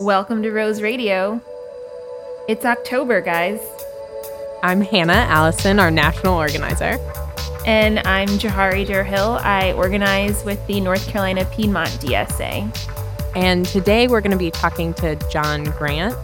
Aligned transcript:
Welcome 0.00 0.42
to 0.42 0.50
Rose 0.50 0.82
Radio. 0.82 1.40
It's 2.48 2.66
October, 2.66 3.22
guys. 3.22 3.58
I'm 4.62 4.82
Hannah 4.82 5.14
Allison, 5.14 5.80
our 5.80 5.90
national 5.90 6.34
organizer. 6.34 6.98
And 7.64 8.00
I'm 8.00 8.28
Jahari 8.28 8.86
Durhill. 8.86 9.40
I 9.40 9.72
organize 9.72 10.44
with 10.44 10.64
the 10.66 10.82
North 10.82 11.08
Carolina 11.08 11.46
Piedmont 11.46 11.88
DSA. 11.92 13.34
And 13.34 13.64
today 13.64 14.06
we're 14.06 14.20
going 14.20 14.32
to 14.32 14.36
be 14.36 14.50
talking 14.50 14.92
to 14.94 15.16
Jon 15.30 15.64
Grant. 15.64 16.14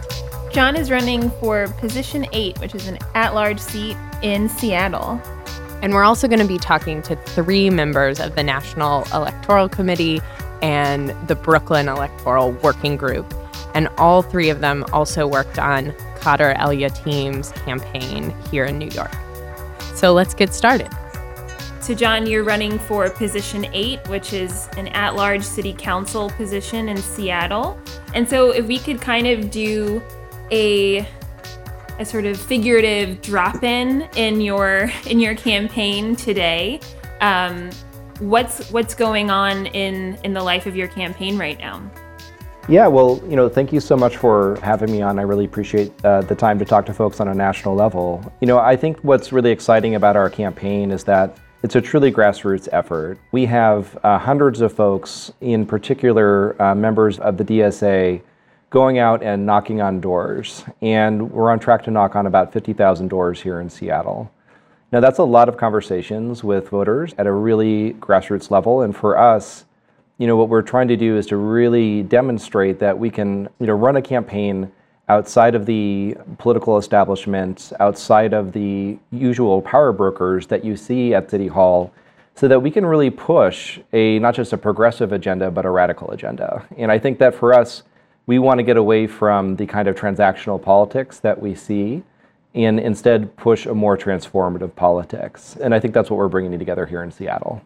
Jon 0.51 0.75
is 0.75 0.91
running 0.91 1.31
for 1.31 1.67
position 1.79 2.27
eight, 2.31 2.59
which 2.59 2.75
is 2.75 2.87
an 2.87 2.99
at 3.15 3.33
large 3.33 3.59
seat 3.59 3.97
in 4.21 4.49
Seattle. 4.49 5.19
And 5.81 5.95
we're 5.95 6.03
also 6.03 6.27
going 6.27 6.41
to 6.41 6.47
be 6.47 6.59
talking 6.59 7.01
to 7.01 7.15
three 7.15 7.71
members 7.71 8.19
of 8.19 8.35
the 8.35 8.43
National 8.43 9.03
Electoral 9.15 9.67
Committee 9.67 10.21
and 10.61 11.09
the 11.27 11.33
Brooklyn 11.33 11.87
Electoral 11.87 12.51
Working 12.51 12.97
Group. 12.97 13.33
And 13.73 13.87
all 13.97 14.21
three 14.21 14.49
of 14.49 14.59
them 14.59 14.85
also 14.93 15.27
worked 15.27 15.59
on 15.59 15.91
Khader 16.19 16.55
El-Yateem's 16.57 17.51
campaign 17.63 18.33
here 18.51 18.65
in 18.65 18.77
New 18.77 18.89
York. 18.89 19.11
So 19.95 20.13
let's 20.13 20.33
get 20.33 20.53
started. 20.53 20.89
So, 21.81 21.93
Jon, 21.93 22.25
you're 22.25 22.45
running 22.45 22.79
for 22.79 23.09
position 23.09 23.65
eight, 23.73 23.99
which 24.07 24.31
is 24.31 24.69
an 24.77 24.87
at 24.89 25.15
large 25.15 25.43
city 25.43 25.73
council 25.73 26.29
position 26.29 26.87
in 26.87 26.95
Seattle. 26.95 27.77
And 28.13 28.29
so, 28.29 28.51
if 28.51 28.65
we 28.67 28.79
could 28.79 29.01
kind 29.01 29.27
of 29.27 29.51
do 29.51 30.01
a 30.49 31.05
a 31.99 32.05
sort 32.05 32.25
of 32.25 32.39
figurative 32.39 33.21
drop 33.21 33.63
in 33.63 34.07
in 34.15 34.41
your 34.41 34.91
in 35.07 35.19
your 35.19 35.35
campaign 35.35 36.15
today. 36.15 36.79
Um, 37.21 37.69
what's 38.19 38.69
what's 38.71 38.95
going 38.95 39.29
on 39.29 39.67
in 39.67 40.17
in 40.23 40.33
the 40.33 40.43
life 40.43 40.65
of 40.65 40.75
your 40.75 40.87
campaign 40.87 41.37
right 41.37 41.59
now? 41.59 41.81
Yeah, 42.69 42.87
well, 42.87 43.21
you 43.27 43.35
know, 43.35 43.49
thank 43.49 43.73
you 43.73 43.81
so 43.81 43.97
much 43.97 44.15
for 44.15 44.57
having 44.63 44.89
me 44.89 45.01
on. 45.01 45.19
I 45.19 45.23
really 45.23 45.43
appreciate 45.43 45.91
uh, 46.05 46.21
the 46.21 46.35
time 46.35 46.57
to 46.59 46.65
talk 46.65 46.85
to 46.85 46.93
folks 46.93 47.19
on 47.19 47.27
a 47.27 47.33
national 47.33 47.75
level. 47.75 48.23
You 48.39 48.47
know, 48.47 48.57
I 48.57 48.77
think 48.77 48.99
what's 49.01 49.33
really 49.33 49.51
exciting 49.51 49.95
about 49.95 50.15
our 50.15 50.29
campaign 50.29 50.89
is 50.89 51.03
that 51.03 51.37
it's 51.61 51.75
a 51.75 51.81
truly 51.81 52.09
grassroots 52.09 52.69
effort. 52.71 53.19
We 53.33 53.45
have 53.47 53.99
uh, 54.05 54.17
hundreds 54.17 54.61
of 54.61 54.71
folks, 54.71 55.33
in 55.41 55.65
particular 55.65 56.61
uh, 56.61 56.73
members 56.73 57.19
of 57.19 57.35
the 57.35 57.43
DSA, 57.43 58.21
going 58.69 58.97
out 58.97 59.21
and 59.21 59.45
knocking 59.45 59.81
on 59.81 59.99
doors. 59.99 60.63
And 60.81 61.31
we're 61.31 61.51
on 61.51 61.59
track 61.59 61.83
to 61.83 61.91
knock 61.91 62.15
on 62.15 62.27
about 62.27 62.53
50,000 62.53 63.09
doors 63.09 63.41
here 63.41 63.59
in 63.59 63.69
Seattle. 63.69 64.31
Now, 64.93 65.01
that's 65.01 65.19
a 65.19 65.23
lot 65.23 65.49
of 65.49 65.57
conversations 65.57 66.45
with 66.45 66.69
voters 66.69 67.13
at 67.17 67.27
a 67.27 67.31
really 67.31 67.93
grassroots 67.95 68.51
level. 68.51 68.83
And 68.83 68.95
for 68.95 69.17
us, 69.17 69.65
you 70.17 70.27
know, 70.27 70.35
what 70.35 70.49
we're 70.49 70.61
trying 70.61 70.87
to 70.87 70.97
do 70.97 71.17
is 71.17 71.25
to 71.27 71.37
really 71.37 72.03
demonstrate 72.03 72.79
that 72.79 72.97
we 72.97 73.09
can, 73.09 73.49
you 73.59 73.67
know, 73.67 73.73
run 73.73 73.95
a 73.95 74.01
campaign 74.01 74.71
outside 75.09 75.55
of 75.55 75.65
the 75.65 76.15
political 76.37 76.77
establishment, 76.77 77.73
outside 77.79 78.33
of 78.33 78.53
the 78.53 78.97
usual 79.11 79.61
power 79.61 79.91
brokers 79.91 80.47
that 80.47 80.63
you 80.63 80.77
see 80.77 81.13
at 81.13 81.29
City 81.29 81.47
Hall, 81.47 81.91
so 82.35 82.47
that 82.47 82.59
we 82.59 82.71
can 82.71 82.85
really 82.85 83.09
push 83.09 83.79
a 83.91 84.17
not 84.19 84.33
just 84.33 84.53
a 84.53 84.57
progressive 84.57 85.11
agenda, 85.11 85.51
but 85.51 85.65
a 85.65 85.69
radical 85.69 86.09
agenda. 86.11 86.65
And 86.77 86.91
I 86.91 86.97
think 86.99 87.19
that 87.19 87.35
for 87.35 87.53
us, 87.53 87.83
we 88.25 88.39
want 88.39 88.59
to 88.59 88.63
get 88.63 88.77
away 88.77 89.07
from 89.07 89.55
the 89.57 89.65
kind 89.65 89.87
of 89.87 89.95
transactional 89.95 90.61
politics 90.61 91.19
that 91.19 91.41
we 91.41 91.53
see 91.53 92.03
and 92.55 92.79
instead 92.79 93.35
push 93.35 93.65
a 93.65 93.73
more 93.73 93.97
transformative 93.97 94.75
politics. 94.75 95.57
And 95.61 95.73
I 95.73 95.79
think 95.79 95.93
that's 95.93 96.09
what 96.09 96.17
we're 96.17 96.27
bringing 96.27 96.57
together 96.57 96.85
here 96.85 97.03
in 97.03 97.11
Seattle. 97.11 97.61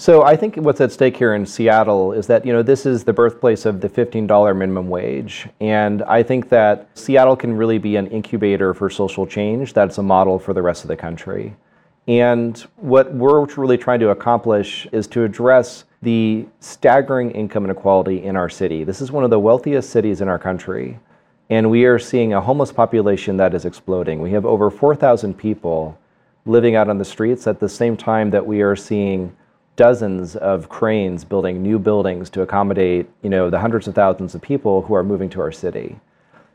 So 0.00 0.22
I 0.22 0.36
think 0.36 0.54
what's 0.54 0.80
at 0.80 0.92
stake 0.92 1.16
here 1.16 1.34
in 1.34 1.44
Seattle 1.44 2.12
is 2.12 2.28
that 2.28 2.46
you 2.46 2.52
know 2.52 2.62
this 2.62 2.86
is 2.86 3.02
the 3.02 3.12
birthplace 3.12 3.66
of 3.66 3.80
the 3.80 3.88
$15 3.88 4.56
minimum 4.56 4.88
wage 4.88 5.48
and 5.60 6.04
I 6.04 6.22
think 6.22 6.50
that 6.50 6.88
Seattle 6.96 7.34
can 7.34 7.52
really 7.56 7.78
be 7.78 7.96
an 7.96 8.06
incubator 8.06 8.74
for 8.74 8.88
social 8.90 9.26
change 9.26 9.72
that's 9.72 9.98
a 9.98 10.02
model 10.04 10.38
for 10.38 10.54
the 10.54 10.62
rest 10.62 10.84
of 10.84 10.88
the 10.88 10.96
country. 10.96 11.56
And 12.06 12.56
what 12.76 13.12
we're 13.12 13.44
really 13.56 13.76
trying 13.76 13.98
to 13.98 14.10
accomplish 14.10 14.86
is 14.92 15.08
to 15.08 15.24
address 15.24 15.84
the 16.00 16.46
staggering 16.60 17.32
income 17.32 17.64
inequality 17.64 18.22
in 18.22 18.36
our 18.36 18.48
city. 18.48 18.84
This 18.84 19.00
is 19.00 19.10
one 19.10 19.24
of 19.24 19.30
the 19.30 19.40
wealthiest 19.40 19.90
cities 19.90 20.20
in 20.20 20.28
our 20.28 20.38
country, 20.38 21.00
and 21.50 21.70
we 21.70 21.86
are 21.86 21.98
seeing 21.98 22.32
a 22.32 22.40
homeless 22.40 22.70
population 22.70 23.36
that 23.38 23.52
is 23.52 23.64
exploding. 23.64 24.22
We 24.22 24.30
have 24.30 24.46
over 24.46 24.70
4,000 24.70 25.36
people 25.36 25.98
living 26.46 26.76
out 26.76 26.88
on 26.88 26.98
the 26.98 27.04
streets 27.04 27.48
at 27.48 27.58
the 27.58 27.68
same 27.68 27.96
time 27.96 28.30
that 28.30 28.46
we 28.46 28.62
are 28.62 28.76
seeing 28.76 29.36
dozens 29.78 30.34
of 30.34 30.68
cranes 30.68 31.24
building 31.24 31.62
new 31.62 31.78
buildings 31.78 32.28
to 32.28 32.42
accommodate, 32.42 33.08
you 33.22 33.30
know, 33.30 33.48
the 33.48 33.60
hundreds 33.60 33.86
of 33.86 33.94
thousands 33.94 34.34
of 34.34 34.42
people 34.42 34.82
who 34.82 34.92
are 34.92 35.04
moving 35.04 35.30
to 35.30 35.40
our 35.40 35.52
city. 35.52 35.96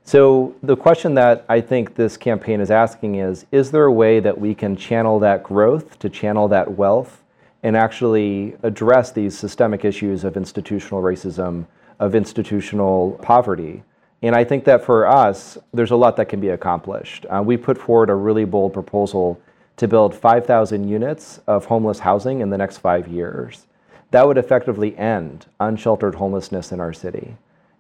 So 0.04 0.54
the 0.62 0.76
question 0.76 1.14
that 1.14 1.46
I 1.48 1.62
think 1.62 1.96
this 1.96 2.18
campaign 2.18 2.60
is 2.60 2.70
asking 2.70 3.16
is 3.16 3.46
is 3.54 3.72
there 3.72 3.86
a 3.86 3.92
way 3.92 4.20
that 4.20 4.38
we 4.38 4.54
can 4.54 4.76
channel 4.76 5.20
that 5.20 5.42
growth 5.42 5.98
to 6.00 6.10
channel 6.10 6.50
that 6.50 6.74
wealth 6.74 7.24
and 7.64 7.78
actually 7.78 8.58
address 8.62 9.14
these 9.14 9.40
systemic 9.40 9.86
issues 9.86 10.26
of 10.26 10.36
institutional 10.36 11.02
racism, 11.02 11.66
of 12.00 12.16
institutional 12.16 13.18
poverty. 13.22 13.84
And 14.22 14.36
I 14.36 14.44
think 14.44 14.66
that 14.66 14.84
for 14.84 15.08
us, 15.08 15.58
there's 15.74 15.92
a 15.92 15.96
lot 15.96 16.18
that 16.18 16.28
can 16.28 16.42
be 16.42 16.50
accomplished. 16.50 17.26
Uh, 17.30 17.42
we 17.42 17.56
put 17.56 17.78
forward 17.78 18.10
a 18.10 18.16
really 18.16 18.44
bold 18.44 18.74
proposal 18.74 19.40
to 19.78 19.88
build 19.88 20.16
5,000 20.16 20.88
units 20.88 21.40
of 21.48 21.66
homeless 21.66 22.00
housing 22.00 22.42
in 22.42 22.50
the 22.50 22.58
next 22.58 22.78
five 22.78 23.08
years. 23.08 23.66
That 24.12 24.28
would 24.28 24.38
effectively 24.38 24.96
end 24.98 25.48
unsheltered 25.60 26.16
homelessness 26.16 26.72
in 26.72 26.80
our 26.80 26.94
city. 26.94 27.36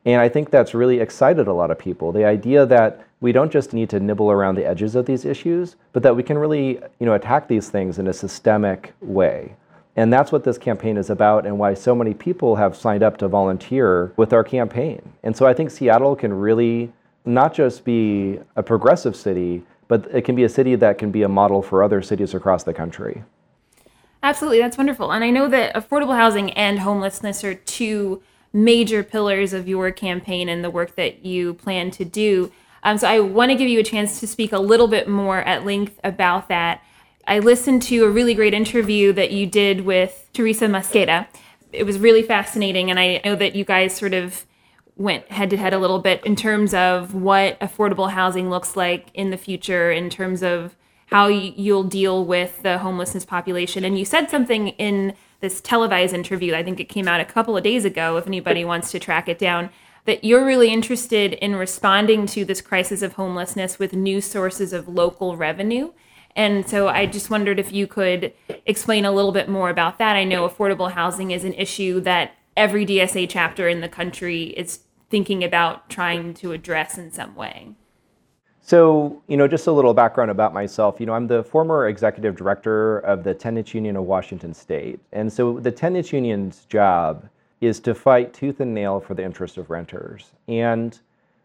And 0.05 0.19
I 0.19 0.27
think 0.27 0.49
that's 0.49 0.73
really 0.73 0.99
excited 0.99 1.47
a 1.47 1.53
lot 1.53 1.71
of 1.71 1.79
people. 1.79 2.11
The 2.11 2.25
idea 2.25 2.65
that 2.65 3.05
we 3.21 3.31
don't 3.31 3.51
just 3.51 3.71
need 3.71 3.89
to 3.91 3.99
nibble 3.99 4.31
around 4.31 4.55
the 4.55 4.65
edges 4.65 4.95
of 4.95 5.05
these 5.05 5.23
issues, 5.23 5.75
but 5.93 6.03
that 6.03 6.15
we 6.15 6.23
can 6.23 6.37
really 6.37 6.79
you 6.99 7.05
know, 7.05 7.13
attack 7.13 7.47
these 7.47 7.69
things 7.69 7.99
in 7.99 8.07
a 8.07 8.13
systemic 8.13 8.93
way. 8.99 9.55
And 9.95 10.11
that's 10.11 10.31
what 10.31 10.43
this 10.43 10.57
campaign 10.57 10.97
is 10.97 11.09
about 11.09 11.45
and 11.45 11.57
why 11.57 11.75
so 11.75 11.93
many 11.95 12.13
people 12.13 12.55
have 12.55 12.75
signed 12.75 13.03
up 13.03 13.17
to 13.17 13.27
volunteer 13.27 14.11
with 14.17 14.33
our 14.33 14.43
campaign. 14.43 15.13
And 15.21 15.37
so 15.37 15.45
I 15.45 15.53
think 15.53 15.69
Seattle 15.69 16.15
can 16.15 16.33
really 16.33 16.91
not 17.25 17.53
just 17.53 17.85
be 17.85 18.39
a 18.55 18.63
progressive 18.63 19.15
city, 19.15 19.63
but 19.87 20.07
it 20.13 20.23
can 20.23 20.35
be 20.35 20.43
a 20.43 20.49
city 20.49 20.75
that 20.75 20.97
can 20.97 21.11
be 21.11 21.23
a 21.23 21.29
model 21.29 21.61
for 21.61 21.83
other 21.83 22.01
cities 22.01 22.33
across 22.33 22.63
the 22.63 22.73
country. 22.73 23.23
Absolutely, 24.21 24.59
that's 24.59 24.77
wonderful. 24.77 25.11
And 25.11 25.23
I 25.23 25.29
know 25.29 25.49
that 25.49 25.75
affordable 25.75 26.15
housing 26.15 26.51
and 26.51 26.79
homelessness 26.79 27.43
are 27.43 27.55
two 27.55 28.21
major 28.53 29.03
pillars 29.03 29.51
of 29.51 29.67
your 29.67 29.91
campaign 29.91 30.47
and 30.47 30.63
the 30.63 30.69
work 30.69 30.95
that 30.95 31.25
you 31.25 31.55
plan 31.55 31.91
to 31.91 32.05
do. 32.05 32.51
Um, 32.83 32.97
so 32.97 33.07
I 33.07 33.19
want 33.19 33.51
to 33.51 33.57
give 33.57 33.67
you 33.67 33.79
a 33.79 33.83
chance 33.83 34.19
to 34.19 34.27
speak 34.27 34.51
a 34.51 34.59
little 34.59 34.87
bit 34.87 35.07
more 35.07 35.39
at 35.39 35.65
length 35.65 35.99
about 36.03 36.47
that. 36.49 36.81
I 37.25 37.39
listened 37.39 37.81
to 37.83 38.03
a 38.03 38.09
really 38.09 38.33
great 38.33 38.53
interview 38.53 39.13
that 39.13 39.31
you 39.31 39.47
did 39.47 39.81
with 39.81 40.29
Teresa 40.33 40.65
Mosqueda. 40.65 41.27
It 41.71 41.85
was 41.85 41.97
really 41.97 42.21
fascinating, 42.21 42.89
and 42.89 42.99
I 42.99 43.21
know 43.25 43.35
that 43.35 43.55
you 43.55 43.65
guys 43.65 43.95
sort 43.95 44.13
of 44.13 44.45
went 44.95 45.31
head 45.31 45.49
to 45.49 45.57
head 45.57 45.73
a 45.73 45.79
little 45.79 45.99
bit 45.99 46.23
in 46.25 46.35
terms 46.35 46.73
of 46.73 47.13
what 47.13 47.59
affordable 47.59 48.11
housing 48.11 48.49
looks 48.49 48.75
like 48.75 49.07
in 49.13 49.31
the 49.31 49.37
future, 49.37 49.91
in 49.91 50.09
terms 50.09 50.43
of 50.43 50.75
how 51.07 51.27
you'll 51.27 51.83
deal 51.83 52.25
with 52.25 52.61
the 52.63 52.79
homelessness 52.79 53.25
population. 53.25 53.83
And 53.83 53.97
you 53.97 54.05
said 54.05 54.29
something 54.29 54.69
in 54.69 55.13
this 55.41 55.61
televised 55.61 56.13
interview, 56.13 56.55
I 56.55 56.63
think 56.63 56.79
it 56.79 56.85
came 56.85 57.07
out 57.07 57.19
a 57.19 57.25
couple 57.25 57.57
of 57.57 57.63
days 57.63 57.85
ago, 57.85 58.17
if 58.17 58.27
anybody 58.27 58.63
wants 58.63 58.91
to 58.91 58.99
track 58.99 59.27
it 59.27 59.37
down, 59.37 59.69
that 60.05 60.23
you're 60.23 60.45
really 60.45 60.69
interested 60.69 61.33
in 61.33 61.55
responding 61.55 62.25
to 62.27 62.45
this 62.45 62.61
crisis 62.61 63.01
of 63.01 63.13
homelessness 63.13 63.79
with 63.79 63.93
new 63.93 64.21
sources 64.21 64.73
of 64.73 64.87
local 64.87 65.37
revenue. 65.37 65.91
And 66.35 66.67
so 66.67 66.87
I 66.87 67.05
just 67.05 67.29
wondered 67.29 67.59
if 67.59 67.71
you 67.71 67.87
could 67.87 68.33
explain 68.65 69.05
a 69.05 69.11
little 69.11 69.31
bit 69.31 69.47
more 69.49 69.69
about 69.69 69.99
that. 69.99 70.15
I 70.15 70.23
know 70.23 70.47
affordable 70.47 70.91
housing 70.91 71.31
is 71.31 71.43
an 71.43 71.53
issue 71.53 71.99
that 72.01 72.31
every 72.57 72.85
DSA 72.85 73.27
chapter 73.29 73.67
in 73.67 73.81
the 73.81 73.89
country 73.89 74.45
is 74.45 74.79
thinking 75.13 75.43
about 75.43 75.91
trying 75.91 76.33
to 76.33 76.53
address 76.53 76.97
in 76.97 77.11
some 77.11 77.35
way. 77.35 77.69
So, 78.61 79.21
you 79.27 79.37
know, 79.37 79.47
just 79.47 79.67
a 79.67 79.71
little 79.71 79.93
background 79.93 80.31
about 80.31 80.55
myself. 80.55 80.99
You 80.99 81.05
know, 81.05 81.13
I'm 81.13 81.27
the 81.27 81.43
former 81.43 81.87
executive 81.87 82.35
director 82.35 82.97
of 83.01 83.23
the 83.23 83.35
Tenants 83.35 83.75
Union 83.75 83.95
of 83.95 84.05
Washington 84.05 84.55
State. 84.55 84.99
And 85.11 85.31
so 85.31 85.59
the 85.59 85.71
Tenants 85.71 86.11
Union's 86.11 86.65
job 86.65 87.29
is 87.61 87.79
to 87.81 87.93
fight 87.93 88.33
tooth 88.33 88.59
and 88.59 88.73
nail 88.73 88.99
for 88.99 89.13
the 89.13 89.23
interests 89.23 89.59
of 89.59 89.69
renters. 89.69 90.31
And 90.47 90.99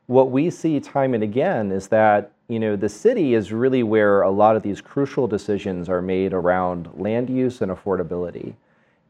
what 0.06 0.30
we 0.30 0.48
see 0.48 0.80
time 0.80 1.12
and 1.12 1.22
again 1.22 1.70
is 1.70 1.88
that 1.88 2.32
you 2.48 2.58
know 2.58 2.74
the 2.74 2.88
city 2.88 3.34
is 3.34 3.52
really 3.52 3.82
where 3.82 4.22
a 4.22 4.30
lot 4.30 4.56
of 4.56 4.62
these 4.62 4.80
crucial 4.80 5.26
decisions 5.26 5.90
are 5.90 6.00
made 6.00 6.32
around 6.32 6.88
land 6.94 7.28
use 7.28 7.60
and 7.60 7.70
affordability. 7.70 8.54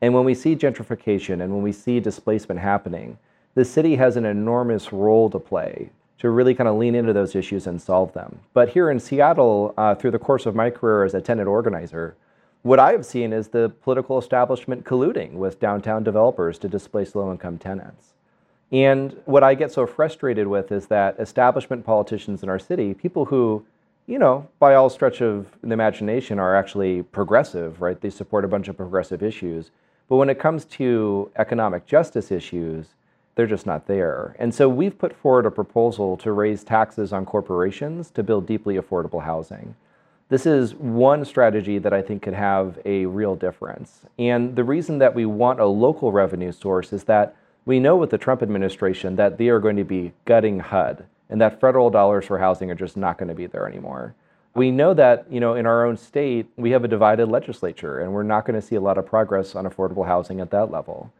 And 0.03 0.15
when 0.15 0.25
we 0.25 0.35
see 0.35 0.57
gentrification 0.57 1.43
and 1.43 1.53
when 1.53 1.63
we 1.63 1.71
see 1.71 2.01
displacement 2.01 2.59
happening, 2.59 3.19
the 3.59 3.65
city 3.65 3.97
has 3.97 4.17
an 4.17 4.25
enormous 4.25 4.93
role 4.93 5.29
to 5.29 5.39
play 5.41 5.91
to 6.17 6.31
really 6.31 6.55
kind 6.55 6.69
of 6.69 6.77
lean 6.77 6.95
into 6.95 7.13
those 7.13 7.35
issues 7.35 7.67
and 7.67 7.83
solve 7.83 8.13
them. 8.13 8.39
But 8.55 8.69
here 8.69 8.89
in 8.89 9.01
Seattle, 9.01 9.75
uh, 9.77 9.97
through 9.97 10.13
the 10.13 10.19
course 10.21 10.47
of 10.47 10.55
my 10.55 10.71
career 10.71 11.03
as 11.03 11.13
a 11.13 11.21
tenant 11.21 11.49
organizer, 11.49 12.15
what 12.63 12.79
I 12.79 12.93
have 12.93 13.05
seen 13.05 13.33
is 13.33 13.49
the 13.49 13.73
political 13.83 14.17
establishment 14.17 14.85
colluding 14.85 15.33
with 15.33 15.59
downtown 15.59 16.05
developers 16.05 16.57
to 16.59 16.69
displace 16.69 17.17
low 17.17 17.33
income 17.33 17.59
tenants. 17.59 18.15
And 18.71 19.17
what 19.25 19.43
I 19.43 19.55
get 19.55 19.73
so 19.73 19.89
frustrated 19.89 20.47
with 20.47 20.71
is 20.71 20.87
that 20.87 21.19
establishment 21.19 21.85
politicians 21.85 22.45
in 22.45 22.49
our 22.49 22.61
city, 22.61 22.95
people 22.95 23.25
who, 23.25 23.67
you 24.07 24.21
know, 24.21 24.47
by 24.61 24.77
all 24.77 24.89
stretch 24.89 25.21
of 25.21 25.49
the 25.65 25.73
imagination 25.73 26.39
are 26.39 26.55
actually 26.55 27.03
progressive, 27.03 27.81
right? 27.81 28.01
They 28.01 28.11
support 28.11 28.45
a 28.45 28.49
bunch 28.49 28.69
of 28.69 28.77
progressive 28.77 29.21
issues. 29.21 29.73
But 30.09 30.17
when 30.17 30.31
it 30.31 30.39
comes 30.39 30.65
to 30.67 31.33
economic 31.37 31.87
justice 31.87 32.31
issues, 32.31 32.95
they're 33.39 33.47
just 33.47 33.67
not 33.67 33.87
there. 33.87 34.35
And 34.41 34.53
so 34.53 34.69
we've 34.69 34.99
put 34.99 35.15
forward 35.15 35.47
a 35.47 35.53
proposal 35.53 36.17
to 36.17 36.33
raise 36.33 36.65
taxes 36.65 37.13
on 37.13 37.25
corporations 37.25 38.11
to 38.11 38.25
build 38.25 38.49
deeply 38.49 38.75
affordable 38.75 39.23
housing. 39.23 39.77
This 40.29 40.45
is 40.45 40.75
one 40.75 41.25
strategy 41.25 41.79
that 41.79 41.93
I 41.93 42.03
think 42.03 42.23
could 42.23 42.35
have 42.35 42.81
a 42.85 43.07
real 43.07 43.37
difference. 43.37 44.01
And 44.19 44.57
the 44.57 44.65
reason 44.65 44.99
that 44.99 45.15
we 45.15 45.25
want 45.25 45.61
a 45.61 45.67
local 45.67 46.11
revenue 46.11 46.51
source 46.51 46.93
is 46.93 47.05
that 47.05 47.37
we 47.65 47.79
know 47.79 47.95
with 47.95 48.11
the 48.11 48.19
Trump 48.19 48.43
administration 48.43 49.15
that 49.15 49.39
they 49.39 49.51
are 49.51 49.61
going 49.61 49.77
to 49.77 49.85
be 49.85 50.15
gutting 50.25 50.59
HUD 50.59 51.07
and 51.31 51.41
that 51.41 51.61
federal 51.61 51.91
dollars 51.91 52.25
for 52.25 52.41
housing 52.41 52.73
are 52.73 52.75
just 52.75 52.97
not 52.97 53.19
going 53.19 53.29
to 53.29 53.37
be 53.37 53.47
there 53.47 53.69
anymore. 53.69 54.17
We 54.57 54.73
know 54.73 54.95
that, 54.95 55.27
you 55.31 55.39
know, 55.39 55.55
in 55.55 55.65
our 55.65 55.87
own 55.87 55.97
state, 55.97 56.49
we 56.57 56.73
have 56.73 56.83
a 56.83 56.89
divided 56.89 57.29
legislature 57.29 58.01
and 58.01 58.13
we're 58.13 58.25
not 58.25 58.45
going 58.45 58.61
to 58.61 58.67
see 58.67 58.75
a 58.75 58.81
lot 58.81 58.99
of 58.99 59.07
progress 59.07 59.55
on 59.55 59.65
affordable 59.65 60.09
housing 60.09 60.41
at 60.41 60.51
that 60.51 60.73
level. 60.73 61.13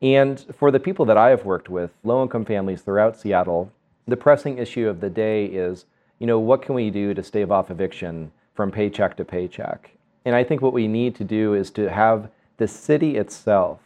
And 0.00 0.44
for 0.56 0.70
the 0.70 0.80
people 0.80 1.04
that 1.06 1.16
I 1.16 1.30
have 1.30 1.44
worked 1.44 1.68
with, 1.68 1.90
low 2.04 2.22
income 2.22 2.44
families 2.44 2.82
throughout 2.82 3.16
Seattle, 3.16 3.72
the 4.06 4.16
pressing 4.16 4.58
issue 4.58 4.88
of 4.88 5.00
the 5.00 5.10
day 5.10 5.46
is, 5.46 5.86
you 6.18 6.26
know, 6.26 6.38
what 6.38 6.62
can 6.62 6.74
we 6.74 6.90
do 6.90 7.14
to 7.14 7.22
stave 7.22 7.50
off 7.50 7.70
eviction 7.70 8.30
from 8.54 8.70
paycheck 8.70 9.16
to 9.16 9.24
paycheck? 9.24 9.90
And 10.24 10.34
I 10.34 10.44
think 10.44 10.62
what 10.62 10.72
we 10.72 10.88
need 10.88 11.14
to 11.16 11.24
do 11.24 11.54
is 11.54 11.70
to 11.72 11.90
have 11.90 12.30
the 12.58 12.68
city 12.68 13.16
itself 13.16 13.80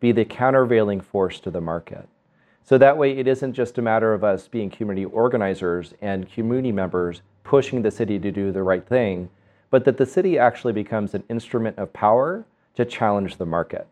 be 0.00 0.12
the 0.12 0.24
countervailing 0.24 1.00
force 1.00 1.40
to 1.40 1.50
the 1.50 1.60
market. 1.60 2.08
So 2.64 2.78
that 2.78 2.98
way, 2.98 3.16
it 3.16 3.26
isn't 3.26 3.54
just 3.54 3.78
a 3.78 3.82
matter 3.82 4.12
of 4.12 4.22
us 4.22 4.46
being 4.46 4.70
community 4.70 5.06
organizers 5.06 5.94
and 6.02 6.30
community 6.30 6.72
members 6.72 7.22
pushing 7.42 7.82
the 7.82 7.90
city 7.90 8.18
to 8.18 8.30
do 8.30 8.52
the 8.52 8.62
right 8.62 8.86
thing, 8.86 9.30
but 9.70 9.84
that 9.86 9.96
the 9.96 10.06
city 10.06 10.38
actually 10.38 10.74
becomes 10.74 11.14
an 11.14 11.24
instrument 11.28 11.78
of 11.78 11.92
power 11.92 12.44
to 12.74 12.84
challenge 12.84 13.36
the 13.36 13.46
market. 13.46 13.86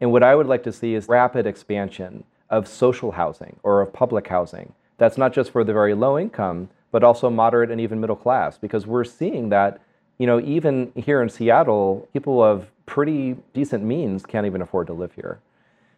And 0.00 0.12
what 0.12 0.22
I 0.22 0.34
would 0.34 0.46
like 0.46 0.62
to 0.64 0.72
see 0.72 0.94
is 0.94 1.08
rapid 1.08 1.46
expansion 1.46 2.24
of 2.48 2.66
social 2.66 3.12
housing 3.12 3.56
or 3.62 3.80
of 3.80 3.92
public 3.92 4.28
housing. 4.28 4.72
That's 4.98 5.18
not 5.18 5.32
just 5.32 5.50
for 5.50 5.64
the 5.64 5.72
very 5.72 5.94
low 5.94 6.18
income, 6.18 6.68
but 6.90 7.04
also 7.04 7.30
moderate 7.30 7.70
and 7.70 7.80
even 7.80 8.00
middle 8.00 8.16
class, 8.16 8.58
because 8.58 8.86
we're 8.86 9.04
seeing 9.04 9.48
that, 9.50 9.80
you 10.18 10.26
know, 10.26 10.40
even 10.40 10.92
here 10.96 11.22
in 11.22 11.28
Seattle, 11.28 12.08
people 12.12 12.42
of 12.42 12.66
pretty 12.86 13.36
decent 13.54 13.84
means 13.84 14.26
can't 14.26 14.46
even 14.46 14.62
afford 14.62 14.88
to 14.88 14.92
live 14.92 15.12
here. 15.14 15.38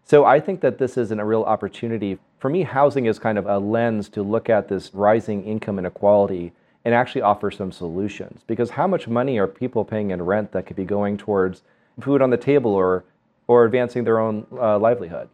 So 0.04 0.24
I 0.24 0.40
think 0.40 0.60
that 0.60 0.78
this 0.78 0.96
is 0.96 1.10
a 1.10 1.24
real 1.24 1.44
opportunity. 1.44 2.18
For 2.38 2.50
me, 2.50 2.64
housing 2.64 3.06
is 3.06 3.18
kind 3.18 3.38
of 3.38 3.46
a 3.46 3.58
lens 3.58 4.08
to 4.10 4.22
look 4.22 4.50
at 4.50 4.68
this 4.68 4.92
rising 4.92 5.44
income 5.44 5.78
inequality 5.78 6.52
and 6.84 6.94
actually 6.94 7.22
offer 7.22 7.50
some 7.50 7.72
solutions. 7.72 8.42
Because 8.46 8.70
how 8.70 8.86
much 8.86 9.06
money 9.06 9.38
are 9.38 9.46
people 9.46 9.84
paying 9.84 10.10
in 10.10 10.20
rent 10.20 10.52
that 10.52 10.66
could 10.66 10.76
be 10.76 10.84
going 10.84 11.16
towards 11.16 11.62
food 12.00 12.20
on 12.20 12.30
the 12.30 12.36
table 12.36 12.74
or 12.74 13.04
or 13.52 13.66
advancing 13.66 14.04
their 14.04 14.18
own 14.18 14.46
uh, 14.52 14.78
livelihood. 14.78 15.28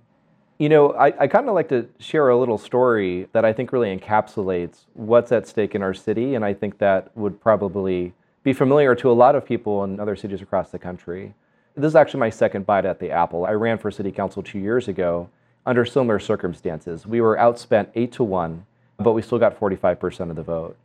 You 0.59 0.69
know, 0.69 0.93
I, 0.93 1.06
I 1.20 1.26
kind 1.29 1.49
of 1.49 1.55
like 1.55 1.69
to 1.69 1.88
share 2.00 2.29
a 2.31 2.37
little 2.37 2.59
story 2.59 3.29
that 3.32 3.44
I 3.44 3.53
think 3.53 3.73
really 3.73 3.97
encapsulates 3.97 4.87
what's 4.94 5.31
at 5.31 5.47
stake 5.47 5.76
in 5.76 5.82
our 5.82 5.94
city, 5.94 6.35
and 6.35 6.44
I 6.44 6.53
think 6.53 6.79
that 6.79 7.17
would 7.17 7.41
probably 7.41 8.12
be 8.43 8.53
familiar 8.53 8.97
to 8.97 9.11
a 9.11 9.12
lot 9.12 9.37
of 9.37 9.44
people 9.44 9.85
in 9.85 10.00
other 10.00 10.17
cities 10.17 10.43
across 10.43 10.70
the 10.70 10.79
country. 10.81 11.32
This 11.76 11.91
is 11.91 11.97
actually 11.97 12.19
my 12.20 12.31
second 12.31 12.67
bite 12.67 12.85
at 12.85 12.99
the 12.99 13.12
apple. 13.12 13.44
I 13.44 13.53
ran 13.53 13.79
for 13.79 13.93
city 13.93 14.11
council 14.11 14.43
two 14.43 14.59
years 14.59 14.88
ago 14.88 15.31
under 15.65 15.85
similar 15.85 16.19
circumstances. 16.19 17.06
We 17.06 17.20
were 17.20 17.37
outspent 17.37 17.91
eight 17.94 18.11
to 18.12 18.25
one, 18.25 18.67
but 18.97 19.12
we 19.12 19.23
still 19.23 19.38
got 19.38 19.61
45% 19.61 20.31
of 20.31 20.35
the 20.35 20.43
vote. 20.43 20.76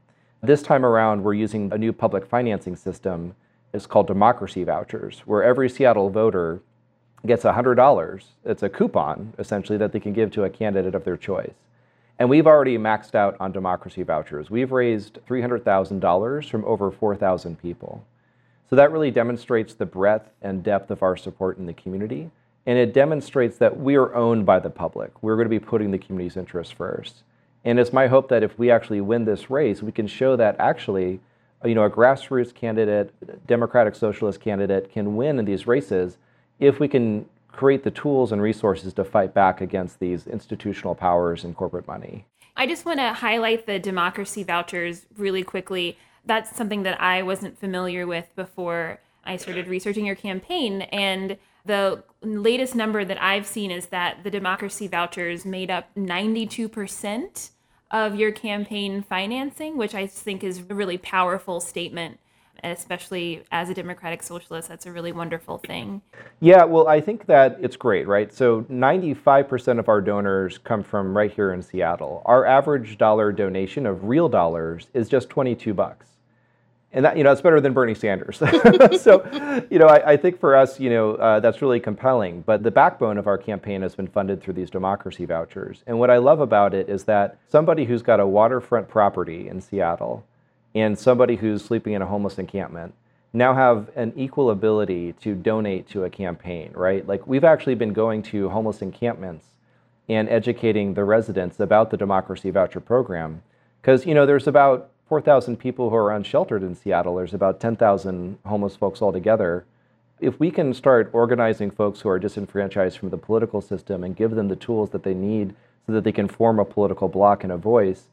This 0.44 0.62
time 0.62 0.86
around, 0.86 1.24
we're 1.24 1.34
using 1.34 1.74
a 1.74 1.80
new 1.80 1.94
public 1.94 2.28
financing 2.28 2.76
system. 2.76 3.34
It's 3.74 3.88
called 3.88 4.06
democracy 4.06 4.64
vouchers, 4.64 5.22
where 5.26 5.42
every 5.42 5.68
Seattle 5.68 6.12
voter 6.12 6.62
gets 7.25 7.44
$100. 7.44 8.24
It's 8.46 8.64
a 8.64 8.70
coupon, 8.70 9.34
essentially, 9.40 9.78
that 9.78 9.92
they 9.92 10.00
can 10.00 10.14
give 10.14 10.31
to 10.31 10.44
a 10.44 10.50
candidate 10.50 10.96
of 10.96 11.04
their 11.04 11.18
choice. 11.18 11.54
And 12.20 12.30
we've 12.30 12.48
already 12.48 12.78
maxed 12.78 13.16
out 13.16 13.36
on 13.40 13.52
democracy 13.52 14.04
vouchers. 14.04 14.50
We've 14.50 14.72
raised 14.72 15.20
$300,000 15.28 16.50
from 16.50 16.66
over 16.66 16.92
4,000 16.92 17.60
people. 17.60 18.06
So 18.70 18.75
that 18.75 18.92
really 18.92 19.12
demonstrates 19.12 19.74
the 19.74 19.86
breadth 19.86 20.30
and 20.42 20.64
depth 20.64 20.92
of 20.92 21.04
our 21.04 21.18
support 21.18 21.58
in 21.58 21.66
the 21.66 21.74
community. 21.74 22.30
And 22.66 22.78
it 22.78 22.94
demonstrates 22.94 23.58
that 23.58 23.80
we 23.80 23.96
are 23.96 24.14
owned 24.16 24.46
by 24.46 24.60
the 24.60 24.70
public. 24.70 25.12
We're 25.22 25.36
going 25.36 25.46
to 25.46 25.50
be 25.50 25.60
putting 25.60 25.92
the 25.92 25.98
community's 25.98 26.38
interests 26.38 26.74
first. 26.74 27.24
And 27.66 27.80
it's 27.80 27.94
my 27.94 28.08
hope 28.08 28.30
that 28.30 28.44
if 28.44 28.58
we 28.58 28.72
actually 28.72 29.02
win 29.02 29.25
this 29.25 29.50
race, 29.50 29.81
we 29.81 29.92
can 29.92 30.08
show 30.08 30.36
that 30.36 30.56
actually, 30.60 31.20
you 31.64 31.75
know, 31.75 31.84
a 31.84 31.90
grassroots 31.90 32.54
candidate, 32.54 33.14
democratic 33.48 33.96
socialist 33.96 34.40
candidate 34.40 34.92
can 34.92 35.16
win 35.16 35.40
in 35.40 35.46
these 35.46 35.66
races 35.68 36.18
if 36.63 36.80
we 36.80 36.88
can 36.88 37.25
create 37.51 37.83
the 37.83 37.92
tools 37.92 38.31
and 38.31 38.42
resources 38.42 38.94
to 38.94 39.04
fight 39.04 39.33
back 39.33 39.62
against 39.62 40.00
these 40.00 40.25
institutional 40.27 40.95
powers 40.95 41.44
and 41.44 41.56
corporate 41.56 41.88
money. 41.88 42.25
I 42.56 42.65
just 42.65 42.86
want 42.86 43.00
to 43.00 43.13
highlight 43.13 43.65
the 43.65 43.80
democracy 43.80 44.44
vouchers 44.44 45.06
really 45.18 45.44
quickly. 45.44 45.98
That's 46.25 46.56
something 46.56 46.83
that 46.83 47.00
I 47.01 47.21
wasn't 47.21 47.60
familiar 47.60 48.07
with 48.07 48.33
before 48.36 49.00
I 49.25 49.38
started 49.38 49.68
researching 49.68 50.06
your 50.06 50.15
campaign. 50.15 50.83
And 50.83 51.38
the 51.65 52.04
latest 52.21 52.75
number 52.75 53.06
that 53.06 53.21
I've 53.21 53.45
seen 53.45 53.71
is 53.71 53.88
that 53.88 54.24
the 54.24 54.31
democracy 54.31 54.88
vouchers 54.88 55.45
made 55.45 55.69
up 55.69 55.94
92% 55.95 57.51
of 57.92 58.15
your 58.15 58.31
campaign 58.31 59.04
financing, 59.04 59.77
which 59.77 59.94
I 59.94 60.07
think 60.07 60.44
is 60.44 60.60
a 60.60 60.75
really 60.75 60.98
powerful 60.98 61.60
statement 61.60 62.19
especially 62.63 63.44
as 63.51 63.69
a 63.69 63.74
democratic 63.74 64.24
socialist, 64.24 64.69
that's 64.69 64.86
a 64.86 64.92
really 64.92 65.12
wonderful 65.12 65.57
thing. 65.57 66.01
Yeah, 66.39 66.63
well, 66.63 66.88
I 66.88 67.01
think 67.01 67.25
that 67.27 67.57
it's 67.62 67.75
great, 67.75 68.07
right? 68.07 68.33
So 68.33 68.62
95% 68.63 69.80
of 69.80 69.89
our 69.89 70.01
donors 70.01 70.57
come 70.57 70.83
from 70.83 71.15
right 71.15 71.31
here 71.31 71.54
in 71.54 71.62
Seattle. 71.62 72.21
Our 72.25 72.45
average 72.45 72.98
dollar 72.98 73.31
donation 73.31 73.86
of 73.86 74.06
real 74.06 74.30
dollars 74.30 74.88
is 74.94 75.10
just 75.10 75.30
22 75.30 75.74
bucks. 75.74 76.07
And 76.95 77.04
that, 77.06 77.18
you 77.18 77.24
know, 77.24 77.31
that's 77.31 77.42
better 77.42 77.60
than 77.60 77.74
Bernie 77.74 77.95
Sanders. 77.95 78.38
so, 79.01 79.65
you 79.71 79.80
know, 79.80 79.88
I, 79.88 80.12
I, 80.12 80.18
think 80.18 80.39
for 80.39 80.56
us, 80.56 80.80
you 80.80 80.92
know, 80.92 81.15
uh, 81.15 81.39
that's 81.39 81.60
really 81.60 81.80
compelling. 81.80 82.42
But 82.42 82.62
the 82.62 82.69
backbone 82.69 83.18
of 83.18 83.25
our 83.25 83.38
campaign 83.38 83.81
has 83.81 83.95
been 83.95 84.07
funded 84.07 84.44
through 84.44 84.54
these 84.54 84.69
democracy 84.69 85.25
vouchers. 85.25 85.84
And 85.88 85.98
what 85.98 86.12
I 86.12 86.17
love 86.17 86.39
about 86.39 86.75
it 86.75 86.89
is 86.89 87.03
that 87.05 87.39
somebody 87.50 87.86
who's 87.86 88.03
got 88.03 88.20
a 88.20 88.27
waterfront 88.27 88.88
property 88.88 89.48
in 89.48 89.60
Seattle 89.60 90.24
and 90.75 90.98
somebody 90.98 91.36
who's 91.36 91.63
sleeping 91.63 91.94
in 91.94 92.01
a 92.01 92.06
homeless 92.06 92.38
encampment 92.39 92.94
now 93.34 93.53
have 93.53 93.89
an 93.96 94.13
equal 94.15 94.51
ability 94.51 95.13
to 95.22 95.34
donate 95.34 95.88
to 95.89 96.03
a 96.03 96.10
campaign, 96.10 96.72
right? 96.74 97.08
Like 97.08 97.25
we've 97.25 97.44
actually 97.44 97.75
been 97.75 97.94
going 97.94 98.22
to 98.24 98.50
homeless 98.50 98.82
encampments 98.82 99.48
and 100.08 100.30
educating 100.30 100.94
the 100.94 101.03
residents 101.03 101.60
about 101.60 101.89
the 101.89 101.98
democracy 101.98 102.50
voucher 102.50 102.80
program 102.80 103.42
because 103.82 104.06
you 104.06 104.13
know 104.13 104.25
there's 104.25 104.48
about 104.48 104.92
4,000 105.10 105.58
people 105.58 105.89
who 105.89 105.96
are 105.96 106.12
unsheltered 106.12 106.63
in 106.63 106.75
Seattle. 106.75 107.15
There's 107.15 107.34
about 107.34 107.60
10,000 107.60 108.38
homeless 108.46 108.75
folks 108.75 109.01
altogether. 109.01 109.65
If 110.20 110.39
we 110.39 110.51
can 110.51 110.74
start 110.74 111.10
organizing 111.12 111.70
folks 111.70 112.01
who 112.01 112.10
are 112.10 112.20
disenfranchised 112.20 112.98
from 112.98 113.10
the 113.10 113.18
political 113.18 113.62
system 113.62 114.03
and 114.03 114.15
give 114.15 114.32
them 114.32 114.48
the 114.48 114.56
tools 114.56 114.92
that 114.92 115.03
they 115.03 115.13
need 115.13 115.53
so 115.86 115.92
that 115.94 116.03
they 116.03 116.12
can 116.12 116.27
form 116.27 116.60
a 116.60 116.65
political 116.65 117.10
bloc 117.10 117.44
and 117.44 117.51
a 117.51 117.58
voice, 117.58 118.06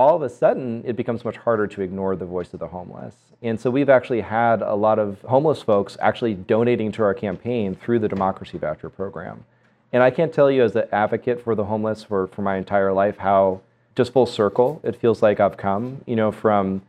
all 0.00 0.16
of 0.16 0.22
a 0.22 0.30
sudden 0.30 0.82
it 0.86 0.96
becomes 0.96 1.26
much 1.26 1.36
harder 1.36 1.66
to 1.66 1.82
ignore 1.82 2.16
the 2.16 2.24
voice 2.24 2.54
of 2.54 2.58
the 2.58 2.68
homeless. 2.68 3.14
And 3.42 3.60
so 3.60 3.70
we've 3.70 3.90
actually 3.90 4.22
had 4.22 4.62
a 4.62 4.74
lot 4.74 4.98
of 4.98 5.20
homeless 5.20 5.60
folks 5.60 5.98
actually 6.00 6.32
donating 6.32 6.90
to 6.92 7.02
our 7.02 7.12
campaign 7.12 7.74
through 7.74 7.98
the 7.98 8.08
Democracy 8.08 8.56
Voucher 8.56 8.88
program. 8.88 9.44
And 9.92 10.02
I 10.02 10.10
can't 10.10 10.32
tell 10.32 10.50
you 10.50 10.64
as 10.64 10.74
an 10.74 10.88
advocate 10.90 11.44
for 11.44 11.54
the 11.54 11.64
homeless 11.64 12.02
for, 12.02 12.28
for 12.28 12.40
my 12.40 12.56
entire 12.56 12.94
life 12.94 13.18
how 13.18 13.60
just 13.94 14.14
full 14.14 14.24
circle 14.24 14.80
it 14.82 14.96
feels 14.96 15.20
like 15.20 15.38
I've 15.38 15.58
come, 15.58 16.00
you 16.06 16.16
know, 16.16 16.32
from 16.32 16.80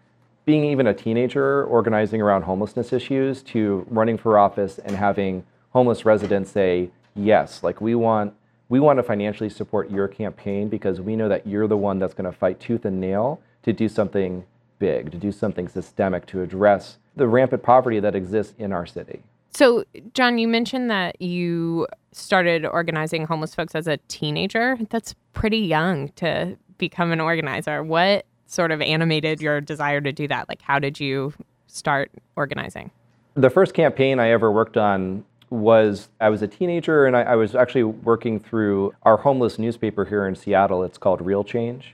being 0.46 0.64
even 0.64 0.88
a 0.88 0.94
teenager 0.94 1.66
organizing 1.66 2.22
around 2.22 2.44
homelessness 2.44 2.94
issues 2.94 3.42
to 3.44 3.86
running 3.90 4.18
for 4.18 4.40
office 4.40 4.80
and 4.80 4.96
having 4.96 5.44
homeless 5.72 6.06
residents 6.06 6.52
say, 6.52 6.90
yes, 7.14 7.62
like 7.62 7.82
we 7.82 7.94
want 7.94 8.34
we 8.72 8.80
want 8.80 8.96
to 8.96 9.04
financially 9.04 9.50
support 9.50 9.92
your 9.92 10.08
campaign 10.08 10.70
because 10.70 11.02
we 11.02 11.14
know 11.14 11.28
that 11.28 11.46
you're 11.46 11.68
the 11.68 11.76
one 11.76 12.00
that's 12.00 12.14
going 12.14 12.24
to 12.24 12.32
fight 12.32 12.58
tooth 12.58 12.86
and 12.86 13.02
nail 13.02 13.42
to 13.64 13.74
do 13.74 13.90
something 13.90 14.46
big, 14.80 15.12
to 15.12 15.18
do 15.18 15.30
something 15.30 15.68
systemic 15.68 16.26
to 16.26 16.42
address 16.42 16.98
the 17.18 17.28
rampant 17.28 17.64
poverty 17.64 18.00
that 18.00 18.16
exists 18.16 18.54
in 18.58 18.72
our 18.72 18.86
city. 18.86 19.22
So, 19.50 19.84
Jon, 20.14 20.38
you 20.38 20.48
mentioned 20.48 20.90
that 20.90 21.22
you 21.22 21.86
started 22.14 22.66
organizing 22.66 23.26
homeless 23.26 23.54
folks 23.54 23.76
as 23.76 23.88
a 23.88 23.98
teenager. 24.08 24.78
That's 24.90 25.16
pretty 25.34 25.58
young 25.58 26.08
to 26.14 26.58
become 26.78 27.12
an 27.12 27.20
organizer. 27.20 27.84
What 27.84 28.26
sort 28.46 28.72
of 28.72 28.80
animated 28.80 29.42
your 29.42 29.60
desire 29.60 30.00
to 30.00 30.14
do 30.14 30.30
that? 30.30 30.48
Like, 30.48 30.62
how 30.62 30.80
did 30.80 30.98
you 30.98 31.34
start 31.68 32.10
organizing? 32.38 32.90
The 33.34 33.50
first 33.50 33.74
campaign 33.74 34.18
I 34.18 34.32
ever 34.32 34.50
worked 34.50 34.78
on 34.78 35.26
was 35.52 36.08
I 36.20 36.30
was 36.30 36.42
a 36.42 36.48
teenager 36.48 37.06
and 37.06 37.16
I, 37.16 37.24
I, 37.24 37.36
was 37.36 37.56
actually 37.56 37.84
working 37.84 38.40
through 38.40 38.96
our 39.04 39.18
homeless 39.18 39.60
newspaper 39.60 40.06
here 40.06 40.26
in 40.26 40.34
Seattle. 40.34 40.82
It's 40.84 40.98
called 40.98 41.22
Real 41.22 41.44
Change. 41.44 41.94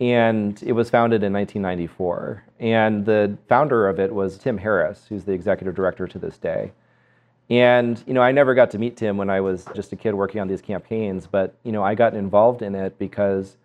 And 0.00 0.60
it 0.62 0.72
was 0.72 0.88
founded 0.88 1.22
in 1.22 1.32
1994. 1.32 2.44
And 2.60 3.04
the 3.04 3.36
founder 3.48 3.88
of 3.88 3.98
it 3.98 4.14
was 4.14 4.38
Tim 4.38 4.56
Harris, 4.56 5.06
who's 5.08 5.24
the 5.24 5.32
executive 5.32 5.74
director 5.74 6.06
to 6.06 6.18
this 6.18 6.38
day. 6.38 6.72
And 7.50 8.02
you 8.06 8.14
know, 8.14 8.22
I 8.22 8.30
never 8.30 8.54
got 8.54 8.70
to 8.70 8.78
meet 8.78 8.96
Tim 8.96 9.16
when 9.16 9.28
I 9.28 9.40
was 9.40 9.66
just 9.74 9.92
a 9.92 9.96
kid 9.96 10.14
working 10.14 10.40
on 10.40 10.46
these 10.46 10.62
campaigns, 10.62 11.26
but 11.26 11.56
you 11.64 11.72
know, 11.72 11.82
I 11.82 11.96
got 11.96 12.14
involved 12.14 12.62
in 12.62 12.76
it 12.76 12.98
because 13.00 13.56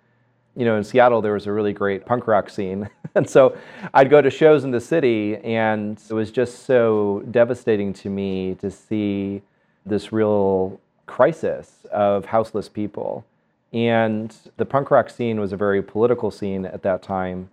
you 0.58 0.66
know, 0.66 0.76
in 0.76 0.84
Seattle 0.84 1.22
there 1.22 1.34
was 1.34 1.46
a 1.46 1.52
really 1.52 1.72
great 1.72 2.06
punk 2.06 2.28
rock 2.28 2.50
scene. 2.50 2.90
and 3.16 3.30
so 3.30 3.56
I'd 3.94 4.10
go 4.10 4.22
to 4.22 4.32
shows 4.32 4.64
in 4.64 4.72
the 4.72 4.82
city 4.82 5.38
and 5.38 6.02
it 6.10 6.14
was 6.14 6.32
just 6.32 6.66
so 6.66 7.24
devastating 7.30 7.94
to 7.94 8.10
me 8.10 8.56
to 8.56 8.72
see 8.72 9.44
this 9.86 10.12
real 10.12 10.82
crisis 11.06 11.86
of 11.92 12.26
houseless 12.26 12.68
people. 12.68 13.24
And 13.72 14.36
the 14.58 14.66
punk 14.66 14.90
rock 14.90 15.12
scene 15.12 15.40
was 15.40 15.54
a 15.54 15.58
very 15.58 15.84
political 15.84 16.32
scene 16.32 16.66
at 16.66 16.82
that 16.82 17.04
time. 17.04 17.50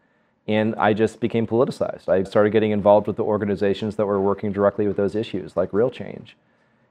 And 0.49 0.75
I 0.77 0.95
just 0.95 1.21
became 1.21 1.47
politicized. 1.47 2.09
I 2.09 2.23
started 2.25 2.51
getting 2.51 2.71
involved 2.71 3.07
with 3.07 3.17
the 3.17 3.25
organizations 3.25 3.97
that 3.97 4.07
were 4.07 4.21
working 4.21 4.51
directly 4.53 4.87
with 4.87 4.97
those 4.97 5.15
issues, 5.15 5.57
like 5.57 5.73
Real 5.73 5.91
Change. 5.91 6.37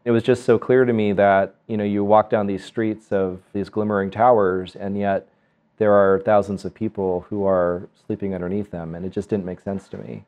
It 0.06 0.12
was 0.12 0.24
just 0.24 0.44
so 0.44 0.60
clear 0.60 0.86
to 0.86 0.94
me 0.94 1.14
that, 1.14 1.56
you 1.68 1.78
know, 1.78 1.84
you 1.84 2.04
walk 2.04 2.30
down 2.30 2.48
these 2.48 2.66
streets 2.66 3.12
of 3.12 3.42
these 3.54 3.70
glimmering 3.70 4.12
towers, 4.12 4.76
and 4.76 4.98
yet 4.98 5.28
there 5.78 5.94
are 5.94 6.22
thousands 6.22 6.66
of 6.66 6.74
people 6.74 7.26
who 7.30 7.46
are 7.46 7.88
sleeping 8.06 8.34
underneath 8.34 8.72
them, 8.72 8.96
and 8.96 9.06
it 9.06 9.12
just 9.12 9.30
didn't 9.30 9.46
make 9.46 9.60
sense 9.60 9.88
to 9.90 9.98
me. 9.98 10.24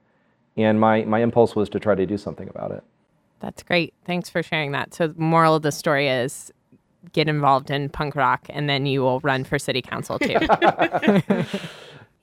And 0.57 0.79
my, 0.79 1.03
my 1.03 1.19
impulse 1.19 1.55
was 1.55 1.69
to 1.69 1.79
try 1.79 1.95
to 1.95 2.05
do 2.05 2.17
something 2.17 2.49
about 2.49 2.71
it. 2.71 2.83
That's 3.39 3.63
great. 3.63 3.93
Thanks 4.05 4.29
for 4.29 4.41
sharing 4.41 4.71
that. 4.71 4.93
So, 4.93 5.07
the 5.07 5.19
moral 5.19 5.55
of 5.55 5.61
the 5.61 5.71
story 5.71 6.07
is 6.07 6.51
get 7.11 7.27
involved 7.27 7.69
in 7.69 7.89
punk 7.89 8.15
rock, 8.15 8.47
and 8.49 8.69
then 8.69 8.85
you 8.85 9.01
will 9.01 9.19
run 9.19 9.43
for 9.43 9.59
city 9.59 9.81
council 9.81 10.17
too. 10.17 10.39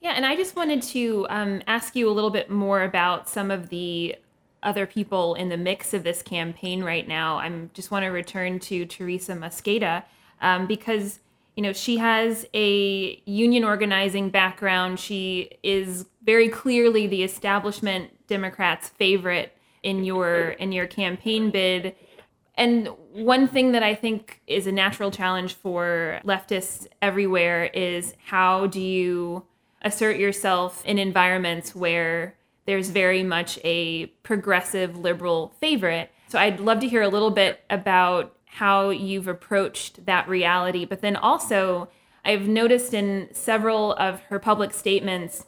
Yeah, 0.03 0.11
and 0.17 0.25
I 0.25 0.35
just 0.35 0.57
wanted 0.57 0.81
to 0.81 1.25
um, 1.29 1.61
ask 1.65 1.95
you 1.95 2.09
a 2.09 2.11
little 2.11 2.29
bit 2.29 2.49
more 2.49 2.83
about 2.83 3.29
some 3.29 3.49
of 3.49 3.69
the 3.69 4.17
other 4.61 4.85
people 4.85 5.33
in 5.35 5.47
the 5.47 5.55
mix 5.55 5.93
of 5.93 6.03
this 6.03 6.21
campaign 6.21 6.83
right 6.83 7.07
now. 7.07 7.37
I 7.37 7.69
just 7.73 7.89
want 7.89 8.03
to 8.03 8.09
return 8.09 8.59
to 8.59 8.85
Teresa 8.85 9.31
Mosqueda 9.31 10.03
um, 10.41 10.67
because 10.67 11.19
you 11.55 11.63
know 11.63 11.73
she 11.73 11.97
has 11.97 12.45
a 12.53 13.21
union 13.25 13.63
organizing 13.63 14.29
background. 14.29 14.99
She 14.99 15.51
is 15.63 16.05
very 16.23 16.49
clearly 16.49 17.07
the 17.07 17.23
establishment 17.23 18.11
Democrats' 18.27 18.89
favorite 18.89 19.55
in 19.83 20.03
your 20.03 20.49
in 20.51 20.71
your 20.71 20.87
campaign 20.87 21.51
bid. 21.51 21.95
And 22.55 22.87
one 23.11 23.47
thing 23.47 23.71
that 23.71 23.81
I 23.81 23.95
think 23.95 24.41
is 24.45 24.67
a 24.67 24.71
natural 24.71 25.09
challenge 25.09 25.55
for 25.55 26.19
leftists 26.23 26.85
everywhere 27.01 27.65
is 27.65 28.13
how 28.25 28.67
do 28.67 28.79
you 28.79 29.45
assert 29.81 30.17
yourself 30.17 30.83
in 30.85 30.97
environments 30.97 31.75
where 31.75 32.35
there's 32.65 32.89
very 32.89 33.23
much 33.23 33.59
a 33.63 34.05
progressive 34.23 34.97
liberal 34.97 35.53
favorite. 35.59 36.11
So 36.29 36.39
I'd 36.39 36.59
love 36.59 36.79
to 36.79 36.87
hear 36.87 37.01
a 37.01 37.09
little 37.09 37.31
bit 37.31 37.63
about 37.69 38.35
how 38.53 38.89
you've 38.89 39.27
approached 39.27 40.05
that 40.05 40.29
reality. 40.29 40.85
But 40.85 41.01
then 41.01 41.15
also, 41.15 41.89
I've 42.23 42.47
noticed 42.47 42.93
in 42.93 43.29
several 43.33 43.93
of 43.93 44.21
her 44.29 44.39
public 44.39 44.73
statements, 44.73 45.45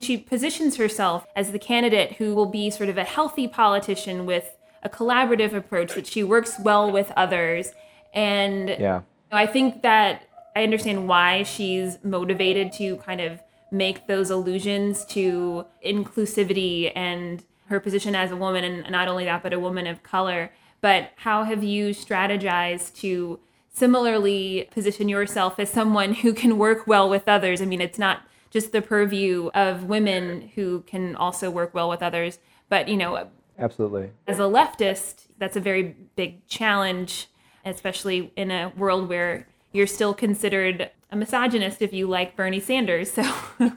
she 0.00 0.16
positions 0.16 0.76
herself 0.76 1.26
as 1.34 1.52
the 1.52 1.58
candidate 1.58 2.12
who 2.12 2.34
will 2.34 2.46
be 2.46 2.70
sort 2.70 2.88
of 2.88 2.96
a 2.96 3.04
healthy 3.04 3.48
politician 3.48 4.24
with 4.24 4.56
a 4.82 4.88
collaborative 4.88 5.52
approach, 5.54 5.94
that 5.94 6.06
she 6.06 6.22
works 6.22 6.56
well 6.60 6.92
with 6.92 7.10
others. 7.16 7.72
And 8.12 8.68
yeah. 8.68 9.00
I 9.32 9.46
think 9.46 9.82
that 9.82 10.28
I 10.54 10.62
understand 10.62 11.08
why 11.08 11.42
she's 11.42 11.98
motivated 12.04 12.72
to 12.74 12.96
kind 12.98 13.20
of 13.20 13.40
make 13.72 14.06
those 14.06 14.30
allusions 14.30 15.04
to 15.06 15.64
inclusivity 15.84 16.92
and 16.94 17.42
her 17.66 17.80
position 17.80 18.14
as 18.14 18.30
a 18.30 18.36
woman, 18.36 18.62
and 18.62 18.90
not 18.90 19.08
only 19.08 19.24
that, 19.24 19.42
but 19.42 19.52
a 19.52 19.58
woman 19.58 19.86
of 19.86 20.02
color. 20.02 20.52
But 20.84 21.12
how 21.16 21.44
have 21.44 21.64
you 21.64 21.94
strategized 21.94 22.94
to 22.96 23.40
similarly 23.72 24.68
position 24.70 25.08
yourself 25.08 25.58
as 25.58 25.70
someone 25.70 26.12
who 26.12 26.34
can 26.34 26.58
work 26.58 26.86
well 26.86 27.08
with 27.08 27.26
others? 27.26 27.62
I 27.62 27.64
mean, 27.64 27.80
it's 27.80 27.98
not 27.98 28.20
just 28.50 28.72
the 28.72 28.82
purview 28.82 29.48
of 29.54 29.84
women 29.84 30.50
who 30.56 30.82
can 30.82 31.16
also 31.16 31.50
work 31.50 31.72
well 31.72 31.88
with 31.88 32.02
others, 32.02 32.38
but 32.68 32.86
you 32.86 32.98
know, 32.98 33.28
absolutely. 33.58 34.10
As 34.26 34.38
a 34.38 34.42
leftist, 34.42 35.28
that's 35.38 35.56
a 35.56 35.60
very 35.60 35.96
big 36.16 36.46
challenge, 36.48 37.28
especially 37.64 38.30
in 38.36 38.50
a 38.50 38.70
world 38.76 39.08
where 39.08 39.48
you're 39.72 39.86
still 39.86 40.12
considered 40.12 40.90
a 41.10 41.16
misogynist 41.16 41.80
if 41.80 41.94
you 41.94 42.06
like 42.06 42.36
Bernie 42.36 42.60
Sanders. 42.60 43.10
So 43.10 43.22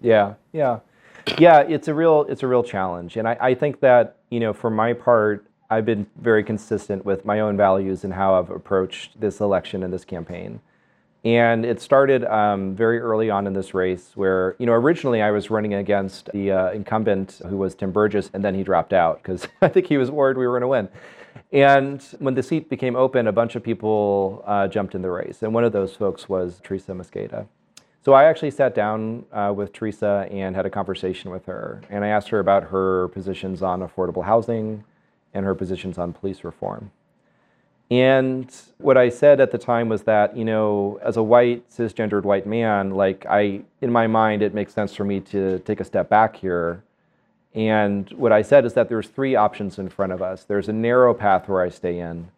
Yeah, 0.00 0.36
yeah. 0.54 0.78
Yeah, 1.36 1.60
it's 1.60 1.88
a 1.88 1.94
real 1.94 2.24
it's 2.26 2.42
a 2.42 2.46
real 2.46 2.62
challenge. 2.62 3.18
And 3.18 3.28
I, 3.28 3.36
I 3.38 3.54
think 3.54 3.80
that, 3.80 4.16
you 4.30 4.40
know, 4.40 4.54
for 4.54 4.70
my 4.70 4.94
part, 4.94 5.46
I've 5.68 5.84
been 5.84 6.06
very 6.20 6.44
consistent 6.44 7.04
with 7.04 7.24
my 7.24 7.40
own 7.40 7.56
values 7.56 8.04
and 8.04 8.12
how 8.12 8.34
I've 8.34 8.50
approached 8.50 9.20
this 9.20 9.40
election 9.40 9.82
and 9.82 9.92
this 9.92 10.04
campaign. 10.04 10.60
And 11.24 11.66
it 11.66 11.80
started 11.80 12.24
um, 12.24 12.76
very 12.76 13.00
early 13.00 13.30
on 13.30 13.48
in 13.48 13.52
this 13.52 13.74
race 13.74 14.12
where, 14.14 14.54
you 14.60 14.66
know, 14.66 14.72
originally 14.72 15.22
I 15.22 15.32
was 15.32 15.50
running 15.50 15.74
against 15.74 16.30
the 16.32 16.52
uh, 16.52 16.70
incumbent 16.70 17.40
who 17.48 17.56
was 17.56 17.74
Tim 17.74 17.90
Burgess, 17.90 18.30
and 18.32 18.44
then 18.44 18.54
he 18.54 18.62
dropped 18.62 18.92
out 18.92 19.22
because 19.22 19.48
I 19.62 19.66
think 19.66 19.88
he 19.88 19.96
was 19.96 20.08
worried 20.08 20.36
we 20.36 20.46
were 20.46 20.52
going 20.52 20.62
to 20.62 20.68
win. 20.68 20.88
And 21.52 22.00
when 22.20 22.34
the 22.34 22.44
seat 22.44 22.70
became 22.70 22.94
open, 22.94 23.26
a 23.26 23.32
bunch 23.32 23.56
of 23.56 23.64
people 23.64 24.44
uh, 24.46 24.68
jumped 24.68 24.94
in 24.94 25.02
the 25.02 25.10
race. 25.10 25.42
And 25.42 25.52
one 25.52 25.64
of 25.64 25.72
those 25.72 25.96
folks 25.96 26.28
was 26.28 26.60
Teresa 26.62 26.92
Mosqueda. 26.92 27.46
So 28.04 28.12
I 28.12 28.24
actually 28.24 28.52
sat 28.52 28.76
down 28.76 29.24
uh, 29.32 29.52
with 29.54 29.72
Teresa 29.72 30.28
and 30.30 30.54
had 30.54 30.64
a 30.64 30.70
conversation 30.70 31.32
with 31.32 31.46
her. 31.46 31.82
And 31.90 32.04
I 32.04 32.08
asked 32.08 32.28
her 32.28 32.38
about 32.38 32.64
her 32.64 33.08
positions 33.08 33.62
on 33.62 33.80
affordable 33.80 34.24
housing 34.24 34.84
and 35.36 35.44
her 35.46 35.54
positions 35.54 35.98
on 35.98 36.12
police 36.12 36.42
reform. 36.42 36.90
And 37.90 38.52
what 38.78 38.96
I 38.96 39.10
said 39.10 39.40
at 39.40 39.52
the 39.52 39.58
time 39.58 39.88
was 39.88 40.02
that, 40.02 40.36
you 40.36 40.44
know, 40.44 40.98
as 41.02 41.16
a 41.16 41.22
white, 41.22 41.70
cisgendered 41.70 42.24
white 42.24 42.46
man, 42.46 42.90
like 42.90 43.24
I, 43.26 43.60
in 43.80 43.92
my 43.92 44.08
mind, 44.08 44.42
it 44.42 44.54
makes 44.54 44.74
sense 44.74 44.94
for 44.94 45.04
me 45.04 45.20
to 45.20 45.60
take 45.60 45.78
a 45.78 45.84
step 45.84 46.08
back 46.08 46.34
here 46.34 46.82
and 47.56 48.10
what 48.12 48.32
I 48.32 48.42
said 48.42 48.66
is 48.66 48.74
that 48.74 48.90
there's 48.90 49.08
three 49.08 49.34
options 49.34 49.78
in 49.78 49.88
front 49.88 50.12
of 50.12 50.20
us. 50.20 50.44
There's 50.44 50.68
a 50.68 50.74
narrow 50.74 51.14
path 51.14 51.48
where 51.48 51.62
I 51.62 51.70
stay 51.70 51.98
in. 51.98 52.28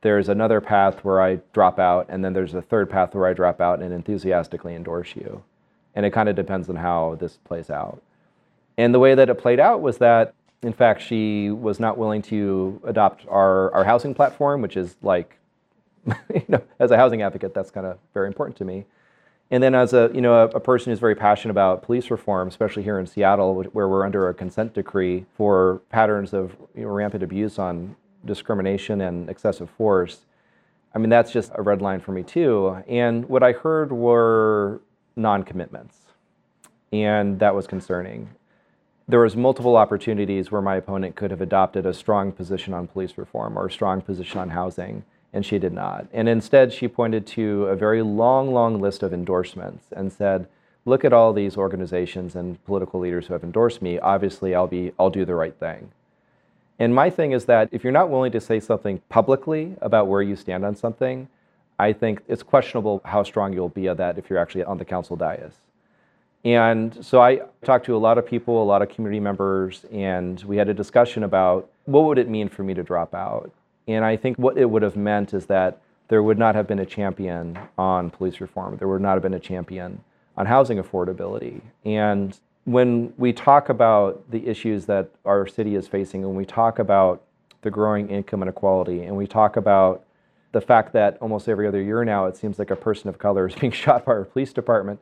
There's 0.00 0.28
another 0.28 0.60
path 0.60 1.04
where 1.04 1.22
I 1.22 1.38
drop 1.52 1.78
out, 1.78 2.06
and 2.08 2.24
then 2.24 2.32
there's 2.32 2.54
a 2.54 2.62
third 2.62 2.90
path 2.90 3.14
where 3.14 3.28
I 3.28 3.32
drop 3.34 3.60
out 3.60 3.80
and 3.80 3.92
enthusiastically 3.92 4.74
endorse 4.74 5.14
you. 5.14 5.44
And 5.94 6.04
it 6.04 6.10
kind 6.10 6.28
of 6.28 6.34
depends 6.34 6.68
on 6.68 6.74
how 6.74 7.16
this 7.20 7.38
plays 7.44 7.70
out. 7.70 8.02
And 8.76 8.92
the 8.92 8.98
way 8.98 9.14
that 9.14 9.30
it 9.30 9.36
played 9.36 9.60
out 9.60 9.80
was 9.80 9.98
that, 9.98 10.34
in 10.62 10.72
fact, 10.72 11.02
she 11.02 11.50
was 11.50 11.78
not 11.78 11.98
willing 11.98 12.22
to 12.22 12.80
adopt 12.84 13.26
our, 13.28 13.72
our 13.72 13.84
housing 13.84 14.14
platform, 14.14 14.60
which 14.60 14.76
is 14.76 14.96
like, 15.02 15.38
you 16.06 16.44
know, 16.48 16.62
as 16.78 16.90
a 16.90 16.96
housing 16.96 17.22
advocate, 17.22 17.54
that's 17.54 17.70
kind 17.70 17.86
of 17.86 17.98
very 18.14 18.26
important 18.26 18.56
to 18.58 18.64
me. 18.64 18.84
And 19.50 19.62
then 19.62 19.74
as 19.74 19.94
a, 19.94 20.10
you 20.12 20.20
know, 20.20 20.34
a, 20.34 20.48
a, 20.48 20.60
person 20.60 20.90
who's 20.92 20.98
very 20.98 21.14
passionate 21.14 21.52
about 21.52 21.82
police 21.82 22.10
reform, 22.10 22.48
especially 22.48 22.82
here 22.82 22.98
in 22.98 23.06
Seattle, 23.06 23.62
where 23.72 23.88
we're 23.88 24.04
under 24.04 24.28
a 24.28 24.34
consent 24.34 24.74
decree 24.74 25.24
for 25.36 25.80
patterns 25.88 26.34
of 26.34 26.54
you 26.74 26.82
know, 26.82 26.88
rampant 26.88 27.22
abuse 27.22 27.58
on 27.58 27.96
discrimination 28.26 29.00
and 29.00 29.30
excessive 29.30 29.70
force, 29.70 30.26
I 30.94 30.98
mean, 30.98 31.08
that's 31.08 31.32
just 31.32 31.52
a 31.54 31.62
red 31.62 31.80
line 31.80 32.00
for 32.00 32.12
me 32.12 32.22
too. 32.22 32.82
And 32.88 33.26
what 33.26 33.42
I 33.42 33.52
heard 33.52 33.90
were 33.92 34.82
non-commitments. 35.16 35.96
And 36.92 37.38
that 37.38 37.54
was 37.54 37.66
concerning. 37.66 38.28
There 39.08 39.20
was 39.20 39.34
multiple 39.34 39.76
opportunities 39.76 40.52
where 40.52 40.60
my 40.60 40.76
opponent 40.76 41.16
could 41.16 41.30
have 41.30 41.40
adopted 41.40 41.86
a 41.86 41.94
strong 41.94 42.30
position 42.30 42.74
on 42.74 42.88
police 42.88 43.16
reform 43.16 43.58
or 43.58 43.66
a 43.66 43.70
strong 43.70 44.02
position 44.02 44.38
on 44.38 44.50
housing 44.50 45.02
and 45.32 45.46
she 45.46 45.58
did 45.58 45.72
not. 45.72 46.06
And 46.12 46.28
instead, 46.28 46.72
she 46.74 46.88
pointed 46.88 47.26
to 47.28 47.64
a 47.66 47.76
very 47.76 48.02
long, 48.02 48.52
long 48.52 48.80
list 48.80 49.02
of 49.02 49.14
endorsements 49.14 49.86
and 49.92 50.12
said, 50.12 50.46
look 50.84 51.04
at 51.04 51.12
all 51.14 51.32
these 51.32 51.56
organizations 51.56 52.34
and 52.34 52.62
political 52.64 53.00
leaders 53.00 53.26
who 53.26 53.32
have 53.32 53.44
endorsed 53.44 53.80
me. 53.80 53.98
Obviously, 53.98 54.54
I'll, 54.54 54.66
be, 54.66 54.92
I'll 54.98 55.10
do 55.10 55.24
the 55.24 55.34
right 55.34 55.54
thing. 55.54 55.90
And 56.78 56.94
my 56.94 57.08
thing 57.08 57.32
is 57.32 57.46
that 57.46 57.68
if 57.72 57.84
you're 57.84 57.92
not 57.92 58.10
willing 58.10 58.32
to 58.32 58.40
say 58.40 58.60
something 58.60 59.00
publicly 59.08 59.74
about 59.80 60.06
where 60.06 60.22
you 60.22 60.36
stand 60.36 60.64
on 60.64 60.76
something, 60.76 61.28
I 61.78 61.92
think 61.92 62.22
it's 62.28 62.42
questionable 62.42 63.00
how 63.04 63.22
strong 63.22 63.52
you'll 63.54 63.68
be 63.68 63.88
at 63.88 63.96
that 63.96 64.18
if 64.18 64.28
you're 64.28 64.38
actually 64.38 64.64
on 64.64 64.78
the 64.78 64.84
council 64.84 65.16
dais. 65.16 65.52
And 66.44 67.04
so 67.04 67.20
I 67.20 67.40
talked 67.64 67.86
to 67.86 67.96
a 67.96 67.98
lot 67.98 68.16
of 68.16 68.26
people, 68.26 68.62
a 68.62 68.64
lot 68.64 68.80
of 68.80 68.88
community 68.88 69.20
members, 69.20 69.84
and 69.92 70.40
we 70.44 70.56
had 70.56 70.68
a 70.68 70.74
discussion 70.74 71.24
about 71.24 71.68
what 71.86 72.04
would 72.04 72.18
it 72.18 72.28
mean 72.28 72.48
for 72.48 72.62
me 72.62 72.74
to 72.74 72.82
drop 72.82 73.14
out? 73.14 73.50
And 73.88 74.04
I 74.04 74.16
think 74.16 74.36
what 74.38 74.56
it 74.56 74.70
would 74.70 74.82
have 74.82 74.96
meant 74.96 75.34
is 75.34 75.46
that 75.46 75.80
there 76.08 76.22
would 76.22 76.38
not 76.38 76.54
have 76.54 76.66
been 76.66 76.78
a 76.78 76.86
champion 76.86 77.58
on 77.76 78.10
police 78.10 78.40
reform. 78.40 78.76
There 78.76 78.88
would 78.88 79.02
not 79.02 79.14
have 79.14 79.22
been 79.22 79.34
a 79.34 79.40
champion 79.40 80.02
on 80.36 80.46
housing 80.46 80.78
affordability. 80.78 81.60
And 81.84 82.38
when 82.64 83.12
we 83.16 83.32
talk 83.32 83.68
about 83.68 84.30
the 84.30 84.46
issues 84.46 84.86
that 84.86 85.10
our 85.24 85.46
city 85.46 85.74
is 85.74 85.88
facing, 85.88 86.22
when 86.22 86.36
we 86.36 86.44
talk 86.44 86.78
about 86.78 87.22
the 87.62 87.70
growing 87.70 88.08
income 88.08 88.42
inequality 88.42 89.02
and 89.02 89.16
we 89.16 89.26
talk 89.26 89.56
about 89.56 90.04
the 90.52 90.60
fact 90.60 90.92
that 90.92 91.18
almost 91.20 91.48
every 91.48 91.66
other 91.66 91.82
year 91.82 92.04
now 92.04 92.26
it 92.26 92.36
seems 92.36 92.58
like 92.58 92.70
a 92.70 92.76
person 92.76 93.08
of 93.08 93.18
color 93.18 93.48
is 93.48 93.54
being 93.60 93.72
shot 93.72 94.04
by 94.04 94.12
our 94.12 94.24
police 94.24 94.52
department, 94.52 95.00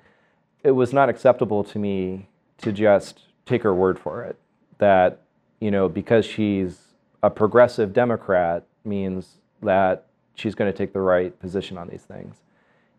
it 0.66 0.72
was 0.72 0.92
not 0.92 1.08
acceptable 1.08 1.62
to 1.62 1.78
me 1.78 2.28
to 2.58 2.72
just 2.72 3.22
take 3.46 3.62
her 3.62 3.72
word 3.72 4.00
for 4.00 4.24
it. 4.24 4.36
That, 4.78 5.22
you 5.60 5.70
know, 5.70 5.88
because 5.88 6.26
she's 6.26 6.88
a 7.22 7.30
progressive 7.30 7.92
Democrat 7.92 8.66
means 8.84 9.36
that 9.62 10.06
she's 10.34 10.56
going 10.56 10.70
to 10.70 10.76
take 10.76 10.92
the 10.92 11.00
right 11.00 11.38
position 11.38 11.78
on 11.78 11.88
these 11.88 12.02
things. 12.02 12.34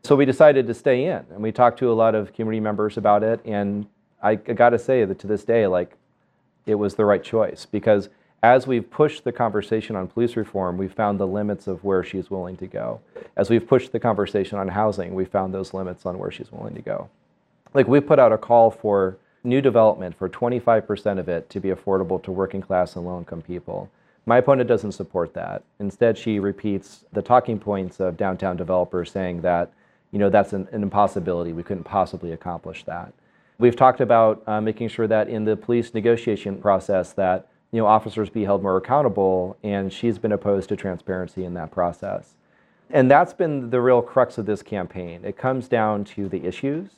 So 0.03 0.15
we 0.15 0.23
decided 0.23 0.65
to 0.67 0.73
stay 0.73 1.05
in 1.05 1.25
and 1.29 1.43
we 1.43 1.51
talked 1.51 1.77
to 1.79 1.91
a 1.91 1.93
lot 1.93 2.15
of 2.15 2.33
community 2.33 2.61
members 2.61 2.95
about 2.95 3.21
it. 3.21 3.41
And 3.43 3.85
I, 4.23 4.31
I 4.31 4.35
got 4.35 4.69
to 4.69 4.79
say 4.79 5.03
that 5.03 5.19
to 5.19 5.27
this 5.27 5.43
day, 5.43 5.67
like, 5.67 5.97
it 6.65 6.75
was 6.75 6.95
the 6.95 7.03
right 7.03 7.23
choice 7.23 7.65
because 7.65 8.07
as 8.43 8.65
we've 8.65 8.89
pushed 8.89 9.25
the 9.25 9.33
conversation 9.33 9.97
on 9.97 10.07
police 10.07 10.37
reform, 10.37 10.77
we've 10.77 10.93
found 10.93 11.19
the 11.19 11.27
limits 11.27 11.67
of 11.67 11.83
where 11.83 12.03
she's 12.03 12.31
willing 12.31 12.55
to 12.57 12.67
go. 12.67 13.01
As 13.35 13.49
we've 13.49 13.67
pushed 13.67 13.91
the 13.91 13.99
conversation 13.99 14.57
on 14.57 14.69
housing, 14.69 15.15
we 15.15 15.25
found 15.25 15.53
those 15.53 15.73
limits 15.73 16.05
on 16.05 16.17
where 16.17 16.31
she's 16.31 16.51
willing 16.51 16.75
to 16.75 16.81
go. 16.81 17.09
Like 17.73 17.87
we 17.87 17.99
put 17.99 18.19
out 18.19 18.31
a 18.31 18.37
call 18.37 18.71
for 18.71 19.17
new 19.43 19.61
development 19.61 20.17
for 20.17 20.29
25% 20.29 21.19
of 21.19 21.29
it 21.29 21.49
to 21.49 21.59
be 21.59 21.69
affordable 21.69 22.21
to 22.23 22.31
working 22.31 22.61
class 22.61 22.95
and 22.95 23.05
low 23.05 23.17
income 23.17 23.41
people. 23.41 23.89
My 24.25 24.37
opponent 24.39 24.67
doesn't 24.67 24.91
support 24.91 25.33
that. 25.35 25.63
Instead, 25.79 26.17
she 26.17 26.39
repeats 26.39 27.05
the 27.13 27.21
talking 27.21 27.59
points 27.59 27.99
of 27.99 28.17
downtown 28.17 28.57
developers 28.57 29.11
saying 29.11 29.41
that, 29.41 29.71
you 30.11 30.19
know, 30.19 30.29
that's 30.29 30.53
an, 30.53 30.67
an 30.71 30.83
impossibility. 30.83 31.53
We 31.53 31.63
couldn't 31.63 31.85
possibly 31.85 32.33
accomplish 32.33 32.83
that. 32.85 33.13
We've 33.57 33.75
talked 33.75 34.01
about 34.01 34.43
uh, 34.45 34.59
making 34.59 34.89
sure 34.89 35.07
that 35.07 35.29
in 35.29 35.45
the 35.45 35.55
police 35.55 35.93
negotiation 35.93 36.57
process 36.59 37.13
that 37.13 37.47
you 37.71 37.79
know, 37.79 37.87
officers 37.87 38.29
be 38.29 38.43
held 38.43 38.63
more 38.63 38.77
accountable, 38.77 39.57
and 39.63 39.91
she's 39.91 40.17
been 40.17 40.31
opposed 40.31 40.69
to 40.69 40.75
transparency 40.75 41.43
in 41.43 41.53
that 41.55 41.71
process. 41.71 42.35
And 42.89 43.11
that's 43.11 43.33
been 43.33 43.69
the 43.69 43.81
real 43.81 44.01
crux 44.01 44.37
of 44.37 44.45
this 44.45 44.61
campaign. 44.61 45.25
It 45.25 45.37
comes 45.37 45.67
down 45.67 46.05
to 46.05 46.29
the 46.29 46.45
issues. 46.45 46.89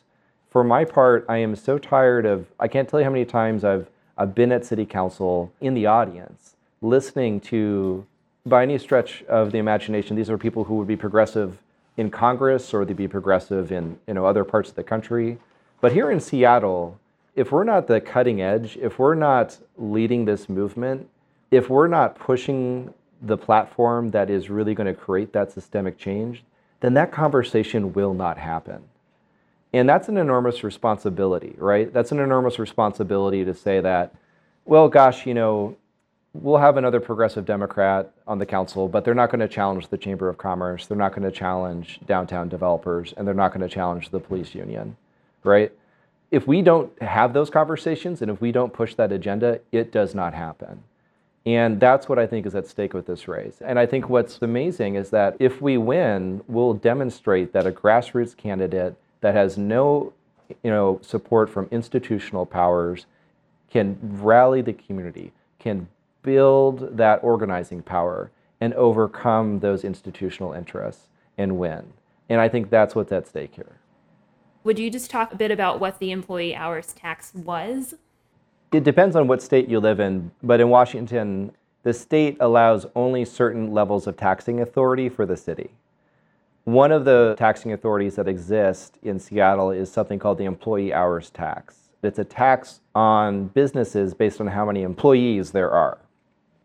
For 0.50 0.63
my 0.63 0.84
part, 0.84 1.25
I 1.29 1.38
am 1.38 1.56
so 1.56 1.77
tired 1.77 2.25
of, 2.25 2.48
I 2.60 2.68
can't 2.68 2.89
tell 2.89 3.00
you 3.00 3.03
how 3.03 3.12
many 3.12 3.25
times 3.25 3.63
I've, 3.63 3.88
I've 4.18 4.34
been 4.34 4.51
at 4.51 4.65
city 4.65 4.86
council 4.86 5.51
in 5.62 5.75
the 5.75 5.86
audience 5.86 6.56
listening 6.82 7.39
to, 7.41 8.06
by 8.46 8.63
any 8.63 8.77
stretch 8.77 9.24
of 9.24 9.51
the 9.51 9.60
imagination, 9.60 10.15
these 10.15 10.29
are 10.29 10.38
people 10.38 10.63
who 10.63 10.75
would 10.77 10.88
be 10.88 10.96
progressive 10.96 11.60
in 11.98 12.10
Congress 12.10 12.74
or 12.74 12.84
they'd 12.84 12.98
be 12.98 13.08
progressive 13.08 13.72
in 13.72 14.00
you 14.08 14.15
know, 14.15 14.25
other 14.25 14.44
parts 14.44 14.70
of 14.70 14.75
the 14.75 14.84
country. 14.84 15.38
But 15.82 15.91
here 15.91 16.10
in 16.10 16.20
Seattle, 16.20 17.00
if 17.36 17.51
we're 17.51 17.63
not 17.63 17.88
the 17.88 18.01
cutting 18.01 18.41
edge, 18.41 18.77
if 18.77 18.98
we're 18.98 19.15
not 19.15 19.58
leading 19.77 20.25
this 20.25 20.50
movement, 20.50 21.08
if 21.51 21.70
we're 21.70 21.88
not 21.88 22.18
pushing 22.18 22.94
the 23.22 23.38
platform 23.38 24.12
that 24.12 24.29
is 24.29 24.50
really 24.50 24.74
going 24.74 24.88
to 24.88 25.00
create 25.00 25.32
that 25.34 25.51
systemic 25.51 25.98
change, 25.98 26.44
then 26.79 26.96
that 26.96 27.12
conversation 27.12 27.94
will 27.94 28.13
not 28.13 28.38
happen. 28.38 28.88
And 29.74 29.88
that's 29.88 30.10
an 30.10 30.18
enormous 30.18 30.64
responsibility, 30.64 31.56
right? 31.58 31.94
That's 31.94 32.12
an 32.12 32.20
enormous 32.20 32.58
responsibility 32.58 33.46
to 33.46 33.54
say 33.54 33.82
that, 33.82 34.16
well, 34.66 34.90
gosh, 34.90 35.26
you 35.26 35.34
know, 35.34 35.78
we'll 36.34 36.58
have 36.58 36.78
another 36.78 37.00
progressive 37.00 37.46
Democrat 37.46 38.12
on 38.28 38.40
the 38.40 38.46
council, 38.46 38.88
but 38.88 39.06
they're 39.06 39.14
not 39.14 39.30
going 39.30 39.40
to 39.42 39.48
challenge 39.48 39.90
the 39.90 39.98
Chamber 39.98 40.28
of 40.28 40.38
Commerce. 40.38 40.88
They're 40.88 40.98
not 40.98 41.14
going 41.14 41.24
to 41.24 41.32
challenge 41.32 42.00
downtown 42.08 42.50
developers, 42.50 43.14
and 43.16 43.28
they're 43.28 43.36
not 43.36 43.50
going 43.54 43.68
to 43.68 43.74
challenge 43.74 44.10
the 44.10 44.20
police 44.20 44.56
union, 44.56 44.98
right? 45.44 45.72
if 46.32 46.48
we 46.48 46.62
don't 46.62 46.92
have 47.02 47.34
those 47.34 47.50
conversations 47.50 48.22
and 48.22 48.30
if 48.30 48.40
we 48.40 48.52
don't 48.52 48.74
push 48.74 48.94
that 48.96 49.12
agenda, 49.12 49.60
it 49.72 49.92
does 49.92 50.14
not 50.14 50.34
happen. 50.34 50.84
And 51.46 51.80
that's 51.80 52.08
what 52.08 52.20
I 52.20 52.28
think 52.28 52.46
is 52.46 52.54
at 52.54 52.68
stake 52.68 52.94
with 52.94 53.08
this 53.08 53.28
race. 53.28 53.62
And 53.66 53.80
I 53.80 53.86
think 53.86 54.10
what's 54.10 54.42
amazing 54.42 54.96
is 54.96 55.10
that 55.10 55.36
if 55.40 55.62
we 55.62 55.78
win, 55.78 56.42
we'll 56.48 56.76
demonstrate 56.76 57.54
that 57.54 57.66
a 57.66 57.72
grassroots 57.72 58.38
candidate 58.38 58.96
that 59.22 59.36
has 59.36 59.58
no 59.58 60.14
you 60.64 60.72
know, 60.72 61.00
support 61.01 61.50
from 61.50 61.68
institutional 61.72 62.46
powers 62.46 63.05
can 63.70 63.98
rally 64.01 64.62
the 64.62 64.74
community, 64.74 65.32
can 65.60 65.88
build 66.24 66.98
that 66.98 67.24
organizing 67.24 67.82
power 67.82 68.32
and 68.60 68.74
overcome 68.74 69.60
those 69.60 69.84
institutional 69.84 70.53
interests 70.53 71.08
and 71.38 71.58
win. 71.58 71.94
And 72.27 72.42
I 72.42 72.50
think 72.50 72.70
that's 72.70 72.96
what's 72.96 73.12
at 73.12 73.27
stake 73.27 73.55
here. 73.55 73.77
Would 74.64 74.79
you 74.79 74.90
just 74.90 75.10
talk 75.10 75.32
a 75.32 75.38
bit 75.38 75.51
about 75.51 75.79
what 75.79 76.00
the 76.00 76.12
employee 76.12 76.55
hours 76.55 76.94
tax 76.94 77.34
was? 77.34 77.96
It 78.72 78.84
depends 78.84 79.16
on 79.16 79.27
what 79.27 79.42
state 79.42 79.70
you 79.70 79.79
live 79.79 80.00
in, 80.00 80.32
but 80.44 80.60
in 80.60 80.70
Washington, 80.70 81.51
the 81.84 81.94
state 81.94 82.38
allows 82.40 82.86
only 82.96 83.24
certain 83.24 83.72
levels 83.72 84.05
of 84.05 84.18
taxing 84.18 84.60
authority 84.60 85.10
for 85.10 85.25
the 85.25 85.38
city. 85.38 85.72
One 86.65 86.91
of 86.91 87.05
the 87.05 87.35
taxing 87.37 87.74
authorities 87.74 88.15
that 88.15 88.27
exist 88.27 89.00
in 89.01 89.19
Seattle 89.19 89.72
is 89.72 89.91
something 89.91 90.19
called 90.19 90.37
the 90.37 90.45
employee 90.45 90.93
hours 90.93 91.29
tax. 91.29 91.89
It's 92.03 92.19
a 92.19 92.24
tax 92.24 92.81
on 92.95 93.48
businesses 93.48 94.13
based 94.13 94.39
on 94.39 94.48
how 94.48 94.65
many 94.65 94.83
employees 94.83 95.51
there 95.51 95.72
are 95.72 95.98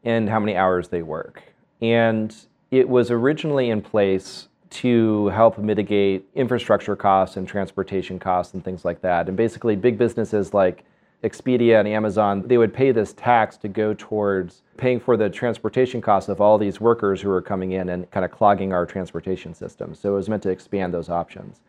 and 0.05 0.29
how 0.29 0.39
many 0.39 0.57
hours 0.57 0.89
they 0.89 1.03
work. 1.03 1.43
And 1.81 2.35
it 2.71 2.89
was 2.89 3.11
originally 3.11 3.71
in 3.71 3.83
place 3.83 4.49
to 4.71 5.29
help 5.29 5.57
mitigate 5.59 6.25
infrastructure 6.35 6.97
costs 6.97 7.37
and 7.37 7.47
transportation 7.47 8.19
costs 8.19 8.55
and 8.55 8.65
things 8.65 8.85
like 8.85 9.01
that. 9.03 9.29
And 9.29 9.37
basically, 9.37 9.77
big 9.77 9.97
businesses 9.99 10.53
like 10.53 10.85
Expedia 11.25 11.81
and 11.81 11.89
Amazon, 11.89 12.43
they 12.47 12.59
would 12.59 12.75
pay 12.75 12.93
this 12.93 13.15
tax 13.15 13.57
to 13.59 13.69
go 13.69 13.95
towards 13.95 14.63
paying 14.77 15.01
for 15.01 15.17
the 15.17 15.31
transportation 15.31 16.01
costs 16.01 16.29
of 16.29 16.41
all 16.41 16.59
these 16.59 16.81
workers 16.81 17.21
who 17.21 17.31
are 17.31 17.41
coming 17.41 17.73
in 17.73 17.89
and 17.89 18.11
kind 18.11 18.25
of 18.25 18.31
clogging 18.31 18.73
our 18.73 18.85
transportation 18.85 19.55
system. 19.55 19.95
So 19.95 20.13
it 20.13 20.17
was 20.17 20.29
meant 20.29 20.43
to 20.43 20.51
expand 20.51 20.93
those 20.93 21.09
options. 21.09 21.61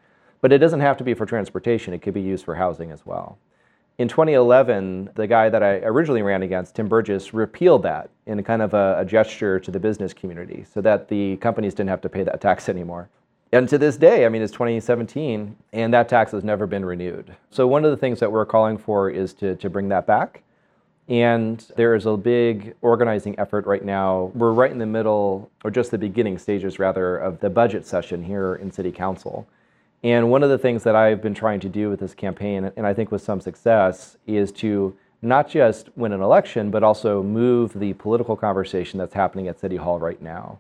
But 0.42 0.52
it 0.52 0.58
doesn't 0.58 0.82
have 0.82 0.98
to 0.98 1.04
be 1.04 1.14
for 1.14 1.26
transportation, 1.26 1.94
it 1.94 2.02
could 2.02 2.14
be 2.14 2.22
used 2.22 2.46
for 2.46 2.56
housing 2.56 2.92
as 2.92 3.06
well. 3.06 3.38
In 3.98 4.10
2011, 4.10 5.12
the 5.16 5.26
guy 5.26 5.48
that 5.48 5.64
I 5.64 5.76
originally 5.78 6.22
ran 6.22 6.44
against, 6.44 6.76
Tim 6.76 6.90
Burgess, 6.90 7.34
repealed 7.34 7.84
that 7.84 8.10
in 8.26 8.44
kind 8.44 8.62
of 8.62 8.74
a, 8.74 8.98
a, 9.00 9.06
gesture 9.06 9.58
to 9.62 9.72
the 9.72 9.80
business 9.80 10.14
community 10.14 10.66
so 10.72 10.82
that 10.82 11.08
the 11.08 11.38
companies 11.38 11.74
didn't 11.74 11.90
have 11.90 12.02
to 12.02 12.10
pay 12.10 12.24
that 12.24 12.42
tax 12.42 12.68
anymore. 12.76 13.10
And 13.56 13.70
to 13.70 13.78
this 13.78 13.96
day, 13.96 14.26
I 14.26 14.30
mean, 14.30 14.42
it's 14.42 14.52
2017, 14.52 15.56
and 15.72 15.94
that 15.94 16.10
tax 16.10 16.34
has 16.34 16.44
never 16.44 16.68
been 16.68 16.84
renewed. 16.84 17.34
So, 17.52 17.66
one 17.66 17.86
of 17.86 17.92
the 17.92 17.96
things 17.96 18.20
that 18.20 18.30
we're 18.30 18.46
calling 18.46 18.78
for 18.78 19.10
is 19.10 19.34
to, 19.36 19.56
to 19.56 19.70
bring 19.70 19.88
that 19.88 20.06
back. 20.06 20.44
And 21.08 21.66
there 21.78 21.96
is 21.96 22.06
a 22.06 22.18
big 22.18 22.76
organizing 22.82 23.40
effort 23.40 23.66
right 23.66 23.86
now. 23.86 24.32
We're 24.36 24.52
right 24.52 24.72
in 24.72 24.78
the 24.78 24.86
middle, 24.86 25.50
or 25.64 25.72
just 25.72 25.92
the 25.92 25.98
beginning 25.98 26.38
stages, 26.38 26.80
rather, 26.80 27.16
of 27.16 27.40
the 27.40 27.50
budget 27.50 27.88
session 27.88 28.22
here 28.22 28.56
in 28.56 28.74
City 28.74 28.92
Council. 28.92 29.48
And 30.04 30.30
one 30.30 30.44
of 30.44 30.50
the 30.50 30.58
things 30.58 30.84
that 30.84 30.98
I've 30.98 31.22
been 31.22 31.34
trying 31.34 31.62
to 31.62 31.70
do 31.70 31.90
with 31.90 32.02
this 32.02 32.14
campaign, 32.14 32.70
and 32.76 32.86
I 32.86 32.94
think 32.94 33.10
with 33.10 33.22
some 33.22 33.40
success, 33.40 34.18
is 34.28 34.52
to 34.54 34.98
not 35.22 35.50
just 35.50 35.96
win 35.96 36.12
an 36.12 36.20
election, 36.20 36.72
but 36.72 36.84
also 36.84 37.24
move 37.24 37.72
the 37.72 37.94
political 37.94 38.36
conversation 38.36 39.00
that's 39.00 39.14
happening 39.14 39.48
at 39.48 39.62
City 39.62 39.78
Hall 39.78 39.98
right 39.98 40.22
now. 40.22 40.60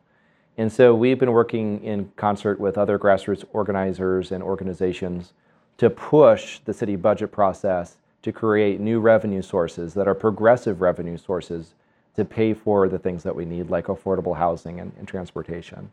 And 0.58 0.72
so 0.72 0.96
we've 0.96 1.20
been 1.20 1.32
working 1.32 1.84
in 1.84 2.12
concert 2.16 2.60
with 2.60 2.78
other 2.78 2.98
grassroots 2.98 3.44
organizers 3.52 4.32
and 4.32 4.42
organizations 4.42 5.34
to 5.78 5.90
push 5.90 6.60
the 6.60 6.74
city 6.74 6.96
budget 6.96 7.32
process 7.32 7.98
to 8.22 8.32
create 8.32 8.80
new 8.80 9.00
revenue 9.00 9.42
sources 9.42 9.94
that 9.94 10.08
are 10.08 10.16
progressive 10.16 10.82
revenue 10.82 11.18
sources 11.18 11.74
to 12.16 12.24
pay 12.24 12.54
for 12.54 12.88
the 12.88 12.98
things 12.98 13.24
that 13.24 13.36
we 13.36 13.44
need, 13.44 13.70
like 13.70 13.88
affordable 13.88 14.38
housing 14.38 14.80
and, 14.80 14.94
and 14.98 15.08
transportation. 15.08 15.92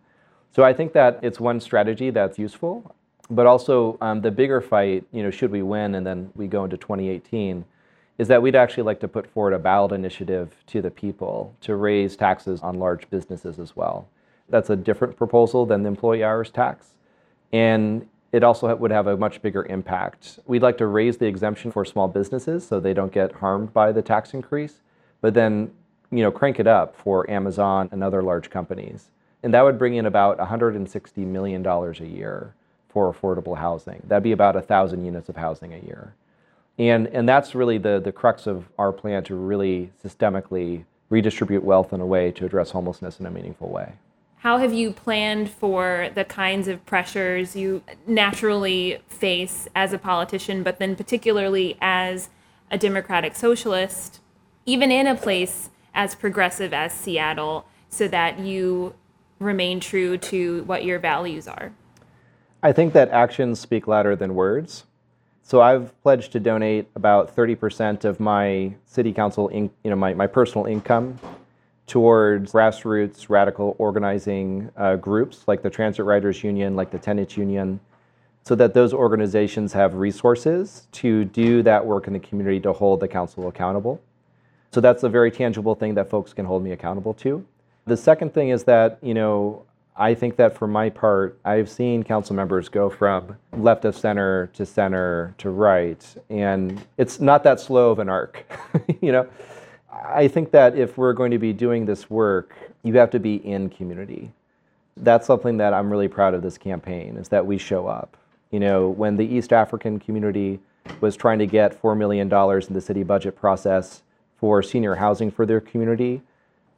So 0.55 0.63
I 0.63 0.73
think 0.73 0.93
that 0.93 1.19
it's 1.23 1.41
one 1.41 1.61
strategy 1.61 2.11
that's 2.11 2.39
useful 2.39 2.95
but 3.31 3.47
also 3.47 3.97
um, 4.01 4.21
the 4.21 4.31
bigger 4.31 4.61
fight, 4.61 5.05
you 5.13 5.23
know, 5.23 5.31
should 5.31 5.51
we 5.51 5.63
win 5.63 5.95
and 5.95 6.07
then 6.07 6.31
we 6.35 6.47
go 6.47 6.65
into 6.65 6.77
2018, 6.77 7.65
is 8.19 8.29
that 8.29 8.43
we'd 8.43 8.55
actually 8.55 8.83
like 8.83 9.01
to 9.01 9.09
put 9.09 9.27
forward 9.27 9.55
a 9.55 9.59
ballot 9.59 9.93
initiative 9.93 10.55
to 10.67 10.83
the 10.83 10.91
people 10.91 11.55
to 11.63 11.75
raise 11.75 12.17
taxes 12.17 12.61
on 12.61 12.79
large 12.79 13.09
businesses 13.11 13.59
as 13.59 13.75
well. 13.75 14.07
That's 14.53 14.71
a 14.71 14.77
different 14.77 15.17
proposal 15.17 15.67
than 15.67 15.83
the 15.83 15.89
employee 15.89 16.23
hours 16.23 16.51
tax. 16.51 16.91
And 17.53 18.07
it 18.33 18.45
also 18.45 18.75
would 18.77 18.91
have 18.91 19.07
a 19.07 19.17
much 19.17 19.43
bigger 19.43 19.65
impact. 19.67 20.39
We'd 20.47 20.63
like 20.63 20.79
to 20.79 20.87
raise 20.87 21.17
the 21.17 21.27
exemption 21.27 21.73
for 21.73 21.85
small 21.85 22.07
businesses 22.07 22.67
so 22.67 22.79
they 22.79 22.95
don't 22.95 23.13
get 23.13 23.33
harmed 23.33 23.73
by 23.73 23.93
the 23.93 24.03
tax 24.03 24.35
increase, 24.35 24.83
but 25.23 25.35
then 25.35 25.73
you 26.11 26.23
know, 26.23 26.31
crank 26.31 26.61
it 26.61 26.67
up 26.67 26.95
for 26.95 27.29
Amazon 27.31 27.89
and 27.91 28.05
other 28.05 28.23
large 28.23 28.51
companies. 28.51 29.09
And 29.43 29.53
that 29.55 29.63
would 29.63 29.79
bring 29.79 29.95
in 29.95 30.05
about 30.07 30.39
$160 30.39 31.17
million 31.27 31.67
a 31.67 31.93
year 32.05 32.55
for 32.91 33.13
affordable 33.13 33.57
housing. 33.57 34.03
That'd 34.07 34.23
be 34.23 34.33
about 34.33 34.55
1,000 34.55 35.05
units 35.05 35.31
of 35.31 35.37
housing 35.37 35.73
a 35.73 35.79
year. 35.79 36.15
And, 36.79 37.07
and 37.09 37.27
that's 37.27 37.55
really 37.55 37.79
the, 37.79 37.99
the 37.99 38.13
crux 38.13 38.47
of 38.47 38.69
our 38.79 38.93
plan 38.93 39.25
to 39.25 39.35
really 39.35 39.91
systemically 40.05 40.85
redistribute 41.09 41.65
wealth 41.65 41.93
in 41.93 42.01
a 42.01 42.07
way 42.07 42.31
to 42.33 42.45
address 42.45 42.71
homelessness 42.71 43.19
in 43.19 43.27
a 43.27 43.31
meaningful 43.31 43.71
way. 43.71 43.95
How 44.43 44.59
have 44.59 44.73
you 44.73 44.93
planned 44.93 45.51
for 45.51 46.11
the 46.15 46.25
kinds 46.25 46.69
of 46.69 46.85
pressures 46.85 47.55
you 47.55 47.83
naturally 48.07 48.99
face 49.07 49.69
as 49.75 49.93
a 49.93 49.99
politician, 49.99 50.63
but 50.63 50.79
then 50.79 50.97
particularly 50.97 51.77
as 51.81 52.29
a 52.71 52.77
democratic 52.77 53.37
socialist, 53.37 54.21
even 54.67 54.91
in 54.91 55.07
a 55.07 55.15
place 55.15 55.71
as 55.95 56.15
progressive 56.15 56.73
as 56.73 56.93
Seattle? 56.93 57.67
so 57.93 58.09
that 58.09 58.39
you 58.39 58.95
remain 59.39 59.79
true 59.79 60.17
to 60.17 60.65
what 60.65 60.85
your 60.85 60.99
values 60.99 61.47
are? 61.47 61.73
I 62.63 62.73
think 62.73 62.95
that 62.95 63.11
actions 63.11 63.61
speak 63.61 63.87
louder 63.87 64.17
than 64.17 64.35
words. 64.35 64.85
So 65.43 65.61
I've 65.61 66.01
pledged 66.03 66.33
to 66.33 66.41
donate 66.41 66.89
about 66.97 67.37
30% 67.37 68.05
of 68.05 68.19
my 68.19 68.75
city 68.87 69.13
council, 69.13 69.49
in, 69.49 69.71
you 69.85 69.91
know, 69.91 69.97
my, 69.97 70.15
my 70.15 70.27
personal 70.27 70.67
income 70.67 71.19
towards 71.87 72.53
grassroots 72.53 73.29
radical 73.29 73.75
organizing 73.79 74.71
uh, 74.77 74.97
groups 74.97 75.45
like 75.47 75.63
the 75.63 75.71
Transit 75.71 76.05
Riders 76.05 76.43
Union, 76.43 76.77
like 76.77 76.91
the 76.91 76.99
Tenants 76.99 77.37
Union, 77.37 77.81
so 78.45 78.55
that 78.55 78.75
those 78.75 78.93
organizations 78.93 79.73
have 79.73 79.95
resources 79.95 80.87
to 80.93 81.25
do 81.27 81.63
that 81.63 81.85
work 81.85 82.07
in 82.07 82.13
the 82.13 82.19
community 82.19 82.61
to 82.61 82.73
hold 82.73 83.01
the 83.01 83.09
council 83.09 83.49
accountable. 83.49 84.01
So 84.73 84.81
that's 84.81 85.03
a 85.03 85.09
very 85.09 85.31
tangible 85.31 85.75
thing 85.75 85.95
that 85.95 86.09
folks 86.09 86.33
can 86.33 86.47
hold 86.47 86.65
me 86.65 86.73
accountable 86.73 87.15
to. 87.15 87.45
The 87.85 87.97
second 87.97 88.33
thing 88.33 88.49
is 88.49 88.65
that, 88.65 88.99
you 89.03 89.15
know, 89.15 89.65
I 89.95 90.15
think 90.15 90.37
that 90.37 90.57
for 90.57 90.67
my 90.67 90.89
part, 90.89 91.39
I've 91.45 91.69
seen 91.69 92.03
council 92.03 92.35
members 92.35 92.69
go 92.69 92.89
from 92.89 93.37
left 93.53 93.85
of 93.85 93.95
center 93.95 94.47
to 94.55 94.65
center 94.65 95.35
to 95.39 95.51
right, 95.51 96.03
and 96.31 96.83
it's 96.97 97.21
not 97.21 97.45
that 97.45 97.61
slow 97.61 97.91
of 97.91 97.99
an 97.99 98.09
arc. 98.09 98.45
you 99.03 99.13
know, 99.13 99.29
I 99.93 100.29
think 100.29 100.51
that 100.53 100.77
if 100.77 100.97
we're 100.97 101.13
going 101.13 101.31
to 101.33 101.39
be 101.39 101.53
doing 101.53 101.85
this 101.85 102.09
work, 102.09 102.55
you 102.83 102.95
have 102.95 103.11
to 103.11 103.21
be 103.21 103.37
in 103.37 103.69
community. 103.69 104.33
That's 104.97 105.27
something 105.27 105.59
that 105.59 105.75
I'm 105.75 105.91
really 105.91 106.09
proud 106.09 106.35
of 106.35 106.43
this 106.43 106.59
campaign 106.59 107.17
is 107.17 107.29
that 107.29 107.47
we 107.47 107.59
show 107.59 107.87
up. 107.87 108.17
You 108.51 108.61
know, 108.61 108.89
when 108.89 109.17
the 109.17 109.27
East 109.27 109.53
African 109.53 109.99
community 109.99 110.61
was 111.01 111.17
trying 111.17 111.39
to 111.39 111.47
get 111.47 111.81
$4 111.81 111.97
million 111.97 112.27
in 112.27 112.75
the 112.75 112.81
city 112.81 113.03
budget 113.03 113.37
process 113.37 114.03
for 114.39 114.63
senior 114.63 114.97
housing 114.97 115.31
for 115.31 115.47
their 115.47 115.61
community, 115.61 116.23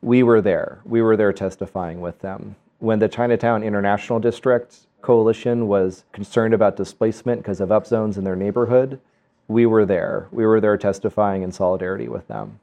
we 0.02 0.22
were 0.22 0.40
there. 0.40 0.80
We 0.84 1.02
were 1.02 1.16
there 1.16 1.32
testifying 1.32 2.00
with 2.00 2.20
them 2.20 2.56
when 2.84 2.98
the 2.98 3.08
Chinatown 3.08 3.62
International 3.62 4.18
District 4.18 4.76
Coalition 5.00 5.68
was 5.68 6.04
concerned 6.12 6.52
about 6.52 6.76
displacement 6.76 7.40
because 7.40 7.60
of 7.60 7.70
upzones 7.70 8.18
in 8.18 8.24
their 8.24 8.36
neighborhood, 8.36 9.00
we 9.48 9.64
were 9.64 9.86
there. 9.86 10.28
We 10.30 10.44
were 10.44 10.60
there 10.60 10.76
testifying 10.76 11.42
in 11.42 11.50
solidarity 11.50 12.08
with 12.08 12.28
them. 12.28 12.60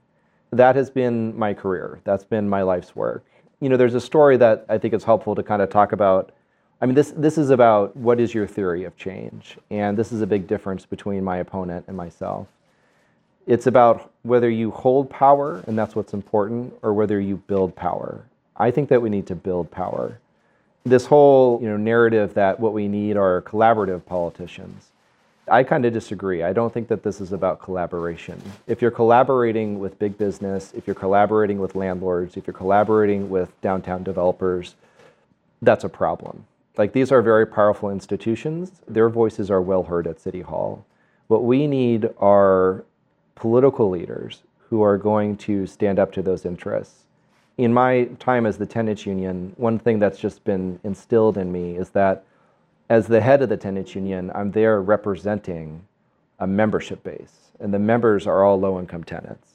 That 0.52 0.76
has 0.76 0.90
been 0.90 1.38
my 1.38 1.54
career. 1.54 2.00
That's 2.04 2.26
been 2.26 2.50
my 2.50 2.62
life's 2.62 2.96
work. 2.96 3.24
You 3.62 3.70
know, 3.70 3.78
there's 3.78 3.96
a 3.96 4.02
story 4.02 4.38
that 4.38 4.66
I 4.68 4.78
think 4.78 4.94
is 4.94 5.04
helpful 5.04 5.34
to 5.36 5.44
kind 5.44 5.62
of 5.62 5.70
talk 5.70 5.94
about. 5.94 6.32
I 6.82 6.86
mean, 6.86 6.96
this, 6.96 7.14
this 7.16 7.38
is 7.38 7.52
about 7.52 7.96
what 7.96 8.20
is 8.20 8.34
your 8.34 8.48
theory 8.48 8.84
of 8.84 8.98
change? 8.98 9.58
And 9.70 9.98
this 9.98 10.12
is 10.12 10.22
a 10.22 10.28
big 10.28 10.48
difference 10.48 10.86
between 10.86 11.24
my 11.24 11.38
opponent 11.38 11.86
and 11.88 11.96
myself. 11.96 12.48
It's 13.48 13.68
about 13.68 14.12
whether 14.24 14.50
you 14.50 14.72
hold 14.72 15.10
power, 15.10 15.64
and 15.68 15.78
that's 15.78 15.96
what's 15.96 16.14
important, 16.14 16.74
or 16.82 16.94
whether 16.94 17.20
you 17.20 17.38
build 17.38 17.76
power. 17.76 18.24
I 18.58 18.72
think 18.72 18.90
that 18.90 19.02
we 19.02 19.10
need 19.10 19.28
to 19.28 19.36
build 19.36 19.72
power. 19.72 20.20
This 20.84 21.06
whole 21.06 21.60
you 21.62 21.70
know, 21.70 21.78
narrative 21.78 22.34
that 22.34 22.60
what 22.60 22.74
we 22.74 22.88
need 22.88 23.16
are 23.16 23.42
collaborative 23.44 24.06
politicians, 24.06 24.91
I 25.48 25.64
kind 25.64 25.86
of 25.86 25.94
disagree. 25.94 26.44
I 26.44 26.54
don't 26.54 26.74
think 26.74 26.88
that 26.90 27.04
this 27.04 27.20
is 27.20 27.32
about 27.32 27.62
collaboration. 27.62 28.42
If 28.68 28.82
you're 28.82 28.92
collaborating 28.92 29.80
with 29.80 30.00
big 30.00 30.18
business, 30.18 30.72
if 30.76 30.88
you're 30.88 30.96
collaborating 30.96 31.60
with 31.60 31.76
landlords, 31.76 32.38
if 32.38 32.48
you're 32.48 32.54
collaborating 32.54 33.30
with 33.30 33.60
downtown 33.62 34.04
developers, 34.04 34.76
that's 35.62 35.84
a 35.84 35.90
problem. 35.90 36.46
Like 36.78 36.94
these 36.94 37.12
are 37.12 37.22
very 37.22 37.46
powerful 37.46 37.90
institutions. 37.90 38.82
Their 38.88 39.10
voices 39.10 39.52
are 39.52 39.62
well 39.62 39.84
heard 39.84 40.08
at 40.08 40.20
City 40.20 40.42
Hall. 40.42 40.86
What 41.28 41.44
we 41.44 41.68
need 41.68 42.10
are 42.20 42.86
political 43.36 43.90
leaders 43.90 44.44
who 44.70 44.82
are 44.82 44.98
going 44.98 45.38
to 45.38 45.66
stand 45.66 46.00
up 46.00 46.12
to 46.14 46.22
those 46.22 46.46
interests 46.46 47.02
in 47.58 47.74
my 47.74 48.06
time 48.20 48.46
as 48.46 48.58
the 48.58 48.66
tenants 48.66 49.06
union, 49.06 49.54
one 49.58 49.78
thing 49.78 50.00
that's 50.00 50.20
just 50.20 50.44
been 50.44 50.80
instilled 50.84 51.38
in 51.38 51.52
me 51.52 51.78
is 51.78 51.90
that 51.90 52.24
as 52.92 53.08
the 53.08 53.22
head 53.22 53.42
of 53.42 53.48
the 53.48 53.56
tenants 53.56 53.96
union, 53.96 54.30
I'm 54.36 54.52
there 54.52 54.82
representing 54.82 55.82
a 56.40 56.46
membership 56.46 57.02
base, 57.06 57.54
and 57.62 57.74
the 57.74 57.80
members 57.80 58.28
are 58.28 58.44
all 58.44 58.60
low 58.60 58.82
income 58.82 59.06
tenants. 59.06 59.48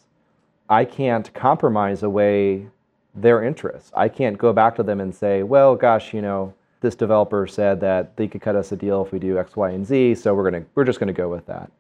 I 0.71 0.87
can't 0.87 1.33
compromise 1.35 2.03
away 2.03 2.69
their 3.15 3.45
interests. 3.45 3.93
I 3.95 4.09
can't 4.09 4.39
go 4.39 4.55
back 4.55 4.75
to 4.77 4.83
them 4.83 5.01
and 5.01 5.15
say, 5.15 5.43
well, 5.43 5.77
gosh, 5.77 6.15
you 6.15 6.23
know, 6.23 6.55
this 6.81 6.95
developer 6.95 7.47
said 7.47 7.79
that 7.83 8.17
they 8.17 8.27
could 8.27 8.41
cut 8.41 8.57
us 8.57 8.73
a 8.73 8.77
deal 8.77 9.05
if 9.05 9.13
we 9.13 9.19
do 9.19 9.39
X, 9.39 9.55
Y, 9.55 9.69
and 9.69 9.87
Z, 9.87 10.15
so 10.15 10.35
we're 10.35 10.51
gonna 10.51 10.65
we're 10.75 10.85
just 10.85 10.99
gonna 10.99 11.13
go 11.13 11.29
with 11.29 11.45
that. 11.45 11.71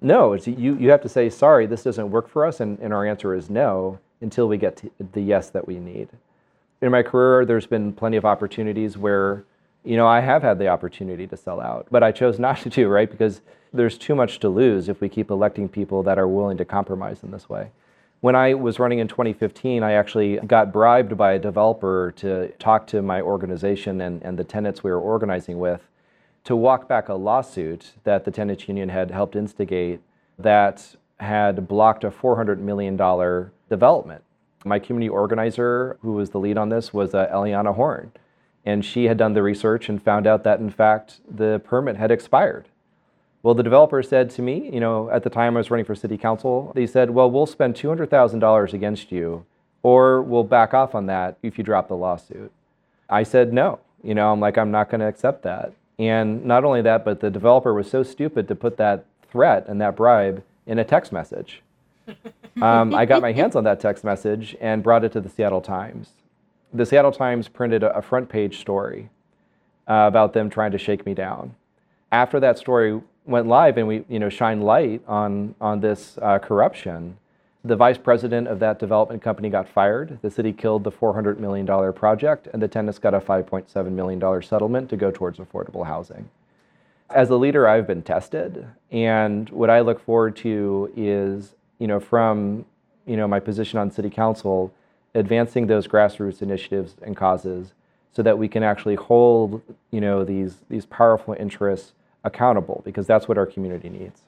No, 0.00 0.34
you, 0.34 0.76
you 0.76 0.88
have 0.90 1.02
to 1.02 1.08
say, 1.08 1.28
sorry, 1.30 1.66
this 1.66 1.82
doesn't 1.82 2.12
work 2.12 2.28
for 2.28 2.46
us, 2.46 2.60
and, 2.60 2.78
and 2.78 2.94
our 2.94 3.04
answer 3.04 3.34
is 3.34 3.50
no 3.50 3.98
until 4.20 4.46
we 4.46 4.56
get 4.56 4.80
the 5.14 5.20
yes 5.20 5.50
that 5.50 5.66
we 5.66 5.80
need. 5.80 6.10
In 6.80 6.92
my 6.92 7.02
career, 7.02 7.44
there's 7.44 7.66
been 7.66 7.92
plenty 7.92 8.16
of 8.16 8.24
opportunities 8.24 8.96
where, 8.96 9.44
you 9.84 9.96
know, 9.96 10.06
I 10.06 10.20
have 10.20 10.42
had 10.42 10.58
the 10.58 10.68
opportunity 10.68 11.26
to 11.26 11.36
sell 11.36 11.60
out, 11.60 11.86
but 11.90 12.02
I 12.02 12.12
chose 12.12 12.38
not 12.38 12.58
to 12.58 12.70
do, 12.70 12.88
right? 12.98 13.10
Because 13.10 13.40
there's 13.72 13.98
too 13.98 14.14
much 14.14 14.38
to 14.40 14.48
lose 14.48 14.88
if 14.88 15.00
we 15.00 15.08
keep 15.08 15.30
electing 15.30 15.68
people 15.68 16.02
that 16.02 16.18
are 16.18 16.28
willing 16.28 16.56
to 16.58 16.64
compromise 16.64 17.22
in 17.22 17.30
this 17.30 17.48
way. 17.48 17.70
When 18.20 18.36
I 18.36 18.54
was 18.54 18.78
running 18.78 19.00
in 19.00 19.08
2015, 19.08 19.82
I 19.82 19.92
actually 19.92 20.36
got 20.36 20.72
bribed 20.72 21.16
by 21.16 21.32
a 21.32 21.38
developer 21.38 22.12
to 22.18 22.48
talk 22.60 22.86
to 22.88 23.02
my 23.02 23.20
organization 23.20 24.00
and, 24.00 24.22
and 24.22 24.38
the 24.38 24.44
tenants 24.44 24.84
we 24.84 24.92
were 24.92 25.00
organizing 25.00 25.58
with 25.58 25.88
to 26.44 26.54
walk 26.54 26.88
back 26.88 27.08
a 27.08 27.14
lawsuit 27.14 27.92
that 28.04 28.24
the 28.24 28.30
tenants 28.30 28.68
union 28.68 28.90
had 28.90 29.10
helped 29.10 29.34
instigate 29.34 30.00
that 30.38 30.94
had 31.18 31.66
blocked 31.66 32.04
a 32.04 32.10
$400 32.10 32.58
million 32.58 32.96
development. 33.68 34.22
My 34.64 34.78
community 34.78 35.08
organizer, 35.08 35.96
who 36.02 36.12
was 36.12 36.30
the 36.30 36.38
lead 36.38 36.58
on 36.58 36.68
this, 36.68 36.92
was 36.92 37.14
uh, 37.14 37.28
Eliana 37.32 37.74
Horn. 37.74 38.12
And 38.64 38.84
she 38.84 39.04
had 39.04 39.16
done 39.16 39.34
the 39.34 39.42
research 39.42 39.88
and 39.88 40.02
found 40.02 40.26
out 40.26 40.44
that, 40.44 40.60
in 40.60 40.70
fact, 40.70 41.20
the 41.28 41.60
permit 41.64 41.96
had 41.96 42.10
expired. 42.10 42.66
Well, 43.42 43.54
the 43.54 43.62
developer 43.64 44.02
said 44.04 44.30
to 44.30 44.42
me, 44.42 44.70
you 44.72 44.78
know, 44.78 45.10
at 45.10 45.24
the 45.24 45.30
time 45.30 45.56
I 45.56 45.60
was 45.60 45.70
running 45.70 45.84
for 45.84 45.96
city 45.96 46.16
council, 46.16 46.72
they 46.76 46.86
said, 46.86 47.10
well, 47.10 47.28
we'll 47.28 47.46
spend 47.46 47.74
$200,000 47.74 48.72
against 48.72 49.10
you, 49.10 49.44
or 49.82 50.22
we'll 50.22 50.44
back 50.44 50.74
off 50.74 50.94
on 50.94 51.06
that 51.06 51.38
if 51.42 51.58
you 51.58 51.64
drop 51.64 51.88
the 51.88 51.96
lawsuit. 51.96 52.52
I 53.10 53.24
said, 53.24 53.52
no. 53.52 53.80
You 54.04 54.14
know, 54.14 54.32
I'm 54.32 54.38
like, 54.38 54.56
I'm 54.56 54.70
not 54.70 54.90
going 54.90 55.00
to 55.00 55.08
accept 55.08 55.42
that. 55.42 55.72
And 55.98 56.44
not 56.44 56.64
only 56.64 56.82
that, 56.82 57.04
but 57.04 57.20
the 57.20 57.30
developer 57.30 57.74
was 57.74 57.90
so 57.90 58.04
stupid 58.04 58.46
to 58.48 58.54
put 58.54 58.76
that 58.76 59.04
threat 59.28 59.66
and 59.66 59.80
that 59.80 59.96
bribe 59.96 60.44
in 60.66 60.78
a 60.78 60.84
text 60.84 61.12
message 61.12 61.62
um, 62.62 62.94
I 62.94 63.04
got 63.04 63.22
my 63.22 63.32
hands 63.32 63.56
on 63.56 63.64
that 63.64 63.80
text 63.80 64.04
message 64.04 64.56
and 64.60 64.82
brought 64.82 65.04
it 65.04 65.12
to 65.12 65.20
the 65.20 65.28
Seattle 65.28 65.60
Times. 65.60 66.10
The 66.72 66.86
Seattle 66.86 67.12
Times 67.12 67.48
printed 67.48 67.82
a, 67.82 68.00
front 68.00 68.28
page 68.28 68.60
story 68.60 69.10
uh, 69.88 70.04
about 70.08 70.32
them 70.32 70.48
trying 70.48 70.72
to 70.72 70.78
shake 70.78 71.04
me 71.04 71.14
down. 71.14 71.54
After 72.10 72.40
that 72.40 72.58
story 72.58 73.00
went 73.26 73.46
live 73.46 73.76
and 73.76 73.86
we, 73.86 74.04
you 74.08 74.18
know, 74.18 74.28
shine 74.28 74.62
light 74.62 75.02
on 75.06 75.54
on 75.60 75.80
this 75.80 76.18
uh, 76.20 76.38
corruption, 76.38 77.16
the 77.64 77.76
vice 77.76 77.98
president 77.98 78.48
of 78.48 78.58
that 78.60 78.78
development 78.78 79.22
company 79.22 79.50
got 79.50 79.68
fired. 79.68 80.18
The 80.22 80.30
city 80.30 80.52
killed 80.52 80.84
the 80.84 80.90
$400 80.90 81.38
million 81.38 81.92
project, 81.92 82.48
and 82.52 82.60
the 82.60 82.68
tenants 82.68 82.98
got 82.98 83.14
a 83.14 83.20
$5.7 83.20 83.92
million 83.92 84.42
settlement 84.42 84.90
to 84.90 84.96
go 84.96 85.10
towards 85.10 85.38
affordable 85.38 85.86
housing. 85.86 86.28
As 87.10 87.28
a 87.30 87.36
leader, 87.36 87.68
I've 87.68 87.86
been 87.86 88.02
tested, 88.02 88.66
and 88.90 89.48
what 89.50 89.68
I 89.68 89.80
look 89.80 90.00
forward 90.00 90.36
to 90.38 90.90
is 90.96 91.54
you 91.82 91.88
know, 91.88 91.98
from 91.98 92.64
you 93.06 93.16
know, 93.16 93.26
my 93.26 93.40
position 93.40 93.76
on 93.76 93.90
city 93.90 94.08
council, 94.08 94.72
advancing 95.14 95.66
those 95.66 95.86
grassroots 95.86 96.42
initiatives 96.42 96.94
and 97.02 97.16
causes 97.16 97.72
so 98.12 98.22
that 98.22 98.38
we 98.38 98.48
can 98.48 98.62
actually 98.62 98.94
hold 98.94 99.62
you 99.90 100.00
know, 100.00 100.24
these, 100.24 100.58
these 100.68 100.86
powerful 100.86 101.34
interests 101.38 101.92
accountable 102.24 102.82
because 102.84 103.06
that's 103.06 103.28
what 103.28 103.38
our 103.38 103.46
community 103.46 103.88
needs. 103.88 104.22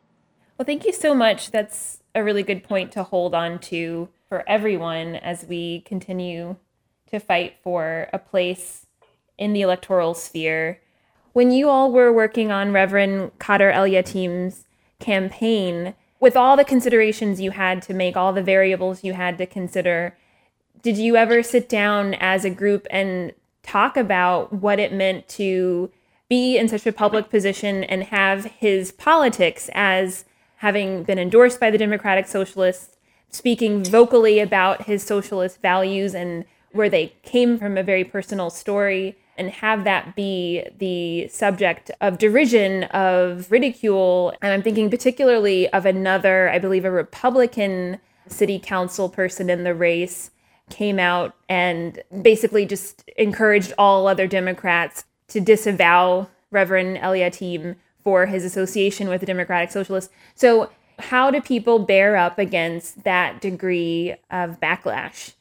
Well, 0.59 0.67
thank 0.67 0.85
you 0.85 0.93
so 0.93 1.15
much. 1.15 1.51
That's 1.51 1.99
a 2.15 2.23
really 2.23 2.43
good 2.43 2.63
point 2.63 2.93
to 2.93 3.03
hold 3.03 3.35
on 3.35 3.59
to 3.61 4.09
for 4.29 4.45
everyone 4.49 5.17
as 5.17 5.45
we 5.45 5.81
continue 5.81 6.57
to 7.11 7.19
fight 7.21 7.57
for 7.63 8.09
a 8.13 8.19
place 8.19 8.87
in 9.37 9.53
the 9.53 9.63
electoral 9.63 10.15
sphere. 10.15 10.81
When 11.33 11.51
you 11.51 11.69
all 11.69 11.91
were 11.91 12.13
working 12.13 12.53
on 12.53 12.73
Reverend 12.73 13.37
Khader 13.39 13.73
El-Yateem's 13.73 14.67
campaign, 15.01 15.95
with 16.21 16.37
all 16.37 16.57
the 16.57 16.65
considerations 16.65 17.41
you 17.41 17.51
had 17.51 17.83
to 17.83 17.95
make, 17.95 18.17
all 18.17 18.33
the 18.33 18.43
variables 18.43 19.03
you 19.03 19.13
had 19.13 19.37
to 19.39 19.47
consider, 19.47 20.17
did 20.85 20.99
you 20.99 21.17
ever 21.17 21.43
sit 21.43 21.67
down 21.67 22.13
as 22.21 22.45
a 22.45 22.51
group 22.51 22.87
and 22.91 23.33
talk 23.63 23.97
about 23.97 24.53
what 24.53 24.79
it 24.79 24.93
meant 24.93 25.27
to 25.27 25.91
be 26.29 26.59
in 26.59 26.69
such 26.69 26.87
a 26.87 26.93
public 26.93 27.31
position 27.31 27.83
and 27.85 28.05
have 28.05 28.45
his 28.45 28.93
politics 28.93 29.71
as 29.73 30.27
having 30.57 31.03
been 31.03 31.19
endorsed 31.19 31.59
by 31.59 31.71
the 31.71 31.79
Democratic 31.79 32.27
Socialists, 32.27 32.97
speaking 33.31 33.83
vocally 33.83 34.39
about 34.39 34.83
his 34.83 35.03
socialist 35.03 35.63
values 35.63 36.15
and 36.15 36.45
where 36.73 36.91
they 36.91 37.15
came 37.23 37.59
from 37.59 37.79
a 37.79 37.83
very 37.83 38.05
personal 38.05 38.51
story? 38.51 39.17
and 39.37 39.51
have 39.51 39.83
that 39.83 40.15
be 40.15 40.65
the 40.79 41.27
subject 41.27 41.91
of 42.01 42.19
derision, 42.19 42.85
of 42.85 43.51
ridicule. 43.51 44.33
And 44.41 44.53
I'm 44.53 44.63
thinking 44.63 44.89
particularly 44.89 45.69
of 45.71 45.87
another, 45.87 46.49
I 46.51 46.61
believe, 46.61 46.85
a 46.85 46.91
Republican 46.93 47.99
city 48.29 48.61
council 48.61 49.09
person 49.09 49.51
in 49.51 49.65
the 49.65 49.75
race 49.75 50.31
came 50.71 50.99
out 50.99 51.35
and 51.49 52.03
basically 52.23 52.67
just 52.67 53.09
encouraged 53.17 53.73
all 53.79 54.07
other 54.07 54.27
Democrats 54.27 55.05
to 55.29 55.41
disavow 55.41 56.29
Reverend 56.51 56.99
El-Yateem 56.99 57.77
for 58.03 58.27
his 58.27 58.45
association 58.45 59.09
with 59.09 59.21
the 59.21 59.27
Democratic 59.27 59.71
Socialists. 59.71 60.13
So, 60.35 60.71
how 60.99 61.31
do 61.31 61.41
people 61.41 61.81
bear 61.81 62.17
up 62.17 62.39
against 62.39 63.03
that 63.03 63.41
degree 63.41 64.15
of 64.31 64.61
backlash? 64.61 65.33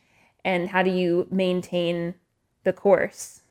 And 0.44 0.70
how 0.70 0.82
do 0.82 0.90
you 0.90 1.28
maintain 1.30 2.16
the 2.64 2.74
course? 2.74 3.42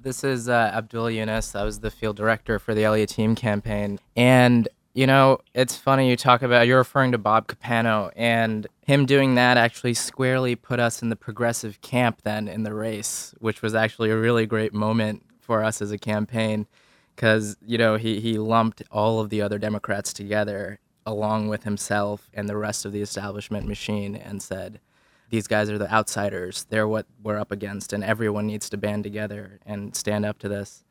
This 0.00 0.24
is 0.24 0.48
uh, 0.48 0.70
Abdul 0.72 1.10
Yunus. 1.10 1.54
I 1.54 1.64
was 1.64 1.80
the 1.80 1.90
field 1.90 2.16
director 2.16 2.58
for 2.58 2.74
the 2.74 2.84
El-Yateem 2.84 3.36
campaign. 3.36 3.98
And, 4.16 4.68
you 4.96 5.06
know, 5.06 5.38
it's 5.52 5.76
funny 5.76 6.08
you 6.08 6.16
talk 6.16 6.40
about, 6.40 6.66
you're 6.66 6.78
referring 6.78 7.12
to 7.12 7.18
Bob 7.18 7.48
Capano, 7.48 8.10
and 8.16 8.66
him 8.86 9.04
doing 9.04 9.34
that 9.34 9.58
actually 9.58 9.92
squarely 9.92 10.56
put 10.56 10.80
us 10.80 11.02
in 11.02 11.10
the 11.10 11.16
progressive 11.16 11.82
camp 11.82 12.22
then 12.22 12.48
in 12.48 12.62
the 12.62 12.72
race, 12.72 13.34
which 13.38 13.60
was 13.60 13.74
actually 13.74 14.08
a 14.08 14.16
really 14.16 14.46
great 14.46 14.72
moment 14.72 15.22
for 15.38 15.62
us 15.62 15.82
as 15.82 15.92
a 15.92 15.98
campaign 15.98 16.66
because, 17.14 17.58
you 17.60 17.76
know, 17.76 17.96
he, 17.96 18.20
he 18.20 18.38
lumped 18.38 18.82
all 18.90 19.20
of 19.20 19.28
the 19.28 19.42
other 19.42 19.58
Democrats 19.58 20.14
together 20.14 20.78
along 21.04 21.48
with 21.48 21.64
himself 21.64 22.30
and 22.32 22.48
the 22.48 22.56
rest 22.56 22.86
of 22.86 22.92
the 22.92 23.02
establishment 23.02 23.68
machine 23.68 24.16
and 24.16 24.42
said, 24.42 24.80
these 25.28 25.46
guys 25.46 25.68
are 25.68 25.76
the 25.76 25.92
outsiders. 25.92 26.64
They're 26.70 26.88
what 26.88 27.04
we're 27.22 27.38
up 27.38 27.52
against, 27.52 27.92
and 27.92 28.02
everyone 28.02 28.46
needs 28.46 28.70
to 28.70 28.78
band 28.78 29.04
together 29.04 29.60
and 29.66 29.94
stand 29.94 30.24
up 30.24 30.38
to 30.38 30.48
this. 30.48 30.84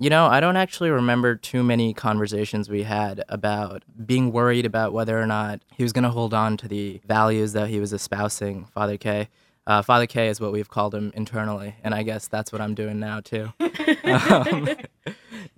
You 0.00 0.10
know, 0.10 0.26
I 0.26 0.38
don't 0.38 0.56
actually 0.56 0.90
remember 0.90 1.34
too 1.34 1.64
many 1.64 1.92
conversations 1.92 2.68
we 2.68 2.84
had 2.84 3.24
about 3.28 3.82
being 4.06 4.30
worried 4.30 4.64
about 4.64 4.92
whether 4.92 5.20
or 5.20 5.26
not 5.26 5.60
he 5.76 5.82
was 5.82 5.92
going 5.92 6.04
to 6.04 6.10
hold 6.10 6.32
on 6.32 6.56
to 6.58 6.68
the 6.68 7.00
values 7.04 7.52
that 7.54 7.68
he 7.68 7.80
was 7.80 7.92
espousing, 7.92 8.66
Father 8.66 8.96
K. 8.96 9.28
Uh, 9.66 9.82
Father 9.82 10.06
K 10.06 10.28
is 10.28 10.40
what 10.40 10.52
we've 10.52 10.70
called 10.70 10.94
him 10.94 11.10
internally, 11.16 11.74
and 11.82 11.94
I 11.94 12.04
guess 12.04 12.28
that's 12.28 12.52
what 12.52 12.60
I'm 12.60 12.74
doing 12.74 13.00
now 13.00 13.20
too. 13.20 13.52
um, 14.04 14.68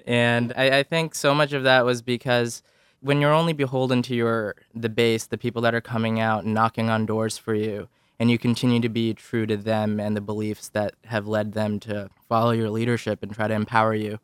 and 0.06 0.54
I, 0.56 0.78
I 0.78 0.82
think 0.84 1.14
so 1.14 1.34
much 1.34 1.52
of 1.52 1.64
that 1.64 1.84
was 1.84 2.00
because 2.00 2.62
when 3.00 3.20
you're 3.20 3.34
only 3.34 3.52
beholden 3.52 4.00
to 4.02 4.14
your 4.14 4.56
the 4.74 4.88
base, 4.88 5.26
the 5.26 5.38
people 5.38 5.60
that 5.62 5.74
are 5.74 5.82
coming 5.82 6.18
out 6.18 6.44
and 6.44 6.54
knocking 6.54 6.88
on 6.88 7.04
doors 7.04 7.36
for 7.36 7.54
you, 7.54 7.88
and 8.18 8.30
you 8.30 8.38
continue 8.38 8.80
to 8.80 8.88
be 8.88 9.14
true 9.14 9.46
to 9.46 9.56
them 9.56 10.00
and 10.00 10.16
the 10.16 10.20
beliefs 10.20 10.70
that 10.70 10.94
have 11.04 11.26
led 11.26 11.52
them 11.52 11.78
to 11.80 12.08
follow 12.28 12.52
your 12.52 12.70
leadership 12.70 13.22
and 13.22 13.32
try 13.32 13.46
to 13.46 13.54
empower 13.54 13.94
you, 13.94 14.18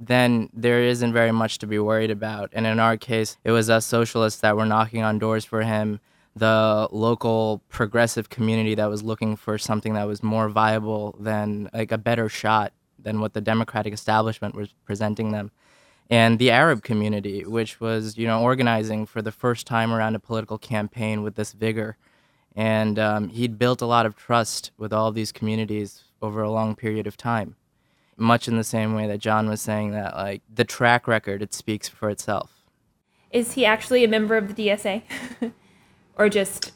then 0.00 0.48
there 0.52 0.82
isn't 0.82 1.12
very 1.12 1.32
much 1.32 1.58
to 1.58 1.66
be 1.66 1.78
worried 1.78 2.10
about. 2.10 2.50
And 2.52 2.66
in 2.66 2.78
our 2.78 2.96
case, 2.96 3.36
it 3.42 3.50
was 3.50 3.68
us 3.68 3.84
socialists 3.84 4.40
that 4.40 4.56
were 4.56 4.64
knocking 4.64 5.02
on 5.02 5.18
doors 5.18 5.44
for 5.44 5.62
him, 5.62 6.00
the 6.36 6.88
local 6.92 7.62
progressive 7.68 8.28
community 8.28 8.76
that 8.76 8.88
was 8.88 9.02
looking 9.02 9.34
for 9.34 9.58
something 9.58 9.94
that 9.94 10.06
was 10.06 10.22
more 10.22 10.48
viable 10.48 11.16
than 11.18 11.68
like 11.74 11.90
a 11.90 11.98
better 11.98 12.28
shot 12.28 12.72
than 12.98 13.20
what 13.20 13.32
the 13.32 13.40
democratic 13.40 13.92
establishment 13.92 14.54
was 14.54 14.72
presenting 14.84 15.32
them. 15.32 15.50
And 16.10 16.38
the 16.38 16.50
Arab 16.50 16.82
community, 16.82 17.44
which 17.44 17.80
was, 17.80 18.16
you 18.16 18.26
know, 18.26 18.40
organizing 18.40 19.04
for 19.04 19.20
the 19.20 19.32
first 19.32 19.66
time 19.66 19.92
around 19.92 20.14
a 20.14 20.20
political 20.20 20.58
campaign 20.58 21.22
with 21.22 21.34
this 21.34 21.52
vigor. 21.52 21.96
And 22.56 22.98
um, 22.98 23.28
he'd 23.28 23.58
built 23.58 23.82
a 23.82 23.86
lot 23.86 24.06
of 24.06 24.16
trust 24.16 24.70
with 24.78 24.92
all 24.92 25.12
these 25.12 25.32
communities 25.32 26.04
over 26.22 26.40
a 26.40 26.50
long 26.50 26.76
period 26.76 27.06
of 27.06 27.16
time 27.16 27.56
much 28.18 28.48
in 28.48 28.56
the 28.56 28.64
same 28.64 28.94
way 28.94 29.06
that 29.06 29.18
Jon 29.18 29.48
was 29.48 29.60
saying 29.60 29.92
that 29.92 30.14
like 30.14 30.42
the 30.52 30.64
track 30.64 31.06
record 31.06 31.42
it 31.42 31.54
speaks 31.54 31.88
for 31.88 32.10
itself. 32.10 32.64
Is 33.30 33.52
he 33.52 33.64
actually 33.64 34.04
a 34.04 34.08
member 34.08 34.36
of 34.36 34.54
the 34.54 34.68
DSA 34.68 35.02
or 36.16 36.28
just 36.28 36.72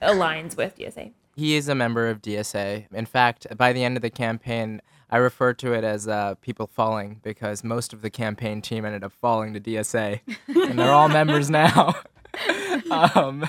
aligns 0.00 0.56
with 0.56 0.76
DSA? 0.76 1.12
He 1.34 1.56
is 1.56 1.68
a 1.68 1.74
member 1.74 2.08
of 2.08 2.22
DSA. 2.22 2.86
In 2.92 3.06
fact, 3.06 3.46
by 3.56 3.72
the 3.72 3.84
end 3.84 3.96
of 3.96 4.02
the 4.02 4.10
campaign, 4.10 4.80
I 5.10 5.18
refer 5.18 5.52
to 5.54 5.72
it 5.72 5.84
as 5.84 6.08
uh, 6.08 6.34
people 6.36 6.66
falling 6.66 7.20
because 7.22 7.62
most 7.62 7.92
of 7.92 8.02
the 8.02 8.10
campaign 8.10 8.62
team 8.62 8.84
ended 8.84 9.04
up 9.04 9.12
falling 9.12 9.52
to 9.54 9.60
DSA, 9.60 10.20
and 10.48 10.78
they're 10.78 10.92
all 10.92 11.08
members 11.08 11.50
now. 11.50 11.94
um, 12.90 13.46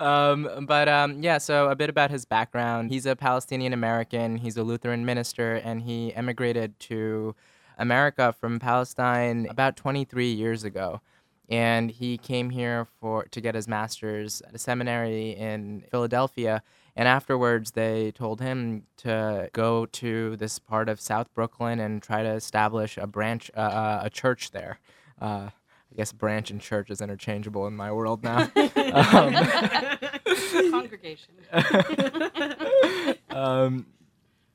um, 0.00 0.66
but 0.66 0.88
um, 0.88 1.22
yeah, 1.22 1.38
so 1.38 1.68
a 1.68 1.76
bit 1.76 1.90
about 1.90 2.10
his 2.10 2.24
background. 2.24 2.90
He's 2.90 3.06
a 3.06 3.16
Palestinian 3.16 3.72
American, 3.72 4.36
he's 4.38 4.56
a 4.56 4.62
Lutheran 4.62 5.04
minister, 5.04 5.54
and 5.56 5.82
he 5.82 6.14
emigrated 6.14 6.78
to 6.80 7.34
America 7.78 8.34
from 8.38 8.58
Palestine 8.58 9.46
about 9.48 9.76
23 9.76 10.32
years 10.32 10.64
ago. 10.64 11.00
And 11.48 11.90
he 11.90 12.16
came 12.16 12.50
here 12.50 12.86
for 13.00 13.24
to 13.24 13.40
get 13.40 13.54
his 13.54 13.68
master's 13.68 14.40
at 14.42 14.54
a 14.54 14.58
seminary 14.58 15.30
in 15.30 15.84
Philadelphia. 15.90 16.62
And 16.96 17.06
afterwards, 17.06 17.72
they 17.72 18.12
told 18.12 18.40
him 18.40 18.84
to 18.98 19.50
go 19.52 19.84
to 19.84 20.36
this 20.36 20.58
part 20.58 20.88
of 20.88 21.00
South 21.00 21.32
Brooklyn 21.34 21.80
and 21.80 22.02
try 22.02 22.22
to 22.22 22.30
establish 22.30 22.96
a 22.96 23.06
branch, 23.06 23.50
uh, 23.54 23.60
uh 23.60 24.00
a 24.04 24.10
church 24.10 24.52
there. 24.52 24.78
Uh, 25.20 25.50
I 25.94 25.96
guess 25.96 26.12
branch 26.12 26.50
and 26.50 26.60
church 26.60 26.90
is 26.90 27.00
interchangeable 27.00 27.68
in 27.68 27.76
my 27.76 27.92
world 27.92 28.24
now. 28.24 28.50
um, 28.56 29.34
Congregation. 30.70 31.34
um, 33.30 33.86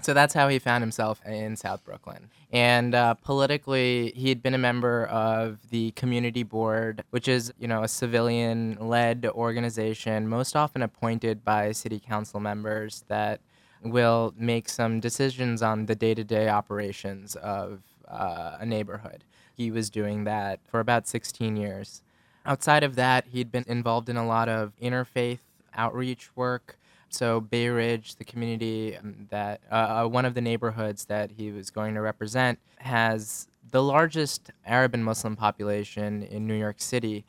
so 0.02 0.14
that's 0.14 0.34
how 0.34 0.50
he 0.50 0.60
found 0.60 0.82
himself 0.82 1.22
in 1.26 1.56
South 1.56 1.84
Brooklyn. 1.86 2.30
And 2.52 2.94
uh, 2.94 3.14
politically, 3.16 4.12
he'd 4.16 4.44
been 4.44 4.54
a 4.54 4.60
member 4.60 5.06
of 5.06 5.70
the 5.70 5.92
community 5.92 6.44
board, 6.44 7.04
which 7.12 7.30
is, 7.30 7.54
you 7.58 7.68
know, 7.68 7.84
a 7.84 7.88
civilian-led 7.88 9.26
organization, 9.28 10.28
most 10.28 10.58
often 10.58 10.82
appointed 10.82 11.46
by 11.46 11.72
city 11.72 12.00
council 12.00 12.40
members 12.40 13.06
that 13.08 13.40
will 13.84 14.34
make 14.38 14.68
some 14.68 15.00
decisions 15.00 15.62
on 15.62 15.86
the 15.86 15.96
day-to-day 15.96 16.50
operations 16.50 17.36
of 17.36 17.82
uh, 18.10 18.58
a 18.60 18.66
neighborhood. 18.66 19.24
He 19.60 19.72
was 19.72 19.90
doing 19.90 20.24
that 20.24 20.62
for 20.72 20.80
about 20.80 21.06
16 21.06 21.58
years. 21.58 22.02
Outside 22.46 22.82
of 22.82 22.96
that, 22.96 23.26
he'd 23.28 23.52
been 23.52 23.66
involved 23.68 24.08
in 24.08 24.16
a 24.16 24.26
lot 24.26 24.48
of 24.48 24.72
interfaith 24.82 25.40
outreach 25.76 26.30
work. 26.34 26.80
So 27.10 27.42
Bay 27.42 27.68
Ridge, 27.68 28.16
the 28.16 28.24
community 28.24 28.96
um, 28.96 29.28
that 29.32 29.60
uh, 29.70 30.06
uh, 30.06 30.08
one 30.08 30.24
of 30.24 30.34
the 30.34 30.40
neighborhoods 30.40 31.04
that 31.06 31.32
he 31.32 31.52
was 31.52 31.72
going 31.72 31.94
to 31.96 32.00
represent, 32.00 32.58
has 32.78 33.50
the 33.70 33.84
largest 33.84 34.50
Arab 34.66 34.94
and 34.94 35.04
Muslim 35.04 35.36
population 35.36 36.24
in 36.24 36.48
New 36.48 36.56
York 36.56 36.80
City. 36.80 37.26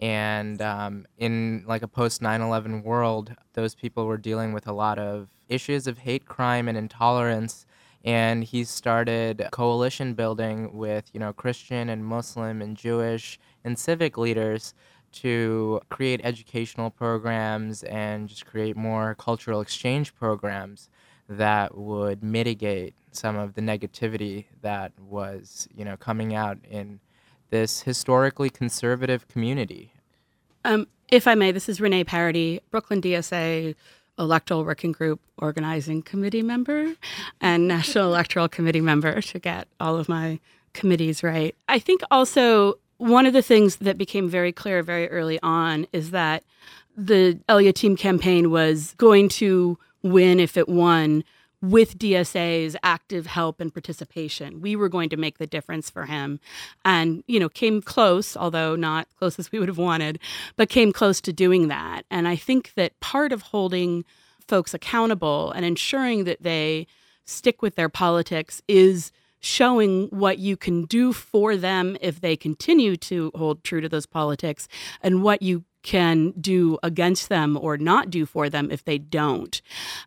And 0.00 0.62
um, 0.62 1.06
in 1.18 1.64
like 1.66 1.82
a 1.82 1.88
post 1.88 2.22
9/11 2.22 2.82
world, 2.82 3.36
those 3.52 3.74
people 3.74 4.06
were 4.06 4.16
dealing 4.16 4.54
with 4.54 4.66
a 4.66 4.72
lot 4.72 4.98
of 4.98 5.28
issues 5.50 5.86
of 5.86 5.98
hate 5.98 6.24
crime 6.24 6.66
and 6.66 6.78
intolerance 6.78 7.66
and 8.04 8.44
he 8.44 8.64
started 8.64 9.48
coalition 9.50 10.14
building 10.14 10.76
with 10.76 11.04
you 11.12 11.20
know 11.20 11.32
Christian 11.32 11.88
and 11.88 12.04
Muslim 12.04 12.60
and 12.60 12.76
Jewish 12.76 13.38
and 13.64 13.78
civic 13.78 14.18
leaders 14.18 14.74
to 15.12 15.80
create 15.88 16.20
educational 16.22 16.90
programs 16.90 17.82
and 17.84 18.28
just 18.28 18.46
create 18.46 18.76
more 18.76 19.14
cultural 19.14 19.60
exchange 19.60 20.14
programs 20.14 20.88
that 21.28 21.76
would 21.76 22.22
mitigate 22.22 22.94
some 23.12 23.36
of 23.36 23.54
the 23.54 23.60
negativity 23.60 24.44
that 24.60 24.92
was 25.00 25.66
you 25.74 25.84
know 25.84 25.96
coming 25.96 26.34
out 26.34 26.58
in 26.70 27.00
this 27.50 27.82
historically 27.82 28.50
conservative 28.50 29.26
community. 29.28 29.92
Um, 30.64 30.88
if 31.08 31.28
I 31.28 31.34
may, 31.34 31.52
this 31.52 31.68
is 31.68 31.80
Renee 31.80 32.04
Parody, 32.04 32.60
Brooklyn 32.70 33.00
DSA 33.00 33.74
electoral 34.18 34.64
working 34.64 34.92
group 34.92 35.20
organizing 35.38 36.02
committee 36.02 36.42
member 36.42 36.94
and 37.40 37.68
national 37.68 38.06
electoral 38.06 38.48
committee 38.48 38.80
member 38.80 39.20
to 39.20 39.38
get 39.38 39.68
all 39.80 39.96
of 39.96 40.08
my 40.08 40.38
committees 40.72 41.22
right. 41.22 41.54
I 41.68 41.78
think 41.78 42.02
also 42.10 42.74
one 42.98 43.26
of 43.26 43.32
the 43.32 43.42
things 43.42 43.76
that 43.76 43.98
became 43.98 44.28
very 44.28 44.52
clear 44.52 44.82
very 44.82 45.08
early 45.08 45.38
on 45.42 45.86
is 45.92 46.10
that 46.10 46.44
the 46.96 47.38
El-Yateem 47.48 47.98
campaign 47.98 48.50
was 48.50 48.94
going 48.98 49.28
to 49.28 49.78
win 50.02 50.38
if 50.38 50.56
it 50.56 50.68
won 50.68 51.24
with 51.64 51.98
DSA's 51.98 52.76
active 52.82 53.26
help 53.26 53.60
and 53.60 53.72
participation. 53.72 54.60
We 54.60 54.76
were 54.76 54.90
going 54.90 55.08
to 55.08 55.16
make 55.16 55.38
the 55.38 55.46
difference 55.46 55.88
for 55.88 56.04
him 56.04 56.38
and, 56.84 57.24
you 57.26 57.40
know, 57.40 57.48
came 57.48 57.80
close, 57.80 58.36
although 58.36 58.76
not 58.76 59.08
close 59.18 59.38
as 59.38 59.50
we 59.50 59.58
would 59.58 59.68
have 59.68 59.78
wanted, 59.78 60.18
but 60.56 60.68
came 60.68 60.92
close 60.92 61.20
to 61.22 61.32
doing 61.32 61.68
that. 61.68 62.02
And 62.10 62.28
I 62.28 62.36
think 62.36 62.74
that 62.74 63.00
part 63.00 63.32
of 63.32 63.42
holding 63.42 64.04
folks 64.46 64.74
accountable 64.74 65.52
and 65.52 65.64
ensuring 65.64 66.24
that 66.24 66.42
they 66.42 66.86
stick 67.24 67.62
with 67.62 67.76
their 67.76 67.88
politics 67.88 68.60
is 68.68 69.10
showing 69.40 70.08
what 70.08 70.38
you 70.38 70.56
can 70.56 70.84
do 70.84 71.12
for 71.14 71.56
them 71.56 71.96
if 72.00 72.20
they 72.20 72.36
continue 72.36 72.96
to 72.96 73.30
hold 73.34 73.64
true 73.64 73.80
to 73.80 73.88
those 73.88 74.06
politics 74.06 74.68
and 75.02 75.22
what 75.22 75.40
you 75.40 75.64
can 75.84 76.32
do 76.40 76.78
against 76.82 77.28
them 77.28 77.56
or 77.60 77.76
not 77.76 78.10
do 78.10 78.26
for 78.26 78.50
them 78.50 78.70
if 78.72 78.84
they 78.84 78.98
don't. 78.98 79.62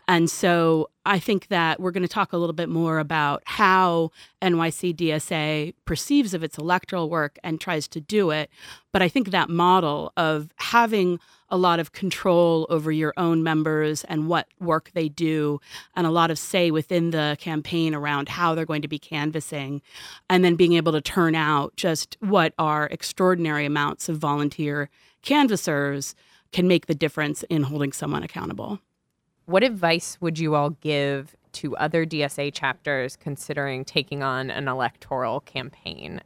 And 0.08 0.30
so 0.30 0.90
I 1.06 1.20
think 1.20 1.48
that 1.48 1.80
we're 1.80 1.92
going 1.92 2.04
to 2.04 2.10
talk 2.10 2.34
a 2.34 2.38
little 2.38 2.54
bit 2.54 2.68
more 2.68 3.00
about 3.00 3.44
how 3.46 4.12
NYC 4.42 4.94
DSA 4.96 5.74
perceives 5.86 6.34
of 6.34 6.44
its 6.44 6.58
electoral 6.58 7.10
work 7.10 7.40
and 7.44 7.62
tries 7.62 7.88
to 7.90 8.02
do 8.02 8.32
it. 8.32 8.50
But 8.92 9.02
I 9.02 9.08
think 9.08 9.30
that 9.30 9.50
model 9.50 10.12
of 10.18 10.50
having 10.58 11.20
a 11.50 11.58
lot 11.58 11.80
of 11.80 11.94
control 11.94 12.68
over 12.70 12.92
your 12.92 13.14
own 13.16 13.42
members 13.42 14.04
and 14.06 14.28
what 14.28 14.48
work 14.60 14.92
they 14.94 15.08
do, 15.08 15.62
and 15.96 16.06
a 16.06 16.12
lot 16.12 16.32
of 16.32 16.38
say 16.38 16.72
within 16.72 17.12
the 17.12 17.38
campaign 17.40 17.96
around 17.96 18.28
how 18.28 18.54
they're 18.54 18.66
going 18.66 18.82
to 18.82 18.88
be 18.88 19.00
canvassing, 19.00 19.82
and 20.30 20.44
then 20.44 20.56
being 20.56 20.74
able 20.74 20.92
to 20.92 21.02
turn 21.02 21.36
out 21.36 21.74
just 21.78 22.18
what 22.20 22.54
are 22.60 22.88
extraordinary 22.88 23.66
amounts 23.66 24.10
of 24.10 24.18
volunteer 24.18 24.90
canvassers 25.28 26.16
can 26.54 26.70
make 26.70 26.86
the 26.86 26.96
difference 26.96 27.44
in 27.50 27.64
holding 27.64 27.92
someone 27.92 28.24
accountable. 28.24 28.80
What 29.46 29.62
advice 29.62 30.18
would 30.22 30.40
you 30.40 30.56
all 30.56 30.70
give 30.70 31.36
to 31.52 31.76
other 31.76 32.06
DSA 32.06 32.54
chapters 32.54 33.18
considering 33.18 33.84
taking 33.84 34.24
on 34.24 34.50
an 34.50 34.70
electoral 34.70 35.42
campaign? 35.42 36.22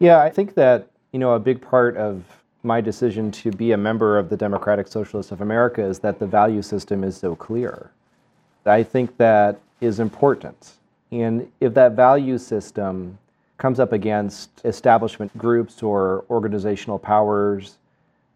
Yeah, 0.00 0.20
I 0.20 0.30
think 0.30 0.54
that, 0.54 0.88
you 1.12 1.20
know, 1.20 1.34
a 1.34 1.38
big 1.38 1.62
part 1.62 1.96
of 1.96 2.24
my 2.64 2.80
decision 2.80 3.30
to 3.30 3.52
be 3.52 3.70
a 3.70 3.76
member 3.76 4.18
of 4.18 4.28
the 4.28 4.36
Democratic 4.36 4.88
Socialists 4.88 5.30
of 5.30 5.40
America 5.40 5.84
is 5.84 6.00
that 6.00 6.18
the 6.18 6.26
value 6.26 6.62
system 6.62 7.04
is 7.04 7.16
so 7.16 7.36
clear. 7.36 7.92
I 8.66 8.82
think 8.82 9.16
that 9.18 9.60
is 9.80 10.00
important. 10.00 10.72
And 11.12 11.50
if 11.60 11.72
that 11.74 11.92
value 11.92 12.36
system 12.36 13.16
comes 13.58 13.78
up 13.78 13.92
against 13.92 14.50
establishment 14.64 15.36
groups 15.38 15.84
or 15.84 16.24
organizational 16.30 16.98
powers 16.98 17.76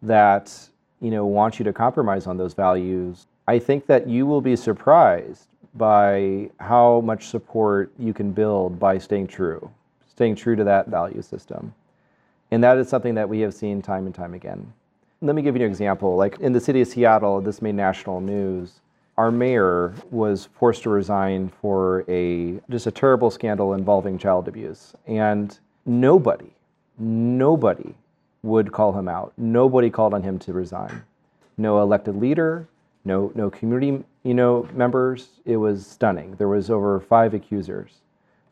that, 0.06 0.56
you 1.00 1.10
know, 1.10 1.26
want 1.26 1.58
you 1.58 1.64
to 1.64 1.72
compromise 1.72 2.26
on 2.26 2.36
those 2.36 2.54
values, 2.54 3.26
I 3.46 3.58
think 3.58 3.86
that 3.86 4.08
you 4.08 4.26
will 4.26 4.40
be 4.40 4.56
surprised 4.56 5.48
by 5.74 6.50
how 6.60 7.00
much 7.00 7.26
support 7.26 7.92
you 7.98 8.14
can 8.14 8.32
build 8.32 8.78
by 8.78 8.98
staying 8.98 9.26
true, 9.26 9.70
staying 10.06 10.36
true 10.36 10.56
to 10.56 10.64
that 10.64 10.88
value 10.88 11.20
system. 11.20 11.74
And 12.50 12.62
that 12.62 12.78
is 12.78 12.88
something 12.88 13.14
that 13.16 13.28
we 13.28 13.40
have 13.40 13.52
seen 13.52 13.82
time 13.82 14.06
and 14.06 14.14
time 14.14 14.34
again. 14.34 14.72
Let 15.20 15.34
me 15.34 15.42
give 15.42 15.56
you 15.56 15.64
an 15.64 15.70
example. 15.70 16.16
Like 16.16 16.38
in 16.40 16.52
the 16.52 16.60
city 16.60 16.80
of 16.80 16.88
Seattle, 16.88 17.40
this 17.40 17.60
made 17.60 17.74
national 17.74 18.20
news. 18.20 18.80
Our 19.16 19.30
mayor 19.30 19.94
was 20.10 20.48
forced 20.54 20.82
to 20.84 20.90
resign 20.90 21.48
for 21.60 22.04
a 22.08 22.60
just 22.70 22.86
a 22.86 22.90
terrible 22.90 23.30
scandal 23.30 23.74
involving 23.74 24.18
child 24.18 24.48
abuse. 24.48 24.94
And 25.06 25.58
nobody, 25.86 26.50
nobody 26.98 27.94
would 28.44 28.72
call 28.72 28.92
him 28.92 29.08
out. 29.08 29.32
Nobody 29.36 29.90
called 29.90 30.14
on 30.14 30.22
him 30.22 30.38
to 30.40 30.52
resign. 30.52 31.02
No 31.56 31.80
elected 31.80 32.16
leader, 32.16 32.68
no, 33.04 33.32
no 33.34 33.50
community 33.50 34.04
you 34.24 34.34
know, 34.34 34.66
members. 34.72 35.28
It 35.44 35.58
was 35.58 35.86
stunning. 35.86 36.34
There 36.36 36.48
was 36.48 36.70
over 36.70 36.98
five 36.98 37.34
accusers. 37.34 38.00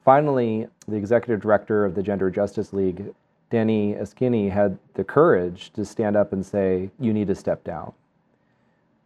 Finally, 0.05 0.69
the 0.87 0.97
executive 0.97 1.41
director 1.41 1.85
of 1.85 1.95
the 1.95 2.03
Gender 2.03 2.31
Justice 2.31 2.73
League, 2.73 3.15
Danni 3.51 4.01
Askini, 4.01 4.51
had 4.51 4.79
the 4.95 5.05
courage 5.05 5.73
to 5.73 5.85
stand 5.85 6.17
up 6.17 6.33
and 6.33 6.45
say, 6.45 6.91
you 7.01 7.13
need 7.13 7.29
to 7.29 7.35
step 7.35 7.65
down. 7.65 7.93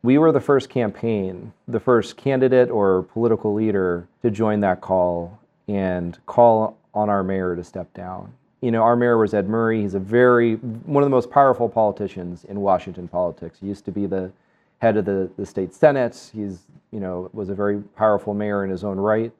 We 0.02 0.18
were 0.18 0.32
the 0.32 0.40
first 0.40 0.68
campaign, 0.68 1.52
the 1.66 1.80
first 1.80 2.16
candidate 2.16 2.70
or 2.70 3.02
political 3.02 3.54
leader 3.54 4.08
to 4.22 4.30
join 4.30 4.60
that 4.60 4.80
call 4.80 5.38
and 5.68 6.18
call 6.26 6.76
on 6.94 7.08
our 7.08 7.22
mayor 7.22 7.56
to 7.56 7.64
step 7.64 7.92
down. 7.92 8.32
You 8.60 8.70
know, 8.70 8.82
our 8.82 8.96
mayor 8.96 9.18
was 9.18 9.34
Ed 9.34 9.48
Murray. 9.48 9.82
He's 9.82 9.94
a 9.94 10.00
very, 10.00 10.54
one 10.54 11.02
of 11.02 11.06
the 11.06 11.14
most 11.14 11.30
powerful 11.30 11.68
politicians 11.68 12.44
in 12.44 12.60
Washington 12.60 13.06
politics. 13.06 13.58
He 13.60 13.66
used 13.66 13.84
to 13.84 13.92
be 13.92 14.06
the 14.06 14.32
head 14.78 14.96
of 14.96 15.04
the, 15.04 15.30
the 15.36 15.44
state 15.44 15.74
senate. 15.74 16.30
He's, 16.34 16.60
you 16.90 17.00
know, 17.00 17.30
was 17.32 17.48
a 17.48 17.54
very 17.54 17.80
powerful 17.96 18.34
mayor 18.34 18.64
in 18.64 18.70
his 18.70 18.84
own 18.84 18.98
right. 18.98 19.32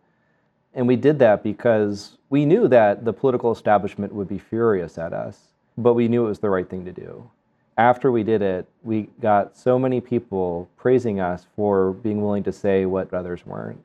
And 0.75 0.87
we 0.87 0.97
did 0.97 1.19
that 1.21 1.43
because 1.43 2.19
we 2.29 2.45
knew 2.45 2.69
that 2.69 3.05
the 3.05 3.13
political 3.13 3.51
establishment 3.51 4.13
would 4.13 4.29
be 4.29 4.39
furious 4.39 4.99
at 4.99 5.15
us, 5.15 5.39
but 5.79 5.95
we 5.95 6.09
knew 6.09 6.27
it 6.27 6.29
was 6.29 6.41
the 6.41 6.51
right 6.51 6.69
thing 6.69 6.85
to 6.85 6.93
do. 6.93 7.31
After 7.79 8.13
we 8.13 8.23
did 8.23 8.43
it, 8.43 8.67
we 8.83 9.09
got 9.21 9.57
so 9.57 9.79
many 9.79 10.01
people 10.01 10.69
praising 10.77 11.21
us 11.21 11.47
for 11.57 11.93
being 11.93 12.21
willing 12.21 12.43
to 12.45 12.53
say 12.53 12.85
what 12.85 13.13
others 13.13 13.47
weren't. 13.47 13.83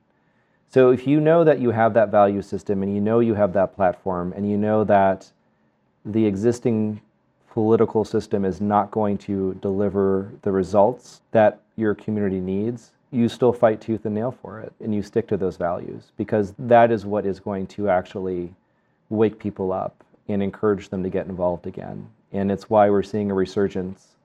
So 0.71 0.91
if 0.91 1.05
you 1.05 1.19
know 1.19 1.43
that 1.43 1.59
you 1.59 1.71
have 1.71 1.93
that 1.95 2.11
value 2.11 2.41
system 2.41 2.81
and 2.81 2.95
you 2.95 3.01
know 3.01 3.19
you 3.19 3.33
have 3.33 3.51
that 3.53 3.75
platform 3.75 4.31
and 4.33 4.49
you 4.49 4.57
know 4.57 4.85
that 4.85 5.29
the 6.05 6.25
existing 6.25 7.01
political 7.51 8.05
system 8.05 8.45
is 8.45 8.61
not 8.61 8.89
going 8.89 9.17
to 9.17 9.53
deliver 9.55 10.31
the 10.43 10.51
results 10.51 11.19
that 11.31 11.59
your 11.75 11.93
community 11.93 12.39
needs, 12.39 12.91
you 13.11 13.27
still 13.27 13.51
fight 13.51 13.81
tooth 13.81 14.05
and 14.05 14.15
nail 14.15 14.31
for 14.31 14.61
it 14.61 14.71
and 14.79 14.95
you 14.95 15.03
stick 15.03 15.27
to 15.27 15.35
those 15.35 15.57
values 15.57 16.13
because 16.15 16.53
that 16.57 16.89
is 16.89 17.05
what 17.05 17.25
is 17.25 17.41
going 17.41 17.67
to 17.67 17.89
actually 17.89 18.53
wake 19.09 19.37
people 19.39 19.73
up 19.73 20.05
and 20.29 20.41
encourage 20.41 20.87
them 20.87 21.03
to 21.03 21.09
get 21.09 21.25
involved 21.25 21.67
again. 21.67 22.07
And 22.31 22.49
it's 22.49 22.69
why 22.69 22.89
we're 22.89 23.03
seeing 23.03 23.29
a 23.29 23.33
resurgence 23.33 24.15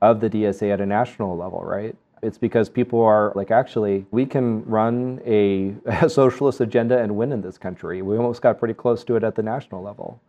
of 0.00 0.20
the 0.20 0.30
DSA 0.30 0.72
at 0.72 0.80
a 0.80 0.86
national 0.86 1.36
level, 1.36 1.64
right? 1.64 1.96
It's 2.22 2.38
because 2.38 2.68
people 2.68 3.02
are 3.02 3.32
like, 3.34 3.50
actually, 3.50 4.06
we 4.10 4.26
can 4.26 4.64
run 4.64 5.20
a, 5.26 5.74
a 6.04 6.08
socialist 6.08 6.60
agenda 6.60 6.98
and 6.98 7.16
win 7.16 7.32
in 7.32 7.42
this 7.42 7.58
country. 7.58 8.02
We 8.02 8.16
almost 8.16 8.42
got 8.42 8.58
pretty 8.58 8.74
close 8.74 9.04
to 9.04 9.16
it 9.16 9.24
at 9.24 9.34
the 9.34 9.42
national 9.42 9.82
level. 9.82 10.20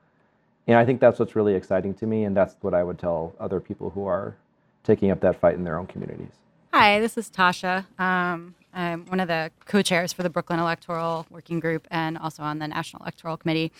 And 0.67 0.77
I 0.77 0.85
think 0.85 0.99
that's 0.99 1.17
what's 1.17 1.35
really 1.35 1.55
exciting 1.55 1.93
to 1.95 2.05
me, 2.05 2.25
and 2.25 2.35
that's 2.35 2.55
what 2.61 2.73
I 2.73 2.83
would 2.83 2.99
tell 2.99 3.33
other 3.39 3.61
people 3.61 3.89
who 3.91 4.05
are 4.05 4.35
taking 4.83 5.11
up 5.11 5.21
that 5.21 5.39
fight 5.39 5.55
in 5.55 5.63
their 5.63 5.79
own 5.79 5.87
communities. 5.87 6.33
Hi, 6.79 6.99
this 6.99 7.17
is 7.17 7.31
Tasha. 7.31 7.85
Um, 7.99 8.53
I'm 8.71 9.07
one 9.07 9.19
of 9.19 9.27
the 9.27 9.49
co 9.65 9.81
chairs 9.81 10.13
for 10.13 10.21
the 10.21 10.29
Brooklyn 10.29 10.59
Electoral 10.59 11.25
Working 11.31 11.59
Group 11.59 11.87
and 11.89 12.19
also 12.19 12.43
on 12.43 12.59
the 12.59 12.67
National 12.67 13.01
Electoral 13.01 13.35
Committee. 13.35 13.71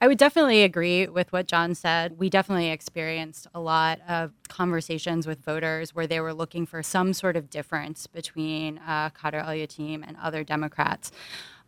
I 0.00 0.08
would 0.08 0.18
definitely 0.18 0.64
agree 0.64 1.06
with 1.06 1.32
what 1.32 1.46
Jon 1.46 1.76
said. 1.76 2.18
We 2.18 2.28
definitely 2.28 2.70
experienced 2.70 3.46
a 3.54 3.60
lot 3.60 4.00
of 4.08 4.32
conversations 4.48 5.28
with 5.28 5.44
voters 5.44 5.94
where 5.94 6.08
they 6.08 6.18
were 6.18 6.34
looking 6.34 6.66
for 6.66 6.82
some 6.82 7.12
sort 7.12 7.36
of 7.36 7.50
difference 7.50 8.08
between 8.08 8.78
uh, 8.78 9.10
Khader 9.10 9.46
El-Yateem 9.46 10.02
and 10.04 10.16
other 10.20 10.42
Democrats. 10.42 11.12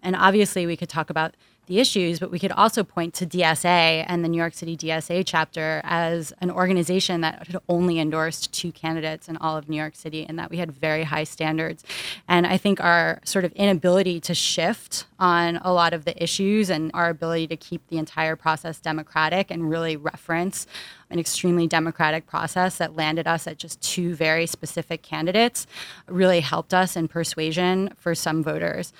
And 0.02 0.16
obviously, 0.16 0.66
we 0.66 0.76
could 0.76 0.88
talk 0.88 1.10
about 1.10 1.36
the 1.66 1.78
issues, 1.78 2.18
but 2.18 2.30
we 2.30 2.40
could 2.40 2.50
also 2.52 2.82
point 2.82 3.14
to 3.14 3.26
DSA 3.26 4.04
and 4.08 4.24
the 4.24 4.28
New 4.28 4.36
York 4.36 4.52
City 4.52 4.76
DSA 4.76 5.22
chapter 5.24 5.80
as 5.84 6.32
an 6.40 6.50
organization 6.50 7.20
that 7.20 7.46
had 7.46 7.56
only 7.68 8.00
endorsed 8.00 8.52
two 8.52 8.72
candidates 8.72 9.28
in 9.28 9.36
all 9.36 9.56
of 9.56 9.68
New 9.68 9.76
York 9.76 9.94
City 9.94 10.26
and 10.28 10.38
that 10.38 10.50
we 10.50 10.56
had 10.56 10.72
very 10.72 11.04
high 11.04 11.22
standards. 11.22 11.84
And 12.26 12.48
I 12.48 12.56
think 12.56 12.80
our 12.80 13.20
sort 13.24 13.44
of 13.44 13.52
inability 13.52 14.18
to 14.20 14.34
shift 14.34 15.06
on 15.20 15.58
a 15.58 15.72
lot 15.72 15.92
of 15.92 16.04
the 16.04 16.20
issues 16.20 16.68
and 16.68 16.90
our 16.94 17.08
ability 17.08 17.46
to 17.46 17.56
keep 17.56 17.86
the 17.88 17.98
entire 17.98 18.34
process 18.34 18.80
democratic 18.80 19.50
and 19.50 19.70
really 19.70 19.96
reference 19.96 20.66
an 21.10 21.20
extremely 21.20 21.68
democratic 21.68 22.26
process 22.26 22.78
that 22.78 22.96
landed 22.96 23.28
us 23.28 23.46
at 23.46 23.58
just 23.58 23.80
two 23.80 24.14
very 24.16 24.46
specific 24.46 25.02
candidates 25.02 25.66
really 26.08 26.40
helped 26.40 26.74
us 26.74 26.96
in 26.96 27.06
persuasion 27.06 27.94
for 27.96 28.14
some 28.16 28.42
voters. 28.42 28.92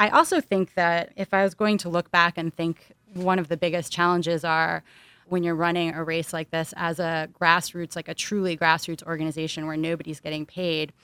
I 0.00 0.08
also 0.08 0.40
think 0.40 0.74
that 0.74 1.12
if 1.14 1.34
I 1.34 1.44
was 1.44 1.52
going 1.52 1.76
to 1.78 1.90
look 1.90 2.10
back 2.10 2.38
and 2.38 2.52
think 2.52 2.94
one 3.12 3.38
of 3.38 3.48
the 3.48 3.56
biggest 3.58 3.92
challenges 3.92 4.46
are 4.46 4.82
when 5.28 5.42
you're 5.42 5.54
running 5.54 5.92
a 5.92 6.02
race 6.02 6.32
like 6.32 6.50
this 6.50 6.72
as 6.74 6.98
a 6.98 7.28
grassroots, 7.38 7.94
like 7.96 8.08
a 8.08 8.14
truly 8.14 8.56
grassroots 8.56 9.02
organization 9.02 9.66
where 9.66 9.76
nobody's 9.76 10.18
getting 10.18 10.46
paid, 10.46 10.94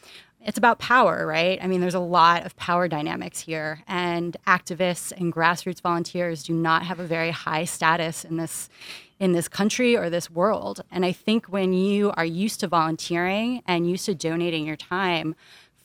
it's 0.40 0.56
about 0.56 0.78
power, 0.78 1.26
right? 1.26 1.58
I 1.62 1.66
mean, 1.66 1.82
there's 1.82 1.94
a 1.94 2.00
lot 2.00 2.46
of 2.46 2.56
power 2.56 2.88
dynamics 2.88 3.40
here, 3.40 3.82
and 3.86 4.34
activists 4.46 5.12
and 5.12 5.30
grassroots 5.30 5.82
volunteers 5.82 6.42
do 6.42 6.54
not 6.54 6.84
have 6.84 6.98
a 6.98 7.04
very 7.04 7.32
high 7.32 7.64
status 7.64 8.24
in 8.24 8.38
this 8.38 8.70
in 9.18 9.32
this 9.32 9.48
country 9.48 9.96
or 9.96 10.10
this 10.10 10.30
world. 10.30 10.82
And 10.90 11.04
I 11.04 11.12
think 11.12 11.46
when 11.46 11.72
you 11.72 12.12
are 12.16 12.24
used 12.24 12.60
to 12.60 12.68
volunteering 12.68 13.62
and 13.66 13.90
used 13.90 14.06
to 14.06 14.14
donating 14.14 14.66
your 14.66 14.76
time 14.76 15.34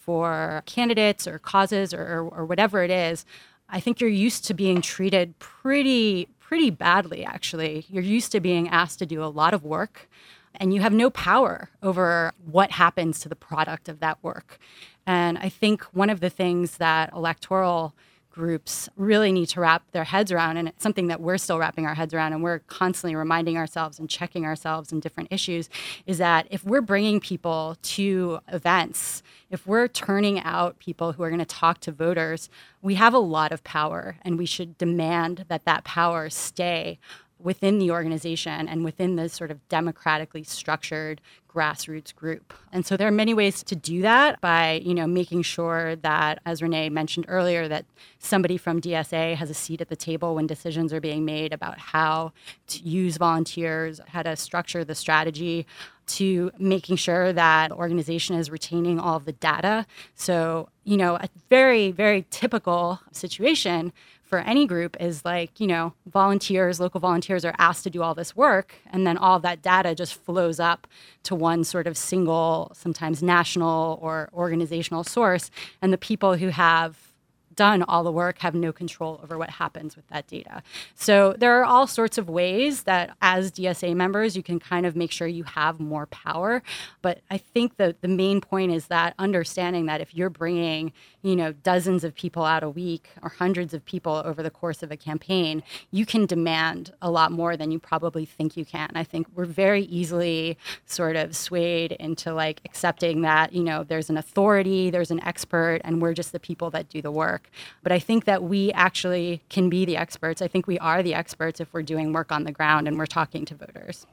for 0.01 0.63
candidates 0.65 1.27
or 1.27 1.39
causes 1.39 1.93
or, 1.93 2.01
or, 2.01 2.29
or 2.29 2.45
whatever 2.45 2.83
it 2.83 2.91
is, 2.91 3.25
I 3.69 3.79
think 3.79 4.01
you're 4.01 4.09
used 4.09 4.45
to 4.45 4.53
being 4.53 4.81
treated 4.81 5.37
pretty 5.39 6.27
pretty 6.39 6.69
badly 6.69 7.23
actually. 7.23 7.85
You're 7.87 8.03
used 8.03 8.31
to 8.33 8.41
being 8.41 8.67
asked 8.67 8.99
to 8.99 9.05
do 9.05 9.23
a 9.23 9.31
lot 9.31 9.53
of 9.53 9.63
work 9.63 10.09
and 10.55 10.73
you 10.73 10.81
have 10.81 10.91
no 10.91 11.09
power 11.09 11.69
over 11.81 12.33
what 12.43 12.71
happens 12.71 13.19
to 13.21 13.29
the 13.29 13.35
product 13.35 13.87
of 13.87 13.99
that 14.01 14.17
work. 14.21 14.59
And 15.07 15.37
I 15.37 15.47
think 15.47 15.83
one 15.93 16.09
of 16.09 16.19
the 16.19 16.29
things 16.29 16.77
that 16.77 17.13
electoral 17.13 17.93
groups 18.31 18.89
really 18.95 19.31
need 19.31 19.47
to 19.47 19.59
wrap 19.59 19.83
their 19.91 20.05
heads 20.05 20.31
around. 20.31 20.57
And 20.57 20.69
it's 20.69 20.81
something 20.81 21.07
that 21.07 21.21
we're 21.21 21.37
still 21.37 21.59
wrapping 21.59 21.85
our 21.85 21.93
heads 21.93 22.13
around 22.13 22.33
and 22.33 22.41
we're 22.41 22.59
constantly 22.59 23.15
reminding 23.15 23.57
ourselves 23.57 23.99
and 23.99 24.09
checking 24.09 24.45
ourselves 24.45 24.91
in 24.91 24.99
different 24.99 25.31
issues 25.31 25.69
is 26.05 26.17
that 26.17 26.47
if 26.49 26.63
we're 26.63 26.81
bringing 26.81 27.19
people 27.19 27.77
to 27.81 28.39
events, 28.47 29.21
if 29.49 29.67
we're 29.67 29.87
turning 29.87 30.39
out 30.39 30.79
people 30.79 31.11
who 31.11 31.23
are 31.23 31.29
going 31.29 31.39
to 31.39 31.45
talk 31.45 31.79
to 31.81 31.91
voters, 31.91 32.49
we 32.81 32.95
have 32.95 33.13
a 33.13 33.19
lot 33.19 33.51
of 33.51 33.63
power 33.63 34.15
and 34.23 34.37
we 34.37 34.45
should 34.45 34.77
demand 34.77 35.45
that 35.49 35.65
that 35.65 35.83
power 35.83 36.29
stay 36.29 36.99
within 37.43 37.79
the 37.79 37.91
organization 37.91 38.67
and 38.67 38.83
within 38.83 39.15
this 39.15 39.33
sort 39.33 39.51
of 39.51 39.67
democratically 39.69 40.43
structured 40.43 41.21
grassroots 41.53 42.15
group. 42.15 42.53
And 42.71 42.85
so 42.85 42.95
there 42.95 43.07
are 43.07 43.11
many 43.11 43.33
ways 43.33 43.61
to 43.63 43.75
do 43.75 44.01
that 44.01 44.39
by, 44.39 44.81
you 44.83 44.93
know, 44.93 45.05
making 45.05 45.41
sure 45.41 45.95
that 45.97 46.39
as 46.45 46.61
Renee 46.61 46.89
mentioned 46.89 47.25
earlier 47.27 47.67
that 47.67 47.85
somebody 48.19 48.57
from 48.57 48.79
DSA 48.79 49.35
has 49.35 49.49
a 49.49 49.53
seat 49.53 49.81
at 49.81 49.89
the 49.89 49.95
table 49.95 50.35
when 50.35 50.47
decisions 50.47 50.93
are 50.93 51.01
being 51.01 51.25
made 51.25 51.51
about 51.51 51.77
how 51.77 52.31
to 52.67 52.79
use 52.79 53.17
volunteers, 53.17 53.99
how 54.07 54.23
to 54.23 54.35
structure 54.35 54.85
the 54.85 54.95
strategy 54.95 55.65
to 56.07 56.51
making 56.57 56.95
sure 56.95 57.31
that 57.33 57.69
the 57.69 57.75
organization 57.75 58.35
is 58.35 58.49
retaining 58.49 58.99
all 58.99 59.17
of 59.17 59.25
the 59.25 59.31
data. 59.33 59.85
So, 60.15 60.69
you 60.83 60.97
know, 60.97 61.15
a 61.15 61.29
very, 61.49 61.91
very 61.91 62.25
typical 62.29 62.99
situation 63.11 63.93
for 64.31 64.39
any 64.39 64.65
group 64.65 64.95
is 64.97 65.25
like, 65.25 65.59
you 65.59 65.67
know, 65.67 65.93
volunteers, 66.07 66.79
local 66.79 67.01
volunteers 67.01 67.43
are 67.43 67.53
asked 67.57 67.83
to 67.83 67.89
do 67.89 68.01
all 68.01 68.15
this 68.15 68.33
work, 68.33 68.75
and 68.89 69.05
then 69.05 69.17
all 69.17 69.41
that 69.41 69.61
data 69.61 69.93
just 69.93 70.15
flows 70.15 70.57
up 70.57 70.87
to 71.23 71.35
one 71.35 71.65
sort 71.65 71.85
of 71.85 71.97
single, 71.97 72.71
sometimes 72.73 73.21
national 73.21 73.99
or 74.01 74.29
organizational 74.33 75.03
source. 75.03 75.51
And 75.81 75.91
the 75.91 75.97
people 75.97 76.37
who 76.37 76.47
have 76.47 77.10
done 77.55 77.83
all 77.83 78.03
the 78.03 78.11
work 78.11 78.39
have 78.39 78.55
no 78.55 78.71
control 78.71 79.19
over 79.23 79.37
what 79.37 79.51
happens 79.51 79.95
with 79.95 80.07
that 80.09 80.27
data. 80.27 80.63
So 80.95 81.35
there 81.37 81.59
are 81.59 81.65
all 81.65 81.87
sorts 81.87 82.17
of 82.17 82.29
ways 82.29 82.83
that 82.83 83.15
as 83.21 83.51
DSA 83.51 83.95
members 83.95 84.35
you 84.35 84.43
can 84.43 84.59
kind 84.59 84.85
of 84.85 84.95
make 84.95 85.11
sure 85.11 85.27
you 85.27 85.43
have 85.43 85.79
more 85.79 86.05
power, 86.07 86.63
but 87.01 87.21
I 87.29 87.37
think 87.37 87.77
that 87.77 88.01
the 88.01 88.07
main 88.07 88.41
point 88.41 88.71
is 88.71 88.87
that 88.87 89.13
understanding 89.19 89.85
that 89.87 90.01
if 90.01 90.15
you're 90.15 90.29
bringing, 90.29 90.93
you 91.21 91.35
know, 91.35 91.51
dozens 91.51 92.03
of 92.03 92.15
people 92.15 92.43
out 92.43 92.63
a 92.63 92.69
week 92.69 93.09
or 93.21 93.29
hundreds 93.29 93.73
of 93.73 93.85
people 93.85 94.21
over 94.25 94.41
the 94.41 94.49
course 94.49 94.83
of 94.83 94.91
a 94.91 94.97
campaign, 94.97 95.63
you 95.91 96.05
can 96.05 96.25
demand 96.25 96.93
a 97.01 97.11
lot 97.11 97.31
more 97.31 97.57
than 97.57 97.71
you 97.71 97.79
probably 97.79 98.25
think 98.25 98.57
you 98.57 98.65
can. 98.65 98.89
I 98.95 99.03
think 99.03 99.27
we're 99.35 99.45
very 99.45 99.83
easily 99.83 100.57
sort 100.85 101.15
of 101.15 101.35
swayed 101.35 101.93
into 101.93 102.33
like 102.33 102.61
accepting 102.65 103.21
that, 103.21 103.53
you 103.53 103.63
know, 103.63 103.83
there's 103.83 104.09
an 104.09 104.17
authority, 104.17 104.89
there's 104.89 105.11
an 105.11 105.23
expert 105.23 105.79
and 105.83 106.01
we're 106.01 106.13
just 106.13 106.31
the 106.31 106.39
people 106.39 106.69
that 106.71 106.89
do 106.89 107.01
the 107.01 107.11
work. 107.11 107.40
But 107.83 107.91
I 107.91 107.99
think 107.99 108.25
that 108.25 108.43
we 108.43 108.71
actually 108.73 109.41
can 109.49 109.69
be 109.69 109.85
the 109.85 109.97
experts. 109.97 110.41
I 110.41 110.47
think 110.47 110.67
we 110.67 110.79
are 110.79 111.03
the 111.03 111.13
experts 111.13 111.59
if 111.59 111.73
we're 111.73 111.83
doing 111.83 112.13
work 112.13 112.31
on 112.31 112.43
the 112.43 112.51
ground 112.51 112.87
and 112.87 112.97
we're 112.97 113.05
talking 113.05 113.45
to 113.45 113.55
voters. 113.55 114.05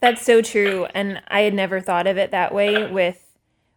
That's 0.00 0.22
so 0.22 0.42
true. 0.42 0.86
And 0.94 1.22
I 1.28 1.40
had 1.40 1.54
never 1.54 1.80
thought 1.80 2.06
of 2.06 2.18
it 2.18 2.30
that 2.30 2.54
way 2.54 2.90
with 2.90 3.24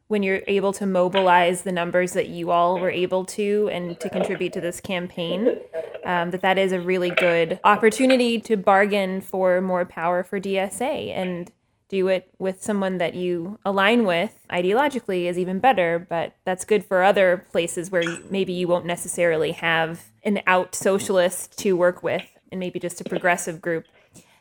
when 0.08 0.24
you're 0.24 0.42
able 0.48 0.72
to 0.74 0.86
mobilize 0.86 1.62
the 1.62 1.72
numbers 1.72 2.14
that 2.14 2.30
you 2.30 2.52
all 2.52 2.80
were 2.80 2.90
able 2.90 3.26
to 3.26 3.70
and 3.72 4.00
to 4.00 4.10
contribute 4.10 4.54
to 4.54 4.62
this 4.62 4.80
campaign 4.80 5.60
um, 6.06 6.32
that 6.32 6.42
that 6.42 6.58
is 6.58 6.72
a 6.72 6.80
really 6.80 7.10
good 7.10 7.60
opportunity 7.64 8.40
to 8.40 8.56
bargain 8.56 9.20
for 9.20 9.60
more 9.62 9.86
power 9.86 10.24
for 10.24 10.40
dsa 10.40 11.12
and 11.14 11.52
do 11.90 12.08
it 12.08 12.30
with 12.38 12.62
someone 12.62 12.98
that 12.98 13.14
you 13.14 13.60
align 13.66 14.06
with 14.06 14.38
ideologically 14.50 15.26
is 15.26 15.38
even 15.38 15.60
better, 15.60 16.06
but 16.10 16.36
that's 16.46 16.66
good 16.66 16.84
for 16.84 17.04
other 17.04 17.46
places 17.52 17.90
where 17.90 18.04
maybe 18.30 18.54
you 18.54 18.68
won't 18.68 18.86
necessarily 18.86 19.52
have 19.52 20.04
an 20.24 20.42
out 20.48 20.76
socialist 20.76 21.58
to 21.60 21.74
work 21.78 22.04
with 22.04 22.26
and 22.52 22.60
maybe 22.60 22.80
just 22.80 23.00
a 23.00 23.04
progressive 23.04 23.62
group. 23.62 23.86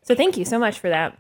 So 0.03 0.15
thank 0.15 0.37
you 0.37 0.45
so 0.45 0.59
much 0.59 0.79
for 0.79 0.89
that. 0.89 1.19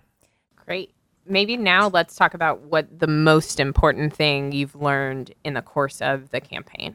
Great. 0.65 0.93
Maybe 1.29 1.57
now 1.57 1.89
let's 1.89 2.15
talk 2.15 2.35
about 2.35 2.61
what 2.63 2.99
the 2.99 3.07
most 3.07 3.59
important 3.59 4.15
thing 4.15 4.53
you've 4.53 4.77
learned 4.77 5.35
in 5.45 5.55
the 5.55 5.63
course 5.63 6.01
of 6.01 6.31
the 6.31 6.41
campaign. 6.41 6.95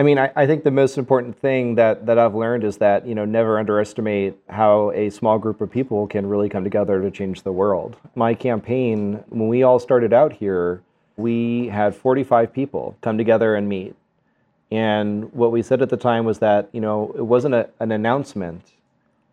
I 0.00 0.02
mean, 0.02 0.18
I, 0.18 0.30
I, 0.34 0.46
think 0.46 0.64
the 0.64 0.70
most 0.70 0.96
important 0.96 1.38
thing 1.38 1.74
that, 1.74 2.06
that 2.06 2.18
I've 2.18 2.34
learned 2.34 2.64
is 2.64 2.78
that, 2.78 3.06
you 3.06 3.14
know, 3.14 3.26
never 3.26 3.58
underestimate 3.58 4.34
how 4.48 4.92
a 4.92 5.10
small 5.10 5.38
group 5.38 5.60
of 5.60 5.70
people 5.70 6.06
can 6.06 6.26
really 6.26 6.48
come 6.48 6.64
together 6.64 7.02
to 7.02 7.10
change 7.10 7.42
the 7.42 7.52
world. 7.52 7.96
My 8.14 8.32
campaign, 8.32 9.22
when 9.28 9.48
we 9.48 9.62
all 9.62 9.78
started 9.78 10.14
out 10.14 10.32
here, 10.32 10.80
we 11.18 11.66
had 11.66 11.94
45 11.94 12.50
people 12.50 12.96
come 13.02 13.18
together 13.18 13.54
and 13.54 13.68
meet. 13.68 13.94
And 14.70 15.30
what 15.34 15.52
we 15.52 15.60
said 15.60 15.82
at 15.82 15.90
the 15.90 15.98
time 15.98 16.24
was 16.24 16.38
that, 16.38 16.70
you 16.72 16.80
know, 16.80 17.14
it 17.14 17.26
wasn't 17.26 17.54
a, 17.54 17.68
an 17.78 17.92
announcement 17.92 18.72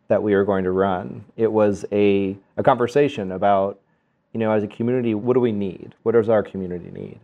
that 0.09 0.22
we 0.22 0.36
were 0.36 0.43
going 0.43 0.65
to 0.65 0.72
run. 0.72 1.24
It 1.38 1.49
was 1.49 1.86
a, 1.93 2.36
a 2.57 2.63
conversation 2.63 3.32
about, 3.32 3.80
you 4.34 4.41
know, 4.41 4.51
as 4.51 4.63
a 4.63 4.68
community, 4.68 5.13
what 5.13 5.36
do 5.36 5.39
we 5.39 5.53
need? 5.53 5.95
What 6.03 6.11
does 6.11 6.28
our 6.28 6.43
community 6.43 6.91
need? 6.91 7.22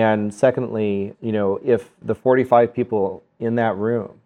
And 0.00 0.32
secondly, 0.32 1.14
you 1.20 1.32
know, 1.32 1.60
if 1.62 1.90
the 2.00 2.14
45 2.14 2.72
people 2.72 3.22
in 3.38 3.56
that 3.56 3.76
room 3.76 4.20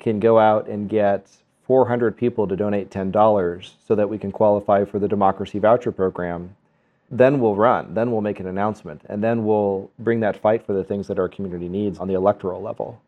can 0.00 0.18
go 0.18 0.38
out 0.38 0.68
and 0.68 0.88
get 0.88 1.28
400 1.66 2.16
people 2.16 2.48
to 2.48 2.56
donate 2.56 2.90
$10 2.90 3.70
so 3.86 3.94
that 3.94 4.08
we 4.08 4.18
can 4.18 4.32
qualify 4.32 4.84
for 4.84 4.98
the 4.98 5.08
democracy 5.08 5.58
voucher 5.58 5.92
program, 5.92 6.56
then 7.10 7.38
we'll 7.38 7.54
run, 7.54 7.94
then 7.94 8.10
we'll 8.10 8.20
make 8.20 8.40
an 8.40 8.46
announcement, 8.48 9.02
and 9.08 9.22
then 9.22 9.44
we'll 9.44 9.90
bring 10.00 10.20
that 10.20 10.40
fight 10.40 10.66
for 10.66 10.72
the 10.72 10.82
things 10.82 11.06
that 11.06 11.20
our 11.20 11.28
community 11.28 11.68
needs 11.68 11.98
on 11.98 12.08
the 12.08 12.14
electoral 12.14 12.60
level. 12.60 13.00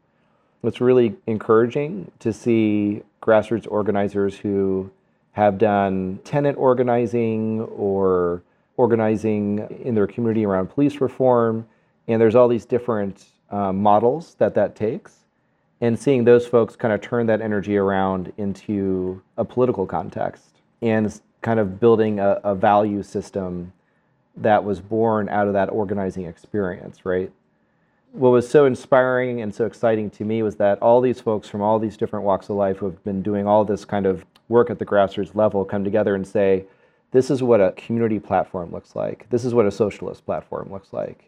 It's 0.63 0.81
really 0.81 1.17
encouraging 1.27 2.11
to 2.21 2.33
see 2.33 3.03
grassroots 3.21 3.67
organizers 3.69 4.37
who 4.37 4.91
have 5.33 5.59
done 5.59 6.21
tenant 6.25 6.59
organizing 6.59 7.61
or 7.63 8.43
organizing 8.77 9.67
in 9.85 9.95
their 9.97 10.07
community 10.07 10.45
around 10.45 10.69
police 10.69 11.01
reform 11.01 11.67
and 12.09 12.21
there's 12.21 12.35
all 12.35 12.49
these 12.49 12.65
different 12.65 13.27
um, 13.51 13.83
models 13.83 14.35
that 14.39 14.55
that 14.55 14.75
takes. 14.75 15.17
And 15.81 15.97
seeing 15.97 16.25
those 16.25 16.47
folks 16.47 16.75
kind 16.75 16.93
of 16.93 17.01
turn 17.01 17.27
that 17.27 17.41
energy 17.41 17.77
around 17.77 18.33
into 18.37 19.23
a 19.37 19.45
political 19.45 19.87
context 19.87 20.57
and 20.83 21.21
kind 21.41 21.61
of 21.61 21.79
building 21.79 22.19
a, 22.19 22.41
a 22.43 22.55
value 22.55 23.03
system 23.03 23.73
that 24.37 24.65
was 24.65 24.81
born 24.81 25.29
out 25.29 25.47
of 25.47 25.53
that 25.53 25.69
organizing 25.71 26.25
experience, 26.25 27.05
right? 27.05 27.31
What 28.13 28.31
was 28.31 28.49
so 28.49 28.65
inspiring 28.65 29.41
and 29.43 29.55
so 29.55 29.67
exciting 29.67 30.11
to 30.11 30.25
me 30.25 30.43
was 30.43 30.57
that 30.57 30.81
all 30.81 31.01
these 31.01 31.21
folks 31.21 31.49
from 31.49 31.61
all 31.61 31.79
these 31.79 31.97
different 31.97 32.25
walks 32.25 32.49
of 32.49 32.57
life 32.57 32.79
who 32.79 32.87
have 32.87 33.05
been 33.05 33.23
doing 33.23 33.47
all 33.47 33.65
this 33.65 33.85
kind 33.85 34.07
of 34.07 34.25
work 34.49 34.71
at 34.71 34.79
the 34.79 34.87
grassroots 34.87 35.35
level 35.35 35.65
come 35.65 35.85
together 35.85 36.15
and 36.15 36.27
say, 36.27 36.65
this 37.11 37.31
is 37.31 37.43
what 37.43 37.61
a 37.61 37.73
community 37.73 38.19
platform 38.19 38.73
looks 38.73 38.97
like. 38.97 39.29
This 39.31 39.45
is 39.45 39.55
what 39.55 39.67
a 39.67 39.71
socialist 39.71 40.25
platform 40.25 40.73
looks 40.73 40.93
like 40.93 41.28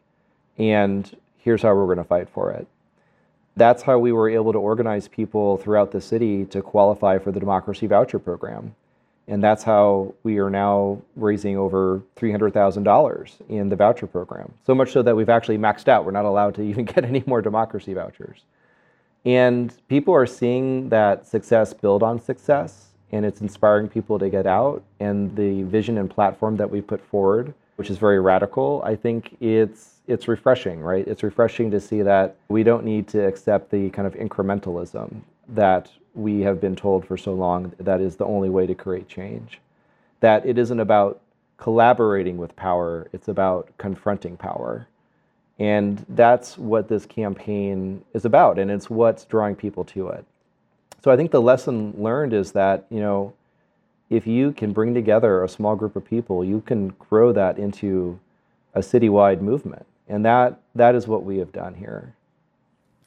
and 0.61 1.17
here's 1.39 1.63
how 1.63 1.75
we're 1.75 1.87
going 1.87 1.99
to 1.99 2.05
fight 2.05 2.29
for 2.29 2.53
it. 2.53 2.67
That's 3.57 3.83
how 3.83 3.99
we 3.99 4.13
were 4.13 4.29
able 4.29 4.53
to 4.53 4.59
organize 4.59 5.09
people 5.09 5.57
throughout 5.57 5.91
the 5.91 6.01
city 6.01 6.45
to 6.47 6.61
qualify 6.61 7.19
for 7.19 7.33
the 7.33 7.41
Democracy 7.41 7.87
Voucher 7.87 8.19
Program. 8.19 8.75
And 9.27 9.43
that's 9.43 9.63
how 9.63 10.15
we 10.23 10.39
are 10.39 10.51
now 10.51 11.01
raising 11.17 11.57
over 11.57 12.03
$300,000 12.17 13.31
in 13.49 13.69
the 13.69 13.77
voucher 13.77 14.07
program. 14.07 14.53
So 14.67 14.75
much 14.75 14.93
so 14.93 15.03
that 15.03 15.17
we've 15.17 15.29
actually 15.29 15.57
maxed 15.57 15.89
out. 15.89 16.05
We're 16.05 16.11
not 16.11 16.25
allowed 16.25 16.55
to 16.57 16.63
even 16.71 16.85
get 16.85 17.05
any 17.05 17.23
more 17.27 17.41
democracy 17.41 17.95
vouchers. 17.95 18.43
And 19.25 19.73
people 19.89 20.15
are 20.15 20.27
seeing 20.27 20.89
that 20.91 21.27
success 21.27 21.73
build 21.73 22.03
on 22.03 22.21
success, 22.21 22.89
and 23.13 23.25
it's 23.25 23.41
inspiring 23.41 23.89
people 23.89 24.19
to 24.19 24.29
get 24.29 24.47
out. 24.47 24.83
And 24.99 25.35
the 25.37 25.63
vision 25.63 25.99
and 25.99 26.11
platform 26.11 26.57
that 26.57 26.71
we 26.71 26.81
put 26.81 27.01
forward, 27.01 27.55
which 27.77 27.91
is 27.91 27.99
very 27.99 28.21
radical, 28.21 28.83
I 28.85 28.97
think 28.97 29.37
it's 29.41 30.00
it's 30.11 30.29
refreshing, 30.29 30.81
right? 30.81 31.07
It's 31.07 31.23
refreshing 31.23 31.71
to 31.71 31.81
see 31.81 32.03
that 32.03 32.37
we 32.49 32.63
don't 32.63 32.85
need 32.85 33.07
to 33.09 33.25
accept 33.25 33.71
the 33.71 33.91
kind 33.91 34.07
of 34.07 34.15
incrementalism 34.15 35.21
that 35.49 35.91
we 36.15 36.41
have 36.41 36.61
been 36.61 36.75
told 36.75 37.07
for 37.07 37.17
so 37.17 37.33
long 37.33 37.73
that 37.79 38.01
is 38.01 38.17
the 38.17 38.25
only 38.25 38.49
way 38.49 38.67
to 38.67 38.75
create 38.75 39.09
change. 39.09 39.61
That 40.19 40.45
it 40.45 40.59
isn't 40.59 40.81
about 40.81 41.21
collaborating 41.57 42.37
with 42.37 42.57
power, 42.57 43.09
it's 43.13 43.29
about 43.29 43.71
confronting 43.79 44.37
power. 44.37 44.89
And 45.59 46.05
that's 46.09 46.59
what 46.59 46.89
this 46.89 47.07
campaign 47.07 48.03
is 48.15 48.25
about, 48.25 48.59
and 48.59 48.71
it's 48.71 48.91
what's 48.91 49.25
drawing 49.25 49.55
people 49.55 49.85
to 49.85 50.09
it. 50.09 50.25
So 51.05 51.11
I 51.11 51.17
think 51.17 51.31
the 51.31 51.41
lesson 51.41 51.95
learned 51.97 52.33
is 52.33 52.53
that, 52.53 52.87
you 52.91 53.01
know, 53.01 53.33
if 54.09 54.27
you 54.27 54.53
can 54.53 54.73
bring 54.73 54.93
together 54.93 55.45
a 55.45 55.49
small 55.49 55.77
group 55.77 55.95
of 55.97 56.05
people, 56.05 56.45
you 56.45 56.63
can 56.63 56.89
grow 56.99 57.33
that 57.33 57.59
into 57.59 58.19
a 58.75 58.81
citywide 58.81 59.41
movement. 59.41 59.87
And 60.11 60.25
that 60.25 60.61
that 60.75 60.97
is 60.97 61.07
what 61.07 61.23
we 61.23 61.39
have 61.39 61.53
done 61.53 61.75
here. 61.75 62.17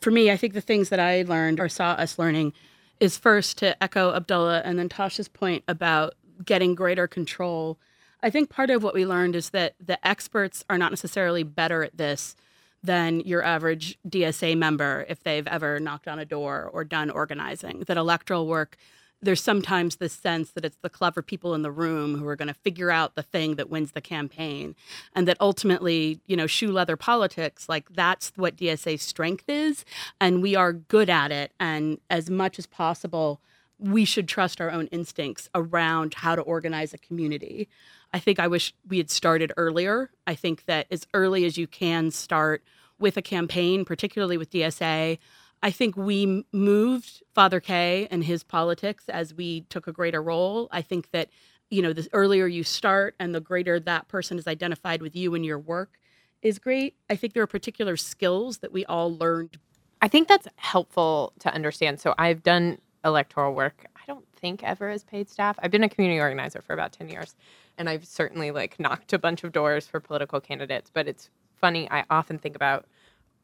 For 0.01 0.09
me, 0.09 0.31
I 0.31 0.37
think 0.37 0.53
the 0.53 0.61
things 0.61 0.89
that 0.89 0.99
I 1.01 1.23
learned 1.23 1.59
or 1.59 1.67
saw 1.67 1.91
us 1.91 2.17
learning 2.17 2.53
is 2.99 3.17
first 3.17 3.57
to 3.57 3.81
echo 3.83 4.13
Abdullah 4.13 4.61
and 4.63 4.79
then 4.79 4.87
Tasha's 4.87 5.27
point 5.27 5.65
about 5.67 6.15
getting 6.45 6.75
greater 6.75 7.07
control. 7.07 7.77
I 8.21 8.29
think 8.29 8.49
part 8.49 8.69
of 8.69 8.83
what 8.83 8.93
we 8.93 9.05
learned 9.05 9.35
is 9.35 9.49
that 9.49 9.75
the 9.85 10.05
experts 10.07 10.63
are 10.69 10.77
not 10.77 10.91
necessarily 10.91 11.43
better 11.43 11.83
at 11.83 11.97
this 11.97 12.37
than 12.81 13.19
your 13.21 13.43
average 13.43 13.97
DSA 14.07 14.57
member 14.57 15.05
if 15.09 15.23
they've 15.23 15.47
ever 15.47 15.81
knocked 15.81 16.07
on 16.07 16.19
a 16.19 16.25
door 16.25 16.69
or 16.71 16.85
done 16.85 17.09
organizing. 17.09 17.83
That 17.87 17.97
electoral 17.97 18.47
work 18.47 18.77
there's 19.23 19.41
sometimes 19.41 19.97
this 19.97 20.13
sense 20.13 20.51
that 20.51 20.65
it's 20.65 20.77
the 20.81 20.89
clever 20.89 21.21
people 21.21 21.53
in 21.53 21.61
the 21.61 21.71
room 21.71 22.17
who 22.17 22.27
are 22.27 22.35
going 22.35 22.47
to 22.47 22.53
figure 22.53 22.91
out 22.91 23.15
the 23.15 23.23
thing 23.23 23.55
that 23.55 23.69
wins 23.69 23.91
the 23.91 24.01
campaign 24.01 24.75
and 25.15 25.27
that 25.27 25.37
ultimately 25.39 26.19
you 26.27 26.35
know 26.35 26.47
shoe 26.47 26.71
leather 26.71 26.97
politics 26.97 27.67
like 27.69 27.89
that's 27.89 28.31
what 28.35 28.55
dsa's 28.57 29.01
strength 29.01 29.45
is 29.47 29.85
and 30.19 30.41
we 30.41 30.55
are 30.55 30.73
good 30.73 31.09
at 31.09 31.31
it 31.31 31.51
and 31.59 31.99
as 32.09 32.29
much 32.29 32.59
as 32.59 32.67
possible 32.67 33.39
we 33.79 34.05
should 34.05 34.27
trust 34.27 34.61
our 34.61 34.71
own 34.71 34.87
instincts 34.87 35.49
around 35.53 36.13
how 36.13 36.35
to 36.35 36.41
organize 36.41 36.93
a 36.93 36.97
community. 36.97 37.67
I 38.13 38.19
think 38.19 38.39
I 38.39 38.47
wish 38.47 38.73
we 38.87 38.97
had 38.97 39.09
started 39.09 39.51
earlier. 39.57 40.11
I 40.25 40.35
think 40.35 40.65
that 40.65 40.87
as 40.89 41.05
early 41.13 41.43
as 41.43 41.57
you 41.57 41.67
can 41.67 42.09
start 42.11 42.63
with 42.97 43.17
a 43.17 43.21
campaign, 43.21 43.83
particularly 43.83 44.37
with 44.37 44.51
DSA, 44.51 45.17
I 45.63 45.71
think 45.71 45.95
we 45.95 46.45
moved 46.51 47.23
Father 47.33 47.61
K 47.61 48.05
and 48.11 48.25
his 48.25 48.43
politics 48.43 49.05
as 49.07 49.33
we 49.33 49.61
took 49.61 49.87
a 49.87 49.93
greater 49.93 50.21
role. 50.21 50.67
I 50.71 50.81
think 50.81 51.11
that, 51.11 51.29
you 51.69 51.81
know, 51.81 51.93
the 51.93 52.05
earlier 52.11 52.47
you 52.47 52.65
start 52.65 53.15
and 53.17 53.33
the 53.33 53.39
greater 53.39 53.79
that 53.79 54.09
person 54.09 54.37
is 54.37 54.45
identified 54.45 55.01
with 55.01 55.15
you 55.15 55.33
and 55.33 55.45
your 55.45 55.57
work 55.57 55.97
is 56.41 56.59
great. 56.59 56.95
I 57.09 57.15
think 57.15 57.33
there 57.33 57.43
are 57.43 57.47
particular 57.47 57.95
skills 57.95 58.57
that 58.57 58.73
we 58.73 58.83
all 58.85 59.15
learned. 59.15 59.57
I 60.01 60.09
think 60.09 60.27
that's 60.27 60.49
helpful 60.57 61.31
to 61.39 61.53
understand. 61.53 62.01
So 62.01 62.13
I've 62.17 62.43
done 62.43 62.79
electoral 63.05 63.53
work. 63.53 63.85
I 63.95 64.01
don't 64.05 64.25
think 64.35 64.63
ever 64.63 64.89
as 64.89 65.05
paid 65.05 65.29
staff. 65.29 65.57
I've 65.63 65.71
been 65.71 65.83
a 65.83 65.89
community 65.89 66.19
organizer 66.19 66.61
for 66.61 66.73
about 66.73 66.91
10 66.91 67.07
years 67.07 67.35
and 67.77 67.87
I've 67.87 68.05
certainly 68.05 68.51
like 68.51 68.81
knocked 68.81 69.13
a 69.13 69.17
bunch 69.17 69.45
of 69.45 69.53
doors 69.53 69.87
for 69.87 70.01
political 70.01 70.41
candidates, 70.41 70.91
but 70.93 71.07
it's 71.07 71.29
funny 71.55 71.89
I 71.89 72.03
often 72.09 72.37
think 72.37 72.57
about 72.57 72.85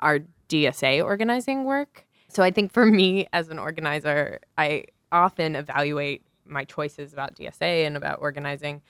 our 0.01 0.19
DSA 0.49 1.01
organizing 1.01 1.63
work. 1.63 2.05
So 2.29 2.43
I 2.43 2.51
think 2.51 2.71
for 2.71 2.85
me 2.85 3.27
as 3.33 3.49
an 3.49 3.59
organizer, 3.59 4.39
I 4.57 4.85
often 5.11 5.55
evaluate 5.55 6.23
my 6.45 6.63
choices 6.63 7.11
about 7.11 7.35
DSA 7.35 7.85
and 7.85 7.97
about 7.97 8.19
organizing 8.21 8.81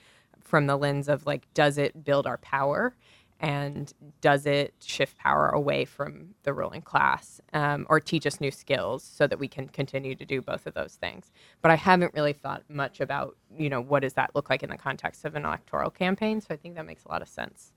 from 0.42 0.66
the 0.66 0.76
lens 0.76 1.08
of 1.08 1.26
like 1.26 1.52
does 1.54 1.78
it 1.78 2.04
build 2.04 2.26
our 2.26 2.38
power 2.38 2.94
and 3.40 3.94
does 4.20 4.44
it 4.44 4.74
shift 4.80 5.16
power 5.16 5.48
away 5.48 5.86
from 5.86 6.34
the 6.42 6.52
ruling 6.52 6.82
class 6.82 7.40
um, 7.54 7.86
or 7.88 7.98
teach 7.98 8.26
us 8.26 8.40
new 8.40 8.50
skills 8.50 9.02
so 9.02 9.26
that 9.26 9.38
we 9.38 9.48
can 9.48 9.66
continue 9.68 10.14
to 10.14 10.26
do 10.26 10.42
both 10.42 10.66
of 10.66 10.74
those 10.74 10.96
things. 10.96 11.32
But 11.62 11.70
i 11.70 11.76
haven't 11.76 12.12
really 12.12 12.34
thought 12.34 12.62
much 12.68 13.00
about 13.00 13.36
you 13.56 13.70
know 13.70 13.80
what 13.80 14.00
does 14.00 14.12
that 14.14 14.34
look 14.34 14.50
like 14.50 14.62
in 14.62 14.70
the 14.70 14.76
context 14.76 15.24
of 15.24 15.34
an 15.34 15.46
electoral 15.46 15.90
campaign. 15.90 16.40
So 16.40 16.48
i 16.50 16.56
think 16.56 16.74
that 16.74 16.86
makes 16.86 17.04
a 17.04 17.08
lot 17.08 17.22
of 17.22 17.28
sense 17.28 17.72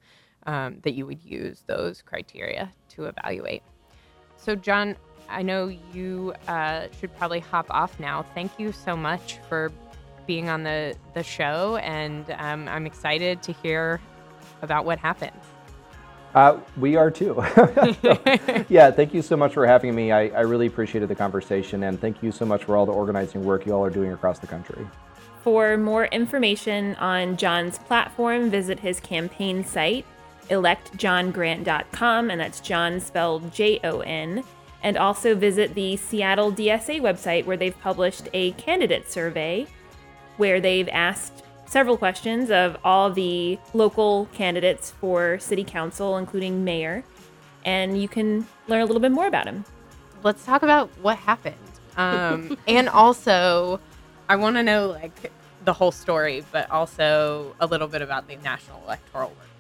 um, 0.46 0.80
that 0.82 0.94
you 0.94 1.06
would 1.06 1.24
use 1.24 1.64
those 1.68 2.02
criteria 2.02 2.72
to 2.90 3.06
evaluate. 3.06 3.64
So 4.36 4.56
Jon 4.56 4.98
i 5.30 5.42
know 5.42 5.68
you 5.94 6.34
uh, 6.48 6.88
should 7.00 7.16
probably 7.18 7.40
hop 7.40 7.66
off 7.70 8.00
now 8.00 8.24
thank 8.34 8.52
you 8.60 8.72
so 8.72 8.96
much 8.96 9.40
for 9.50 9.72
being 10.26 10.48
on 10.50 10.64
the, 10.64 10.96
the 11.14 11.24
show 11.24 11.78
and 11.78 12.32
um, 12.38 12.68
i'm 12.68 12.86
excited 12.86 13.42
to 13.44 13.52
hear 13.52 14.00
about 14.64 14.86
what 14.86 14.98
happens. 14.98 15.44
uh, 16.34 16.58
we 16.78 16.96
are 16.96 17.12
too. 17.12 17.36
so, 18.02 18.18
yeah, 18.70 18.90
thank 18.90 19.14
you 19.14 19.22
so 19.22 19.38
much 19.38 19.54
for 19.54 19.68
having 19.68 19.94
me. 19.94 20.12
I, 20.12 20.30
I 20.30 20.42
really 20.42 20.66
appreciated 20.66 21.10
the 21.10 21.16
conversation, 21.16 21.84
and 21.84 22.02
thank 22.02 22.24
you 22.24 22.32
so 22.32 22.46
much 22.46 22.64
for 22.64 22.76
all 22.76 22.88
the 22.88 22.92
organizing 22.92 23.44
work 23.44 23.68
you 23.68 23.74
all 23.74 23.86
are 23.86 23.92
doing 23.92 24.12
across 24.14 24.40
the 24.40 24.48
country. 24.48 24.88
For 25.42 25.78
more 25.78 26.06
information 26.06 26.96
on 26.96 27.38
Jon's 27.38 27.78
platform, 27.78 28.50
visit 28.50 28.80
his 28.80 29.00
campaign 29.02 29.64
site, 29.64 30.06
electjongrant.com, 30.50 32.32
and 32.32 32.40
that's 32.40 32.62
John 32.62 33.00
spelled 33.00 33.54
J 33.54 33.80
O 33.84 34.00
N. 34.00 34.44
And 34.84 34.98
also 34.98 35.34
visit 35.34 35.76
the 35.76 35.96
Seattle 35.96 36.52
DSA 36.52 37.02
website 37.02 37.46
where 37.46 37.58
they've 37.58 37.80
published 37.80 38.28
a 38.34 38.52
candidate 38.52 39.10
survey 39.10 39.66
where 40.38 40.60
they've 40.60 40.90
asked 40.90 41.44
several 41.66 41.98
questions 41.98 42.52
of 42.52 42.78
all 42.84 43.10
the 43.10 43.58
local 43.74 44.28
candidates 44.34 44.92
for 44.92 45.40
city 45.40 45.64
council, 45.64 46.18
including 46.18 46.64
mayor, 46.64 47.04
and 47.66 48.00
you 48.00 48.08
can 48.08 48.46
learn 48.68 48.82
a 48.82 48.86
little 48.86 49.00
bit 49.00 49.12
more 49.12 49.28
about 49.28 49.46
them. 49.46 49.66
Let's 50.22 50.46
talk 50.46 50.64
about 50.64 50.90
what 51.02 51.18
happened. 51.18 51.56
Um, 51.98 52.58
and 52.68 52.90
also, 52.90 53.80
I 54.30 54.36
want 54.36 54.56
to 54.58 54.64
know 54.64 54.88
like 54.88 55.32
the 55.66 55.74
whole 55.74 55.92
story, 55.92 56.44
but 56.52 56.70
also 56.70 57.56
a 57.60 57.66
little 57.66 57.88
bit 57.88 58.02
about 58.02 58.28
the 58.28 58.36
national 58.38 58.82
electoral 58.86 59.30
work. 59.30 59.53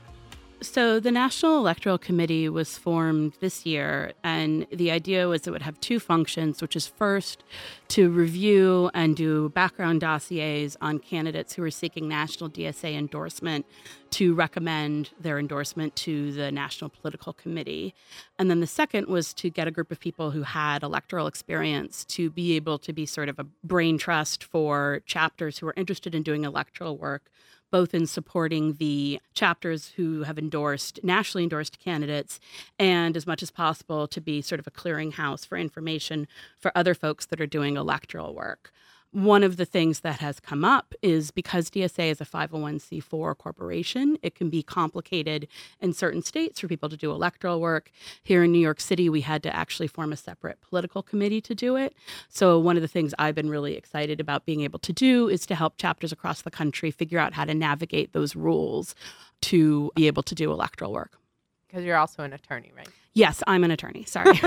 So, 0.64 1.01
the 1.01 1.11
National 1.11 1.57
Electoral 1.57 1.97
Committee 1.97 2.47
was 2.47 2.78
formed 2.78 3.34
this 3.41 3.66
year, 3.66 4.14
and 4.24 4.66
the 4.72 4.91
idea 4.91 5.28
was 5.28 5.45
it 5.45 5.51
would 5.51 5.61
have 5.61 5.78
two 5.82 5.99
functions, 5.99 6.61
which 6.61 6.78
is 6.78 6.88
first 6.88 7.43
to 7.89 8.09
review 8.09 8.89
and 8.93 9.14
do 9.14 9.49
background 9.49 9.99
dossiers 9.99 10.78
on 10.80 10.99
candidates 10.99 11.53
who 11.53 11.64
are 11.64 11.70
seeking 11.70 12.07
national 12.07 12.49
DSA 12.49 12.97
endorsement 12.97 13.66
to 14.11 14.34
recommend 14.34 15.09
their 15.20 15.38
endorsement 15.38 15.97
to 15.97 16.32
the 16.32 16.49
National 16.49 16.89
Political 16.89 17.34
Committee. 17.34 17.93
And 18.39 18.49
then 18.49 18.61
the 18.61 18.68
second 18.68 19.07
was 19.07 19.34
to 19.34 19.49
get 19.49 19.68
a 19.68 19.72
group 19.72 19.91
of 19.91 19.99
people 19.99 20.32
who 20.32 20.43
had 20.43 20.82
electoral 20.82 21.28
experience 21.28 22.05
to 22.05 22.30
be 22.30 22.55
able 22.55 22.80
to 22.80 22.93
be 22.93 23.05
sort 23.05 23.28
of 23.28 23.38
a 23.38 23.43
brain 23.66 23.97
trust 23.97 24.45
for 24.45 25.01
chapters 25.05 25.57
who 25.57 25.68
are 25.68 25.74
interested 25.76 26.16
in 26.16 26.24
doing 26.24 26.45
electoral 26.45 26.97
work 26.97 27.30
both 27.74 27.96
in 27.96 28.06
supporting 28.06 28.74
the 28.74 29.20
chapters 29.34 29.94
who 29.96 30.22
have 30.22 30.38
endorsed 30.38 31.00
nationally 31.04 31.42
endorsed 31.42 31.80
candidates 31.80 32.40
and 32.78 33.18
as 33.18 33.26
much 33.26 33.42
as 33.42 33.50
possible 33.50 34.08
to 34.08 34.22
be 34.22 34.44
sort 34.44 34.60
of 34.60 34.68
a 34.68 34.72
clearinghouse 34.72 35.44
for 35.44 35.58
information 35.58 36.28
for 36.60 36.72
other 36.76 36.94
folks 36.94 37.26
that 37.26 37.42
are 37.42 37.48
doing 37.48 37.76
electoral 37.76 38.36
work 38.36 38.72
one 39.14 39.43
of 39.43 39.57
the 39.57 39.66
things 39.66 39.99
that 39.99 40.20
has 40.20 40.39
come 40.39 40.66
up 40.66 40.93
is 41.03 41.30
because 41.30 41.70
DSA 41.70 42.11
is 42.11 42.20
a 42.20 42.26
501c4 42.26 43.38
corporation, 43.38 44.18
it 44.24 44.34
can 44.34 44.49
be 44.49 44.64
complicated 44.64 45.47
in 45.80 45.93
certain 45.93 46.24
states 46.24 46.59
for 46.59 46.68
people 46.68 46.89
to 46.89 46.97
do 46.97 47.11
electoral 47.11 47.61
work. 47.61 47.91
Here 48.24 48.43
in 48.43 48.51
New 48.51 48.59
York 48.59 48.82
City, 48.82 49.09
we 49.09 49.22
had 49.22 49.43
to 49.43 49.55
actually 49.55 49.88
form 49.88 50.11
a 50.11 50.18
separate 50.18 50.59
political 50.61 51.03
committee 51.03 51.41
to 51.41 51.53
do 51.53 51.76
it. 51.76 51.95
So, 52.28 52.57
one 52.57 52.76
of 52.76 52.82
the 52.82 52.88
things 52.88 53.14
I've 53.20 53.36
been 53.36 53.49
really 53.49 53.76
excited 53.76 54.20
about 54.20 54.45
being 54.45 54.61
able 54.61 54.80
to 54.80 54.91
do 54.91 55.30
is 55.30 55.45
to 55.45 55.55
help 55.55 55.78
chapters 55.78 56.11
across 56.11 56.41
the 56.41 56.51
country 56.51 56.89
figure 56.89 57.20
out 57.20 57.34
how 57.34 57.45
to 57.45 57.53
navigate 57.53 58.14
those 58.14 58.36
rules 58.36 58.95
to 59.41 59.91
be 59.95 60.07
able 60.07 60.24
to 60.24 60.34
do 60.34 60.51
electoral 60.51 60.91
work. 60.91 61.20
Because 61.68 61.86
you're 61.86 61.97
also 61.97 62.24
an 62.24 62.34
attorney, 62.34 62.72
right? 62.76 62.89
Yes, 63.14 63.43
I'm 63.45 63.64
an 63.64 63.70
attorney. 63.70 64.05
Sorry. 64.05 64.34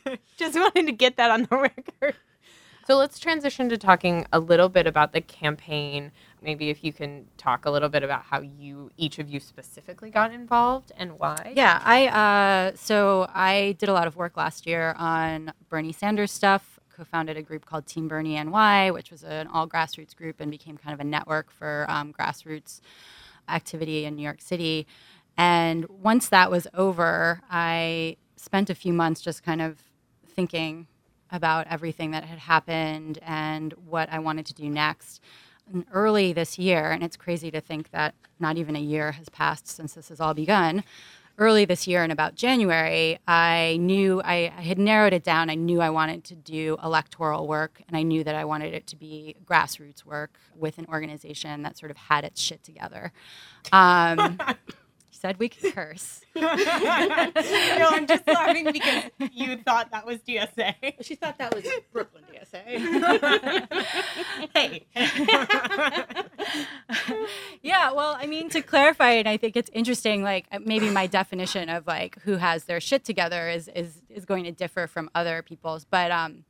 Just 0.36 0.54
wanted 0.54 0.86
to 0.86 0.92
get 0.92 1.16
that 1.16 1.30
on 1.32 1.48
the 1.50 1.56
record. 1.56 2.14
So 2.90 2.96
let's 2.96 3.20
transition 3.20 3.68
to 3.68 3.78
talking 3.78 4.26
a 4.32 4.40
little 4.40 4.68
bit 4.68 4.88
about 4.88 5.12
the 5.12 5.20
campaign. 5.20 6.10
Maybe 6.42 6.70
if 6.70 6.82
you 6.82 6.92
can 6.92 7.28
talk 7.36 7.64
a 7.64 7.70
little 7.70 7.88
bit 7.88 8.02
about 8.02 8.24
how 8.24 8.40
you, 8.40 8.90
each 8.96 9.20
of 9.20 9.30
you 9.30 9.38
specifically 9.38 10.10
got 10.10 10.32
involved 10.32 10.90
and 10.96 11.16
why. 11.16 11.52
Yeah, 11.54 11.80
I 11.84 12.08
uh, 12.08 12.72
so 12.74 13.28
I 13.32 13.76
did 13.78 13.88
a 13.88 13.92
lot 13.92 14.08
of 14.08 14.16
work 14.16 14.36
last 14.36 14.66
year 14.66 14.96
on 14.98 15.52
Bernie 15.68 15.92
Sanders 15.92 16.32
stuff. 16.32 16.80
Co-founded 16.92 17.36
a 17.36 17.42
group 17.42 17.64
called 17.64 17.86
Team 17.86 18.08
Bernie 18.08 18.42
NY, 18.42 18.90
which 18.90 19.12
was 19.12 19.22
an 19.22 19.46
all 19.46 19.68
grassroots 19.68 20.16
group 20.16 20.40
and 20.40 20.50
became 20.50 20.76
kind 20.76 20.92
of 20.92 20.98
a 20.98 21.04
network 21.04 21.52
for 21.52 21.86
um, 21.88 22.12
grassroots 22.12 22.80
activity 23.48 24.04
in 24.04 24.16
New 24.16 24.24
York 24.24 24.40
City. 24.40 24.88
And 25.38 25.88
once 25.88 26.28
that 26.30 26.50
was 26.50 26.66
over, 26.74 27.40
I 27.48 28.16
spent 28.34 28.68
a 28.68 28.74
few 28.74 28.92
months 28.92 29.20
just 29.20 29.44
kind 29.44 29.62
of 29.62 29.78
thinking 30.26 30.88
about 31.32 31.66
everything 31.68 32.10
that 32.12 32.24
had 32.24 32.38
happened 32.38 33.18
and 33.22 33.72
what 33.86 34.10
I 34.12 34.18
wanted 34.18 34.46
to 34.46 34.54
do 34.54 34.68
next. 34.68 35.20
And 35.72 35.84
early 35.92 36.32
this 36.32 36.58
year, 36.58 36.90
and 36.90 37.02
it's 37.02 37.16
crazy 37.16 37.50
to 37.50 37.60
think 37.60 37.90
that 37.92 38.14
not 38.38 38.56
even 38.56 38.74
a 38.74 38.80
year 38.80 39.12
has 39.12 39.28
passed 39.28 39.68
since 39.68 39.94
this 39.94 40.08
has 40.08 40.20
all 40.20 40.34
begun. 40.34 40.82
Early 41.38 41.64
this 41.64 41.86
year, 41.86 42.04
in 42.04 42.10
about 42.10 42.34
January, 42.34 43.18
I 43.26 43.78
knew 43.80 44.20
I, 44.22 44.52
I 44.56 44.60
had 44.60 44.78
narrowed 44.78 45.14
it 45.14 45.24
down. 45.24 45.48
I 45.48 45.54
knew 45.54 45.80
I 45.80 45.88
wanted 45.88 46.22
to 46.24 46.34
do 46.34 46.76
electoral 46.82 47.46
work, 47.46 47.80
and 47.88 47.96
I 47.96 48.02
knew 48.02 48.22
that 48.24 48.34
I 48.34 48.44
wanted 48.44 48.74
it 48.74 48.86
to 48.88 48.96
be 48.96 49.36
grassroots 49.46 50.04
work 50.04 50.32
with 50.54 50.76
an 50.76 50.86
organization 50.90 51.62
that 51.62 51.78
sort 51.78 51.90
of 51.90 51.96
had 51.96 52.24
its 52.24 52.42
shit 52.42 52.62
together. 52.62 53.12
Um, 53.72 54.38
said 55.20 55.38
we 55.38 55.48
could 55.48 55.74
curse. 55.74 56.22
no, 56.34 56.48
I'm 56.48 58.06
just 58.06 58.26
laughing 58.26 58.72
because 58.72 59.04
you 59.32 59.58
thought 59.58 59.90
that 59.90 60.06
was 60.06 60.18
DSA. 60.18 60.74
She 61.02 61.14
thought 61.14 61.38
that 61.38 61.54
was 61.54 61.64
Brooklyn 61.92 62.24
DSA. 62.32 63.68
hey. 64.54 64.86
yeah, 67.62 67.92
well, 67.92 68.16
I 68.18 68.26
mean, 68.26 68.48
to 68.50 68.62
clarify, 68.62 69.10
and 69.10 69.28
I 69.28 69.36
think 69.36 69.56
it's 69.56 69.70
interesting. 69.72 70.22
Like 70.22 70.46
uh, 70.50 70.60
maybe 70.64 70.88
my 70.88 71.06
definition 71.06 71.68
of 71.68 71.86
like 71.86 72.20
who 72.22 72.36
has 72.36 72.64
their 72.64 72.80
shit 72.80 73.04
together 73.04 73.48
is 73.48 73.68
is 73.68 74.00
is 74.08 74.24
going 74.24 74.44
to 74.44 74.52
differ 74.52 74.86
from 74.86 75.10
other 75.14 75.42
people's, 75.42 75.84
but 75.84 76.10
um. 76.10 76.44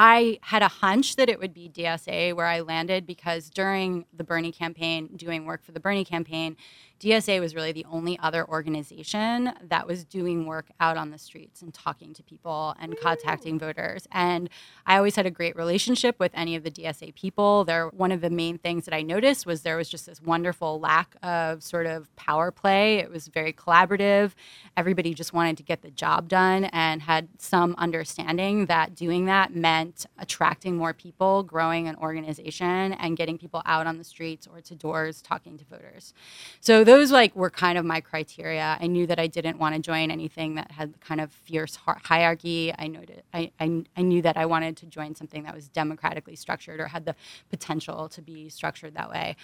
I 0.00 0.38
had 0.42 0.62
a 0.62 0.68
hunch 0.68 1.16
that 1.16 1.28
it 1.28 1.40
would 1.40 1.52
be 1.52 1.68
DSA 1.68 2.32
where 2.36 2.46
I 2.46 2.60
landed 2.60 3.04
because 3.04 3.50
during 3.50 4.04
the 4.12 4.22
Bernie 4.22 4.52
campaign, 4.52 5.08
doing 5.16 5.44
work 5.44 5.64
for 5.64 5.72
the 5.72 5.80
Bernie 5.80 6.04
campaign, 6.04 6.56
DSA 7.00 7.40
was 7.40 7.54
really 7.54 7.72
the 7.72 7.86
only 7.90 8.18
other 8.18 8.48
organization 8.48 9.52
that 9.62 9.86
was 9.86 10.04
doing 10.04 10.46
work 10.46 10.66
out 10.80 10.96
on 10.96 11.10
the 11.10 11.18
streets 11.18 11.62
and 11.62 11.72
talking 11.72 12.12
to 12.14 12.22
people 12.24 12.74
and 12.80 12.98
contacting 12.98 13.58
voters. 13.58 14.08
And 14.10 14.50
I 14.84 14.96
always 14.96 15.14
had 15.14 15.24
a 15.24 15.30
great 15.30 15.54
relationship 15.54 16.18
with 16.18 16.32
any 16.34 16.56
of 16.56 16.64
the 16.64 16.70
DSA 16.70 17.14
people. 17.14 17.64
There, 17.64 17.88
one 17.88 18.10
of 18.10 18.20
the 18.20 18.30
main 18.30 18.58
things 18.58 18.84
that 18.84 18.94
I 18.94 19.02
noticed 19.02 19.46
was 19.46 19.62
there 19.62 19.76
was 19.76 19.88
just 19.88 20.06
this 20.06 20.20
wonderful 20.20 20.80
lack 20.80 21.14
of 21.22 21.62
sort 21.62 21.86
of 21.86 22.14
power 22.16 22.50
play. 22.50 22.98
It 22.98 23.10
was 23.10 23.28
very 23.28 23.52
collaborative. 23.52 24.32
Everybody 24.76 25.14
just 25.14 25.32
wanted 25.32 25.56
to 25.58 25.62
get 25.62 25.82
the 25.82 25.90
job 25.90 26.28
done 26.28 26.64
and 26.66 27.02
had 27.02 27.28
some 27.38 27.76
understanding 27.78 28.66
that 28.66 28.96
doing 28.96 29.26
that 29.26 29.54
meant 29.54 30.06
attracting 30.18 30.76
more 30.76 30.92
people, 30.92 31.44
growing 31.44 31.86
an 31.86 31.94
organization, 31.96 32.94
and 32.94 33.16
getting 33.16 33.38
people 33.38 33.62
out 33.66 33.86
on 33.86 33.98
the 33.98 34.04
streets 34.04 34.48
or 34.50 34.60
to 34.62 34.74
doors 34.74 35.22
talking 35.22 35.56
to 35.58 35.64
voters. 35.64 36.12
So 36.60 36.87
those 36.88 37.12
like 37.12 37.36
were 37.36 37.50
kind 37.50 37.76
of 37.76 37.84
my 37.84 38.00
criteria. 38.00 38.78
I 38.80 38.86
knew 38.86 39.06
that 39.06 39.18
I 39.18 39.26
didn't 39.26 39.58
want 39.58 39.74
to 39.74 39.80
join 39.80 40.10
anything 40.10 40.54
that 40.54 40.70
had 40.70 40.98
kind 41.00 41.20
of 41.20 41.30
fierce 41.30 41.76
hierarchy. 41.76 42.72
I 42.78 42.86
noted 42.88 43.22
I, 43.34 43.50
I, 43.60 43.84
I 43.96 44.02
knew 44.02 44.22
that 44.22 44.38
I 44.38 44.46
wanted 44.46 44.78
to 44.78 44.86
join 44.86 45.14
something 45.14 45.42
that 45.42 45.54
was 45.54 45.68
democratically 45.68 46.34
structured 46.34 46.80
or 46.80 46.86
had 46.86 47.04
the 47.04 47.14
potential 47.50 48.08
to 48.08 48.22
be 48.22 48.48
structured 48.48 48.94
that 48.94 49.10
way. 49.10 49.36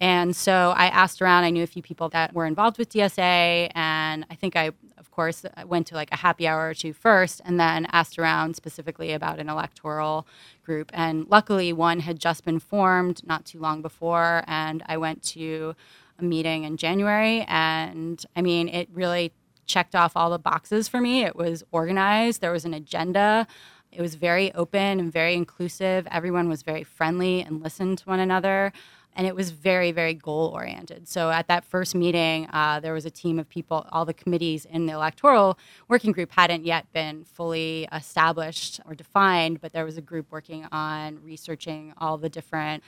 And 0.00 0.34
so 0.34 0.74
I 0.76 0.86
asked 0.86 1.22
around. 1.22 1.44
I 1.44 1.50
knew 1.50 1.62
a 1.62 1.68
few 1.68 1.82
people 1.82 2.08
that 2.10 2.34
were 2.34 2.46
involved 2.46 2.78
with 2.78 2.90
DSA, 2.90 3.70
and 3.74 4.26
I 4.30 4.34
think 4.34 4.56
I, 4.56 4.70
of 4.96 5.10
course, 5.10 5.44
went 5.66 5.88
to 5.88 5.94
like 5.94 6.08
a 6.12 6.16
happy 6.16 6.46
hour 6.46 6.68
or 6.68 6.74
two 6.74 6.92
first, 6.92 7.40
and 7.44 7.58
then 7.58 7.86
asked 7.92 8.18
around 8.18 8.54
specifically 8.56 9.12
about 9.12 9.40
an 9.40 9.48
electoral 9.48 10.26
group. 10.64 10.90
And 10.94 11.26
luckily, 11.28 11.72
one 11.72 12.00
had 12.00 12.20
just 12.20 12.44
been 12.44 12.60
formed 12.60 13.26
not 13.26 13.44
too 13.44 13.58
long 13.58 13.82
before, 13.82 14.44
and 14.46 14.84
I 14.86 14.96
went 14.96 15.22
to 15.34 15.74
a 16.18 16.24
meeting 16.24 16.64
in 16.64 16.76
January, 16.76 17.44
and 17.48 18.24
I 18.34 18.42
mean, 18.42 18.68
it 18.68 18.88
really 18.92 19.32
checked 19.66 19.94
off 19.94 20.12
all 20.16 20.30
the 20.30 20.38
boxes 20.38 20.88
for 20.88 21.00
me. 21.00 21.24
It 21.24 21.36
was 21.36 21.62
organized. 21.70 22.40
There 22.40 22.52
was 22.52 22.64
an 22.64 22.74
agenda. 22.74 23.46
It 23.92 24.02
was 24.02 24.14
very 24.14 24.52
open 24.54 25.00
and 25.00 25.12
very 25.12 25.34
inclusive. 25.34 26.06
Everyone 26.10 26.48
was 26.48 26.62
very 26.62 26.84
friendly 26.84 27.40
and 27.40 27.62
listened 27.62 27.98
to 27.98 28.04
one 28.08 28.20
another 28.20 28.72
and 29.18 29.26
it 29.26 29.34
was 29.34 29.50
very 29.50 29.90
very 29.92 30.14
goal 30.14 30.50
oriented 30.54 31.08
so 31.08 31.30
at 31.30 31.48
that 31.48 31.64
first 31.64 31.94
meeting 31.94 32.48
uh, 32.52 32.80
there 32.80 32.94
was 32.94 33.04
a 33.04 33.10
team 33.10 33.38
of 33.38 33.48
people 33.48 33.86
all 33.92 34.04
the 34.04 34.14
committees 34.14 34.64
in 34.64 34.86
the 34.86 34.92
electoral 34.92 35.58
working 35.88 36.12
group 36.12 36.30
hadn't 36.32 36.64
yet 36.64 36.90
been 36.92 37.24
fully 37.24 37.86
established 37.92 38.80
or 38.86 38.94
defined 38.94 39.60
but 39.60 39.72
there 39.72 39.84
was 39.84 39.98
a 39.98 40.02
group 40.02 40.26
working 40.30 40.66
on 40.70 41.18
researching 41.22 41.92
all 41.98 42.16
the 42.16 42.28
different 42.28 42.82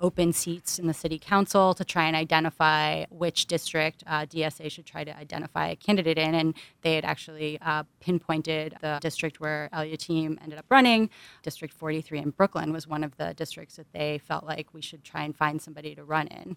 open 0.00 0.32
seats 0.32 0.78
in 0.78 0.86
the 0.86 0.94
city 0.94 1.18
council 1.18 1.74
to 1.74 1.84
try 1.84 2.06
and 2.06 2.16
identify 2.16 3.04
which 3.10 3.46
district 3.46 4.02
uh, 4.06 4.26
DSA 4.26 4.70
should 4.70 4.86
try 4.86 5.04
to 5.04 5.16
identify 5.16 5.68
a 5.68 5.76
candidate 5.76 6.18
in. 6.18 6.34
And 6.34 6.54
they 6.82 6.94
had 6.94 7.04
actually 7.04 7.58
uh, 7.60 7.84
pinpointed 8.00 8.76
the 8.80 8.98
district 9.00 9.40
where 9.40 9.68
team 9.98 10.38
ended 10.42 10.58
up 10.58 10.66
running. 10.68 11.10
District 11.42 11.72
43 11.72 12.18
in 12.18 12.30
Brooklyn 12.30 12.72
was 12.72 12.86
one 12.86 13.04
of 13.04 13.16
the 13.16 13.34
districts 13.34 13.76
that 13.76 13.92
they 13.92 14.18
felt 14.18 14.44
like 14.44 14.72
we 14.72 14.80
should 14.80 15.04
try 15.04 15.22
and 15.22 15.36
find 15.36 15.60
somebody 15.60 15.94
to 15.94 16.04
run 16.04 16.26
in. 16.28 16.56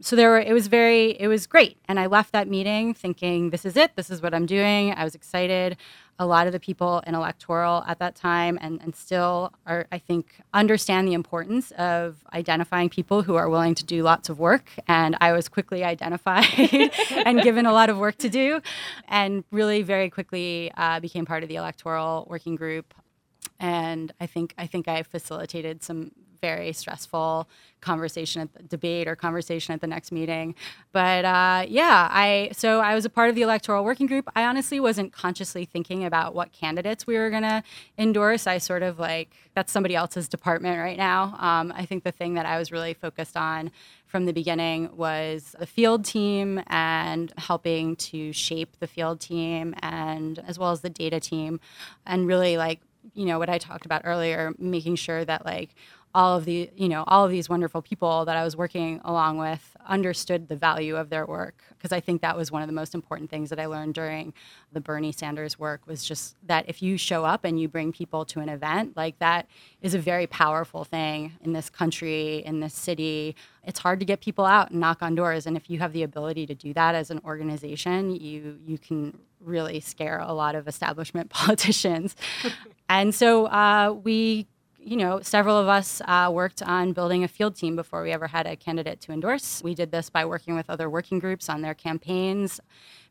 So 0.00 0.16
there 0.16 0.30
were, 0.30 0.40
it 0.40 0.52
was 0.52 0.66
very, 0.66 1.10
it 1.20 1.28
was 1.28 1.46
great. 1.46 1.78
And 1.86 2.00
I 2.00 2.06
left 2.06 2.32
that 2.32 2.48
meeting 2.48 2.92
thinking, 2.92 3.50
this 3.50 3.64
is 3.64 3.76
it, 3.76 3.94
this 3.94 4.10
is 4.10 4.20
what 4.20 4.34
I'm 4.34 4.46
doing. 4.46 4.92
I 4.92 5.04
was 5.04 5.14
excited 5.14 5.76
a 6.18 6.26
lot 6.26 6.46
of 6.46 6.52
the 6.52 6.60
people 6.60 7.02
in 7.06 7.14
electoral 7.14 7.82
at 7.86 7.98
that 7.98 8.14
time 8.14 8.58
and, 8.60 8.80
and 8.82 8.94
still 8.94 9.52
are, 9.66 9.86
I 9.90 9.98
think, 9.98 10.40
understand 10.54 11.08
the 11.08 11.14
importance 11.14 11.72
of 11.72 12.24
identifying 12.32 12.90
people 12.90 13.22
who 13.22 13.34
are 13.34 13.48
willing 13.48 13.74
to 13.74 13.84
do 13.84 14.02
lots 14.02 14.28
of 14.28 14.38
work. 14.38 14.70
And 14.86 15.16
I 15.20 15.32
was 15.32 15.48
quickly 15.48 15.82
identified 15.94 16.46
and 17.26 17.42
given 17.42 17.66
a 17.66 17.72
lot 17.72 17.90
of 17.90 17.98
work 17.98 18.18
to 18.18 18.28
do, 18.28 18.60
and 19.08 19.44
really 19.50 19.82
very 19.82 20.10
quickly 20.10 20.70
uh, 20.76 21.00
became 21.00 21.26
part 21.26 21.42
of 21.42 21.48
the 21.48 21.56
electoral 21.56 22.26
working 22.30 22.54
group. 22.56 22.94
And 23.62 24.12
I 24.20 24.26
think 24.26 24.54
I 24.58 24.66
think 24.66 24.88
I 24.88 25.02
facilitated 25.04 25.82
some 25.82 26.10
very 26.42 26.72
stressful 26.72 27.48
conversation 27.80 28.42
at 28.42 28.52
the 28.52 28.64
debate 28.64 29.06
or 29.06 29.14
conversation 29.14 29.72
at 29.72 29.80
the 29.80 29.86
next 29.86 30.10
meeting. 30.10 30.56
But 30.90 31.24
uh, 31.24 31.64
yeah, 31.68 32.08
I 32.10 32.50
so 32.52 32.80
I 32.80 32.94
was 32.94 33.04
a 33.04 33.10
part 33.10 33.30
of 33.30 33.36
the 33.36 33.42
electoral 33.42 33.84
working 33.84 34.06
group. 34.06 34.28
I 34.34 34.44
honestly 34.44 34.80
wasn't 34.80 35.12
consciously 35.12 35.64
thinking 35.64 36.04
about 36.04 36.34
what 36.34 36.52
candidates 36.52 37.06
we 37.06 37.16
were 37.16 37.30
to 37.30 37.62
endorse. 37.96 38.48
I 38.48 38.58
sort 38.58 38.82
of 38.82 38.98
like 38.98 39.30
that's 39.54 39.72
somebody 39.72 39.94
else's 39.94 40.28
department 40.28 40.80
right 40.80 40.98
now. 40.98 41.36
Um, 41.38 41.72
I 41.74 41.86
think 41.86 42.02
the 42.02 42.12
thing 42.12 42.34
that 42.34 42.44
I 42.44 42.58
was 42.58 42.72
really 42.72 42.94
focused 42.94 43.36
on 43.36 43.70
from 44.06 44.26
the 44.26 44.32
beginning 44.32 44.94
was 44.96 45.54
the 45.58 45.66
field 45.66 46.04
team 46.04 46.62
and 46.66 47.32
helping 47.38 47.96
to 47.96 48.32
shape 48.32 48.76
the 48.80 48.86
field 48.86 49.20
team 49.20 49.74
and 49.80 50.40
as 50.46 50.58
well 50.58 50.72
as 50.72 50.80
the 50.80 50.90
data 50.90 51.20
team 51.20 51.60
and 52.04 52.26
really 52.26 52.56
like 52.56 52.80
you 53.14 53.26
know 53.26 53.38
what 53.38 53.48
I 53.48 53.58
talked 53.58 53.84
about 53.86 54.02
earlier, 54.04 54.52
making 54.58 54.96
sure 54.96 55.24
that 55.24 55.44
like 55.44 55.74
all 56.14 56.36
of 56.36 56.44
the 56.44 56.70
you 56.76 56.88
know 56.88 57.04
all 57.06 57.24
of 57.24 57.30
these 57.30 57.48
wonderful 57.48 57.80
people 57.80 58.24
that 58.26 58.36
I 58.36 58.44
was 58.44 58.56
working 58.56 59.00
along 59.04 59.38
with 59.38 59.76
understood 59.86 60.48
the 60.48 60.56
value 60.56 60.96
of 60.96 61.10
their 61.10 61.26
work. 61.26 61.62
Because 61.70 61.92
I 61.92 62.00
think 62.00 62.22
that 62.22 62.36
was 62.36 62.52
one 62.52 62.62
of 62.62 62.68
the 62.68 62.74
most 62.74 62.94
important 62.94 63.30
things 63.30 63.50
that 63.50 63.58
I 63.58 63.66
learned 63.66 63.94
during 63.94 64.32
the 64.72 64.80
Bernie 64.80 65.12
Sanders 65.12 65.58
work 65.58 65.86
was 65.86 66.04
just 66.04 66.36
that 66.46 66.68
if 66.68 66.82
you 66.82 66.96
show 66.96 67.24
up 67.24 67.44
and 67.44 67.60
you 67.60 67.68
bring 67.68 67.92
people 67.92 68.24
to 68.26 68.40
an 68.40 68.48
event 68.48 68.96
like 68.96 69.18
that 69.18 69.48
is 69.80 69.94
a 69.94 69.98
very 69.98 70.26
powerful 70.26 70.84
thing 70.84 71.32
in 71.42 71.52
this 71.52 71.68
country 71.70 72.38
in 72.44 72.60
this 72.60 72.74
city. 72.74 73.34
It's 73.64 73.80
hard 73.80 74.00
to 74.00 74.06
get 74.06 74.20
people 74.20 74.44
out 74.44 74.70
and 74.70 74.80
knock 74.80 75.02
on 75.02 75.14
doors. 75.14 75.46
And 75.46 75.56
if 75.56 75.70
you 75.70 75.78
have 75.78 75.92
the 75.92 76.02
ability 76.02 76.46
to 76.46 76.54
do 76.54 76.72
that 76.74 76.94
as 76.94 77.10
an 77.10 77.20
organization 77.24 78.14
you 78.14 78.58
you 78.66 78.78
can 78.78 79.18
really 79.42 79.80
scare 79.80 80.18
a 80.18 80.32
lot 80.32 80.54
of 80.54 80.68
establishment 80.68 81.30
politicians 81.30 82.16
and 82.88 83.14
so 83.14 83.46
uh, 83.46 83.94
we 84.04 84.46
you 84.84 84.96
know, 84.96 85.20
several 85.22 85.56
of 85.56 85.68
us 85.68 86.02
uh, 86.06 86.28
worked 86.32 86.62
on 86.62 86.92
building 86.92 87.22
a 87.22 87.28
field 87.28 87.54
team 87.54 87.76
before 87.76 88.02
we 88.02 88.10
ever 88.10 88.26
had 88.26 88.46
a 88.46 88.56
candidate 88.56 89.00
to 89.02 89.12
endorse. 89.12 89.62
We 89.62 89.74
did 89.74 89.92
this 89.92 90.10
by 90.10 90.24
working 90.24 90.56
with 90.56 90.68
other 90.68 90.90
working 90.90 91.18
groups 91.18 91.48
on 91.48 91.62
their 91.62 91.74
campaigns, 91.74 92.60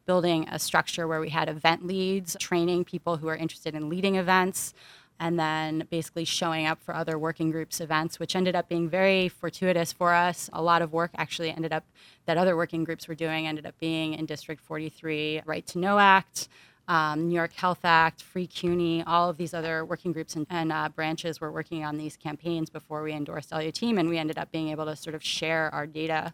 building 0.06 0.48
a 0.50 0.60
structure 0.60 1.08
where 1.08 1.22
we 1.22 1.30
had 1.30 1.48
event 1.48 1.86
leads, 1.86 2.36
training 2.40 2.84
people 2.86 3.18
who 3.18 3.28
are 3.28 3.36
interested 3.36 3.74
in 3.74 3.90
leading 3.90 4.16
events, 4.16 4.74
and 5.22 5.40
then 5.40 5.88
basically 5.92 6.26
showing 6.26 6.66
up 6.66 6.82
for 6.82 6.96
other 6.96 7.18
working 7.18 7.52
groups 7.52 7.80
events, 7.80 8.20
which 8.20 8.36
ended 8.36 8.56
up 8.56 8.68
being 8.68 8.90
very 8.90 9.30
fortuitous 9.30 9.94
for 9.94 10.16
us. 10.16 10.50
A 10.52 10.64
lot 10.64 10.82
of 10.82 10.92
work 10.92 11.12
actually 11.16 11.52
ended 11.52 11.72
up 11.72 11.86
that 12.26 12.38
other 12.38 12.58
working 12.58 12.84
groups 12.84 13.08
were 13.08 13.14
doing 13.14 13.46
ended 13.46 13.68
up 13.68 13.78
being 13.80 14.16
in 14.16 14.26
District 14.26 14.60
43 14.60 15.44
Right 15.46 15.66
to 15.68 15.78
Know 15.78 16.00
Act, 16.00 16.48
um, 16.88 17.30
New 17.30 17.36
York 17.36 17.54
Health 17.54 17.82
Act, 17.84 18.24
Free 18.24 18.48
CUNY, 18.48 19.04
all 19.06 19.30
of 19.30 19.38
these 19.38 19.54
other 19.54 19.86
working 19.86 20.12
groups 20.12 20.36
and, 20.36 20.48
and 20.50 20.72
uh, 20.72 20.90
branches 20.90 21.40
were 21.40 21.52
working 21.52 21.86
on 21.86 22.00
these 22.00 22.18
campaigns 22.18 22.72
before 22.72 23.04
we 23.04 23.14
endorsed 23.14 23.54
El-Yateem, 23.54 24.00
and 24.00 24.10
we 24.10 24.18
ended 24.18 24.40
up 24.40 24.52
being 24.52 24.70
able 24.70 24.86
to 24.86 24.96
sort 24.96 25.14
of 25.14 25.24
share 25.24 25.70
our 25.72 25.86
data 25.86 26.34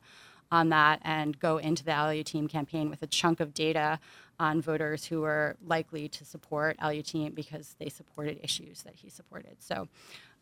on 0.51 0.69
that 0.69 0.99
and 1.03 1.39
go 1.39 1.57
into 1.57 1.83
the 1.83 1.91
El-Yateem 1.91 2.49
campaign 2.49 2.89
with 2.89 3.01
a 3.01 3.07
chunk 3.07 3.39
of 3.39 3.53
data 3.53 3.99
on 4.39 4.61
voters 4.61 5.05
who 5.05 5.21
were 5.21 5.55
likely 5.65 6.07
to 6.07 6.23
support 6.25 6.75
El-Yateem 6.79 7.33
because 7.33 7.75
they 7.79 7.89
supported 7.89 8.39
issues 8.43 8.83
that 8.83 8.95
he 8.95 9.09
supported. 9.09 9.57
So 9.59 9.87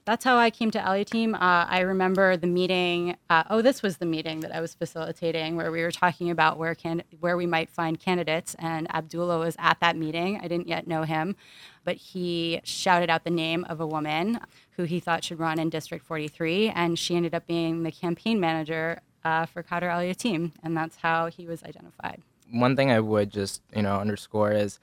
that's 0.06 0.24
how 0.24 0.38
I 0.38 0.52
came 0.52 0.70
to 0.72 0.80
El-Yateem. 0.80 1.34
Uh, 1.34 1.66
I 1.68 1.80
remember 1.80 2.38
the 2.38 2.46
meeting. 2.46 3.18
Uh, 3.28 3.44
oh, 3.50 3.64
this 3.64 3.82
was 3.82 3.98
the 3.98 4.06
meeting 4.06 4.42
that 4.42 4.54
I 4.54 4.62
was 4.62 4.76
facilitating, 4.76 5.56
where 5.56 5.72
we 5.72 5.82
were 5.82 5.92
talking 5.92 6.30
about 6.30 6.60
where 6.60 6.76
can 6.76 7.02
where 7.20 7.36
we 7.36 7.48
might 7.48 7.72
find 7.72 8.00
candidates, 8.00 8.56
and 8.60 8.88
Abdullah 8.94 9.40
was 9.40 9.56
at 9.58 9.80
that 9.80 9.98
meeting. 9.98 10.40
I 10.44 10.48
didn't 10.48 10.68
yet 10.68 10.86
know 10.86 11.04
him, 11.04 11.36
but 11.84 11.96
he 11.96 12.62
shouted 12.64 13.10
out 13.10 13.24
the 13.24 13.32
name 13.32 13.66
of 13.68 13.82
a 13.82 13.88
woman 13.88 14.40
who 14.78 14.84
he 14.84 15.00
thought 15.00 15.24
should 15.24 15.40
run 15.40 15.58
in 15.58 15.72
District 15.72 16.06
43, 16.06 16.70
and 16.70 17.00
she 17.00 17.16
ended 17.16 17.34
up 17.34 17.48
being 17.48 17.82
the 17.82 17.92
campaign 17.92 18.40
manager 18.40 19.02
uh, 19.26 19.46
for 19.48 19.64
Khader 19.64 19.92
El-Yateem, 19.92 20.52
and 20.64 20.78
that's 20.78 20.98
how 20.98 21.28
he 21.28 21.48
was 21.48 21.64
identified. 21.64 22.22
One 22.52 22.76
thing 22.76 22.92
I 22.92 23.00
would 23.00 23.32
just 23.32 23.62
you 23.76 23.82
know 23.82 23.98
underscore 24.00 24.52
is 24.52 24.80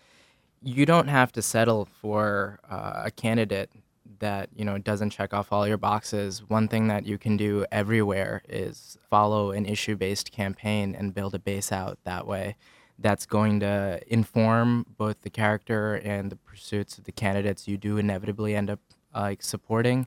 you 0.61 0.85
don't 0.85 1.09
have 1.09 1.33
to 1.33 1.43
settle 1.43 1.87
for 1.87 2.59
uh, 2.69 3.03
a 3.05 3.11
candidate 3.11 3.71
that 4.19 4.51
you 4.55 4.65
know 4.65 4.79
doesn't 4.79 5.11
check 5.11 5.33
off 5.33 5.53
all 5.53 5.67
your 5.67 5.79
boxes. 5.79 6.43
One 6.49 6.69
thing 6.69 6.89
that 6.89 7.07
you 7.07 7.19
can 7.19 7.37
do 7.37 7.65
everywhere 7.71 8.43
is 8.49 8.99
follow 9.09 9.53
an 9.53 9.65
issue-based 9.65 10.33
campaign 10.33 10.95
and 10.95 11.15
build 11.15 11.35
a 11.35 11.39
base 11.39 11.71
out 11.73 11.99
that 12.05 12.27
way. 12.27 12.57
That's 12.99 13.27
going 13.27 13.61
to 13.61 14.01
inform 14.07 14.87
both 14.97 15.23
the 15.23 15.31
character 15.31 15.95
and 15.95 16.31
the 16.31 16.37
pursuits 16.37 16.99
of 16.99 17.05
the 17.05 17.13
candidates 17.13 17.67
you 17.67 17.77
do 17.77 17.97
inevitably 17.97 18.55
end 18.55 18.71
up 18.71 18.81
uh, 19.15 19.35
supporting. 19.41 20.07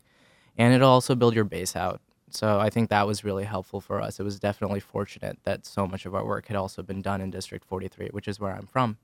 And 0.58 0.74
it'll 0.74 0.90
also 0.90 1.16
build 1.16 1.36
your 1.36 1.44
base 1.44 1.76
out 1.76 2.00
so 2.36 2.60
i 2.60 2.70
think 2.70 2.90
that 2.90 3.08
was 3.08 3.24
really 3.24 3.44
helpful 3.44 3.82
for 3.82 4.02
us 4.02 4.20
it 4.20 4.24
was 4.24 4.40
definitely 4.40 4.80
fortunate 4.80 5.38
that 5.44 5.66
so 5.66 5.88
much 5.88 6.06
of 6.06 6.14
our 6.14 6.26
work 6.26 6.48
had 6.48 6.58
also 6.58 6.84
been 6.84 7.02
done 7.02 7.22
in 7.22 7.32
district 7.32 7.66
43 7.66 8.10
which 8.12 8.28
is 8.28 8.40
where 8.40 8.54
i'm 8.54 8.68
from 8.68 8.98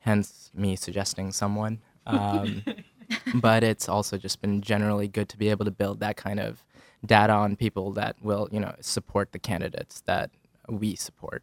hence 0.00 0.50
me 0.54 0.76
suggesting 0.76 1.32
someone 1.32 1.80
um, 2.08 2.64
but 3.34 3.62
it's 3.62 3.88
also 3.88 4.16
just 4.16 4.40
been 4.40 4.62
generally 4.62 5.08
good 5.08 5.28
to 5.28 5.36
be 5.36 5.50
able 5.50 5.66
to 5.66 5.70
build 5.70 6.00
that 6.00 6.16
kind 6.16 6.40
of 6.40 6.64
data 7.04 7.32
on 7.32 7.56
people 7.56 7.92
that 7.92 8.16
will, 8.22 8.48
you 8.50 8.60
know, 8.60 8.74
support 8.80 9.32
the 9.32 9.38
candidates 9.38 10.02
that 10.02 10.30
we 10.68 10.94
support. 10.94 11.42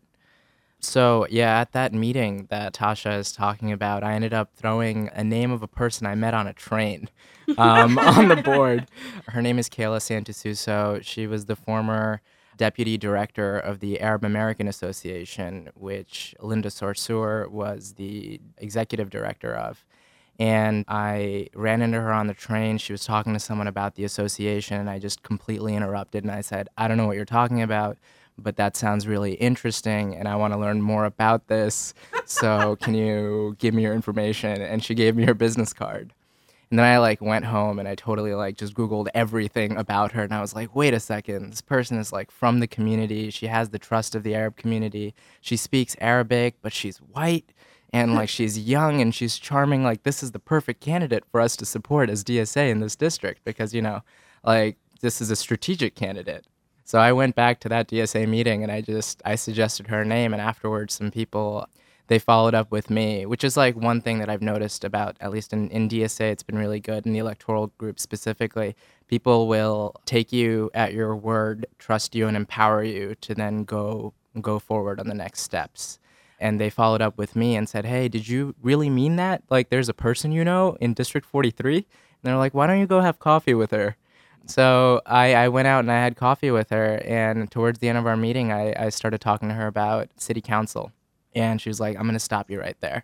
So, 0.80 1.26
yeah, 1.30 1.60
at 1.60 1.72
that 1.72 1.94
meeting 1.94 2.48
that 2.50 2.74
Tasha 2.74 3.18
is 3.18 3.32
talking 3.32 3.72
about, 3.72 4.04
I 4.04 4.14
ended 4.14 4.34
up 4.34 4.52
throwing 4.56 5.10
a 5.14 5.24
name 5.24 5.52
of 5.52 5.64
a 5.64 5.68
person 5.68 6.06
I 6.06 6.16
met 6.16 6.34
on 6.34 6.48
a 6.48 6.54
train 6.54 7.10
um, 7.58 7.98
on 7.98 8.28
the 8.28 8.36
board. 8.36 8.88
Her 9.28 9.42
name 9.42 9.58
is 9.58 9.70
Kayla 9.70 9.98
Santosuosso. 9.98 11.04
She 11.04 11.28
was 11.28 11.46
the 11.46 11.56
former 11.56 12.22
deputy 12.58 12.98
director 12.98 13.58
of 13.58 13.80
the 13.80 14.00
Arab 14.00 14.24
American 14.24 14.68
Association, 14.68 15.70
which 15.76 16.36
Linda 16.40 16.70
Sarsour 16.70 17.50
was 17.50 17.94
the 17.94 18.40
executive 18.58 19.10
director 19.10 19.54
of. 19.54 19.86
And 20.38 20.84
I 20.88 21.48
ran 21.56 21.82
into 21.82 22.00
her 22.00 22.12
on 22.12 22.28
the 22.28 22.34
train. 22.34 22.78
She 22.78 22.92
was 22.92 23.06
talking 23.06 23.34
to 23.34 23.40
someone 23.40 23.68
about 23.68 23.96
the 23.96 24.04
association, 24.04 24.80
and 24.80 24.90
I 24.90 25.00
just 25.00 25.24
completely 25.24 25.76
interrupted. 25.76 26.24
And 26.24 26.32
I 26.32 26.42
said, 26.42 26.68
I 26.78 26.88
don't 26.88 26.98
know 26.98 27.08
what 27.08 27.16
you're 27.16 27.26
talking 27.26 27.62
about, 27.62 27.98
but 28.38 28.58
that 28.58 28.76
sounds 28.76 29.08
really 29.08 29.34
interesting, 29.34 30.16
and 30.16 30.28
I 30.28 30.36
want 30.36 30.54
to 30.54 30.60
learn 30.60 30.82
more 30.82 31.06
about 31.06 31.48
this. 31.48 31.94
So, 32.26 32.76
can 32.82 32.94
you 32.94 33.56
give 33.60 33.74
me 33.74 33.84
your 33.84 33.94
information? 33.94 34.62
And 34.62 34.84
she 34.84 34.96
gave 34.96 35.16
me 35.16 35.26
her 35.26 35.34
business 35.34 35.74
card. 35.74 36.14
And 36.70 36.80
then 36.80 36.86
I 36.86 36.98
like 36.98 37.22
went 37.22 37.46
home 37.46 37.80
and 37.80 37.88
I 37.88 37.96
totally 37.96 38.34
like 38.34 38.58
just 38.58 38.74
Googled 38.74 39.08
everything 39.14 39.78
about 39.78 40.12
her. 40.14 40.24
And 40.24 40.34
I 40.34 40.42
was 40.42 40.56
like, 40.56 40.76
wait 40.76 40.94
a 40.94 41.00
second, 41.00 41.52
this 41.52 41.62
person 41.62 41.98
is 41.98 42.12
like 42.12 42.32
from 42.32 42.60
the 42.60 42.68
community. 42.68 43.30
She 43.30 43.48
has 43.48 43.70
the 43.70 43.80
trust 43.80 44.16
of 44.16 44.24
the 44.24 44.36
Arab 44.36 44.58
community. 44.58 45.14
She 45.42 45.58
speaks 45.58 45.96
Arabic, 46.02 46.56
but 46.62 46.74
she's 46.74 46.98
white 46.98 47.54
and 47.94 48.16
like 48.16 48.30
she's 48.38 48.58
young 48.58 49.00
and 49.00 49.14
she's 49.14 49.38
charming. 49.38 49.84
Like, 49.84 50.04
this 50.04 50.24
is 50.24 50.32
the 50.32 50.40
perfect 50.40 50.82
candidate 50.82 51.24
for 51.32 51.40
us 51.40 51.56
to 51.58 51.66
support 51.66 52.10
as 52.10 52.24
DSA 52.24 52.70
in 52.70 52.80
this 52.80 52.96
district 52.96 53.44
because, 53.46 53.74
you 53.74 53.82
know, 53.82 54.02
like 54.44 54.78
this 55.02 55.22
is 55.22 55.30
a 55.30 55.36
strategic 55.36 55.96
candidate. 55.96 56.46
So 56.86 57.00
I 57.00 57.12
went 57.14 57.36
back 57.36 57.60
to 57.62 57.70
that 57.70 57.88
DSA 57.88 58.28
meeting 58.30 58.62
and 58.62 58.72
I 58.72 58.82
just 58.82 59.22
I 59.26 59.36
suggested 59.36 59.88
her 59.88 60.06
name 60.06 60.34
and 60.34 60.42
afterwards 60.42 60.94
some 60.94 61.10
people 61.10 61.68
they 62.08 62.20
followed 62.20 62.54
up 62.54 62.72
with 62.72 62.92
me, 62.92 63.26
which 63.26 63.44
is 63.44 63.58
like 63.58 63.76
one 63.76 64.00
thing 64.00 64.20
that 64.20 64.30
I've 64.30 64.44
noticed 64.44 64.84
about, 64.84 65.18
at 65.20 65.32
least 65.32 65.52
in, 65.52 65.70
in 65.72 65.90
DSA, 65.90 66.32
it's 66.32 66.44
been 66.44 66.60
really 66.60 66.80
good 66.80 67.08
in 67.08 67.14
the 67.14 67.20
electoral 67.20 67.72
group 67.80 68.00
specifically. 68.00 68.76
People 69.08 69.48
will 69.48 69.96
take 70.06 70.32
you 70.32 70.70
at 70.76 70.94
your 70.94 71.16
word, 71.16 71.66
trust 71.80 72.14
you, 72.14 72.28
and 72.28 72.38
empower 72.38 72.84
you 72.84 73.16
to 73.22 73.34
then 73.34 73.64
go 73.64 74.14
go 74.40 74.60
forward 74.60 75.00
on 75.00 75.08
the 75.08 75.16
next 75.16 75.42
steps. 75.42 75.98
And 76.40 76.60
they 76.60 76.70
followed 76.70 77.02
up 77.02 77.18
with 77.18 77.36
me 77.36 77.56
and 77.56 77.68
said, 77.68 77.86
Hey, 77.86 78.08
did 78.10 78.28
you 78.28 78.54
really 78.62 78.92
mean 78.92 79.16
that? 79.16 79.42
Like, 79.50 79.70
there's 79.70 79.90
a 79.90 79.94
person 79.94 80.32
you 80.32 80.44
know 80.44 80.78
in 80.80 80.94
District 80.94 81.26
43? 81.26 81.78
And 81.78 81.86
they're 82.22 82.38
like, 82.38 82.54
Why 82.54 82.68
don't 82.68 82.80
you 82.80 82.86
go 82.86 83.02
have 83.02 83.18
coffee 83.18 83.56
with 83.56 83.72
her? 83.72 83.96
So 84.48 85.02
I, 85.06 85.34
I 85.34 85.48
went 85.50 85.68
out 85.68 85.80
and 85.80 85.92
I 85.92 86.02
had 86.02 86.16
coffee 86.16 86.52
with 86.52 86.70
her. 86.70 87.02
And 87.06 87.50
towards 87.50 87.80
the 87.80 87.90
end 87.90 87.98
of 87.98 88.06
our 88.06 88.18
meeting, 88.18 88.52
I, 88.52 88.74
I 88.78 88.90
started 88.90 89.22
talking 89.22 89.50
to 89.50 89.56
her 89.56 89.68
about 89.68 90.10
city 90.18 90.42
council 90.42 90.92
and 91.36 91.60
she 91.60 91.70
was 91.70 91.80
like, 91.80 91.98
I'm 91.98 92.04
going 92.04 92.14
to 92.14 92.20
stop 92.20 92.50
you 92.50 92.60
right 92.60 92.78
there. 92.80 93.04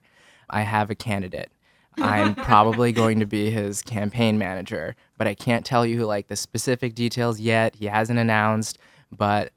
I 0.50 0.62
have 0.62 0.89
a 0.89 0.96
candidate. 0.96 1.52
I'm 1.98 2.36
probably 2.36 2.92
going 2.92 3.20
to 3.20 3.26
be 3.26 3.52
his 3.52 3.82
campaign 3.82 4.38
manager, 4.38 4.96
but 5.18 5.28
I 5.28 5.34
can't 5.34 5.66
tell 5.66 5.86
you 5.86 6.06
like 6.06 6.28
the 6.28 6.36
specific 6.36 6.96
details 6.96 7.39
yet. 7.39 7.76
He 7.76 7.88
hasn't 7.88 8.20
announced, 8.20 8.78
but 9.12 9.52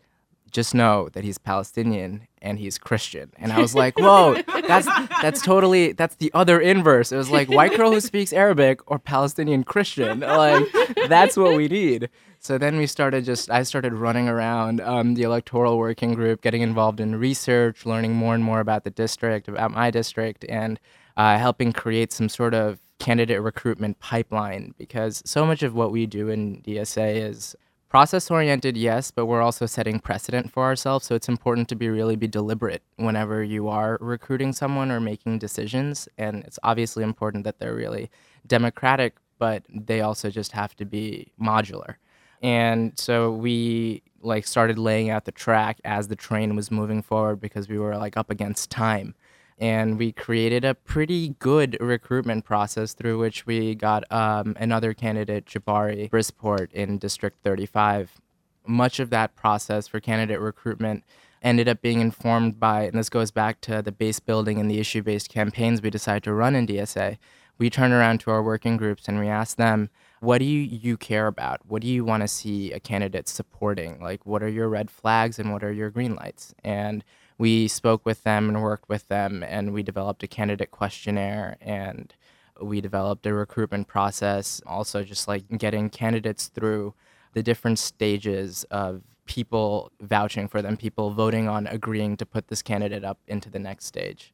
just 0.50 0.74
know 0.74 1.08
that 1.12 1.24
he's 1.24 1.38
Palestinian 1.38 2.26
and 2.44 2.58
he's 2.58 2.78
Christian. 2.78 3.32
And 3.38 3.52
I 3.52 3.60
was 3.60 3.74
like, 3.74 3.98
whoa, 3.98 4.40
that's 4.68 4.86
that's 5.20 5.42
totally 5.42 5.92
that's 5.92 6.16
the 6.16 6.30
other 6.34 6.60
inverse. 6.60 7.10
It 7.10 7.16
was 7.16 7.30
like 7.30 7.48
white 7.48 7.76
girl 7.76 7.90
who 7.90 8.00
speaks 8.00 8.32
Arabic 8.32 8.88
or 8.88 8.98
Palestinian 8.98 9.64
Christian. 9.64 10.20
Like 10.20 10.66
that's 11.08 11.36
what 11.36 11.56
we 11.56 11.68
need. 11.68 12.10
So 12.38 12.58
then 12.58 12.76
we 12.76 12.86
started 12.86 13.24
just, 13.24 13.50
I 13.50 13.62
started 13.62 13.94
running 13.94 14.28
around 14.28 14.82
um, 14.82 15.14
the 15.14 15.22
electoral 15.22 15.78
working 15.78 16.12
group, 16.12 16.42
getting 16.42 16.60
involved 16.60 17.00
in 17.00 17.16
research, 17.16 17.86
learning 17.86 18.12
more 18.12 18.34
and 18.34 18.44
more 18.44 18.60
about 18.60 18.84
the 18.84 18.90
district, 18.90 19.48
about 19.48 19.70
my 19.70 19.90
district, 19.90 20.44
and 20.46 20.78
uh, 21.16 21.38
helping 21.38 21.72
create 21.72 22.12
some 22.12 22.28
sort 22.28 22.52
of 22.52 22.80
candidate 22.98 23.40
recruitment 23.40 23.98
pipeline 23.98 24.74
because 24.76 25.22
so 25.24 25.46
much 25.46 25.62
of 25.62 25.74
what 25.74 25.90
we 25.90 26.04
do 26.04 26.28
in 26.28 26.60
DSA 26.62 27.16
is 27.16 27.56
process 27.94 28.28
oriented 28.28 28.76
yes 28.76 29.12
but 29.12 29.26
we're 29.26 29.40
also 29.40 29.66
setting 29.66 30.00
precedent 30.00 30.50
for 30.50 30.64
ourselves 30.64 31.06
so 31.06 31.14
it's 31.14 31.28
important 31.28 31.68
to 31.68 31.76
be 31.76 31.88
really 31.88 32.16
be 32.16 32.26
deliberate 32.26 32.82
whenever 32.96 33.44
you 33.44 33.68
are 33.68 33.98
recruiting 34.00 34.52
someone 34.52 34.90
or 34.90 34.98
making 34.98 35.38
decisions 35.38 36.08
and 36.18 36.42
it's 36.42 36.58
obviously 36.64 37.04
important 37.04 37.44
that 37.44 37.60
they're 37.60 37.74
really 37.74 38.10
democratic 38.48 39.14
but 39.38 39.62
they 39.68 40.00
also 40.00 40.30
just 40.30 40.52
have 40.52 40.74
to 40.76 40.84
be 40.84 41.32
modular. 41.40 41.96
And 42.42 42.98
so 42.98 43.30
we 43.32 44.02
like 44.22 44.46
started 44.46 44.78
laying 44.78 45.10
out 45.10 45.24
the 45.24 45.32
track 45.32 45.78
as 45.84 46.08
the 46.08 46.16
train 46.16 46.56
was 46.56 46.70
moving 46.70 47.02
forward 47.02 47.40
because 47.40 47.68
we 47.68 47.78
were 47.78 47.96
like 47.96 48.16
up 48.16 48.30
against 48.30 48.70
time 48.70 49.14
and 49.58 49.98
we 49.98 50.12
created 50.12 50.64
a 50.64 50.74
pretty 50.74 51.30
good 51.38 51.76
recruitment 51.80 52.44
process 52.44 52.92
through 52.92 53.18
which 53.18 53.46
we 53.46 53.74
got 53.74 54.10
um, 54.12 54.56
another 54.58 54.94
candidate 54.94 55.46
jabari 55.46 56.10
brisport 56.10 56.72
in 56.72 56.98
district 56.98 57.38
35 57.42 58.20
much 58.66 58.98
of 58.98 59.10
that 59.10 59.34
process 59.36 59.86
for 59.86 60.00
candidate 60.00 60.40
recruitment 60.40 61.04
ended 61.42 61.68
up 61.68 61.82
being 61.82 62.00
informed 62.00 62.58
by 62.58 62.84
and 62.84 62.98
this 62.98 63.10
goes 63.10 63.30
back 63.30 63.60
to 63.60 63.82
the 63.82 63.92
base 63.92 64.20
building 64.20 64.58
and 64.58 64.70
the 64.70 64.80
issue 64.80 65.02
based 65.02 65.28
campaigns 65.28 65.82
we 65.82 65.90
decided 65.90 66.22
to 66.22 66.32
run 66.32 66.54
in 66.54 66.66
dsa 66.66 67.18
we 67.58 67.70
turned 67.70 67.92
around 67.92 68.18
to 68.18 68.30
our 68.30 68.42
working 68.42 68.76
groups 68.76 69.06
and 69.06 69.20
we 69.20 69.28
asked 69.28 69.56
them 69.56 69.90
what 70.24 70.38
do 70.38 70.44
you, 70.46 70.60
you 70.60 70.96
care 70.96 71.26
about? 71.26 71.60
What 71.66 71.82
do 71.82 71.88
you 71.88 72.04
want 72.04 72.22
to 72.22 72.28
see 72.28 72.72
a 72.72 72.80
candidate 72.80 73.28
supporting? 73.28 74.00
Like, 74.00 74.24
what 74.24 74.42
are 74.42 74.48
your 74.48 74.68
red 74.68 74.90
flags 74.90 75.38
and 75.38 75.52
what 75.52 75.62
are 75.62 75.72
your 75.72 75.90
green 75.90 76.14
lights? 76.14 76.54
And 76.64 77.04
we 77.44 77.68
spoke 77.68 78.06
with 78.06 78.22
them 78.22 78.48
and 78.48 78.62
worked 78.62 78.88
with 78.88 79.06
them, 79.08 79.42
and 79.42 79.74
we 79.74 79.82
developed 79.82 80.22
a 80.22 80.26
candidate 80.26 80.70
questionnaire 80.70 81.58
and 81.60 82.14
we 82.58 82.80
developed 82.80 83.26
a 83.26 83.34
recruitment 83.34 83.86
process. 83.86 84.62
Also, 84.66 85.02
just 85.02 85.28
like 85.28 85.44
getting 85.58 85.90
candidates 85.90 86.46
through 86.46 86.94
the 87.34 87.42
different 87.42 87.78
stages 87.78 88.64
of 88.70 89.02
people 89.26 89.92
vouching 90.00 90.48
for 90.48 90.62
them, 90.62 90.76
people 90.78 91.10
voting 91.10 91.46
on 91.46 91.66
agreeing 91.66 92.16
to 92.16 92.24
put 92.24 92.48
this 92.48 92.62
candidate 92.62 93.04
up 93.04 93.18
into 93.26 93.50
the 93.50 93.58
next 93.58 93.84
stage 93.84 94.32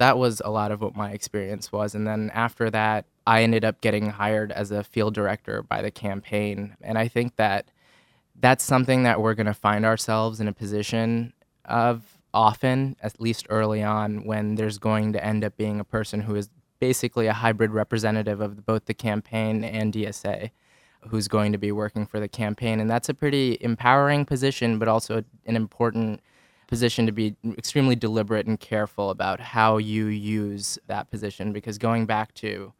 that 0.00 0.16
was 0.16 0.40
a 0.46 0.50
lot 0.50 0.72
of 0.72 0.80
what 0.80 0.96
my 0.96 1.10
experience 1.10 1.70
was. 1.70 1.94
And 1.94 2.06
then 2.06 2.30
after 2.32 2.70
that, 2.70 3.04
I 3.26 3.42
ended 3.42 3.66
up 3.66 3.82
getting 3.82 4.08
hired 4.08 4.50
as 4.50 4.70
a 4.70 4.82
field 4.82 5.12
director 5.12 5.62
by 5.62 5.82
the 5.82 5.90
campaign. 5.90 6.74
And 6.80 6.96
I 6.96 7.06
think 7.06 7.36
that 7.36 7.70
that's 8.34 8.64
something 8.64 9.02
that 9.02 9.20
we're 9.20 9.34
going 9.34 9.46
to 9.46 9.52
find 9.68 9.84
ourselves 9.84 10.40
in 10.40 10.48
a 10.48 10.54
position 10.54 11.34
of 11.66 12.16
often, 12.32 12.96
at 13.02 13.20
least 13.20 13.46
early 13.50 13.82
on, 13.82 14.24
when 14.24 14.54
there's 14.54 14.78
going 14.78 15.12
to 15.12 15.24
end 15.24 15.44
up 15.44 15.56
being 15.56 15.80
a 15.80 15.84
person 15.84 16.22
who 16.22 16.34
is 16.34 16.48
basically 16.78 17.26
a 17.26 17.32
hybrid 17.32 17.70
representative 17.72 18.40
of 18.40 18.64
both 18.64 18.86
the 18.86 18.94
campaign 18.94 19.64
and 19.64 19.92
DSA 19.92 20.50
who's 21.08 21.28
going 21.28 21.52
to 21.52 21.58
be 21.58 21.72
working 21.72 22.06
for 22.06 22.20
the 22.20 22.28
campaign. 22.28 22.80
And 22.80 22.90
that's 22.90 23.08
a 23.08 23.14
pretty 23.14 23.56
empowering 23.60 24.24
position, 24.24 24.78
but 24.78 24.88
also 24.88 25.24
an 25.46 25.56
important 25.56 26.20
position 26.66 27.06
to 27.06 27.12
be 27.12 27.36
extremely 27.58 27.96
deliberate 27.96 28.46
and 28.46 28.58
careful 28.60 29.10
about 29.10 29.40
how 29.40 29.78
you 29.78 30.06
use 30.06 30.78
that 30.86 31.10
position 31.10 31.52
because 31.52 31.78
going 31.78 32.06
back 32.06 32.32
to 32.34 32.72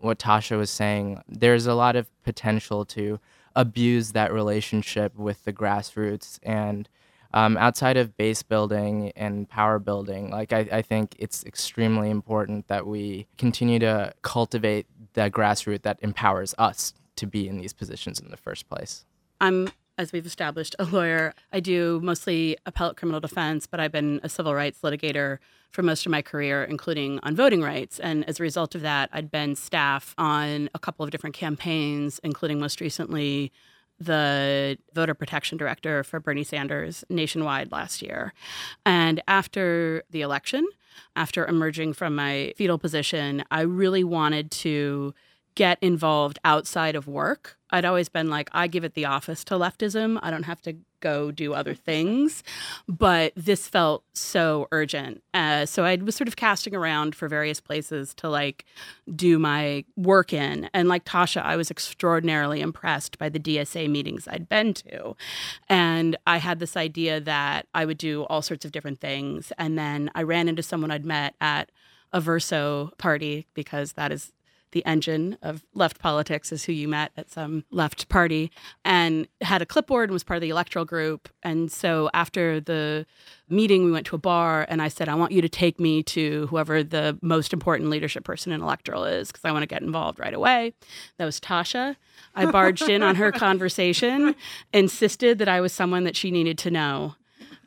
what 0.00 0.18
Tasha 0.18 0.58
was 0.58 0.70
saying, 0.70 1.22
there's 1.28 1.66
a 1.66 1.74
lot 1.74 1.96
of 1.96 2.10
potential 2.22 2.84
to 2.84 3.18
abuse 3.56 4.12
that 4.12 4.32
relationship 4.32 5.16
with 5.16 5.44
the 5.44 5.52
grassroots 5.52 6.38
and 6.42 6.88
um, 7.34 7.56
outside 7.56 7.96
of 7.96 8.16
base 8.16 8.42
building 8.42 9.12
and 9.16 9.48
power 9.48 9.78
building, 9.78 10.30
like 10.30 10.52
I, 10.52 10.68
I 10.72 10.82
think 10.82 11.14
it's 11.18 11.44
extremely 11.44 12.10
important 12.10 12.68
that 12.68 12.86
we 12.86 13.26
continue 13.36 13.78
to 13.80 14.14
cultivate 14.22 14.86
that 15.14 15.32
grassroots 15.32 15.82
that 15.82 15.98
empowers 16.02 16.54
us 16.58 16.94
to 17.16 17.26
be 17.26 17.48
in 17.48 17.58
these 17.58 17.72
positions 17.72 18.20
in 18.20 18.30
the 18.30 18.36
first 18.36 18.68
place. 18.68 19.04
I'm 19.40 19.68
as 19.98 20.12
we've 20.12 20.24
established, 20.24 20.76
a 20.78 20.84
lawyer. 20.84 21.34
I 21.52 21.58
do 21.60 22.00
mostly 22.02 22.56
appellate 22.64 22.96
criminal 22.96 23.20
defense, 23.20 23.66
but 23.66 23.80
I've 23.80 23.92
been 23.92 24.20
a 24.22 24.28
civil 24.28 24.54
rights 24.54 24.80
litigator 24.82 25.38
for 25.70 25.82
most 25.82 26.06
of 26.06 26.12
my 26.12 26.22
career, 26.22 26.64
including 26.64 27.18
on 27.24 27.34
voting 27.34 27.62
rights. 27.62 27.98
And 27.98 28.26
as 28.28 28.38
a 28.38 28.42
result 28.44 28.74
of 28.76 28.82
that, 28.82 29.10
I'd 29.12 29.30
been 29.30 29.56
staff 29.56 30.14
on 30.16 30.70
a 30.72 30.78
couple 30.78 31.04
of 31.04 31.10
different 31.10 31.34
campaigns, 31.34 32.20
including 32.22 32.60
most 32.60 32.80
recently 32.80 33.52
the 34.00 34.78
voter 34.94 35.14
protection 35.14 35.58
director 35.58 36.04
for 36.04 36.20
Bernie 36.20 36.44
Sanders 36.44 37.04
nationwide 37.08 37.72
last 37.72 38.02
year. 38.02 38.32
And 38.86 39.22
after 39.26 40.04
the 40.10 40.22
election, 40.22 40.66
after 41.16 41.46
emerging 41.46 41.94
from 41.94 42.14
my 42.14 42.52
fetal 42.56 42.78
position, 42.78 43.44
I 43.50 43.62
really 43.62 44.04
wanted 44.04 44.50
to 44.52 45.14
get 45.58 45.76
involved 45.82 46.38
outside 46.44 46.94
of 46.94 47.08
work. 47.08 47.58
I'd 47.70 47.84
always 47.84 48.08
been 48.08 48.30
like, 48.30 48.48
I 48.52 48.68
give 48.68 48.84
it 48.84 48.94
the 48.94 49.06
office 49.06 49.42
to 49.44 49.54
leftism. 49.54 50.16
I 50.22 50.30
don't 50.30 50.44
have 50.44 50.62
to 50.62 50.76
go 51.00 51.32
do 51.32 51.52
other 51.52 51.74
things. 51.74 52.44
But 52.86 53.32
this 53.34 53.66
felt 53.66 54.04
so 54.12 54.68
urgent. 54.70 55.20
Uh, 55.34 55.66
so 55.66 55.84
I 55.84 55.96
was 55.96 56.14
sort 56.14 56.28
of 56.28 56.36
casting 56.36 56.76
around 56.76 57.16
for 57.16 57.26
various 57.26 57.60
places 57.60 58.14
to 58.14 58.28
like 58.28 58.66
do 59.16 59.36
my 59.40 59.84
work 59.96 60.32
in. 60.32 60.70
And 60.72 60.88
like 60.88 61.04
Tasha, 61.04 61.42
I 61.42 61.56
was 61.56 61.72
extraordinarily 61.72 62.60
impressed 62.60 63.18
by 63.18 63.28
the 63.28 63.40
DSA 63.40 63.90
meetings 63.90 64.28
I'd 64.28 64.48
been 64.48 64.74
to. 64.74 65.16
And 65.68 66.16
I 66.24 66.36
had 66.36 66.60
this 66.60 66.76
idea 66.76 67.18
that 67.22 67.66
I 67.74 67.84
would 67.84 67.98
do 67.98 68.22
all 68.26 68.42
sorts 68.42 68.64
of 68.64 68.70
different 68.70 69.00
things. 69.00 69.52
And 69.58 69.76
then 69.76 70.08
I 70.14 70.22
ran 70.22 70.48
into 70.48 70.62
someone 70.62 70.92
I'd 70.92 71.04
met 71.04 71.34
at 71.40 71.72
a 72.12 72.20
Verso 72.20 72.92
party 72.96 73.48
because 73.54 73.94
that 73.94 74.12
is 74.12 74.32
the 74.72 74.84
engine 74.84 75.38
of 75.42 75.64
left 75.74 75.98
politics 75.98 76.52
is 76.52 76.64
who 76.64 76.72
you 76.72 76.88
met 76.88 77.12
at 77.16 77.30
some 77.30 77.64
left 77.70 78.08
party 78.08 78.50
and 78.84 79.28
had 79.40 79.62
a 79.62 79.66
clipboard 79.66 80.08
and 80.08 80.12
was 80.12 80.24
part 80.24 80.36
of 80.36 80.42
the 80.42 80.50
electoral 80.50 80.84
group. 80.84 81.28
And 81.42 81.70
so 81.70 82.10
after 82.14 82.60
the 82.60 83.06
meeting, 83.48 83.84
we 83.84 83.90
went 83.90 84.06
to 84.06 84.16
a 84.16 84.18
bar 84.18 84.66
and 84.68 84.82
I 84.82 84.88
said, 84.88 85.08
I 85.08 85.14
want 85.14 85.32
you 85.32 85.42
to 85.42 85.48
take 85.48 85.80
me 85.80 86.02
to 86.04 86.46
whoever 86.48 86.82
the 86.82 87.18
most 87.22 87.52
important 87.52 87.90
leadership 87.90 88.24
person 88.24 88.52
in 88.52 88.60
electoral 88.60 89.04
is 89.04 89.28
because 89.28 89.44
I 89.44 89.52
want 89.52 89.62
to 89.62 89.66
get 89.66 89.82
involved 89.82 90.18
right 90.18 90.34
away. 90.34 90.74
That 91.16 91.24
was 91.24 91.40
Tasha. 91.40 91.96
I 92.34 92.50
barged 92.50 92.88
in 92.88 93.02
on 93.02 93.16
her 93.16 93.32
conversation, 93.32 94.34
insisted 94.72 95.38
that 95.38 95.48
I 95.48 95.60
was 95.60 95.72
someone 95.72 96.04
that 96.04 96.16
she 96.16 96.30
needed 96.30 96.58
to 96.58 96.70
know 96.70 97.14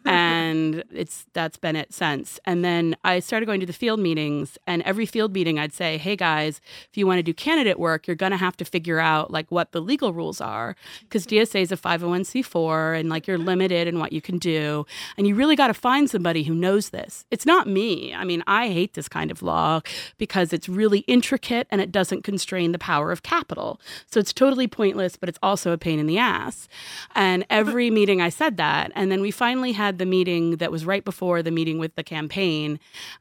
and 0.06 0.84
it's 0.92 1.26
that's 1.34 1.58
been 1.58 1.76
it 1.76 1.94
since. 1.94 2.40
And 2.46 2.64
then 2.64 2.96
I 3.04 3.20
started 3.20 3.46
going 3.46 3.60
to 3.60 3.66
the 3.66 3.74
field 3.74 4.00
meetings, 4.00 4.58
and 4.68 4.82
every 4.84 5.06
field 5.06 5.34
meeting 5.34 5.60
I'd 5.60 5.74
say, 5.74 5.98
"Hey 5.98 6.16
guys, 6.16 6.62
if 6.90 6.98
you 6.98 7.06
want 7.08 7.20
to 7.20 7.24
do 7.24 7.34
candidate 7.34 7.80
work, 7.80 8.08
you're 8.08 8.16
going 8.16 8.32
to 8.32 8.38
have 8.38 8.58
to 8.58 8.66
figure 8.66 9.00
out 9.00 9.32
like 9.32 9.52
what 9.52 9.72
the 9.72 9.82
legal 9.82 10.14
rules 10.14 10.42
are 10.42 10.76
because 11.02 11.26
mm-hmm. 11.26 11.42
DSA 11.44 11.62
is 11.62 11.72
a 11.72 11.78
501c4 11.78 13.00
and 13.00 13.10
like 13.10 13.28
you're 13.28 13.38
limited 13.38 13.88
in 13.88 14.00
what 14.00 14.14
you 14.14 14.22
can 14.22 14.38
do, 14.38 14.86
and 15.18 15.28
you 15.28 15.36
really 15.36 15.56
got 15.56 15.68
to 15.68 15.74
find 15.74 16.10
somebody 16.10 16.44
who 16.44 16.54
knows 16.54 16.90
this. 16.90 17.26
It's 17.32 17.46
not 17.46 17.68
me. 17.68 18.14
I 18.14 18.24
mean, 18.24 18.44
I 18.48 18.70
hate 18.70 18.94
this 18.94 19.08
kind 19.08 19.32
of 19.32 19.42
law 19.42 19.82
because 20.18 20.54
it's 20.54 20.70
really 20.70 21.00
intricate 21.00 21.68
and 21.70 21.82
it 21.82 21.92
doesn't 21.92 22.24
constrain 22.24 22.72
the 22.72 22.80
power 22.80 23.12
of 23.12 23.24
capital. 23.24 23.80
So 24.08 24.20
it's 24.20 24.34
totally 24.34 24.68
pointless, 24.68 25.16
but 25.16 25.30
it's 25.30 25.40
also 25.42 25.72
a 25.72 25.78
pain 25.78 26.00
in 26.00 26.08
the 26.08 26.18
ass. 26.18 26.68
And 27.16 27.46
every 27.50 27.90
meeting 27.90 28.22
I 28.22 28.30
said 28.30 28.58
that, 28.58 28.92
and 28.96 29.12
then 29.12 29.22
we 29.22 29.32
finally 29.32 29.74
had 29.74 29.91
had 29.92 29.98
the 29.98 30.06
meeting 30.06 30.56
that 30.58 30.72
was 30.72 30.86
right 30.86 31.04
before 31.04 31.44
the 31.44 31.52
meeting 31.52 31.78
with 31.78 31.96
the 31.96 32.04
campaign, 32.04 32.80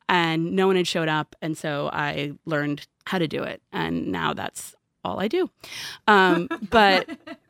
and 0.09 0.53
no 0.53 0.69
one 0.69 0.77
had 0.77 0.87
showed 0.87 1.09
up. 1.09 1.35
And 1.43 1.59
so 1.59 1.91
I 1.93 2.33
learned 2.47 2.87
how 3.07 3.19
to 3.19 3.27
do 3.27 3.43
it. 3.43 3.61
And 3.73 4.07
now 4.13 4.35
that's 4.35 4.77
all 5.03 5.19
I 5.19 5.27
do. 5.27 5.51
Um, 6.07 6.49
but 6.71 7.09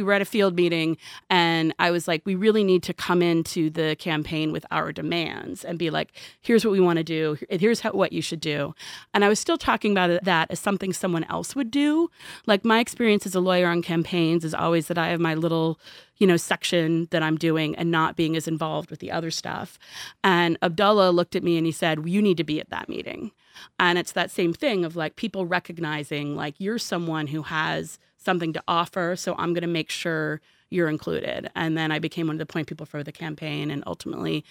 we 0.00 0.04
were 0.04 0.14
at 0.14 0.22
a 0.22 0.24
field 0.24 0.56
meeting 0.56 0.96
and 1.28 1.74
I 1.78 1.90
was 1.90 2.08
like, 2.08 2.22
we 2.24 2.34
really 2.34 2.64
need 2.64 2.82
to 2.84 2.94
come 2.94 3.20
into 3.20 3.68
the 3.68 3.96
campaign 3.98 4.50
with 4.50 4.64
our 4.70 4.92
demands 4.92 5.62
and 5.62 5.78
be 5.78 5.90
like, 5.90 6.12
here's 6.40 6.64
what 6.64 6.72
we 6.72 6.80
want 6.80 6.96
to 6.96 7.04
do. 7.04 7.36
Here's 7.50 7.80
how, 7.80 7.92
what 7.92 8.12
you 8.12 8.22
should 8.22 8.40
do. 8.40 8.74
And 9.12 9.26
I 9.26 9.28
was 9.28 9.38
still 9.38 9.58
talking 9.58 9.92
about 9.92 10.24
that 10.24 10.50
as 10.50 10.58
something 10.58 10.94
someone 10.94 11.24
else 11.24 11.54
would 11.54 11.70
do. 11.70 12.10
Like 12.46 12.64
my 12.64 12.80
experience 12.80 13.26
as 13.26 13.34
a 13.34 13.40
lawyer 13.40 13.68
on 13.68 13.82
campaigns 13.82 14.42
is 14.42 14.54
always 14.54 14.86
that 14.88 14.96
I 14.96 15.08
have 15.08 15.20
my 15.20 15.34
little, 15.34 15.78
you 16.16 16.26
know, 16.26 16.38
section 16.38 17.06
that 17.10 17.22
I'm 17.22 17.36
doing 17.36 17.76
and 17.76 17.90
not 17.90 18.16
being 18.16 18.36
as 18.36 18.48
involved 18.48 18.88
with 18.90 19.00
the 19.00 19.12
other 19.12 19.30
stuff. 19.30 19.78
And 20.24 20.56
Abdullah 20.62 21.10
looked 21.10 21.36
at 21.36 21.44
me 21.44 21.58
and 21.58 21.66
he 21.66 21.72
said, 21.72 21.98
well, 21.98 22.08
you 22.08 22.22
need 22.22 22.38
to 22.38 22.44
be 22.44 22.58
at 22.58 22.70
that 22.70 22.88
meeting. 22.88 23.32
And 23.78 23.98
it's 23.98 24.12
that 24.12 24.30
same 24.30 24.54
thing 24.54 24.86
of 24.86 24.96
like 24.96 25.16
people 25.16 25.44
recognizing 25.44 26.34
like 26.34 26.54
you're 26.58 26.78
someone 26.78 27.26
who 27.26 27.42
has 27.42 27.98
something 28.22 28.52
to 28.52 28.62
offer. 28.68 29.16
So 29.16 29.34
I'm 29.38 29.52
going 29.52 29.62
to 29.62 29.68
make 29.68 29.90
sure 29.90 30.40
you're 30.68 30.88
included. 30.88 31.50
And 31.54 31.76
then 31.76 31.90
I 31.90 31.98
became 31.98 32.28
one 32.28 32.36
of 32.36 32.38
the 32.38 32.46
point 32.46 32.68
people 32.68 32.86
for 32.86 33.02
the 33.02 33.12
campaign 33.12 33.70
and 33.70 33.82
ultimately 33.86 34.44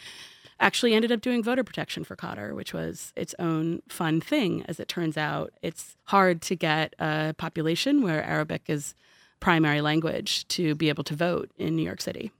actually 0.59 0.93
ended 0.93 1.11
up 1.11 1.21
doing 1.21 1.41
voter 1.41 1.63
protection 1.63 2.03
for 2.03 2.17
Khader, 2.17 2.53
which 2.53 2.73
was 2.73 3.13
its 3.15 3.33
own 3.39 3.81
fun 3.87 4.19
thing. 4.19 4.63
As 4.67 4.79
it 4.79 4.89
turns 4.89 5.17
out, 5.17 5.53
it's 5.61 5.95
hard 6.05 6.41
to 6.43 6.55
get 6.55 6.93
a 6.99 7.33
population 7.37 8.01
where 8.01 8.21
Arabic 8.23 8.63
is 8.67 8.93
primary 9.39 9.79
language 9.79 10.45
to 10.49 10.75
be 10.75 10.89
able 10.89 11.05
to 11.05 11.15
vote 11.15 11.49
in 11.57 11.77
New 11.77 11.83
York 11.83 12.01
City. 12.01 12.31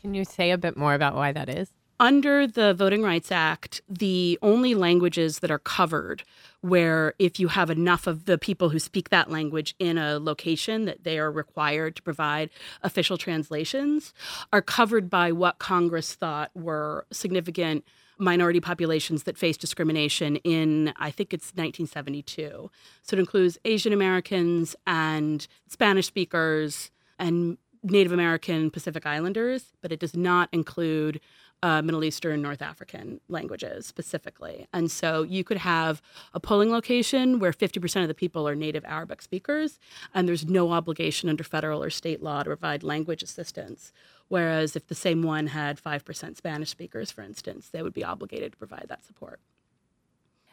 Can 0.00 0.14
you 0.14 0.24
say 0.24 0.52
a 0.52 0.58
bit 0.58 0.76
more 0.76 0.94
about 0.94 1.16
why 1.16 1.32
that 1.32 1.48
is? 1.48 1.70
Under 1.98 2.46
the 2.46 2.74
Voting 2.74 3.02
Rights 3.02 3.32
Act, 3.32 3.80
the 3.88 4.38
only 4.42 4.74
languages 4.74 5.38
that 5.38 5.50
are 5.50 5.58
covered 5.58 6.24
where 6.60 7.14
if 7.18 7.40
you 7.40 7.48
have 7.48 7.70
enough 7.70 8.06
of 8.06 8.26
the 8.26 8.36
people 8.36 8.68
who 8.68 8.78
speak 8.78 9.08
that 9.08 9.30
language 9.30 9.74
in 9.78 9.96
a 9.96 10.18
location 10.18 10.84
that 10.84 11.04
they 11.04 11.18
are 11.18 11.30
required 11.30 11.96
to 11.96 12.02
provide 12.02 12.50
official 12.82 13.16
translations 13.16 14.12
are 14.52 14.60
covered 14.60 15.08
by 15.08 15.32
what 15.32 15.58
Congress 15.58 16.14
thought 16.14 16.50
were 16.54 17.06
significant 17.12 17.82
minority 18.18 18.60
populations 18.60 19.22
that 19.22 19.38
face 19.38 19.56
discrimination 19.56 20.36
in, 20.36 20.92
I 20.96 21.10
think 21.10 21.32
it's 21.32 21.48
1972. 21.48 22.70
So 23.02 23.16
it 23.16 23.20
includes 23.20 23.58
Asian 23.64 23.92
Americans 23.92 24.76
and 24.86 25.46
Spanish 25.68 26.06
speakers 26.06 26.90
and 27.18 27.56
Native 27.82 28.12
American 28.12 28.70
Pacific 28.70 29.06
Islanders, 29.06 29.72
but 29.80 29.92
it 29.92 30.00
does 30.00 30.16
not 30.16 30.48
include 30.52 31.20
uh, 31.66 31.82
Middle 31.82 32.04
Eastern, 32.04 32.34
and 32.34 32.42
North 32.42 32.62
African 32.62 33.20
languages 33.28 33.86
specifically. 33.86 34.68
And 34.72 34.88
so 34.88 35.24
you 35.24 35.42
could 35.42 35.56
have 35.58 36.00
a 36.32 36.38
polling 36.38 36.70
location 36.70 37.40
where 37.40 37.50
50% 37.50 38.02
of 38.02 38.08
the 38.08 38.14
people 38.14 38.46
are 38.46 38.54
native 38.54 38.84
Arabic 38.84 39.20
speakers, 39.20 39.80
and 40.14 40.28
there's 40.28 40.46
no 40.46 40.70
obligation 40.70 41.28
under 41.28 41.42
federal 41.42 41.82
or 41.82 41.90
state 41.90 42.22
law 42.22 42.44
to 42.44 42.50
provide 42.50 42.84
language 42.84 43.20
assistance. 43.20 43.92
Whereas 44.28 44.76
if 44.76 44.86
the 44.86 44.94
same 44.94 45.22
one 45.22 45.48
had 45.48 45.82
5% 45.82 46.36
Spanish 46.36 46.70
speakers, 46.70 47.10
for 47.10 47.22
instance, 47.22 47.68
they 47.68 47.82
would 47.82 47.94
be 47.94 48.04
obligated 48.04 48.52
to 48.52 48.58
provide 48.58 48.86
that 48.88 49.04
support. 49.04 49.40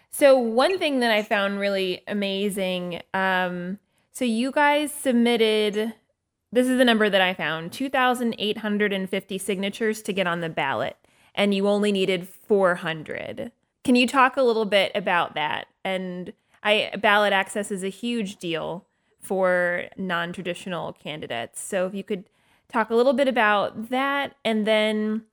So, 0.09 0.37
one 0.37 0.79
thing 0.79 0.99
that 0.99 1.11
I 1.11 1.21
found 1.21 1.59
really 1.59 2.01
amazing 2.07 3.01
um, 3.13 3.77
so 4.11 4.25
you 4.25 4.51
guys 4.51 4.91
submitted 4.91 5.93
this 6.53 6.67
is 6.67 6.77
the 6.77 6.85
number 6.85 7.09
that 7.09 7.19
I 7.19 7.33
found 7.33 7.73
2,850 7.73 9.37
signatures 9.39 10.03
to 10.03 10.13
get 10.13 10.27
on 10.27 10.41
the 10.41 10.49
ballot, 10.49 10.95
and 11.35 11.53
you 11.53 11.67
only 11.67 11.91
needed 11.91 12.27
400. 12.27 13.51
Can 13.83 13.95
you 13.95 14.07
talk 14.07 14.37
a 14.37 14.43
little 14.43 14.65
bit 14.65 14.91
about 14.95 15.33
that? 15.35 15.67
And 15.83 16.33
I 16.63 16.91
ballot 17.01 17.33
access 17.33 17.71
is 17.71 17.83
a 17.83 17.89
huge 17.89 18.37
deal 18.37 18.85
for 19.19 19.85
non-traditional 19.97 20.93
candidates. 20.93 21.61
So 21.61 21.85
if 21.85 21.93
you 21.93 22.03
could 22.03 22.25
talk 22.71 22.89
a 22.89 22.95
little 22.95 23.13
bit 23.13 23.27
about 23.27 23.89
that 23.89 24.35
and 24.43 24.65
then 24.65 25.23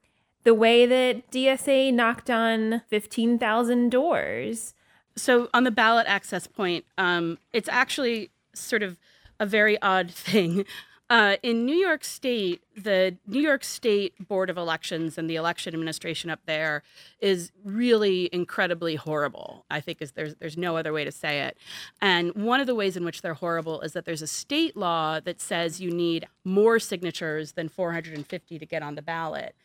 the 0.44 0.55
way 0.55 0.86
that 0.86 1.30
DSA 1.30 1.92
knocked 1.92 2.30
on 2.30 2.82
15,000 2.88 3.90
doors. 3.90 4.74
So 5.16 5.48
on 5.53 5.64
the 5.64 5.70
ballot 5.70 6.07
access 6.09 6.46
point, 6.46 6.84
um, 6.96 7.38
it's 7.53 7.68
actually 7.68 8.30
sort 8.55 8.82
of 8.82 8.98
a 9.38 9.46
very 9.46 9.80
odd 9.82 10.11
thing. 10.12 10.64
Uh, 11.11 11.36
in 11.42 11.66
New 11.66 11.74
York 11.74 12.04
State, 12.04 12.62
the 12.76 13.16
New 13.26 13.40
York 13.40 13.64
State 13.64 14.28
Board 14.28 14.48
of 14.48 14.56
Elections 14.56 15.18
and 15.18 15.28
the 15.28 15.34
election 15.34 15.74
administration 15.74 16.30
up 16.30 16.38
there 16.46 16.84
is 17.20 17.50
really 17.64 18.30
incredibly 18.32 18.94
horrible. 18.94 19.66
I 19.68 19.80
think 19.80 20.00
is 20.00 20.12
there's 20.12 20.36
there's 20.36 20.56
no 20.56 20.76
other 20.76 20.92
way 20.92 21.04
to 21.04 21.11
say 21.11 21.40
it. 21.40 21.58
And 22.00 22.32
one 22.36 22.61
of 22.61 22.68
the 22.68 22.76
ways 22.76 22.96
in 22.96 23.04
which 23.04 23.22
they're 23.22 23.34
horrible 23.34 23.80
is 23.80 23.92
that 23.94 24.04
there's 24.04 24.22
a 24.22 24.28
state 24.28 24.76
law 24.76 25.18
that 25.18 25.40
says 25.40 25.80
you 25.80 25.90
need 25.90 26.28
more 26.44 26.78
signatures 26.78 27.52
than 27.52 27.68
450 27.68 28.61
to 28.61 28.64
get 28.66 28.84
on 28.84 28.94
the 28.94 29.02
ballot 29.02 29.56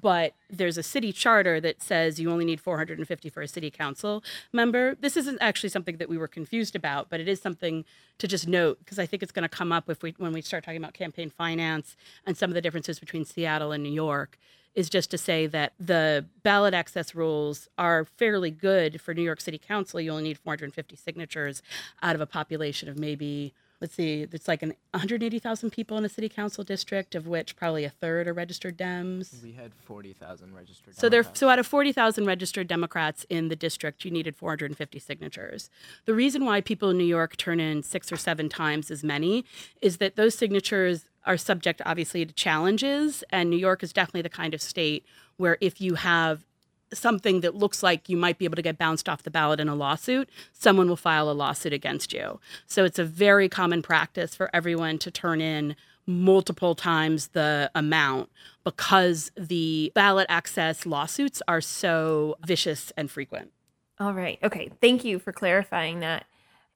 but 0.00 0.34
there's 0.50 0.78
a 0.78 0.82
city 0.82 1.12
charter 1.12 1.60
that 1.60 1.82
says 1.82 2.18
you 2.20 2.30
only 2.30 2.44
need 2.44 2.60
450 2.60 3.28
for 3.30 3.42
a 3.42 3.48
city 3.48 3.70
council 3.70 4.22
member. 4.52 4.94
This 4.94 5.16
isn't 5.16 5.38
actually 5.40 5.70
something 5.70 5.96
that 5.98 6.08
we 6.08 6.18
were 6.18 6.28
confused 6.28 6.76
about, 6.76 7.08
but 7.10 7.20
it 7.20 7.28
is 7.28 7.40
something 7.40 7.84
to 8.18 8.28
just 8.28 8.46
note 8.46 8.78
because 8.78 8.98
I 8.98 9.06
think 9.06 9.22
it's 9.22 9.32
going 9.32 9.44
to 9.44 9.48
come 9.48 9.72
up 9.72 9.88
if 9.88 10.02
we 10.02 10.14
when 10.18 10.32
we 10.32 10.42
start 10.42 10.64
talking 10.64 10.82
about 10.82 10.94
campaign 10.94 11.30
finance 11.30 11.96
and 12.26 12.36
some 12.36 12.50
of 12.50 12.54
the 12.54 12.60
differences 12.60 12.98
between 12.98 13.24
Seattle 13.24 13.72
and 13.72 13.82
New 13.82 13.92
York 13.92 14.38
is 14.74 14.90
just 14.90 15.10
to 15.10 15.18
say 15.18 15.46
that 15.46 15.72
the 15.78 16.24
ballot 16.42 16.74
access 16.74 17.14
rules 17.14 17.68
are 17.78 18.04
fairly 18.04 18.50
good 18.50 19.00
for 19.00 19.14
New 19.14 19.22
York 19.22 19.40
City 19.40 19.58
Council. 19.58 20.00
You 20.00 20.10
only 20.10 20.24
need 20.24 20.38
450 20.38 20.96
signatures 20.96 21.62
out 22.02 22.14
of 22.14 22.20
a 22.20 22.26
population 22.26 22.88
of 22.88 22.98
maybe 22.98 23.54
let's 23.84 23.96
see, 23.96 24.26
it's 24.32 24.48
like 24.48 24.62
an 24.62 24.72
180,000 24.92 25.70
people 25.70 25.98
in 25.98 26.06
a 26.06 26.08
city 26.08 26.26
council 26.26 26.64
district, 26.64 27.14
of 27.14 27.26
which 27.26 27.54
probably 27.54 27.84
a 27.84 27.90
third 27.90 28.26
are 28.26 28.32
registered 28.32 28.78
Dems. 28.78 29.42
We 29.42 29.52
had 29.52 29.74
40,000 29.74 30.54
registered. 30.54 30.96
So 30.96 31.10
there, 31.10 31.22
so 31.34 31.50
out 31.50 31.58
of 31.58 31.66
40,000 31.66 32.24
registered 32.24 32.66
Democrats 32.66 33.26
in 33.28 33.48
the 33.48 33.56
district, 33.56 34.02
you 34.06 34.10
needed 34.10 34.36
450 34.36 34.98
signatures. 34.98 35.68
The 36.06 36.14
reason 36.14 36.46
why 36.46 36.62
people 36.62 36.88
in 36.88 36.96
New 36.96 37.04
York 37.04 37.36
turn 37.36 37.60
in 37.60 37.82
six 37.82 38.10
or 38.10 38.16
seven 38.16 38.48
times 38.48 38.90
as 38.90 39.04
many 39.04 39.44
is 39.82 39.98
that 39.98 40.16
those 40.16 40.34
signatures 40.34 41.04
are 41.26 41.36
subject, 41.36 41.82
obviously, 41.84 42.24
to 42.24 42.32
challenges, 42.32 43.22
and 43.28 43.50
New 43.50 43.58
York 43.58 43.82
is 43.82 43.92
definitely 43.92 44.22
the 44.22 44.30
kind 44.30 44.54
of 44.54 44.62
state 44.62 45.04
where 45.36 45.58
if 45.60 45.78
you 45.78 45.96
have 45.96 46.46
something 46.94 47.40
that 47.40 47.54
looks 47.54 47.82
like 47.82 48.08
you 48.08 48.16
might 48.16 48.38
be 48.38 48.44
able 48.44 48.56
to 48.56 48.62
get 48.62 48.78
bounced 48.78 49.08
off 49.08 49.22
the 49.22 49.30
ballot 49.30 49.60
in 49.60 49.68
a 49.68 49.74
lawsuit, 49.74 50.28
someone 50.52 50.88
will 50.88 50.96
file 50.96 51.30
a 51.30 51.32
lawsuit 51.32 51.72
against 51.72 52.12
you. 52.12 52.40
So 52.66 52.84
it's 52.84 52.98
a 52.98 53.04
very 53.04 53.48
common 53.48 53.82
practice 53.82 54.34
for 54.34 54.50
everyone 54.52 54.98
to 54.98 55.10
turn 55.10 55.40
in 55.40 55.76
multiple 56.06 56.74
times 56.74 57.28
the 57.28 57.70
amount 57.74 58.30
because 58.62 59.32
the 59.36 59.90
ballot 59.94 60.26
access 60.28 60.84
lawsuits 60.84 61.42
are 61.48 61.60
so 61.60 62.36
vicious 62.46 62.92
and 62.96 63.10
frequent. 63.10 63.52
All 63.98 64.12
right. 64.12 64.38
Okay. 64.42 64.70
Thank 64.80 65.04
you 65.04 65.18
for 65.18 65.32
clarifying 65.32 66.00
that. 66.00 66.26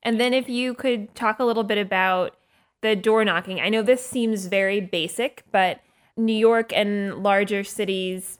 And 0.02 0.20
then 0.20 0.32
if 0.32 0.48
you 0.48 0.74
could 0.74 1.14
talk 1.14 1.40
a 1.40 1.44
little 1.44 1.64
bit 1.64 1.78
about 1.78 2.36
the 2.80 2.94
door 2.94 3.24
knocking. 3.24 3.60
I 3.60 3.68
know 3.68 3.82
this 3.82 4.04
seems 4.06 4.46
very 4.46 4.80
basic, 4.80 5.44
but 5.50 5.80
New 6.16 6.36
York 6.36 6.72
and 6.72 7.22
larger 7.22 7.64
cities 7.64 8.38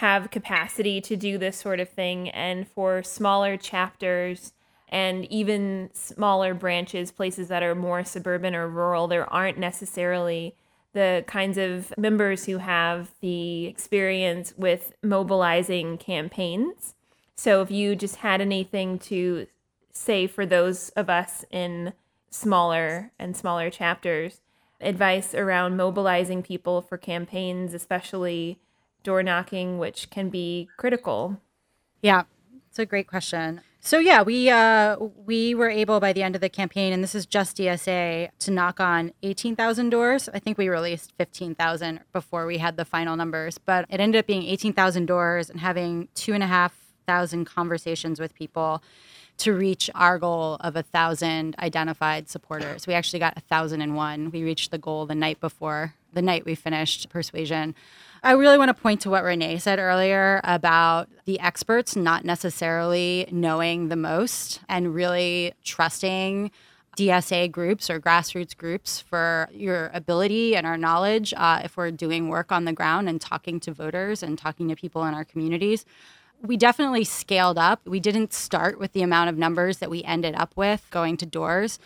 have 0.00 0.30
capacity 0.30 0.98
to 0.98 1.14
do 1.14 1.36
this 1.36 1.58
sort 1.58 1.78
of 1.78 1.86
thing. 1.86 2.30
And 2.30 2.66
for 2.66 3.02
smaller 3.02 3.58
chapters 3.58 4.54
and 4.88 5.30
even 5.30 5.90
smaller 5.92 6.54
branches, 6.54 7.12
places 7.12 7.48
that 7.48 7.62
are 7.62 7.74
more 7.74 8.02
suburban 8.02 8.54
or 8.54 8.66
rural, 8.66 9.08
there 9.08 9.30
aren't 9.30 9.58
necessarily 9.58 10.54
the 10.94 11.22
kinds 11.26 11.58
of 11.58 11.92
members 11.98 12.46
who 12.46 12.56
have 12.56 13.10
the 13.20 13.66
experience 13.66 14.54
with 14.56 14.94
mobilizing 15.02 15.98
campaigns. 15.98 16.94
So 17.36 17.60
if 17.60 17.70
you 17.70 17.94
just 17.94 18.16
had 18.16 18.40
anything 18.40 18.98
to 19.00 19.48
say 19.92 20.26
for 20.26 20.46
those 20.46 20.88
of 20.90 21.10
us 21.10 21.44
in 21.50 21.92
smaller 22.30 23.12
and 23.18 23.36
smaller 23.36 23.68
chapters, 23.68 24.40
advice 24.80 25.34
around 25.34 25.76
mobilizing 25.76 26.42
people 26.42 26.80
for 26.80 26.96
campaigns, 26.96 27.74
especially 27.74 28.58
door 29.02 29.22
knocking, 29.22 29.78
which 29.78 30.10
can 30.10 30.28
be 30.28 30.68
critical? 30.76 31.40
Yeah, 32.02 32.24
it's 32.68 32.78
a 32.78 32.86
great 32.86 33.06
question. 33.06 33.60
So 33.82 33.98
yeah, 33.98 34.20
we 34.20 34.50
uh, 34.50 34.96
we 35.24 35.54
were 35.54 35.70
able 35.70 36.00
by 36.00 36.12
the 36.12 36.22
end 36.22 36.34
of 36.34 36.42
the 36.42 36.50
campaign, 36.50 36.92
and 36.92 37.02
this 37.02 37.14
is 37.14 37.24
just 37.24 37.56
DSA, 37.56 38.28
to 38.40 38.50
knock 38.50 38.78
on 38.78 39.12
eighteen 39.22 39.56
thousand 39.56 39.88
doors. 39.88 40.28
I 40.34 40.38
think 40.38 40.58
we 40.58 40.68
released 40.68 41.12
fifteen 41.16 41.54
thousand 41.54 42.00
before 42.12 42.44
we 42.44 42.58
had 42.58 42.76
the 42.76 42.84
final 42.84 43.16
numbers, 43.16 43.56
but 43.56 43.86
it 43.88 43.98
ended 43.98 44.18
up 44.18 44.26
being 44.26 44.42
eighteen 44.42 44.74
thousand 44.74 45.06
doors 45.06 45.48
and 45.48 45.60
having 45.60 46.08
two 46.14 46.34
and 46.34 46.42
a 46.42 46.46
half 46.46 46.74
thousand 47.06 47.46
conversations 47.46 48.20
with 48.20 48.34
people 48.34 48.82
to 49.38 49.54
reach 49.54 49.88
our 49.94 50.18
goal 50.18 50.58
of 50.60 50.76
a 50.76 50.82
thousand 50.82 51.56
identified 51.58 52.28
supporters. 52.28 52.86
We 52.86 52.92
actually 52.92 53.20
got 53.20 53.38
a 53.38 53.40
thousand 53.40 53.80
and 53.80 53.96
one. 53.96 54.30
We 54.30 54.42
reached 54.42 54.70
the 54.70 54.78
goal 54.78 55.06
the 55.06 55.14
night 55.14 55.40
before 55.40 55.94
the 56.12 56.22
night 56.22 56.44
we 56.44 56.54
finished 56.54 57.08
persuasion. 57.08 57.74
I 58.22 58.32
really 58.32 58.58
want 58.58 58.68
to 58.68 58.74
point 58.74 59.00
to 59.02 59.10
what 59.10 59.24
Renee 59.24 59.58
said 59.58 59.78
earlier 59.78 60.42
about 60.44 61.08
the 61.24 61.40
experts 61.40 61.96
not 61.96 62.22
necessarily 62.24 63.26
knowing 63.32 63.88
the 63.88 63.96
most 63.96 64.60
and 64.68 64.94
really 64.94 65.54
trusting 65.64 66.50
DSA 66.98 67.50
groups 67.50 67.88
or 67.88 67.98
grassroots 67.98 68.54
groups 68.54 69.00
for 69.00 69.48
your 69.52 69.90
ability 69.94 70.54
and 70.54 70.66
our 70.66 70.76
knowledge 70.76 71.32
uh, 71.34 71.62
if 71.64 71.78
we're 71.78 71.90
doing 71.90 72.28
work 72.28 72.52
on 72.52 72.66
the 72.66 72.74
ground 72.74 73.08
and 73.08 73.22
talking 73.22 73.58
to 73.60 73.72
voters 73.72 74.22
and 74.22 74.36
talking 74.36 74.68
to 74.68 74.76
people 74.76 75.04
in 75.04 75.14
our 75.14 75.24
communities. 75.24 75.86
We 76.42 76.58
definitely 76.58 77.04
scaled 77.04 77.58
up. 77.58 77.86
We 77.86 78.00
didn't 78.00 78.34
start 78.34 78.78
with 78.78 78.92
the 78.92 79.02
amount 79.02 79.30
of 79.30 79.38
numbers 79.38 79.78
that 79.78 79.88
we 79.88 80.02
ended 80.04 80.34
up 80.34 80.54
with 80.56 80.86
going 80.90 81.16
to 81.18 81.26
doors. 81.26 81.78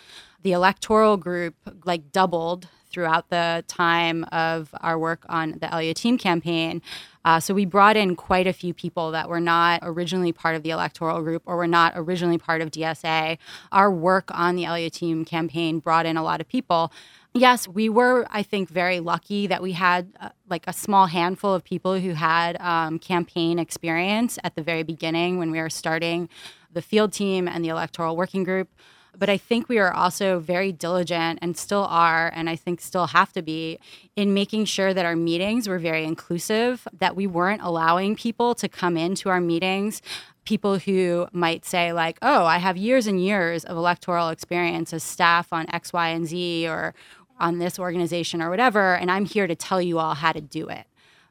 The 0.42 0.52
electoral 0.52 1.16
group 1.16 1.54
like 1.84 2.10
doubled 2.10 2.68
throughout 2.94 3.28
the 3.28 3.64
time 3.66 4.24
of 4.30 4.70
our 4.80 4.96
work 4.98 5.26
on 5.28 5.58
the 5.60 5.72
El-Yateem 5.74 6.18
campaign. 6.18 6.80
Uh, 7.24 7.40
so 7.40 7.52
we 7.52 7.64
brought 7.64 7.96
in 7.96 8.14
quite 8.14 8.46
a 8.46 8.52
few 8.52 8.72
people 8.72 9.10
that 9.10 9.28
were 9.28 9.40
not 9.40 9.80
originally 9.82 10.32
part 10.32 10.54
of 10.54 10.62
the 10.62 10.70
electoral 10.70 11.20
group 11.22 11.42
or 11.44 11.56
were 11.56 11.66
not 11.66 11.92
originally 11.96 12.38
part 12.38 12.62
of 12.62 12.70
DSA. 12.70 13.36
Our 13.72 13.90
work 13.90 14.30
on 14.32 14.56
the 14.56 14.64
El-Yateem 14.66 15.26
campaign 15.26 15.80
brought 15.80 16.06
in 16.06 16.16
a 16.16 16.22
lot 16.22 16.40
of 16.40 16.48
people. 16.48 16.92
Yes, 17.32 17.66
we 17.66 17.88
were, 17.88 18.26
I 18.30 18.44
think, 18.44 18.68
very 18.68 19.00
lucky 19.00 19.48
that 19.48 19.60
we 19.60 19.72
had 19.72 20.12
uh, 20.20 20.28
like 20.48 20.64
a 20.68 20.72
small 20.72 21.06
handful 21.06 21.52
of 21.52 21.64
people 21.64 21.98
who 21.98 22.12
had 22.12 22.60
um, 22.60 23.00
campaign 23.00 23.58
experience 23.58 24.38
at 24.44 24.54
the 24.54 24.62
very 24.62 24.84
beginning 24.84 25.38
when 25.38 25.50
we 25.50 25.60
were 25.60 25.70
starting 25.70 26.28
the 26.72 26.82
field 26.82 27.12
team 27.12 27.48
and 27.48 27.64
the 27.64 27.70
electoral 27.70 28.16
working 28.16 28.44
group. 28.44 28.68
But 29.16 29.28
I 29.28 29.36
think 29.36 29.68
we 29.68 29.78
are 29.78 29.92
also 29.92 30.38
very 30.38 30.72
diligent 30.72 31.38
and 31.42 31.56
still 31.56 31.84
are, 31.84 32.32
and 32.34 32.50
I 32.50 32.56
think 32.56 32.80
still 32.80 33.08
have 33.08 33.32
to 33.32 33.42
be, 33.42 33.78
in 34.16 34.34
making 34.34 34.66
sure 34.66 34.92
that 34.92 35.04
our 35.04 35.16
meetings 35.16 35.68
were 35.68 35.78
very 35.78 36.04
inclusive, 36.04 36.86
that 36.98 37.16
we 37.16 37.26
weren't 37.26 37.62
allowing 37.62 38.16
people 38.16 38.54
to 38.56 38.68
come 38.68 38.96
into 38.96 39.28
our 39.28 39.40
meetings 39.40 40.02
people 40.44 40.78
who 40.78 41.26
might 41.32 41.64
say 41.64 41.90
like 41.94 42.18
oh 42.20 42.44
i 42.44 42.58
have 42.58 42.76
years 42.76 43.06
and 43.06 43.24
years 43.24 43.64
of 43.64 43.78
electoral 43.78 44.28
experience 44.28 44.92
as 44.92 45.02
staff 45.02 45.50
on 45.54 45.64
x 45.72 45.90
y 45.90 46.08
and 46.08 46.26
z 46.26 46.68
or 46.68 46.94
on 47.40 47.58
this 47.58 47.78
organization 47.78 48.42
or 48.42 48.50
whatever 48.50 48.94
and 48.94 49.10
i'm 49.10 49.24
here 49.24 49.46
to 49.46 49.54
tell 49.54 49.80
you 49.80 49.98
all 49.98 50.14
how 50.14 50.32
to 50.32 50.42
do 50.42 50.68
it. 50.68 50.84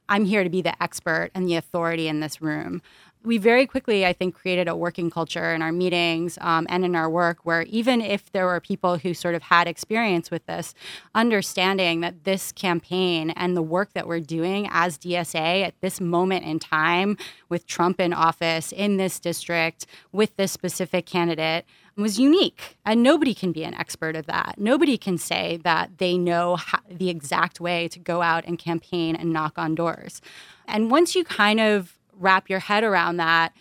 I'm 0.09 0.25
here 0.25 0.43
to 0.43 0.49
be 0.49 0.61
the 0.61 0.81
expert 0.84 1.31
and 1.34 1.47
the 1.47 1.55
authority 1.55 2.07
in 2.07 2.19
this 2.19 2.41
room 2.41 2.81
we 3.24 3.38
very 3.38 3.65
quickly, 3.65 4.05
I 4.05 4.13
think, 4.13 4.36
created 4.36 4.67
a 4.67 4.76
working 4.76 5.09
culture 5.09 5.53
in 5.53 5.61
our 5.61 5.71
meetings 5.71 6.38
um, 6.41 6.67
and 6.69 6.84
in 6.84 6.95
our 6.95 7.09
work 7.09 7.39
where 7.43 7.63
even 7.63 8.01
if 8.01 8.32
there 8.32 8.45
were 8.45 8.59
people 8.59 8.97
who 8.97 9.13
sort 9.13 9.36
of 9.36 9.43
had 9.43 9.67
experience 9.67 10.30
with 10.30 10.45
this, 10.45 10.74
understanding 11.15 12.01
that 12.01 12.26
this 12.26 12.51
campaign 12.51 13.30
and 13.32 13.55
the 13.55 13.61
work 13.61 13.93
that 13.93 14.07
we're 14.07 14.19
doing 14.19 14.67
as 14.71 14.97
DSA 14.97 15.65
at 15.65 15.80
this 15.82 16.01
moment 16.01 16.45
in 16.45 16.59
time 16.59 17.17
with 17.49 17.65
Trump 17.65 17.99
in 17.99 18.13
office 18.13 18.71
in 18.71 18.97
this 18.97 19.19
district 19.19 19.86
with 20.11 20.36
this 20.36 20.51
specific 20.51 21.05
candidate 21.05 21.65
was 21.95 22.19
unique. 22.19 22.78
And 22.86 23.03
nobody 23.03 23.34
can 23.34 23.51
be 23.51 23.63
an 23.63 23.74
expert 23.76 24.15
of 24.15 24.26
that. 24.26 24.55
Nobody 24.57 24.97
can 24.97 25.17
say 25.17 25.59
that 25.63 25.97
they 25.99 26.17
know 26.17 26.55
how, 26.55 26.80
the 26.89 27.09
exact 27.09 27.59
way 27.59 27.88
to 27.89 27.99
go 27.99 28.21
out 28.21 28.43
and 28.45 28.57
campaign 28.57 29.15
and 29.15 29.32
knock 29.32 29.57
on 29.57 29.76
doors. 29.76 30.21
And 30.67 30.89
once 30.89 31.15
you 31.15 31.24
kind 31.24 31.59
of 31.59 31.97
wrap 32.24 32.49
your 32.49 32.59
head 32.59 32.84
around 32.84 33.17
that, 33.17 33.53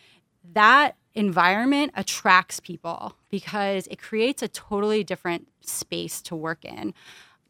that 0.54 0.96
environment 1.14 1.92
attracts 1.94 2.60
people 2.60 3.16
because 3.30 3.86
it 3.88 4.00
creates 4.00 4.42
a 4.42 4.48
totally 4.48 5.04
different 5.04 5.48
space 5.60 6.22
to 6.22 6.34
work 6.34 6.64
in. 6.64 6.94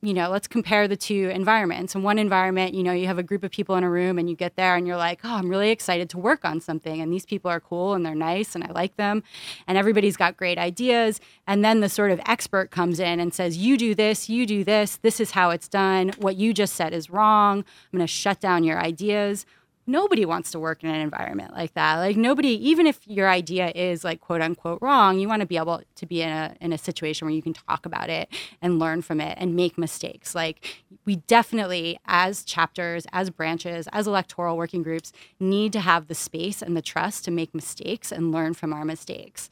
You 0.04 0.14
know, 0.14 0.30
let's 0.30 0.48
compare 0.48 0.88
the 0.88 0.96
two 0.96 1.30
environments. 1.32 1.94
In 1.94 2.02
one 2.02 2.18
environment, 2.18 2.74
you 2.74 2.82
know, 2.82 2.90
you 2.90 3.06
have 3.06 3.18
a 3.18 3.22
group 3.22 3.44
of 3.44 3.52
people 3.52 3.76
in 3.76 3.84
a 3.84 3.90
room 3.90 4.18
and 4.18 4.28
you 4.28 4.34
get 4.34 4.56
there 4.56 4.74
and 4.74 4.84
you're 4.84 4.96
like, 4.96 5.20
oh, 5.22 5.36
I'm 5.36 5.48
really 5.48 5.70
excited 5.70 6.10
to 6.10 6.18
work 6.18 6.44
on 6.44 6.60
something. 6.60 7.00
And 7.00 7.12
these 7.12 7.24
people 7.24 7.48
are 7.52 7.60
cool 7.60 7.94
and 7.94 8.04
they're 8.04 8.16
nice 8.16 8.56
and 8.56 8.64
I 8.64 8.72
like 8.72 8.96
them. 8.96 9.22
And 9.68 9.78
everybody's 9.78 10.16
got 10.16 10.36
great 10.36 10.58
ideas. 10.58 11.20
And 11.46 11.64
then 11.64 11.78
the 11.78 11.88
sort 11.88 12.10
of 12.10 12.20
expert 12.26 12.72
comes 12.72 12.98
in 12.98 13.20
and 13.20 13.32
says, 13.32 13.56
you 13.56 13.78
do 13.78 13.94
this, 13.94 14.28
you 14.28 14.44
do 14.44 14.64
this, 14.64 14.96
this 14.96 15.20
is 15.20 15.30
how 15.30 15.50
it's 15.50 15.68
done. 15.68 16.10
What 16.18 16.34
you 16.34 16.52
just 16.52 16.74
said 16.74 16.92
is 16.92 17.08
wrong. 17.08 17.58
I'm 17.58 17.96
going 17.96 18.00
to 18.00 18.08
shut 18.08 18.40
down 18.40 18.64
your 18.64 18.80
ideas 18.80 19.46
nobody 19.86 20.24
wants 20.24 20.50
to 20.52 20.58
work 20.58 20.84
in 20.84 20.90
an 20.90 21.00
environment 21.00 21.52
like 21.52 21.74
that. 21.74 21.96
Like 21.96 22.16
nobody, 22.16 22.50
even 22.68 22.86
if 22.86 23.06
your 23.06 23.28
idea 23.28 23.72
is 23.74 24.04
like 24.04 24.20
quote 24.20 24.40
unquote 24.40 24.80
wrong, 24.80 25.18
you 25.18 25.28
want 25.28 25.40
to 25.40 25.46
be 25.46 25.56
able 25.56 25.82
to 25.96 26.06
be 26.06 26.22
in 26.22 26.28
a 26.28 26.54
in 26.60 26.72
a 26.72 26.78
situation 26.78 27.26
where 27.26 27.34
you 27.34 27.42
can 27.42 27.52
talk 27.52 27.86
about 27.86 28.10
it 28.10 28.28
and 28.60 28.78
learn 28.78 29.02
from 29.02 29.20
it 29.20 29.36
and 29.40 29.56
make 29.56 29.76
mistakes. 29.76 30.34
Like 30.34 30.84
we 31.04 31.16
definitely, 31.16 31.98
as 32.06 32.44
chapters, 32.44 33.06
as 33.12 33.30
branches, 33.30 33.88
as 33.92 34.06
electoral 34.06 34.56
working 34.56 34.82
groups, 34.82 35.12
need 35.40 35.72
to 35.72 35.80
have 35.80 36.08
the 36.08 36.14
space 36.14 36.62
and 36.62 36.76
the 36.76 36.82
trust 36.82 37.24
to 37.24 37.30
make 37.30 37.54
mistakes 37.54 38.12
and 38.12 38.32
learn 38.32 38.54
from 38.54 38.72
our 38.72 38.84
mistakes. 38.84 39.50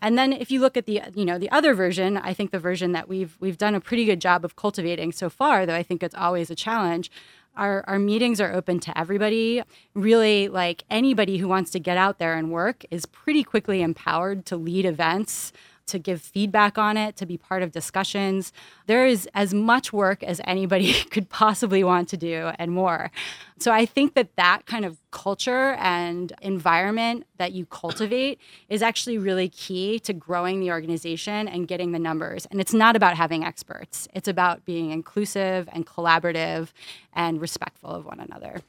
And 0.00 0.16
then 0.16 0.32
if 0.32 0.50
you 0.50 0.60
look 0.60 0.76
at 0.76 0.86
the 0.86 1.02
you 1.14 1.24
know 1.24 1.38
the 1.38 1.50
other 1.50 1.74
version, 1.74 2.16
I 2.16 2.32
think 2.32 2.50
the 2.50 2.58
version 2.58 2.92
that 2.92 3.08
we've 3.08 3.36
we've 3.40 3.58
done 3.58 3.74
a 3.74 3.80
pretty 3.80 4.04
good 4.04 4.20
job 4.20 4.44
of 4.44 4.56
cultivating 4.56 5.12
so 5.12 5.28
far, 5.28 5.66
though 5.66 5.74
I 5.74 5.82
think 5.82 6.02
it's 6.02 6.14
always 6.14 6.50
a 6.50 6.54
challenge, 6.54 7.10
our, 7.58 7.84
our 7.86 7.98
meetings 7.98 8.40
are 8.40 8.52
open 8.52 8.80
to 8.80 8.98
everybody. 8.98 9.62
Really, 9.94 10.48
like 10.48 10.84
anybody 10.90 11.38
who 11.38 11.48
wants 11.48 11.70
to 11.72 11.80
get 11.80 11.98
out 11.98 12.18
there 12.18 12.34
and 12.34 12.50
work 12.50 12.84
is 12.90 13.04
pretty 13.04 13.42
quickly 13.44 13.82
empowered 13.82 14.46
to 14.46 14.56
lead 14.56 14.86
events, 14.86 15.52
to 15.88 15.98
give 15.98 16.22
feedback 16.22 16.78
on 16.78 16.96
it, 16.96 17.16
to 17.16 17.26
be 17.26 17.36
part 17.36 17.62
of 17.62 17.72
discussions. 17.72 18.52
There 18.86 19.06
is 19.06 19.28
as 19.34 19.52
much 19.52 19.92
work 19.92 20.22
as 20.22 20.40
anybody 20.44 20.92
could 21.10 21.28
possibly 21.28 21.84
want 21.84 22.08
to 22.10 22.16
do 22.16 22.50
and 22.58 22.72
more. 22.72 23.10
So 23.58 23.72
I 23.72 23.86
think 23.86 24.14
that 24.14 24.36
that 24.36 24.66
kind 24.66 24.84
of 24.84 24.98
culture 25.10 25.72
and 25.78 26.32
environment 26.42 27.26
that 27.38 27.52
you 27.52 27.66
cultivate 27.66 28.38
is 28.68 28.82
actually 28.82 29.18
really 29.18 29.48
key 29.48 29.98
to 30.00 30.12
growing 30.12 30.60
the 30.60 30.70
organization 30.70 31.48
and 31.48 31.66
getting 31.66 31.92
the 31.92 31.98
numbers. 31.98 32.46
And 32.50 32.60
it's 32.60 32.74
not 32.74 32.94
about 32.94 33.16
having 33.16 33.44
experts, 33.44 34.08
it's 34.14 34.28
about 34.28 34.64
being 34.64 34.90
inclusive 34.90 35.68
and 35.72 35.86
collaborative 35.86 36.68
and 37.12 37.40
respectful 37.40 37.90
of 37.90 38.04
one 38.04 38.20
another. 38.20 38.62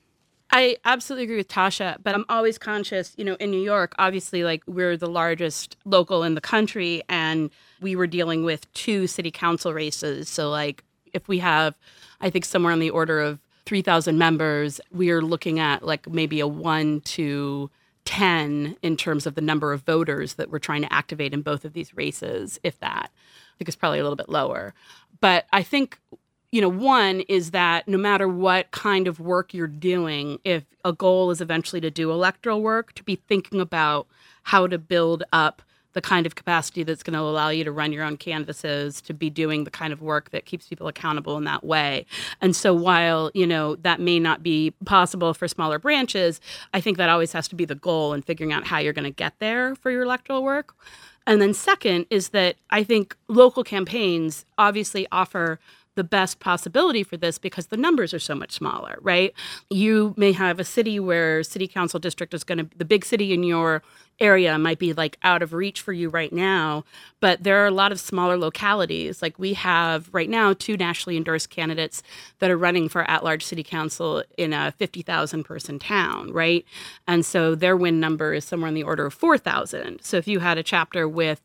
I 0.52 0.78
absolutely 0.84 1.26
agree 1.26 1.38
with 1.38 1.48
Tascha, 1.48 1.98
but 2.04 2.16
I'm 2.16 2.26
always 2.28 2.58
conscious, 2.58 3.14
you 3.18 3.24
know, 3.24 3.36
in 3.36 3.52
New 3.52 3.62
York, 3.62 3.94
obviously, 4.00 4.44
like 4.44 4.64
we're 4.66 4.98
the 4.98 5.10
largest 5.10 5.78
local 5.86 6.24
in 6.24 6.34
the 6.34 6.42
country, 6.42 7.04
and 7.08 7.52
we 7.82 7.96
were 7.96 8.08
dealing 8.08 8.44
with 8.44 8.72
two 8.74 9.06
city 9.06 9.30
council 9.30 9.74
races. 9.74 10.28
So, 10.28 10.50
like, 10.50 10.84
if 11.14 11.28
we 11.28 11.38
have, 11.40 11.78
I 12.20 12.32
think, 12.32 12.46
somewhere 12.46 12.74
on 12.74 12.80
the 12.80 12.90
order 12.90 13.20
of 13.20 13.40
3,000 13.68 14.18
members, 14.18 14.82
we 14.92 15.12
are 15.12 15.22
looking 15.22 15.60
at 15.60 15.84
like 15.86 16.10
maybe 16.10 16.40
a 16.40 16.48
one 16.48 17.02
to 17.02 17.70
10 18.06 18.76
in 18.82 18.98
terms 18.98 19.28
of 19.28 19.36
the 19.36 19.42
number 19.42 19.72
of 19.72 19.82
voters 19.82 20.34
that 20.36 20.50
we're 20.50 20.58
trying 20.58 20.82
to 20.82 20.92
activate 20.92 21.32
in 21.32 21.44
both 21.44 21.64
of 21.64 21.74
these 21.74 21.96
races, 21.96 22.60
if 22.64 22.80
that. 22.80 23.12
I 23.14 23.58
think 23.60 23.68
it's 23.68 23.78
probably 23.78 24.00
a 24.00 24.04
little 24.04 24.16
bit 24.16 24.30
lower. 24.30 24.74
But 25.22 25.46
I 25.54 25.62
think, 25.62 26.00
you 26.52 26.62
know, 26.62 26.70
one 26.70 27.22
is 27.22 27.52
that 27.52 27.88
no 27.88 27.98
matter 27.98 28.28
what 28.28 28.72
kind 28.72 29.08
of 29.08 29.20
work 29.20 29.54
you're 29.54 29.68
doing, 29.68 30.40
if 30.44 30.64
a 30.84 30.94
goal 30.94 31.30
is 31.32 31.42
eventually 31.42 31.82
to 31.82 31.92
do 31.92 32.12
electoral 32.12 32.62
work, 32.62 32.94
to 32.94 33.04
be 33.04 33.16
thinking 33.16 33.62
about 33.62 34.08
how 34.44 34.66
to 34.66 34.78
build 34.78 35.24
up 35.32 35.62
the 35.94 36.02
kind 36.02 36.26
of 36.26 36.36
capacity 36.36 36.84
that's 36.84 37.02
going 37.02 37.16
to 37.16 37.20
allow 37.20 37.50
you 37.50 37.64
to 37.64 37.72
run 37.72 37.92
your 37.92 38.04
own 38.04 38.16
canvases, 38.16 39.02
to 39.02 39.14
be 39.14 39.30
doing 39.30 39.64
the 39.64 39.72
kind 39.72 39.92
of 39.92 40.02
work 40.02 40.30
that 40.30 40.46
keeps 40.46 40.68
people 40.68 40.88
accountable 40.88 41.36
in 41.36 41.46
that 41.46 41.64
way. 41.64 42.06
And 42.42 42.56
so 42.56 42.74
while, 42.74 43.32
you 43.34 43.48
know, 43.48 43.76
that 43.78 44.00
may 44.00 44.20
not 44.20 44.44
be 44.44 44.72
possible 44.86 45.34
for 45.34 45.48
smaller 45.48 45.80
branches, 45.80 46.40
I 46.74 46.82
think 46.82 46.98
that 46.98 47.10
always 47.10 47.32
has 47.32 47.48
to 47.50 47.56
be 47.56 47.66
the 47.66 47.76
goal 47.76 48.14
in 48.14 48.22
figuring 48.22 48.54
out 48.54 48.68
how 48.68 48.78
you're 48.78 48.94
going 48.94 49.04
to 49.04 49.10
get 49.10 49.34
there 49.40 49.76
for 49.76 49.90
your 49.90 50.04
electoral 50.04 50.44
work. 50.44 50.76
And 51.26 51.42
then 51.42 51.54
second 51.54 52.06
is 52.10 52.30
that 52.30 52.56
I 52.70 52.84
think 52.84 53.16
local 53.28 53.64
campaigns 53.64 54.46
obviously 54.58 55.08
offer 55.12 55.60
the 56.00 56.04
best 56.06 56.40
possibility 56.40 57.04
for 57.04 57.18
this 57.18 57.38
because 57.38 57.68
the 57.68 57.76
numbers 57.76 58.14
are 58.14 58.20
so 58.20 58.34
much 58.34 58.54
smaller, 58.54 58.98
right? 59.02 59.34
You 59.70 60.14
may 60.16 60.32
have 60.32 60.58
a 60.58 60.64
city 60.64 60.98
where 60.98 61.44
city 61.44 61.68
council 61.68 62.00
district 62.00 62.34
is 62.34 62.46
going 62.46 62.60
to 62.60 62.70
the 62.78 62.86
big 62.86 63.04
city 63.04 63.34
in 63.34 63.44
your 63.44 63.84
area 64.22 64.58
might 64.58 64.80
be 64.80 64.94
like 64.94 65.18
out 65.24 65.42
of 65.42 65.52
reach 65.52 65.82
for 65.82 65.92
you 65.92 66.08
right 66.08 66.32
now, 66.32 66.86
but 67.20 67.44
there 67.44 67.62
are 67.62 67.68
a 67.68 67.72
lot 67.72 67.92
of 67.92 68.00
smaller 68.00 68.38
localities. 68.38 69.22
Like 69.22 69.38
we 69.38 69.56
have 69.56 70.10
right 70.14 70.30
now 70.30 70.54
two 70.54 70.78
nationally 70.78 71.18
endorsed 71.18 71.50
candidates 71.50 72.02
that 72.40 72.50
are 72.50 72.58
running 72.58 72.88
for 72.88 73.10
at-large 73.12 73.44
city 73.44 73.64
council 73.64 74.24
in 74.38 74.54
a 74.54 74.72
50,000 74.72 75.44
person 75.44 75.80
town, 75.80 76.32
right? 76.32 76.64
And 77.10 77.26
so 77.26 77.56
their 77.56 77.76
win 77.76 78.00
number 78.00 78.34
is 78.34 78.46
somewhere 78.46 78.70
in 78.70 78.74
the 78.74 78.84
order 78.84 79.06
of 79.06 79.14
4,000. 79.14 80.00
So 80.02 80.16
if 80.16 80.30
you 80.30 80.40
had 80.40 80.58
a 80.58 80.64
chapter 80.64 81.10
with 81.10 81.42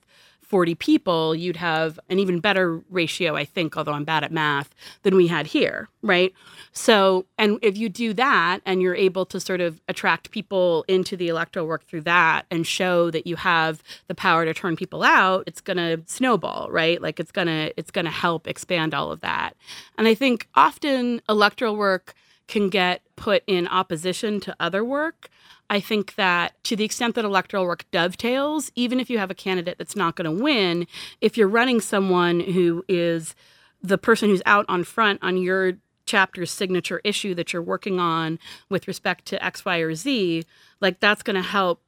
40 0.54 0.76
people, 0.76 1.34
you'd 1.34 1.56
have 1.56 1.98
an 2.08 2.20
even 2.20 2.38
better 2.38 2.80
ratio, 2.88 3.34
I 3.34 3.44
think, 3.44 3.76
although 3.76 3.94
I'm 3.94 4.04
bad 4.04 4.22
at 4.22 4.30
math, 4.30 4.72
than 5.02 5.16
we 5.16 5.26
had 5.26 5.48
here, 5.48 5.88
right? 6.00 6.32
So, 6.70 7.26
and 7.36 7.58
if 7.60 7.76
you 7.76 7.88
do 7.88 8.12
that 8.12 8.60
and 8.64 8.80
you're 8.80 8.94
able 8.94 9.26
to 9.26 9.40
sort 9.40 9.60
of 9.60 9.80
attract 9.88 10.30
people 10.30 10.84
into 10.86 11.16
the 11.16 11.26
electoral 11.26 11.66
work 11.66 11.84
through 11.86 12.02
that 12.02 12.46
and 12.52 12.64
show 12.64 13.10
that 13.10 13.26
you 13.26 13.34
have 13.34 13.82
the 14.06 14.14
power 14.14 14.44
to 14.44 14.54
turn 14.54 14.76
people 14.76 15.02
out, 15.02 15.42
it's 15.48 15.60
going 15.60 15.76
to 15.76 16.00
snowball, 16.06 16.70
right? 16.70 17.02
Like 17.02 17.18
it's 17.18 17.32
going 17.32 17.48
to 17.48 17.76
it's 17.76 17.90
going 17.90 18.04
to 18.04 18.12
help 18.12 18.46
expand 18.46 18.94
all 18.94 19.10
of 19.10 19.22
that. 19.22 19.56
And 19.98 20.06
I 20.06 20.14
think 20.14 20.46
often 20.54 21.20
electoral 21.28 21.74
work 21.74 22.14
can 22.46 22.68
get 22.68 23.02
put 23.16 23.42
in 23.46 23.66
opposition 23.68 24.40
to 24.40 24.56
other 24.60 24.84
work. 24.84 25.28
I 25.70 25.80
think 25.80 26.14
that 26.16 26.62
to 26.64 26.76
the 26.76 26.84
extent 26.84 27.14
that 27.14 27.24
electoral 27.24 27.64
work 27.64 27.84
dovetails, 27.90 28.70
even 28.74 29.00
if 29.00 29.08
you 29.08 29.18
have 29.18 29.30
a 29.30 29.34
candidate 29.34 29.78
that's 29.78 29.96
not 29.96 30.14
going 30.14 30.36
to 30.36 30.42
win, 30.42 30.86
if 31.20 31.36
you're 31.36 31.48
running 31.48 31.80
someone 31.80 32.40
who 32.40 32.84
is 32.88 33.34
the 33.82 33.98
person 33.98 34.28
who's 34.28 34.42
out 34.46 34.66
on 34.68 34.84
front 34.84 35.20
on 35.22 35.36
your 35.36 35.74
chapter's 36.06 36.50
signature 36.50 37.00
issue 37.02 37.34
that 37.34 37.52
you're 37.52 37.62
working 37.62 37.98
on 37.98 38.38
with 38.68 38.86
respect 38.86 39.24
to 39.26 39.42
X, 39.42 39.64
Y, 39.64 39.78
or 39.78 39.94
Z, 39.94 40.44
like 40.80 41.00
that's 41.00 41.22
going 41.22 41.36
to 41.36 41.42
help 41.42 41.80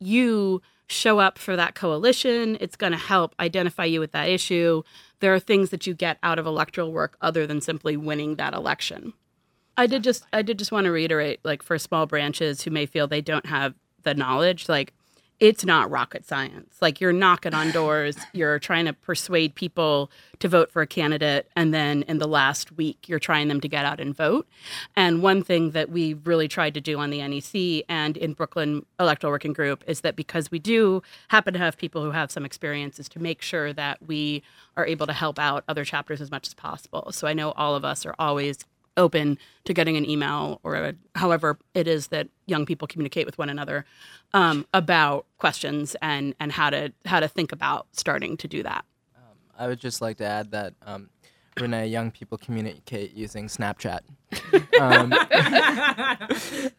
you 0.00 0.62
show 0.86 1.18
up 1.18 1.38
for 1.38 1.56
that 1.56 1.74
coalition. 1.74 2.56
It's 2.60 2.76
going 2.76 2.92
to 2.92 2.98
help 2.98 3.34
identify 3.40 3.84
you 3.84 4.00
with 4.00 4.12
that 4.12 4.28
issue. 4.28 4.82
There 5.20 5.34
are 5.34 5.40
things 5.40 5.70
that 5.70 5.86
you 5.86 5.94
get 5.94 6.18
out 6.22 6.38
of 6.38 6.46
electoral 6.46 6.92
work 6.92 7.16
other 7.20 7.46
than 7.46 7.60
simply 7.60 7.96
winning 7.96 8.36
that 8.36 8.54
election. 8.54 9.12
I 9.76 9.86
did 9.86 10.04
just 10.04 10.24
I 10.32 10.42
did 10.42 10.58
just 10.58 10.72
want 10.72 10.84
to 10.84 10.90
reiterate 10.90 11.40
like 11.44 11.62
for 11.62 11.78
small 11.78 12.06
branches 12.06 12.62
who 12.62 12.70
may 12.70 12.86
feel 12.86 13.06
they 13.06 13.20
don't 13.20 13.46
have 13.46 13.74
the 14.02 14.14
knowledge 14.14 14.68
like 14.68 14.92
it's 15.40 15.64
not 15.64 15.90
rocket 15.90 16.24
science. 16.24 16.76
Like 16.80 17.00
you're 17.00 17.12
knocking 17.12 17.54
on 17.54 17.70
doors, 17.72 18.16
you're 18.32 18.58
trying 18.60 18.84
to 18.84 18.92
persuade 18.92 19.54
people 19.54 20.10
to 20.38 20.48
vote 20.48 20.70
for 20.70 20.80
a 20.80 20.86
candidate 20.86 21.50
and 21.56 21.74
then 21.74 22.02
in 22.04 22.18
the 22.18 22.28
last 22.28 22.72
week 22.76 23.08
you're 23.08 23.18
trying 23.18 23.48
them 23.48 23.60
to 23.60 23.68
get 23.68 23.84
out 23.84 24.00
and 24.00 24.16
vote. 24.16 24.46
And 24.94 25.22
one 25.22 25.42
thing 25.42 25.72
that 25.72 25.90
we 25.90 26.14
really 26.14 26.48
tried 26.48 26.74
to 26.74 26.80
do 26.80 26.98
on 26.98 27.10
the 27.10 27.26
NEC 27.26 27.84
and 27.88 28.16
in 28.16 28.34
Brooklyn 28.34 28.86
Electoral 29.00 29.32
Working 29.32 29.52
Group 29.52 29.82
is 29.86 30.02
that 30.02 30.14
because 30.14 30.50
we 30.50 30.58
do 30.58 31.02
happen 31.28 31.52
to 31.52 31.58
have 31.58 31.76
people 31.76 32.02
who 32.02 32.12
have 32.12 32.30
some 32.30 32.44
experience 32.44 33.00
is 33.00 33.08
to 33.10 33.18
make 33.18 33.42
sure 33.42 33.72
that 33.72 34.06
we 34.06 34.42
are 34.76 34.86
able 34.86 35.06
to 35.06 35.12
help 35.12 35.38
out 35.38 35.64
other 35.68 35.84
chapters 35.84 36.20
as 36.20 36.30
much 36.30 36.46
as 36.46 36.54
possible. 36.54 37.10
So 37.12 37.26
I 37.26 37.32
know 37.32 37.52
all 37.52 37.74
of 37.74 37.84
us 37.84 38.06
are 38.06 38.14
always 38.18 38.58
open 38.96 39.38
to 39.64 39.74
getting 39.74 39.96
an 39.96 40.08
email 40.08 40.60
or 40.62 40.74
a, 40.76 40.94
however 41.14 41.58
it 41.74 41.88
is 41.88 42.08
that 42.08 42.28
young 42.46 42.66
people 42.66 42.86
communicate 42.86 43.26
with 43.26 43.38
one 43.38 43.48
another 43.48 43.84
um, 44.32 44.66
about 44.74 45.26
questions 45.38 45.96
and 46.02 46.34
and 46.40 46.52
how 46.52 46.70
to 46.70 46.92
how 47.06 47.20
to 47.20 47.28
think 47.28 47.52
about 47.52 47.86
starting 47.92 48.36
to 48.36 48.48
do 48.48 48.62
that. 48.62 48.84
Um, 49.16 49.36
I 49.58 49.66
would 49.68 49.80
just 49.80 50.00
like 50.00 50.18
to 50.18 50.24
add 50.24 50.50
that 50.50 50.74
um, 50.86 51.08
Renee, 51.60 51.86
young 51.86 52.10
people 52.10 52.36
communicate 52.38 53.14
using 53.14 53.46
Snapchat. 53.46 54.00
um, 54.80 55.14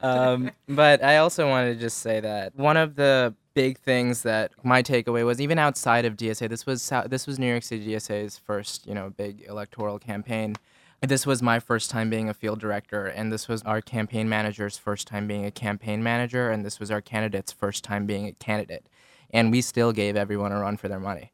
um, 0.01 0.51
but 0.67 1.03
I 1.03 1.17
also 1.17 1.47
wanted 1.47 1.75
to 1.75 1.79
just 1.79 1.99
say 1.99 2.19
that 2.19 2.55
one 2.55 2.75
of 2.75 2.95
the 2.95 3.33
big 3.53 3.77
things 3.79 4.23
that 4.23 4.51
my 4.63 4.83
takeaway 4.83 5.25
was 5.25 5.39
even 5.39 5.57
outside 5.57 6.03
of 6.03 6.17
DSA, 6.17 6.49
this 6.49 6.65
was 6.65 6.91
this 7.07 7.25
was 7.25 7.39
New 7.39 7.47
York 7.47 7.63
City 7.63 7.87
DSA's 7.87 8.37
first 8.37 8.85
you 8.85 8.93
know 8.93 9.11
big 9.15 9.45
electoral 9.47 9.97
campaign. 9.97 10.55
This 11.01 11.25
was 11.25 11.41
my 11.41 11.59
first 11.59 11.91
time 11.91 12.09
being 12.09 12.29
a 12.29 12.33
field 12.33 12.59
director, 12.59 13.05
and 13.05 13.31
this 13.31 13.47
was 13.47 13.61
our 13.63 13.81
campaign 13.81 14.27
manager's 14.27 14.77
first 14.77 15.07
time 15.07 15.27
being 15.27 15.45
a 15.45 15.51
campaign 15.51 16.01
manager, 16.01 16.49
and 16.49 16.65
this 16.65 16.79
was 16.79 16.89
our 16.89 17.01
candidate's 17.01 17.51
first 17.51 17.83
time 17.83 18.05
being 18.05 18.27
a 18.27 18.31
candidate. 18.31 18.85
And 19.31 19.51
we 19.51 19.61
still 19.61 19.91
gave 19.91 20.15
everyone 20.15 20.51
a 20.51 20.59
run 20.59 20.77
for 20.77 20.87
their 20.87 20.99
money. 20.99 21.31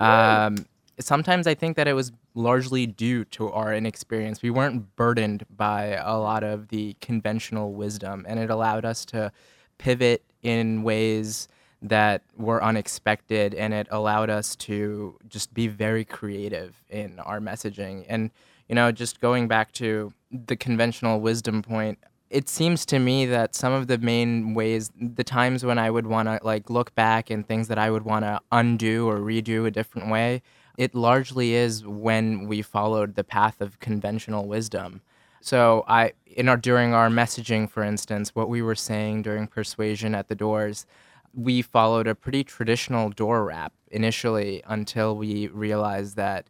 Um, 0.00 0.66
sometimes 0.98 1.46
I 1.46 1.54
think 1.54 1.76
that 1.76 1.86
it 1.86 1.92
was 1.92 2.12
largely 2.34 2.86
due 2.86 3.24
to 3.26 3.50
our 3.50 3.72
inexperience. 3.72 4.42
We 4.42 4.50
weren't 4.50 4.94
burdened 4.96 5.46
by 5.56 5.98
a 6.02 6.18
lot 6.18 6.42
of 6.42 6.68
the 6.68 6.96
conventional 7.00 7.72
wisdom, 7.72 8.26
and 8.28 8.38
it 8.38 8.50
allowed 8.50 8.84
us 8.84 9.04
to 9.06 9.32
pivot 9.78 10.22
in 10.42 10.82
ways 10.82 11.48
that 11.80 12.22
were 12.36 12.62
unexpected, 12.62 13.54
and 13.54 13.72
it 13.72 13.86
allowed 13.90 14.30
us 14.30 14.56
to 14.56 15.18
just 15.28 15.52
be 15.54 15.68
very 15.68 16.04
creative 16.04 16.82
in 16.88 17.18
our 17.20 17.40
messaging. 17.40 18.04
And 18.08 18.30
you 18.68 18.74
know, 18.74 18.92
just 18.92 19.20
going 19.20 19.48
back 19.48 19.72
to 19.72 20.12
the 20.30 20.56
conventional 20.56 21.20
wisdom 21.20 21.62
point, 21.62 21.98
it 22.30 22.48
seems 22.48 22.84
to 22.86 22.98
me 22.98 23.26
that 23.26 23.54
some 23.54 23.72
of 23.72 23.86
the 23.86 23.98
main 23.98 24.54
ways, 24.54 24.90
the 24.98 25.22
times 25.24 25.64
when 25.64 25.78
I 25.78 25.90
would 25.90 26.06
want 26.06 26.28
to 26.28 26.40
like 26.42 26.68
look 26.68 26.94
back 26.94 27.30
and 27.30 27.46
things 27.46 27.68
that 27.68 27.78
I 27.78 27.90
would 27.90 28.04
want 28.04 28.24
to 28.24 28.40
undo 28.50 29.08
or 29.08 29.18
redo 29.18 29.66
a 29.66 29.70
different 29.70 30.10
way, 30.10 30.42
it 30.76 30.94
largely 30.94 31.54
is 31.54 31.86
when 31.86 32.48
we 32.48 32.62
followed 32.62 33.14
the 33.14 33.24
path 33.24 33.60
of 33.60 33.78
conventional 33.78 34.48
wisdom. 34.48 35.00
So 35.40 35.84
I, 35.86 36.14
in 36.26 36.48
our 36.48 36.56
during 36.56 36.94
our 36.94 37.08
messaging, 37.08 37.70
for 37.70 37.84
instance, 37.84 38.34
what 38.34 38.48
we 38.48 38.62
were 38.62 38.74
saying 38.74 39.22
during 39.22 39.46
persuasion 39.46 40.14
at 40.14 40.28
the 40.28 40.34
doors, 40.34 40.86
we 41.34 41.62
followed 41.62 42.06
a 42.06 42.14
pretty 42.14 42.44
traditional 42.44 43.10
door 43.10 43.44
rap 43.44 43.72
initially 43.90 44.62
until 44.66 45.16
we 45.16 45.48
realized 45.48 46.16
that 46.16 46.48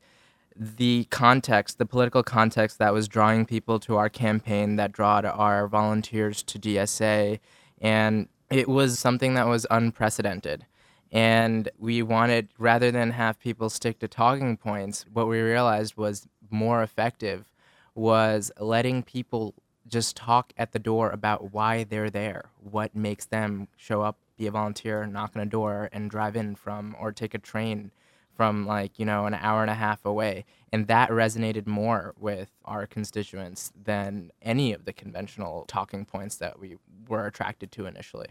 the 0.57 1.07
context, 1.11 1.78
the 1.78 1.86
political 1.86 2.22
context 2.22 2.78
that 2.78 2.92
was 2.92 3.09
drawing 3.09 3.44
people 3.44 3.80
to 3.80 3.96
our 3.96 4.09
campaign, 4.09 4.76
that 4.76 4.92
drawed 4.92 5.24
our 5.24 5.66
volunteers 5.66 6.42
to 6.44 6.59
DSA, 6.59 7.40
and 7.80 8.28
it 8.50 8.68
was 8.68 8.98
something 8.98 9.34
that 9.34 9.46
was 9.46 9.66
unprecedented. 9.70 10.66
And 11.11 11.68
we 11.78 12.02
wanted, 12.02 12.48
rather 12.59 12.90
than 12.90 13.12
have 13.12 13.38
people 13.38 13.70
stick 13.70 13.98
to 14.00 14.09
talking 14.09 14.57
points, 14.57 15.07
what 15.12 15.28
we 15.28 15.40
realized 15.40 15.96
was 15.96 16.26
more 16.50 16.82
effective 16.82 17.48
was 17.94 18.50
letting 18.59 19.02
people 19.02 19.55
just 19.86 20.16
talk 20.16 20.52
at 20.57 20.72
the 20.72 20.78
door 20.78 21.11
about 21.11 21.52
why 21.52 21.84
they're 21.84 22.11
there, 22.11 22.50
what 22.59 22.94
makes 22.96 23.26
them 23.26 23.68
show 23.76 24.02
up, 24.02 24.18
be 24.36 24.46
a 24.46 24.50
volunteer, 24.50 25.07
knock 25.07 25.32
on 25.36 25.42
a 25.42 25.46
door, 25.46 25.88
and 25.92 26.11
drive 26.11 26.34
in 26.34 26.55
from, 26.57 26.96
or 26.98 27.12
take 27.12 27.34
a 27.34 27.38
train 27.38 27.92
from 28.37 28.66
like 28.66 28.99
you 28.99 29.05
know 29.05 29.26
an 29.26 29.35
hour 29.35 29.62
and 29.62 29.70
a 29.70 29.74
half 29.74 30.05
away 30.05 30.45
and 30.72 30.89
that 30.89 31.09
resonated 31.11 31.66
more 31.66 32.14
with 32.18 32.51
our 32.64 32.87
constituents 32.87 33.72
than 33.80 34.32
any 34.43 34.72
of 34.72 34.85
the 34.85 34.93
conventional 34.93 35.64
talking 35.68 36.05
points 36.05 36.37
that 36.37 36.59
we 36.59 36.76
were 37.09 37.26
attracted 37.26 37.70
to 37.70 37.87
initially. 37.87 38.28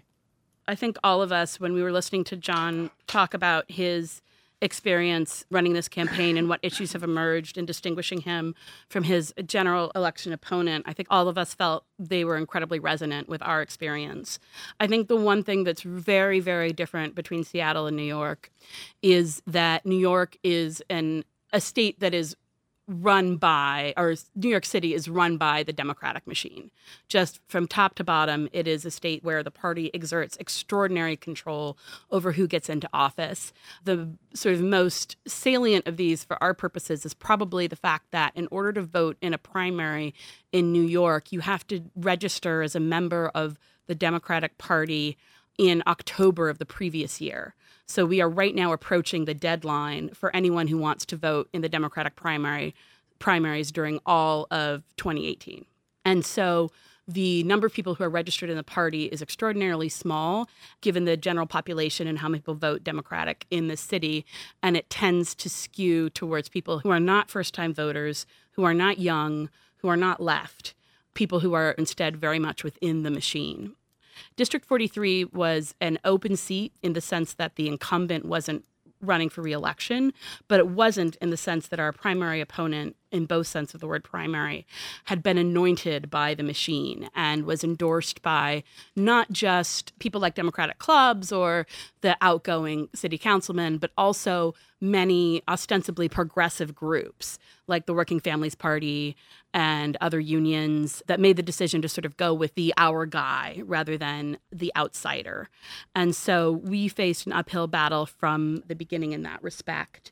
I 0.68 0.76
think 0.76 0.98
all 1.04 1.22
of 1.22 1.32
us 1.32 1.60
when 1.60 1.74
we 1.74 1.82
were 1.82 1.92
listening 1.92 2.24
to 2.26 2.36
Jon 2.36 2.92
talk 3.08 3.34
about 3.34 3.70
his 3.70 4.22
experience 4.64 5.46
running 5.52 5.74
this 5.74 5.90
campaign 5.90 6.38
and 6.38 6.48
what 6.48 6.60
issues 6.64 6.94
have 6.94 7.04
emerged 7.04 7.58
in 7.58 7.66
distinguishing 7.66 8.22
him 8.22 8.56
from 8.90 9.04
his 9.04 9.34
general 9.46 9.92
election 9.94 10.32
opponent, 10.32 10.86
I 10.88 10.94
think 10.94 11.10
all 11.12 11.28
of 11.28 11.38
us 11.38 11.54
felt 11.54 11.86
they 12.00 12.24
were 12.24 12.38
incredibly 12.38 12.80
resonant 12.80 13.28
with 13.28 13.42
our 13.44 13.62
experience. 13.62 14.40
I 14.80 14.88
think 14.88 15.10
the 15.10 15.18
one 15.18 15.44
thing 15.44 15.66
that's 15.66 15.82
very, 15.82 16.40
very 16.40 16.72
different 16.72 17.14
between 17.14 17.44
Seattle 17.44 17.88
and 17.88 17.98
New 17.98 18.04
York 18.04 18.52
is 19.02 19.42
that 19.46 19.86
New 19.86 20.00
York 20.00 20.38
is 20.44 20.82
an 20.90 21.26
a 21.54 21.62
state 21.62 22.00
that 22.00 22.16
is 22.16 22.36
run 22.88 23.38
by, 23.38 23.94
or 23.96 24.16
New 24.36 24.50
York 24.50 24.66
City 24.66 24.94
is 24.94 25.08
run 25.08 25.38
by 25.38 25.64
the 25.64 25.72
Democratic 25.72 26.28
machine. 26.28 26.70
Just 27.08 27.40
from 27.48 27.66
top 27.66 27.96
to 27.96 28.04
bottom, 28.04 28.50
it 28.52 28.68
is 28.68 28.86
a 28.86 28.92
state 28.92 29.24
where 29.24 29.42
the 29.42 29.52
party 29.52 29.90
exerts 29.94 30.36
extraordinary 30.38 31.16
control 31.16 31.78
over 32.12 32.34
who 32.34 32.46
gets 32.46 32.70
into 32.70 32.90
office. 32.92 33.54
The 33.86 34.10
sort 34.34 34.56
of 34.56 34.62
most 34.62 35.16
salient 35.26 35.88
of 35.88 35.96
these 35.96 36.26
for 36.26 36.42
our 36.44 36.54
purposes 36.54 37.06
is 37.06 37.14
probably 37.14 37.68
the 37.68 37.76
fact 37.78 38.12
that 38.12 38.34
in 38.36 38.48
order 38.52 38.74
to 38.74 38.82
vote 38.82 39.16
in 39.22 39.34
a 39.34 39.38
primary 39.38 40.14
in 40.52 40.74
New 40.74 40.84
York, 40.84 41.32
you 41.32 41.40
have 41.40 41.66
to 41.68 41.84
register 41.96 42.62
as 42.62 42.76
a 42.76 42.82
member 42.82 43.32
of 43.34 43.58
the 43.88 43.96
Democratic 43.96 44.58
Party 44.58 45.18
in 45.58 45.84
October 45.88 46.50
of 46.50 46.58
the 46.58 46.66
previous 46.66 47.22
year. 47.22 47.56
So 47.86 48.06
we 48.06 48.22
are 48.22 48.30
right 48.30 48.56
now 48.56 48.72
approaching 48.72 49.26
the 49.26 49.34
deadline 49.34 50.10
for 50.10 50.36
anyone 50.36 50.68
who 50.68 50.78
wants 50.78 51.06
to 51.08 51.18
vote 51.18 51.50
in 51.54 51.62
the 51.62 51.70
Democratic 51.70 52.16
primary 52.16 52.74
primaries 53.20 53.72
during 53.72 54.00
all 54.06 54.48
of 54.52 54.84
2018. 54.98 55.66
And 56.06 56.26
so 56.26 56.72
the 57.08 57.44
number 57.44 57.68
of 57.68 57.74
people 57.74 57.96
who 57.96 58.04
are 58.04 58.10
registered 58.10 58.50
in 58.50 58.56
the 58.56 58.64
party 58.64 59.06
is 59.06 59.22
extraordinarily 59.22 59.90
small 59.90 60.50
given 60.82 61.06
the 61.06 61.18
general 61.18 61.46
population 61.46 62.08
and 62.08 62.20
how 62.20 62.30
many 62.30 62.40
people 62.40 62.56
vote 62.56 62.84
Democratic 62.84 63.46
in 63.52 63.68
the 63.68 63.78
city. 63.78 64.26
And 64.62 64.78
it 64.78 64.90
tends 64.90 65.36
to 65.36 65.50
skew 65.50 66.10
towards 66.10 66.48
people 66.48 66.80
who 66.80 66.90
are 66.90 67.00
not 67.00 67.30
first 67.30 67.54
time 67.54 67.74
voters, 67.74 68.26
who 68.52 68.64
are 68.64 68.74
not 68.74 69.00
young, 69.00 69.50
who 69.78 69.90
are 69.90 69.98
not 69.98 70.22
left, 70.22 70.74
people 71.14 71.42
who 71.42 71.54
are 71.54 71.72
instead 71.72 72.16
very 72.16 72.40
much 72.40 72.64
within 72.64 73.04
the 73.04 73.12
machine. 73.12 73.76
District 74.36 74.66
43 74.66 75.26
was 75.26 75.76
an 75.82 76.00
open 76.04 76.36
seat 76.36 76.74
in 76.82 76.94
the 76.94 77.02
sense 77.02 77.34
that 77.34 77.56
the 77.56 77.68
incumbent 77.68 78.26
wasn't 78.26 78.66
running 79.02 79.30
for 79.30 79.42
reelection, 79.42 80.14
but 80.48 80.60
it 80.60 80.68
wasn't 80.68 81.16
in 81.18 81.30
the 81.30 81.38
sense 81.38 81.68
that 81.68 81.80
our 81.80 81.92
primary 81.92 82.42
opponent, 82.42 82.96
in 83.14 83.26
both 83.26 83.48
sense 83.48 83.74
of 83.74 83.80
the 83.80 83.88
word 83.88 84.04
primary, 84.04 84.66
had 85.06 85.24
been 85.24 85.38
anointed 85.38 86.10
by 86.10 86.34
the 86.34 86.44
machine 86.44 87.10
and 87.16 87.46
was 87.46 87.64
endorsed 87.64 88.22
by 88.22 88.64
not 88.96 89.32
just 89.32 89.98
people 90.00 90.20
like 90.20 90.36
Democratic 90.36 90.80
clubs 90.80 91.32
or 91.32 91.66
the 92.02 92.18
outgoing 92.20 92.90
city 92.94 93.18
councilmen, 93.18 93.78
but 93.78 93.92
also 93.98 94.54
many 94.82 95.42
ostensibly 95.48 96.10
progressive 96.10 96.76
groups 96.76 97.40
like 97.68 97.86
the 97.86 97.94
Working 97.94 98.20
Families 98.20 98.56
Party 98.56 99.16
and 99.54 99.96
other 100.02 100.20
unions 100.20 101.02
that 101.08 101.20
made 101.20 101.38
the 101.38 101.44
decision 101.44 101.82
to 101.82 101.88
sort 101.88 102.06
of 102.06 102.18
go 102.18 102.34
with 102.34 102.56
the 102.56 102.74
our 102.78 103.06
guy 103.06 103.62
rather 103.66 103.98
than 103.98 104.38
the 104.52 104.74
outsider. 104.76 105.48
And 105.96 106.16
so 106.16 106.52
we 106.52 106.88
faced 106.88 107.28
an 107.28 107.34
uphill 107.34 107.68
battle 107.68 108.06
from 108.06 108.64
the 108.68 108.76
beginning 108.76 109.14
in 109.14 109.24
that 109.24 109.42
respect. 109.44 110.12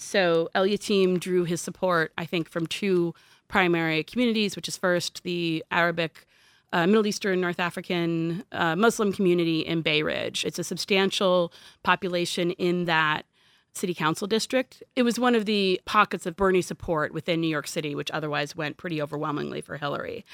So 0.00 0.48
El-Yateem 0.54 1.20
drew 1.20 1.44
his 1.44 1.60
support, 1.60 2.12
I 2.16 2.24
think, 2.24 2.48
from 2.48 2.66
two 2.66 3.14
primary 3.48 4.02
communities, 4.02 4.56
which 4.56 4.66
is 4.66 4.76
first 4.76 5.22
the 5.24 5.62
Arabic 5.70 6.26
uh, 6.72 6.86
Middle 6.86 7.06
Eastern, 7.06 7.40
North 7.40 7.60
African, 7.60 8.44
uh, 8.52 8.76
Muslim 8.76 9.12
community 9.12 9.60
in 9.60 9.82
Bay 9.82 10.02
Ridge. 10.02 10.44
It's 10.44 10.58
a 10.58 10.64
substantial 10.64 11.52
population 11.82 12.52
in 12.52 12.86
that 12.86 13.26
city 13.72 13.94
council 13.94 14.26
district. 14.26 14.82
It 14.96 15.02
was 15.02 15.18
one 15.18 15.34
of 15.34 15.46
the 15.46 15.80
pockets 15.84 16.26
of 16.26 16.34
Bernie 16.34 16.62
support 16.62 17.12
within 17.12 17.40
New 17.40 17.48
York 17.48 17.68
City, 17.68 17.94
which 17.94 18.10
otherwise 18.10 18.56
went 18.56 18.78
pretty 18.78 19.00
overwhelmingly 19.00 19.60
for 19.60 19.76
Hillary. 19.76 20.24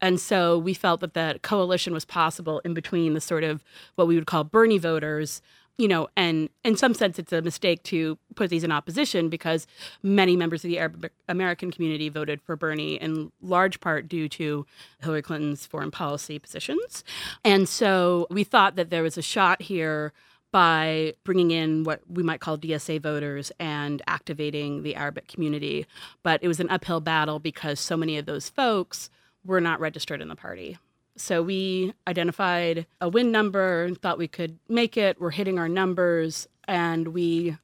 And 0.00 0.20
so 0.20 0.58
we 0.58 0.74
felt 0.74 1.00
that 1.00 1.14
that 1.14 1.42
coalition 1.42 1.92
was 1.92 2.04
possible 2.04 2.60
in 2.60 2.74
between 2.74 3.14
the 3.14 3.20
sort 3.20 3.42
of 3.42 3.64
what 3.94 4.06
we 4.06 4.14
would 4.16 4.26
call 4.26 4.44
Bernie 4.44 4.78
voters. 4.78 5.42
You 5.76 5.88
know, 5.88 6.08
and 6.16 6.50
in 6.64 6.76
some 6.76 6.94
sense, 6.94 7.18
it's 7.18 7.32
a 7.32 7.42
mistake 7.42 7.82
to 7.84 8.16
put 8.36 8.48
these 8.48 8.62
in 8.62 8.70
opposition 8.70 9.28
because 9.28 9.66
many 10.04 10.36
members 10.36 10.64
of 10.64 10.68
the 10.68 10.78
Arab 10.78 11.10
American 11.28 11.72
community 11.72 12.08
voted 12.08 12.40
for 12.42 12.54
Bernie 12.54 12.94
in 12.94 13.32
large 13.42 13.80
part 13.80 14.08
due 14.08 14.28
to 14.28 14.66
Hillary 15.02 15.22
Clinton's 15.22 15.66
foreign 15.66 15.90
policy 15.90 16.38
positions. 16.38 17.02
And 17.44 17.68
so 17.68 18.28
we 18.30 18.44
thought 18.44 18.76
that 18.76 18.90
there 18.90 19.02
was 19.02 19.18
a 19.18 19.22
shot 19.22 19.62
here 19.62 20.12
by 20.54 21.12
bringing 21.24 21.50
in 21.50 21.82
what 21.82 22.00
we 22.08 22.22
might 22.22 22.38
call 22.38 22.56
DSA 22.56 23.02
voters 23.02 23.50
and 23.58 24.00
activating 24.06 24.84
the 24.84 24.94
Arabic 24.94 25.26
community. 25.26 25.84
But 26.22 26.44
it 26.44 26.46
was 26.46 26.60
an 26.60 26.70
uphill 26.70 27.00
battle 27.00 27.40
because 27.40 27.80
so 27.80 27.96
many 27.96 28.18
of 28.18 28.26
those 28.26 28.48
folks 28.48 29.10
were 29.44 29.60
not 29.60 29.80
registered 29.80 30.22
in 30.22 30.28
the 30.28 30.36
party. 30.36 30.78
So 31.16 31.42
we 31.42 31.92
identified 32.08 32.86
a 33.00 33.08
win 33.08 33.30
number, 33.30 33.84
and 33.84 34.00
thought 34.00 34.18
we 34.18 34.28
could 34.28 34.58
make 34.68 34.96
it. 34.96 35.20
We're 35.20 35.30
hitting 35.30 35.58
our 35.58 35.68
numbers, 35.68 36.48
and 36.66 37.08
we 37.08 37.56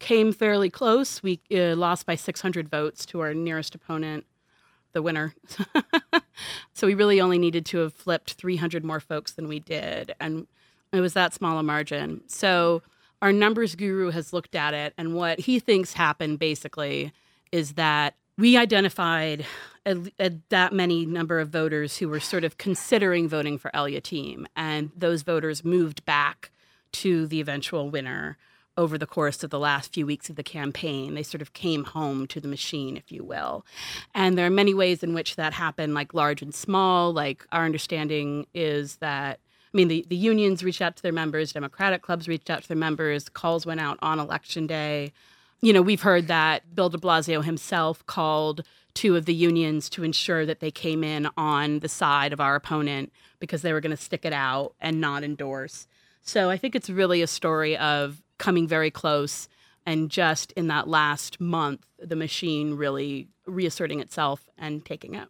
came 0.00 0.32
fairly 0.32 0.70
close. 0.70 1.22
We 1.22 1.40
uh, 1.52 1.76
lost 1.76 2.06
by 2.06 2.14
600 2.14 2.68
votes 2.68 3.06
to 3.06 3.20
our 3.20 3.34
nearest 3.34 3.74
opponent, 3.74 4.26
the 4.92 5.02
winner. 5.02 5.34
so 6.72 6.86
we 6.86 6.94
really 6.94 7.20
only 7.20 7.38
needed 7.38 7.66
to 7.66 7.78
have 7.78 7.94
flipped 7.94 8.34
300 8.34 8.84
more 8.84 9.00
folks 9.00 9.32
than 9.32 9.48
we 9.48 9.60
did. 9.60 10.14
And 10.20 10.46
it 10.92 11.00
was 11.00 11.14
that 11.14 11.34
small 11.34 11.58
a 11.58 11.62
margin. 11.62 12.22
So 12.26 12.82
our 13.20 13.32
numbers 13.32 13.74
guru 13.74 14.10
has 14.10 14.32
looked 14.32 14.54
at 14.54 14.74
it, 14.74 14.94
and 14.96 15.14
what 15.14 15.40
he 15.40 15.58
thinks 15.60 15.92
happened 15.92 16.38
basically 16.38 17.12
is 17.50 17.74
that 17.74 18.14
we 18.38 18.56
identified 18.56 19.44
a, 19.84 19.96
a, 20.18 20.30
that 20.48 20.72
many 20.72 21.04
number 21.04 21.40
of 21.40 21.48
voters 21.48 21.98
who 21.98 22.08
were 22.08 22.20
sort 22.20 22.44
of 22.44 22.56
considering 22.56 23.28
voting 23.28 23.58
for 23.58 23.74
El-Yateem, 23.74 24.46
and 24.56 24.90
those 24.96 25.22
voters 25.22 25.64
moved 25.64 26.04
back 26.04 26.50
to 26.92 27.26
the 27.26 27.40
eventual 27.40 27.90
winner 27.90 28.38
over 28.76 28.96
the 28.96 29.06
course 29.06 29.42
of 29.42 29.50
the 29.50 29.58
last 29.58 29.92
few 29.92 30.06
weeks 30.06 30.30
of 30.30 30.36
the 30.36 30.44
campaign. 30.44 31.14
They 31.14 31.24
sort 31.24 31.42
of 31.42 31.52
came 31.52 31.82
home 31.82 32.28
to 32.28 32.40
the 32.40 32.46
machine, 32.46 32.96
if 32.96 33.10
you 33.10 33.24
will. 33.24 33.66
And 34.14 34.38
there 34.38 34.46
are 34.46 34.50
many 34.50 34.72
ways 34.72 35.02
in 35.02 35.14
which 35.14 35.34
that 35.34 35.52
happened, 35.52 35.94
like 35.94 36.14
large 36.14 36.42
and 36.42 36.54
small. 36.54 37.12
Like 37.12 37.44
our 37.50 37.64
understanding 37.64 38.46
is 38.54 38.96
that 38.96 39.40
I 39.74 39.76
mean, 39.76 39.88
the, 39.88 40.06
the 40.08 40.16
unions 40.16 40.64
reached 40.64 40.80
out 40.80 40.96
to 40.96 41.02
their 41.02 41.12
members, 41.12 41.52
Democratic 41.52 42.00
clubs 42.00 42.26
reached 42.26 42.48
out 42.48 42.62
to 42.62 42.68
their 42.68 42.76
members, 42.76 43.28
calls 43.28 43.66
went 43.66 43.80
out 43.80 43.98
on 44.00 44.18
election 44.18 44.66
day. 44.66 45.12
You 45.60 45.72
know, 45.72 45.82
we've 45.82 46.02
heard 46.02 46.28
that 46.28 46.74
Bill 46.74 46.88
de 46.88 46.98
Blasio 46.98 47.44
himself 47.44 48.04
called 48.06 48.62
two 48.94 49.16
of 49.16 49.26
the 49.26 49.34
unions 49.34 49.88
to 49.90 50.04
ensure 50.04 50.46
that 50.46 50.60
they 50.60 50.70
came 50.70 51.02
in 51.02 51.28
on 51.36 51.80
the 51.80 51.88
side 51.88 52.32
of 52.32 52.40
our 52.40 52.54
opponent 52.54 53.12
because 53.40 53.62
they 53.62 53.72
were 53.72 53.80
going 53.80 53.96
to 53.96 54.02
stick 54.02 54.24
it 54.24 54.32
out 54.32 54.74
and 54.80 55.00
not 55.00 55.24
endorse. 55.24 55.86
So 56.22 56.50
I 56.50 56.56
think 56.56 56.74
it's 56.74 56.90
really 56.90 57.22
a 57.22 57.26
story 57.26 57.76
of 57.76 58.22
coming 58.38 58.68
very 58.68 58.90
close 58.90 59.48
and 59.86 60.10
just 60.10 60.52
in 60.52 60.66
that 60.66 60.86
last 60.86 61.40
month, 61.40 61.86
the 61.98 62.14
machine 62.14 62.74
really 62.74 63.28
reasserting 63.46 64.00
itself 64.00 64.48
and 64.58 64.84
taking 64.84 65.14
it 65.14 65.28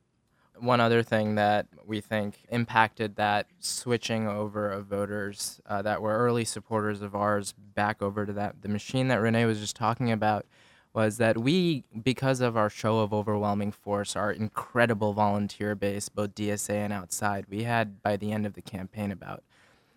one 0.60 0.80
other 0.80 1.02
thing 1.02 1.34
that 1.36 1.66
we 1.84 2.00
think 2.00 2.40
impacted 2.50 3.16
that 3.16 3.46
switching 3.58 4.26
over 4.26 4.70
of 4.70 4.86
voters 4.86 5.60
uh, 5.66 5.82
that 5.82 6.02
were 6.02 6.16
early 6.16 6.44
supporters 6.44 7.02
of 7.02 7.14
ours 7.14 7.54
back 7.74 8.02
over 8.02 8.26
to 8.26 8.32
that 8.32 8.62
the 8.62 8.68
machine 8.68 9.08
that 9.08 9.20
Renee 9.20 9.44
was 9.44 9.60
just 9.60 9.76
talking 9.76 10.10
about 10.10 10.46
was 10.92 11.18
that 11.18 11.38
we 11.38 11.84
because 12.02 12.40
of 12.40 12.56
our 12.56 12.70
show 12.70 13.00
of 13.00 13.12
overwhelming 13.12 13.72
force 13.72 14.16
our 14.16 14.32
incredible 14.32 15.12
volunteer 15.12 15.74
base 15.74 16.08
both 16.08 16.34
DSA 16.34 16.74
and 16.74 16.92
outside 16.92 17.46
we 17.48 17.64
had 17.64 18.02
by 18.02 18.16
the 18.16 18.32
end 18.32 18.46
of 18.46 18.54
the 18.54 18.62
campaign 18.62 19.12
about 19.12 19.42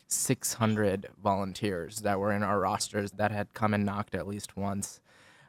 600 0.07 1.07
volunteers 1.23 1.99
that 1.99 2.19
were 2.19 2.33
in 2.33 2.43
our 2.43 2.59
rosters 2.59 3.11
that 3.11 3.31
had 3.31 3.53
come 3.53 3.73
and 3.73 3.85
knocked 3.85 4.13
at 4.13 4.27
least 4.27 4.57
once 4.57 4.99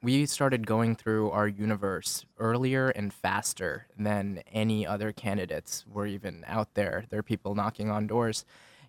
we 0.02 0.26
started 0.26 0.66
going 0.66 0.96
through 0.96 1.30
our 1.30 1.46
universe 1.46 2.26
earlier 2.38 2.88
and 2.90 3.14
faster 3.14 3.86
than 3.96 4.42
any 4.52 4.84
other 4.84 5.12
candidates 5.12 5.84
were 5.88 6.06
even 6.06 6.44
out 6.48 6.74
there. 6.74 7.04
There 7.08 7.20
are 7.20 7.24
people 7.24 7.54
knocking 7.54 7.88
on 7.88 8.08
doors. 8.08 8.44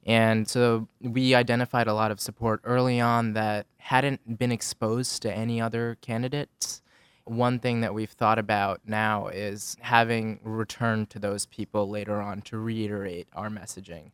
And 0.06 0.48
so 0.48 0.88
we 1.00 1.36
identified 1.36 1.88
a 1.88 1.94
lot 1.94 2.12
of 2.12 2.20
support 2.20 2.62
early 2.64 3.00
on 3.00 3.34
that 3.34 3.68
hadn't 3.78 4.38
been 4.38 4.52
exposed 4.52 5.22
to 5.22 5.34
any 5.34 5.62
other 5.62 5.98
candidates. 6.02 6.82
One 7.26 7.60
thing 7.60 7.82
that 7.82 7.94
we've 7.94 8.10
thought 8.10 8.40
about 8.40 8.82
now 8.86 9.28
is 9.28 9.78
having 9.80 10.40
returned 10.44 11.10
to 11.12 11.20
those 11.20 11.46
people 11.46 11.90
later 11.90 12.20
on 12.22 12.42
to 12.42 12.58
reiterate 12.58 13.28
our 13.34 13.50
messaging 13.50 14.12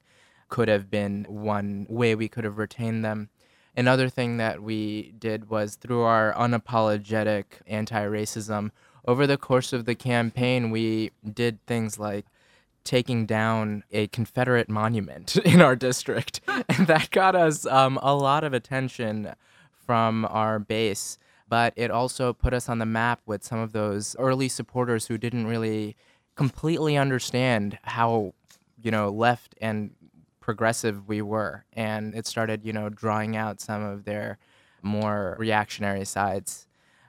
could 0.49 0.67
have 0.67 0.91
been 0.91 1.25
one 1.29 1.85
way 1.89 2.13
we 2.13 2.27
could 2.27 2.43
have 2.43 2.57
retained 2.57 3.05
them. 3.05 3.29
Another 3.77 4.09
thing 4.09 4.37
that 4.37 4.61
we 4.61 5.13
did 5.17 5.49
was 5.49 5.75
through 5.75 6.01
our 6.01 6.33
unapologetic 6.33 7.45
anti 7.67 8.03
racism, 8.05 8.71
over 9.05 9.25
the 9.25 9.37
course 9.37 9.73
of 9.73 9.85
the 9.85 9.95
campaign, 9.95 10.69
we 10.69 11.11
did 11.33 11.65
things 11.65 11.97
like 11.97 12.25
taking 12.83 13.25
down 13.25 13.83
a 13.91 14.07
Confederate 14.07 14.69
monument 14.69 15.35
in 15.45 15.61
our 15.61 15.75
district. 15.75 16.41
and 16.47 16.87
that 16.87 17.09
got 17.11 17.35
us 17.35 17.65
um, 17.65 17.99
a 18.01 18.15
lot 18.15 18.43
of 18.43 18.53
attention 18.53 19.33
from 19.71 20.25
our 20.25 20.59
base. 20.59 21.17
But 21.47 21.73
it 21.75 21.89
also 21.89 22.33
put 22.33 22.53
us 22.53 22.69
on 22.69 22.77
the 22.77 22.85
map 22.85 23.21
with 23.25 23.43
some 23.43 23.59
of 23.59 23.71
those 23.71 24.15
early 24.19 24.49
supporters 24.49 25.07
who 25.07 25.17
didn't 25.17 25.47
really 25.47 25.95
completely 26.35 26.95
understand 26.95 27.79
how, 27.83 28.33
you 28.81 28.91
know, 28.91 29.09
left 29.09 29.55
and 29.59 29.91
progressive 30.49 31.07
we 31.07 31.21
were. 31.21 31.63
And 31.73 32.15
it 32.15 32.25
started, 32.25 32.65
you 32.65 32.73
know, 32.73 32.89
drawing 32.89 33.37
out 33.37 33.61
some 33.61 33.83
of 33.83 34.05
their 34.05 34.39
more 34.81 35.35
reactionary 35.37 36.05
sides. 36.05 36.65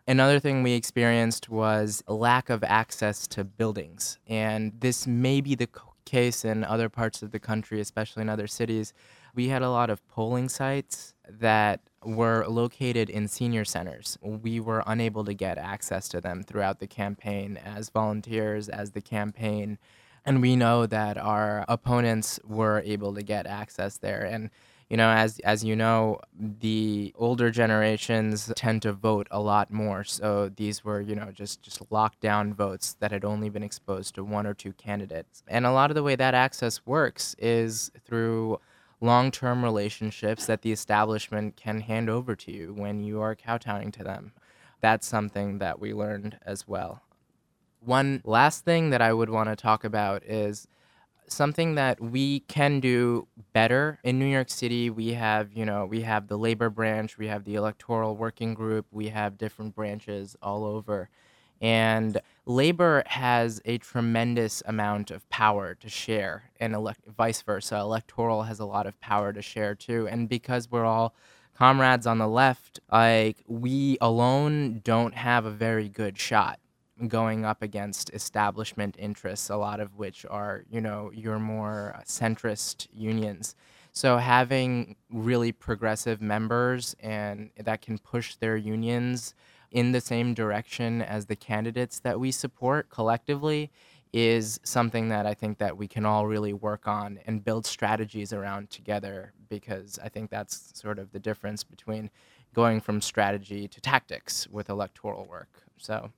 Another 0.06 0.38
thing 0.38 0.62
we 0.62 0.74
experienced 0.74 1.48
was 1.48 2.04
lack 2.06 2.50
of 2.50 2.62
access 2.62 3.26
to 3.28 3.42
buildings. 3.42 4.18
And 4.26 4.74
this 4.78 5.06
may 5.06 5.40
be 5.40 5.54
the 5.54 5.70
case 6.04 6.44
in 6.44 6.64
other 6.64 6.90
parts 6.90 7.22
of 7.22 7.30
the 7.30 7.38
country, 7.38 7.80
especially 7.80 8.20
in 8.20 8.28
other 8.28 8.46
cities. 8.46 8.92
We 9.34 9.48
had 9.48 9.62
a 9.62 9.70
lot 9.70 9.88
of 9.88 10.06
polling 10.06 10.50
sites 10.50 11.14
that 11.26 11.80
were 12.04 12.44
located 12.46 13.08
in 13.08 13.26
senior 13.26 13.64
centers. 13.64 14.18
We 14.20 14.60
were 14.60 14.84
unable 14.86 15.24
to 15.24 15.32
get 15.32 15.56
access 15.56 16.10
to 16.10 16.20
them 16.20 16.42
throughout 16.42 16.78
the 16.78 16.86
campaign 16.86 17.56
as 17.56 17.88
volunteers, 17.88 18.68
as 18.68 18.90
the 18.90 19.00
campaign. 19.00 19.78
And 20.24 20.42
we 20.42 20.56
know 20.56 20.86
that 20.86 21.16
our 21.16 21.64
opponents 21.68 22.38
were 22.46 22.82
able 22.84 23.14
to 23.14 23.22
get 23.22 23.46
access 23.46 23.96
there. 23.98 24.22
And 24.22 24.50
you 24.90 24.96
know, 24.96 25.08
as 25.08 25.38
as 25.40 25.62
you 25.62 25.76
know, 25.76 26.20
the 26.36 27.14
older 27.16 27.52
generations 27.52 28.52
tend 28.56 28.82
to 28.82 28.92
vote 28.92 29.28
a 29.30 29.40
lot 29.40 29.72
more. 29.72 30.02
So 30.02 30.48
these 30.48 30.84
were, 30.84 31.00
you 31.00 31.14
know, 31.14 31.30
just 31.30 31.62
just 31.62 31.88
lockdown 31.90 32.52
votes 32.54 32.96
that 32.98 33.12
had 33.12 33.24
only 33.24 33.48
been 33.50 33.62
exposed 33.62 34.16
to 34.16 34.24
one 34.24 34.48
or 34.48 34.54
two 34.54 34.72
candidates. 34.72 35.44
And 35.46 35.64
a 35.64 35.70
lot 35.70 35.92
of 35.92 35.94
the 35.94 36.02
way 36.02 36.16
that 36.16 36.34
access 36.34 36.84
works 36.84 37.36
is 37.38 37.92
through 38.04 38.58
long-term 39.00 39.64
relationships 39.64 40.46
that 40.46 40.62
the 40.62 40.72
establishment 40.72 41.56
can 41.56 41.80
hand 41.80 42.10
over 42.10 42.34
to 42.34 42.52
you 42.52 42.74
when 42.74 43.02
you 43.04 43.20
are 43.20 43.36
kowtowing 43.36 43.92
to 43.92 44.02
them. 44.02 44.32
That's 44.80 45.06
something 45.06 45.58
that 45.58 45.78
we 45.78 45.94
learned 45.94 46.38
as 46.44 46.66
well. 46.66 47.00
One 47.80 48.20
last 48.24 48.64
thing 48.64 48.90
that 48.90 49.00
I 49.00 49.12
would 49.12 49.30
want 49.30 49.48
to 49.48 49.56
talk 49.56 49.84
about 49.84 50.22
is 50.24 50.68
something 51.28 51.76
that 51.76 52.00
we 52.00 52.40
can 52.40 52.80
do 52.80 53.26
better 53.52 53.98
in 54.04 54.18
New 54.18 54.26
York 54.26 54.50
City. 54.50 54.90
We 54.90 55.14
have, 55.14 55.52
you 55.52 55.64
know, 55.64 55.86
we 55.86 56.02
have 56.02 56.28
the 56.28 56.36
labor 56.36 56.70
branch, 56.70 57.16
we 57.16 57.28
have 57.28 57.44
the 57.44 57.54
electoral 57.54 58.16
working 58.16 58.54
group, 58.54 58.86
we 58.90 59.08
have 59.08 59.38
different 59.38 59.74
branches 59.74 60.36
all 60.42 60.64
over. 60.64 61.08
And 61.60 62.20
labor 62.46 63.02
has 63.06 63.60
a 63.64 63.78
tremendous 63.78 64.62
amount 64.66 65.10
of 65.10 65.28
power 65.28 65.74
to 65.74 65.88
share, 65.88 66.50
and 66.58 66.74
elect- 66.74 67.06
vice 67.06 67.42
versa. 67.42 67.76
Electoral 67.76 68.44
has 68.44 68.60
a 68.60 68.64
lot 68.64 68.86
of 68.86 69.00
power 69.00 69.32
to 69.32 69.42
share 69.42 69.74
too. 69.74 70.08
And 70.08 70.28
because 70.28 70.70
we're 70.70 70.86
all 70.86 71.14
comrades 71.54 72.06
on 72.06 72.18
the 72.18 72.28
left, 72.28 72.80
like 72.90 73.42
we 73.46 73.98
alone 74.00 74.80
don't 74.84 75.14
have 75.14 75.44
a 75.44 75.50
very 75.50 75.88
good 75.88 76.18
shot 76.18 76.59
going 77.08 77.44
up 77.44 77.62
against 77.62 78.10
establishment 78.12 78.96
interests, 78.98 79.50
a 79.50 79.56
lot 79.56 79.80
of 79.80 79.96
which 79.96 80.26
are, 80.28 80.64
you 80.70 80.80
know, 80.80 81.10
your 81.14 81.38
more 81.38 81.94
uh, 81.96 82.02
centrist 82.02 82.86
unions. 82.92 83.54
So 83.92 84.18
having 84.18 84.96
really 85.10 85.52
progressive 85.52 86.20
members 86.20 86.94
and 87.00 87.50
that 87.56 87.82
can 87.82 87.98
push 87.98 88.36
their 88.36 88.56
unions 88.56 89.34
in 89.70 89.92
the 89.92 90.00
same 90.00 90.34
direction 90.34 91.02
as 91.02 91.26
the 91.26 91.36
candidates 91.36 92.00
that 92.00 92.18
we 92.18 92.30
support 92.30 92.88
collectively 92.88 93.70
is 94.12 94.58
something 94.64 95.08
that 95.08 95.26
I 95.26 95.34
think 95.34 95.58
that 95.58 95.76
we 95.76 95.86
can 95.86 96.04
all 96.04 96.26
really 96.26 96.52
work 96.52 96.88
on 96.88 97.20
and 97.26 97.44
build 97.44 97.64
strategies 97.66 98.32
around 98.32 98.70
together 98.70 99.32
because 99.48 99.98
I 100.02 100.08
think 100.08 100.30
that's 100.30 100.72
sort 100.78 100.98
of 100.98 101.12
the 101.12 101.20
difference 101.20 101.62
between 101.62 102.10
going 102.52 102.80
from 102.80 103.00
strategy 103.00 103.68
to 103.68 103.80
tactics 103.80 104.48
with 104.48 104.68
electoral 104.68 105.26
work. 105.26 105.62
So 105.76 106.10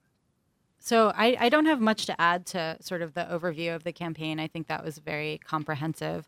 so 0.82 1.12
I, 1.14 1.36
I 1.38 1.48
don't 1.48 1.66
have 1.66 1.80
much 1.80 2.06
to 2.06 2.20
add 2.20 2.44
to 2.46 2.76
sort 2.80 3.02
of 3.02 3.14
the 3.14 3.20
overview 3.22 3.74
of 3.74 3.84
the 3.84 3.92
campaign. 3.92 4.40
I 4.40 4.48
think 4.48 4.66
that 4.66 4.84
was 4.84 4.98
very 4.98 5.38
comprehensive. 5.44 6.26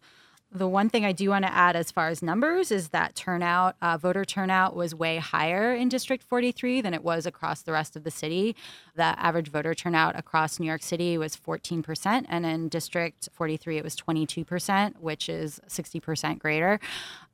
The 0.52 0.68
one 0.68 0.88
thing 0.88 1.04
I 1.04 1.10
do 1.10 1.30
want 1.30 1.44
to 1.44 1.52
add 1.52 1.74
as 1.74 1.90
far 1.90 2.06
as 2.06 2.22
numbers 2.22 2.70
is 2.70 2.90
that 2.90 3.16
turnout, 3.16 3.74
uh, 3.82 3.98
voter 3.98 4.24
turnout 4.24 4.76
was 4.76 4.94
way 4.94 5.16
higher 5.16 5.74
in 5.74 5.88
District 5.88 6.22
43 6.22 6.80
than 6.80 6.94
it 6.94 7.02
was 7.02 7.26
across 7.26 7.62
the 7.62 7.72
rest 7.72 7.96
of 7.96 8.04
the 8.04 8.10
city. 8.12 8.54
The 8.94 9.18
average 9.18 9.48
voter 9.48 9.74
turnout 9.74 10.16
across 10.16 10.60
New 10.60 10.66
York 10.68 10.84
City 10.84 11.18
was 11.18 11.36
14%, 11.36 12.24
and 12.28 12.46
in 12.46 12.68
District 12.68 13.28
43 13.32 13.78
it 13.78 13.82
was 13.82 13.96
22%, 13.96 15.00
which 15.00 15.28
is 15.28 15.60
60% 15.68 16.38
greater. 16.38 16.78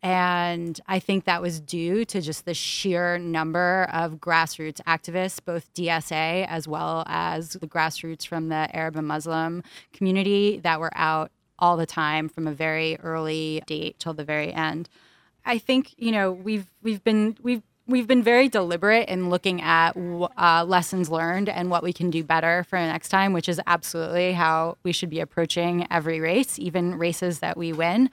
And 0.02 0.80
I 0.86 0.98
think 0.98 1.24
that 1.24 1.42
was 1.42 1.60
due 1.60 2.04
to 2.06 2.22
just 2.22 2.46
the 2.46 2.54
sheer 2.54 3.18
number 3.18 3.88
of 3.92 4.14
grassroots 4.14 4.80
activists, 4.84 5.44
both 5.44 5.72
DSA 5.74 6.46
as 6.46 6.66
well 6.66 7.04
as 7.06 7.50
the 7.50 7.66
grassroots 7.66 8.26
from 8.26 8.48
the 8.48 8.74
Arab 8.74 8.96
and 8.96 9.06
Muslim 9.06 9.62
community 9.92 10.58
that 10.62 10.80
were 10.80 10.92
out 10.94 11.30
all 11.58 11.76
the 11.76 11.86
time 11.86 12.28
from 12.30 12.46
a 12.46 12.52
very 12.52 12.98
early 13.00 13.62
date 13.66 13.98
till 13.98 14.14
the 14.14 14.24
very 14.24 14.52
end. 14.52 14.88
I 15.44 15.58
think 15.58 15.94
you 15.98 16.12
know 16.12 16.32
we've 16.32 16.66
we've 16.82 17.02
been 17.04 17.36
we've 17.42 17.62
we've 17.90 18.06
been 18.06 18.22
very 18.22 18.48
deliberate 18.48 19.08
in 19.08 19.28
looking 19.28 19.60
at 19.60 19.96
uh, 19.96 20.64
lessons 20.64 21.10
learned 21.10 21.48
and 21.48 21.70
what 21.70 21.82
we 21.82 21.92
can 21.92 22.10
do 22.10 22.24
better 22.24 22.64
for 22.64 22.76
next 22.76 23.08
time, 23.08 23.32
which 23.32 23.48
is 23.48 23.60
absolutely 23.66 24.32
how 24.32 24.78
we 24.82 24.92
should 24.92 25.10
be 25.10 25.20
approaching 25.20 25.86
every 25.90 26.20
race, 26.20 26.58
even 26.58 26.96
races 26.96 27.40
that 27.40 27.56
we 27.56 27.72
win. 27.72 28.08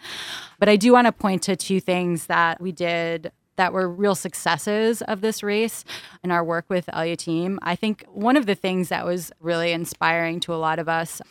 But 0.59 0.69
I 0.69 0.75
do 0.75 0.91
want 0.93 1.05
to 1.05 1.11
point 1.11 1.43
to 1.43 1.55
two 1.55 1.79
things 1.79 2.25
that 2.25 2.59
we 2.59 2.71
did 2.71 3.31
that 3.55 3.73
were 3.73 3.89
real 3.89 4.15
successes 4.15 5.01
of 5.03 5.21
this 5.21 5.41
race 5.41 5.83
and 6.23 6.31
our 6.31 6.43
work 6.43 6.65
with 6.69 6.87
El-Yateem. 6.93 7.57
I 7.61 7.75
think 7.75 8.05
one 8.11 8.37
of 8.37 8.45
the 8.45 8.55
things 8.55 8.89
that 8.89 9.05
was 9.05 9.31
really 9.39 9.71
inspiring 9.71 10.39
to 10.41 10.53
a 10.53 10.57
lot 10.57 10.79
of 10.79 10.87
us 10.87 11.21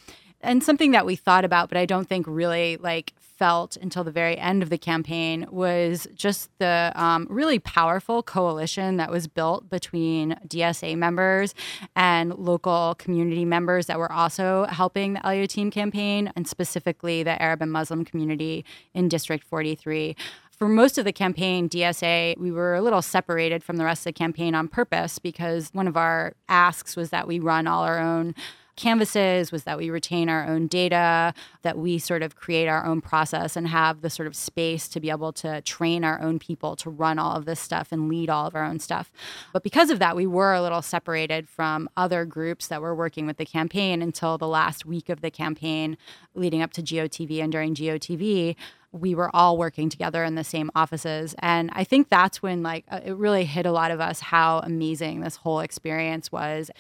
and 0.41 0.63
something 0.63 0.93
that 0.93 1.07
we 1.07 1.17
thought 1.17 1.45
about, 1.45 1.69
but 1.69 1.79
I 1.79 1.87
don't 1.87 2.09
think 2.09 2.27
really 2.29 2.77
like 2.77 3.15
felt 3.19 3.77
until 3.77 4.03
the 4.03 4.11
very 4.11 4.39
end 4.39 4.63
of 4.63 4.71
the 4.71 4.79
campaign 4.79 5.47
was 5.51 6.09
just 6.15 6.51
the 6.59 6.93
um, 6.95 7.27
really 7.29 7.59
powerful 7.59 8.23
coalition 8.23 8.97
that 8.97 9.11
was 9.11 9.27
built 9.27 9.69
between 9.69 10.39
DSA 10.47 10.97
members 10.97 11.55
and 11.95 12.35
local 12.35 12.95
community 12.99 13.45
members 13.45 13.87
that 13.87 13.99
were 13.99 14.11
also 14.11 14.65
helping 14.65 15.15
the 15.15 15.27
El-Yateem 15.27 15.71
campaign, 15.71 16.33
and 16.35 16.49
specifically 16.49 17.23
the 17.23 17.41
Arab 17.43 17.61
and 17.61 17.71
Muslim 17.71 18.05
community 18.05 18.65
in 18.95 19.09
District 19.09 19.45
43 19.45 20.17
for 20.57 20.69
most 20.69 20.97
of 20.97 21.05
the 21.05 21.13
campaign, 21.13 21.69
DSA, 21.69 22.39
we 22.39 22.51
were 22.51 22.75
a 22.75 22.81
little 22.81 23.03
separated 23.03 23.63
from 23.63 23.77
the 23.77 23.85
rest 23.85 24.01
of 24.01 24.05
the 24.05 24.13
campaign 24.15 24.55
on 24.55 24.69
purpose 24.69 25.19
because 25.19 25.69
one 25.75 25.87
of 25.87 25.99
our 25.99 26.33
asks 26.49 26.97
was 26.97 27.11
that 27.11 27.29
we 27.29 27.39
run 27.39 27.67
all 27.67 27.83
our 27.83 27.99
own 27.99 28.35
canvases 28.77 29.51
was 29.51 29.65
that 29.65 29.79
we 29.79 29.91
retain 29.91 30.29
our 30.29 30.47
own 30.47 30.67
data, 30.67 31.35
that 31.63 31.79
we 31.79 31.99
sort 31.99 32.23
of 32.23 32.37
create 32.37 32.69
our 32.69 32.85
own 32.85 33.01
process 33.01 33.57
and 33.57 33.69
have 33.69 34.03
the 34.03 34.11
sort 34.11 34.27
of 34.27 34.37
space 34.37 34.87
to 34.89 35.01
be 35.01 35.11
able 35.11 35.33
to 35.33 35.61
train 35.63 36.05
our 36.05 36.21
own 36.21 36.39
people 36.39 36.77
to 36.77 36.91
run 36.91 37.19
all 37.19 37.37
of 37.37 37.47
this 37.47 37.59
stuff 37.59 37.89
and 37.91 38.09
lead 38.09 38.31
all 38.31 38.47
of 38.47 38.55
our 38.55 38.65
own 38.65 38.79
stuff. 38.79 39.11
But 39.53 39.63
because 39.63 39.91
of 39.91 39.99
that, 39.99 40.15
we 40.15 40.27
were 40.27 40.53
a 40.55 40.63
little 40.63 40.83
separated 40.83 41.49
from 41.49 41.89
other 41.97 42.25
groups 42.25 42.69
that 42.69 42.83
were 42.83 42.95
working 42.95 43.27
with 43.27 43.39
the 43.39 43.47
campaign 43.47 44.03
until 44.03 44.39
the 44.39 44.49
last 44.49 44.85
week 44.85 45.09
of 45.09 45.23
the 45.23 45.31
campaign 45.31 45.97
leading 46.35 46.63
up 46.63 46.73
to 46.75 46.83
GOTV 46.83 47.43
and 47.43 47.51
during 47.51 47.75
GOTV 47.75 48.57
we 48.93 49.15
were 49.15 49.35
all 49.35 49.59
working 49.59 49.89
together 49.89 50.25
in 50.25 50.37
the 50.37 50.45
same 50.45 50.71
offices 50.75 51.35
and 51.41 51.71
i 51.75 51.85
think 51.85 52.09
that's 52.09 52.43
when 52.43 52.63
like 52.63 52.85
uh, 52.91 53.01
it 53.05 53.15
really 53.17 53.45
hit 53.45 53.67
a 53.67 53.73
lot 53.73 53.91
of 53.91 54.01
us 54.01 54.21
how 54.21 54.61
amazing 54.61 55.21
this 55.21 55.37
whole 55.37 55.61
experience 55.61 56.33
was 56.33 56.71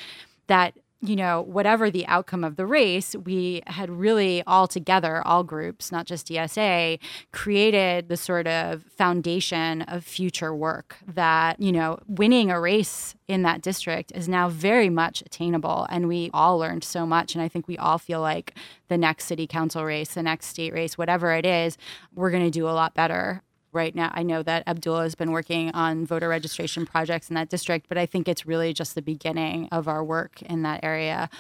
that 0.47 0.75
you 1.09 1.17
know, 1.17 1.43
whatever 1.43 1.91
the 1.91 2.07
outcome 2.07 2.45
of 2.45 2.57
the 2.57 2.67
race, 2.67 3.15
we 3.25 3.63
had 3.67 3.91
really 3.91 4.43
all 4.47 4.67
together, 4.67 5.23
all 5.27 5.43
groups, 5.43 5.91
not 5.91 6.07
just 6.07 6.29
DSA, 6.29 6.99
created 7.33 8.09
the 8.09 8.17
sort 8.17 8.47
of 8.47 8.83
foundation 8.85 9.83
of 9.83 10.05
future 10.05 10.55
work 10.55 10.97
that, 11.07 11.61
you 11.61 11.73
know, 11.73 11.99
winning 12.07 12.51
a 12.51 12.61
race 12.61 13.15
in 13.29 13.43
that 13.43 13.63
district 13.63 14.13
is 14.15 14.29
now 14.29 14.49
very 14.49 14.89
much 14.89 15.23
attainable. 15.23 15.87
And 15.91 16.09
we 16.09 16.31
all 16.33 16.59
learned 16.59 16.85
so 16.85 17.07
much. 17.07 17.35
And 17.35 17.43
I 17.43 17.49
think 17.49 17.67
we 17.67 17.79
all 17.79 17.99
feel 17.99 18.21
like 18.21 18.55
the 18.89 18.99
next 18.99 19.25
city 19.25 19.47
council 19.47 19.85
race, 19.85 20.15
the 20.15 20.23
next 20.23 20.47
state 20.47 20.73
race, 20.73 20.97
whatever 20.97 21.33
it 21.33 21.45
is, 21.45 21.77
we're 22.15 22.31
going 22.31 22.45
to 22.45 22.51
do 22.51 22.69
a 22.69 22.71
lot 22.71 22.95
better 22.95 23.43
right 23.77 23.95
now. 23.95 24.11
I 24.13 24.25
know 24.25 24.43
that 24.43 24.65
Abdullah 24.67 25.03
has 25.03 25.15
been 25.15 25.31
working 25.31 25.71
on 25.71 26.05
voter 26.05 26.29
registration 26.29 26.87
projects 26.87 27.29
in 27.29 27.35
that 27.35 27.49
district, 27.49 27.89
but 27.89 27.97
I 27.97 28.07
think 28.07 28.27
it's 28.27 28.47
really 28.47 28.73
just 28.73 28.97
the 28.97 29.03
beginning 29.03 29.69
of 29.71 29.87
our 29.87 30.03
work 30.03 30.43
in 30.43 30.63
that 30.63 30.83
area. 30.83 31.31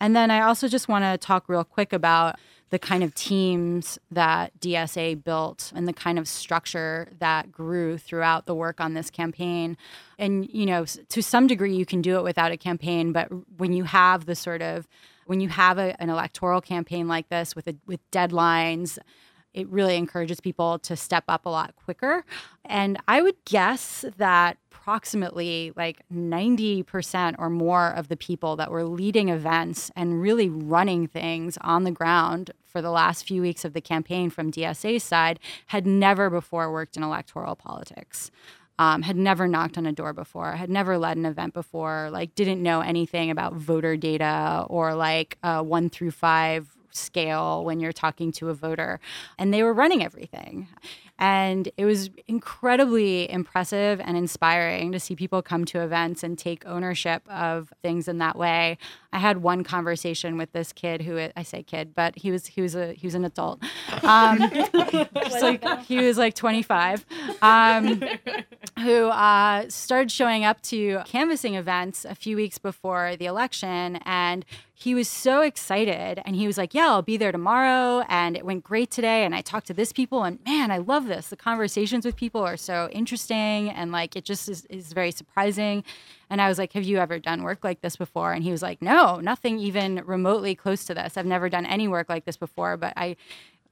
And 0.00 0.14
then 0.14 0.30
I 0.30 0.42
also 0.42 0.68
just 0.68 0.88
want 0.88 1.04
to 1.04 1.16
talk 1.16 1.48
real 1.48 1.64
quick 1.64 1.92
about 1.92 2.36
the 2.70 2.78
kind 2.78 3.04
of 3.04 3.14
teams 3.14 3.98
that 4.10 4.52
DSA 4.58 5.22
built 5.22 5.72
and 5.76 5.86
the 5.86 5.92
kind 5.92 6.18
of 6.18 6.26
structure 6.26 7.08
that 7.20 7.52
grew 7.52 7.96
throughout 7.96 8.46
the 8.46 8.54
work 8.54 8.80
on 8.80 8.94
this 8.94 9.10
campaign. 9.10 9.76
And, 10.18 10.48
you 10.50 10.66
know, 10.66 10.84
to 10.84 11.22
some 11.22 11.46
degree, 11.46 11.74
you 11.74 11.86
can 11.86 12.02
do 12.02 12.16
it 12.18 12.24
without 12.24 12.50
a 12.50 12.56
campaign, 12.56 13.12
but 13.12 13.28
when 13.58 13.72
you 13.72 13.84
have 13.84 14.26
the 14.26 14.34
sort 14.34 14.60
of 14.60 14.88
when 15.26 15.40
you 15.40 15.48
have 15.48 15.78
a, 15.78 16.00
an 16.02 16.10
electoral 16.10 16.60
campaign 16.60 17.08
like 17.08 17.28
this 17.28 17.56
with 17.56 17.66
a, 17.66 17.76
with 17.86 18.00
deadlines 18.10 18.98
it 19.54 19.68
really 19.68 19.96
encourages 19.96 20.40
people 20.40 20.78
to 20.80 20.96
step 20.96 21.24
up 21.28 21.46
a 21.46 21.48
lot 21.48 21.74
quicker. 21.76 22.24
And 22.64 22.98
I 23.08 23.22
would 23.22 23.36
guess 23.44 24.04
that 24.18 24.58
approximately 24.70 25.72
like 25.76 26.02
90% 26.12 27.36
or 27.38 27.48
more 27.48 27.88
of 27.88 28.08
the 28.08 28.16
people 28.18 28.56
that 28.56 28.70
were 28.70 28.84
leading 28.84 29.30
events 29.30 29.90
and 29.96 30.20
really 30.20 30.50
running 30.50 31.06
things 31.06 31.56
on 31.62 31.84
the 31.84 31.90
ground 31.90 32.50
for 32.66 32.82
the 32.82 32.90
last 32.90 33.26
few 33.26 33.40
weeks 33.40 33.64
of 33.64 33.72
the 33.72 33.80
campaign 33.80 34.28
from 34.28 34.50
DSA's 34.50 35.02
side 35.02 35.40
had 35.68 35.86
never 35.86 36.28
before 36.28 36.70
worked 36.70 36.98
in 36.98 37.02
electoral 37.02 37.56
politics. 37.56 38.30
um, 38.78 39.02
had 39.02 39.16
never 39.16 39.46
knocked 39.46 39.78
on 39.78 39.86
a 39.86 39.92
door 39.92 40.12
before, 40.12 40.52
had 40.52 40.70
never 40.70 40.98
led 40.98 41.16
an 41.16 41.26
event 41.26 41.54
before, 41.54 42.08
like 42.10 42.34
didn't 42.34 42.62
know 42.62 42.80
anything 42.80 43.30
about 43.30 43.54
voter 43.54 43.96
data 43.96 44.66
or 44.68 44.94
like 44.94 45.38
a 45.42 45.62
one 45.62 45.88
through 45.88 46.10
five 46.10 46.73
scale 46.94 47.64
when 47.64 47.80
you're 47.80 47.92
talking 47.92 48.32
to 48.32 48.48
a 48.48 48.54
voter. 48.54 49.00
And 49.38 49.52
they 49.52 49.62
were 49.62 49.72
running 49.72 50.02
everything. 50.02 50.68
And 51.16 51.68
it 51.76 51.84
was 51.84 52.10
incredibly 52.26 53.30
impressive 53.30 54.00
and 54.00 54.16
inspiring 54.16 54.90
to 54.92 54.98
see 54.98 55.14
people 55.14 55.42
come 55.42 55.64
to 55.66 55.80
events 55.80 56.24
and 56.24 56.36
take 56.36 56.66
ownership 56.66 57.22
of 57.30 57.72
things 57.82 58.08
in 58.08 58.18
that 58.18 58.36
way. 58.36 58.78
I 59.12 59.18
had 59.18 59.38
one 59.38 59.62
conversation 59.62 60.36
with 60.36 60.50
this 60.50 60.72
kid 60.72 61.02
who 61.02 61.28
I 61.36 61.44
say 61.44 61.62
kid, 61.62 61.94
but 61.94 62.18
he 62.18 62.32
was 62.32 62.46
he 62.46 62.60
was 62.60 62.74
a 62.74 62.94
he 62.94 63.06
was 63.06 63.14
an 63.14 63.24
adult. 63.24 63.62
Um, 64.02 64.38
like 65.40 65.82
he 65.82 65.98
was 65.98 66.18
like 66.18 66.34
25, 66.34 67.06
um, 67.42 68.02
who 68.80 69.06
uh, 69.06 69.66
started 69.68 70.10
showing 70.10 70.44
up 70.44 70.60
to 70.62 71.00
canvassing 71.04 71.54
events 71.54 72.04
a 72.04 72.16
few 72.16 72.34
weeks 72.34 72.58
before 72.58 73.14
the 73.14 73.26
election, 73.26 74.00
and 74.04 74.44
he 74.84 74.94
was 74.94 75.08
so 75.08 75.40
excited 75.40 76.20
and 76.26 76.36
he 76.36 76.46
was 76.46 76.58
like, 76.58 76.74
Yeah, 76.74 76.88
I'll 76.88 77.00
be 77.00 77.16
there 77.16 77.32
tomorrow. 77.32 78.04
And 78.06 78.36
it 78.36 78.44
went 78.44 78.64
great 78.64 78.90
today. 78.90 79.24
And 79.24 79.34
I 79.34 79.40
talked 79.40 79.66
to 79.68 79.74
this 79.74 79.92
people 79.92 80.24
and 80.24 80.38
man, 80.44 80.70
I 80.70 80.76
love 80.76 81.06
this. 81.06 81.28
The 81.28 81.36
conversations 81.36 82.04
with 82.04 82.16
people 82.16 82.42
are 82.42 82.58
so 82.58 82.90
interesting 82.92 83.70
and 83.70 83.92
like 83.92 84.14
it 84.14 84.26
just 84.26 84.46
is, 84.46 84.66
is 84.66 84.92
very 84.92 85.10
surprising. 85.10 85.84
And 86.28 86.42
I 86.42 86.48
was 86.48 86.58
like, 86.58 86.74
Have 86.74 86.84
you 86.84 86.98
ever 86.98 87.18
done 87.18 87.44
work 87.44 87.64
like 87.64 87.80
this 87.80 87.96
before? 87.96 88.34
And 88.34 88.44
he 88.44 88.50
was 88.50 88.60
like, 88.60 88.82
No, 88.82 89.20
nothing 89.20 89.58
even 89.58 90.02
remotely 90.04 90.54
close 90.54 90.84
to 90.84 90.94
this. 90.94 91.16
I've 91.16 91.24
never 91.24 91.48
done 91.48 91.64
any 91.64 91.88
work 91.88 92.10
like 92.10 92.26
this 92.26 92.36
before, 92.36 92.76
but 92.76 92.92
I 92.94 93.16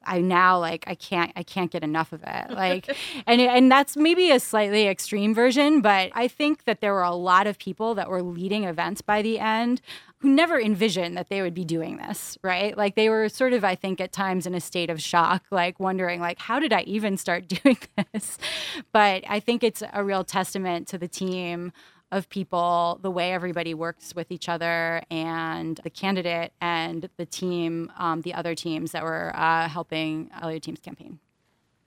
I 0.05 0.21
now 0.21 0.59
like 0.59 0.85
I 0.87 0.95
can't 0.95 1.31
I 1.37 1.43
can't 1.43 1.71
get 1.71 1.85
enough 1.85 2.13
of 2.13 2.23
it. 2.27 2.51
Like 2.63 2.97
and 3.27 3.41
and 3.41 3.71
that's 3.71 3.97
maybe 3.97 4.31
a 4.31 4.39
slightly 4.41 4.87
extreme 4.87 5.35
version, 5.35 5.81
but 5.81 6.11
I 6.15 6.29
think 6.29 6.65
that 6.65 6.81
there 6.81 6.93
were 6.93 7.03
a 7.03 7.15
lot 7.15 7.47
of 7.47 7.59
people 7.59 7.95
that 7.97 8.09
were 8.09 8.23
leading 8.23 8.65
events 8.65 9.03
by 9.03 9.21
the 9.21 9.39
end 9.39 9.81
who 10.23 10.29
never 10.29 10.59
envisioned 10.59 11.17
that 11.17 11.29
they 11.29 11.43
would 11.43 11.53
be 11.53 11.65
doing 11.65 11.97
this, 11.97 12.39
right? 12.43 12.79
Like 12.79 12.95
they 12.95 13.09
were 13.09 13.29
sort 13.29 13.53
of 13.53 13.65
I 13.65 13.75
think 13.75 14.01
at 14.01 14.13
times 14.13 14.47
in 14.47 14.55
a 14.55 14.61
state 14.61 14.89
of 14.89 15.03
shock, 15.03 15.45
like 15.51 15.81
wondering 15.81 16.21
like 16.21 16.39
how 16.39 16.61
did 16.61 16.73
I 16.73 16.83
even 16.83 17.17
start 17.17 17.49
doing 17.63 17.79
this? 18.13 18.39
But 18.93 19.25
I 19.29 19.41
think 19.41 19.65
it's 19.65 19.83
a 19.93 20.05
real 20.05 20.23
testament 20.23 20.87
to 20.89 20.99
the 20.99 21.09
team 21.09 21.73
of 22.13 22.29
people, 22.29 23.01
the 23.03 23.11
way 23.11 23.33
everybody 23.33 23.75
works 23.75 24.15
with 24.15 24.31
each 24.31 24.49
other, 24.49 25.03
and 25.11 25.81
the 25.83 25.91
candidate 25.91 26.53
and 26.61 27.09
the 27.17 27.25
team, 27.25 27.91
um, 27.99 28.21
the 28.21 28.35
other 28.35 28.55
teams 28.55 28.93
that 28.93 29.03
were 29.03 29.33
uh, 29.35 29.67
helping 29.67 30.31
El-Yateem's 30.41 30.81
campaign. 30.81 31.19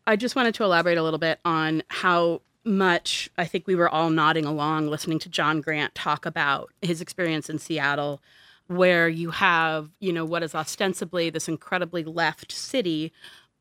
I 0.08 0.16
just 0.16 0.36
wanted 0.36 0.56
to 0.56 0.64
elaborate 0.64 0.98
a 0.98 1.04
little 1.04 1.20
bit 1.20 1.40
on 1.46 1.84
how 1.90 2.42
much 2.66 3.30
I 3.38 3.46
think 3.46 3.68
we 3.68 3.76
were 3.76 3.90
all 3.90 4.10
nodding 4.10 4.46
along 4.46 4.88
listening 4.88 5.20
to 5.20 5.30
Jon 5.30 5.62
Grant 5.62 5.96
talk 5.96 6.26
about 6.26 6.72
his 6.82 7.02
experience 7.02 7.50
in 7.50 7.60
Seattle, 7.60 8.22
where 8.68 9.08
you 9.08 9.32
have, 9.32 9.90
you 10.00 10.12
know, 10.12 10.26
what 10.26 10.44
is 10.44 10.56
ostensibly 10.56 11.30
this 11.30 11.48
incredibly 11.48 12.04
left 12.04 12.52
city 12.52 13.14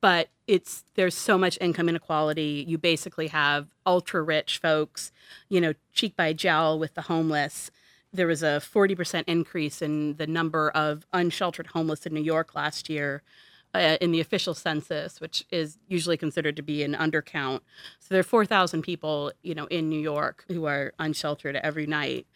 but 0.04 0.28
it's 0.46 0.84
there's 0.96 1.14
so 1.14 1.38
much 1.38 1.56
income 1.62 1.88
inequality. 1.88 2.62
You 2.68 2.76
basically 2.76 3.28
have 3.28 3.68
ultra 3.86 4.20
rich 4.22 4.58
folks, 4.58 5.12
you 5.48 5.62
know, 5.62 5.72
cheek 5.94 6.14
by 6.14 6.34
jowl 6.34 6.78
with 6.78 6.92
the 6.92 7.00
homeless. 7.00 7.70
There 8.12 8.26
was 8.26 8.42
a 8.42 8.60
40% 8.60 9.24
increase 9.26 9.80
in 9.80 10.16
the 10.16 10.26
number 10.26 10.68
of 10.72 11.06
unsheltered 11.14 11.68
homeless 11.68 12.04
in 12.04 12.12
New 12.12 12.20
York 12.22 12.54
last 12.54 12.90
year. 12.90 13.22
Uh, 13.74 13.96
in 14.00 14.12
the 14.12 14.20
official 14.20 14.54
census, 14.54 15.20
which 15.20 15.44
is 15.50 15.78
usually 15.88 16.16
considered 16.16 16.54
to 16.54 16.62
be 16.62 16.84
an 16.84 16.94
undercount. 16.94 17.58
So 17.98 18.06
there 18.10 18.20
are 18.20 18.22
4,000 18.22 18.82
people, 18.82 19.32
you 19.42 19.52
know, 19.52 19.66
in 19.66 19.88
New 19.88 19.98
York 19.98 20.44
who 20.46 20.66
are 20.66 20.92
unsheltered 21.00 21.56
every 21.56 21.84
night. 21.84 22.28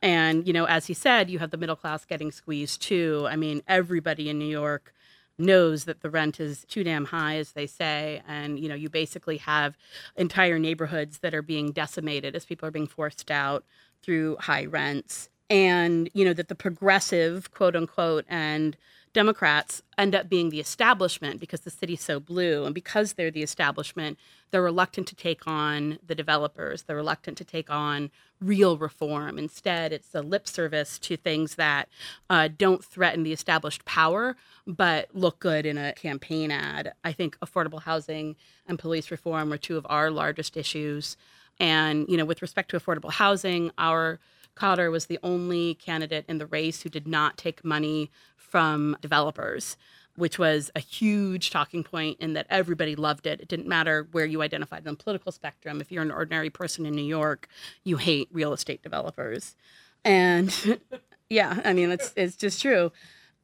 And, 0.00 0.46
you 0.46 0.54
know, 0.54 0.64
as 0.64 0.86
he 0.86 0.94
said, 0.94 1.28
you 1.28 1.38
have 1.38 1.50
the 1.50 1.58
middle 1.58 1.76
class 1.76 2.06
getting 2.06 2.32
squeezed 2.32 2.80
too. 2.80 3.26
I 3.28 3.36
mean, 3.36 3.60
everybody 3.68 4.30
in 4.30 4.38
New 4.38 4.48
York 4.48 4.94
knows 5.38 5.84
that 5.84 6.00
the 6.00 6.08
rent 6.08 6.40
is 6.40 6.64
too 6.64 6.82
damn 6.82 7.04
high 7.04 7.36
as 7.36 7.52
they 7.52 7.66
say 7.66 8.22
and 8.26 8.58
you 8.58 8.70
know 8.70 8.74
you 8.74 8.88
basically 8.88 9.36
have 9.36 9.76
entire 10.16 10.58
neighborhoods 10.58 11.18
that 11.18 11.34
are 11.34 11.42
being 11.42 11.72
decimated 11.72 12.34
as 12.34 12.46
people 12.46 12.66
are 12.66 12.70
being 12.70 12.86
forced 12.86 13.30
out 13.30 13.62
through 14.02 14.34
high 14.40 14.64
rents 14.64 15.28
and 15.50 16.08
you 16.14 16.24
know 16.24 16.32
that 16.32 16.48
the 16.48 16.54
progressive 16.54 17.50
quote 17.50 17.76
unquote 17.76 18.24
and 18.28 18.78
Democrats 19.16 19.80
end 19.96 20.14
up 20.14 20.28
being 20.28 20.50
the 20.50 20.60
establishment 20.60 21.40
because 21.40 21.60
the 21.60 21.70
city's 21.70 22.04
so 22.04 22.20
blue. 22.20 22.66
And 22.66 22.74
because 22.74 23.14
they're 23.14 23.30
the 23.30 23.42
establishment, 23.42 24.18
they're 24.50 24.60
reluctant 24.60 25.08
to 25.08 25.16
take 25.16 25.46
on 25.46 25.98
the 26.06 26.14
developers. 26.14 26.82
They're 26.82 26.96
reluctant 26.96 27.38
to 27.38 27.44
take 27.44 27.70
on 27.70 28.10
real 28.42 28.76
reform. 28.76 29.38
Instead, 29.38 29.90
it's 29.90 30.14
a 30.14 30.20
lip 30.20 30.46
service 30.46 30.98
to 30.98 31.16
things 31.16 31.54
that 31.54 31.88
uh, 32.28 32.50
don't 32.58 32.84
threaten 32.84 33.22
the 33.22 33.32
established 33.32 33.86
power, 33.86 34.36
but 34.66 35.08
look 35.14 35.38
good 35.38 35.64
in 35.64 35.78
a 35.78 35.94
campaign 35.94 36.50
ad. 36.50 36.92
I 37.02 37.12
think 37.12 37.38
affordable 37.38 37.80
housing 37.80 38.36
and 38.68 38.78
police 38.78 39.10
reform 39.10 39.50
are 39.50 39.56
two 39.56 39.78
of 39.78 39.86
our 39.88 40.10
largest 40.10 40.58
issues. 40.58 41.16
And, 41.58 42.06
you 42.06 42.18
know, 42.18 42.26
with 42.26 42.42
respect 42.42 42.70
to 42.72 42.78
affordable 42.78 43.12
housing, 43.12 43.70
our 43.78 44.20
Khader 44.56 44.90
was 44.90 45.06
the 45.06 45.18
only 45.22 45.74
candidate 45.74 46.24
in 46.28 46.38
the 46.38 46.46
race 46.46 46.82
who 46.82 46.88
did 46.88 47.06
not 47.06 47.36
take 47.36 47.64
money 47.64 48.10
from 48.36 48.96
developers, 49.00 49.76
which 50.16 50.38
was 50.38 50.70
a 50.74 50.80
huge 50.80 51.50
talking 51.50 51.84
point 51.84 52.18
in 52.20 52.32
that 52.32 52.46
everybody 52.48 52.96
loved 52.96 53.26
it. 53.26 53.40
It 53.40 53.48
didn't 53.48 53.68
matter 53.68 54.08
where 54.12 54.24
you 54.24 54.42
identified 54.42 54.86
on 54.86 54.94
the 54.94 55.02
political 55.02 55.30
spectrum. 55.30 55.80
If 55.80 55.92
you're 55.92 56.02
an 56.02 56.10
ordinary 56.10 56.50
person 56.50 56.86
in 56.86 56.94
New 56.94 57.04
York, 57.04 57.48
you 57.84 57.98
hate 57.98 58.28
real 58.32 58.52
estate 58.52 58.82
developers. 58.82 59.56
And 60.04 60.80
yeah, 61.28 61.60
I 61.64 61.72
mean, 61.72 61.90
it's, 61.90 62.12
it's 62.16 62.36
just 62.36 62.62
true. 62.62 62.92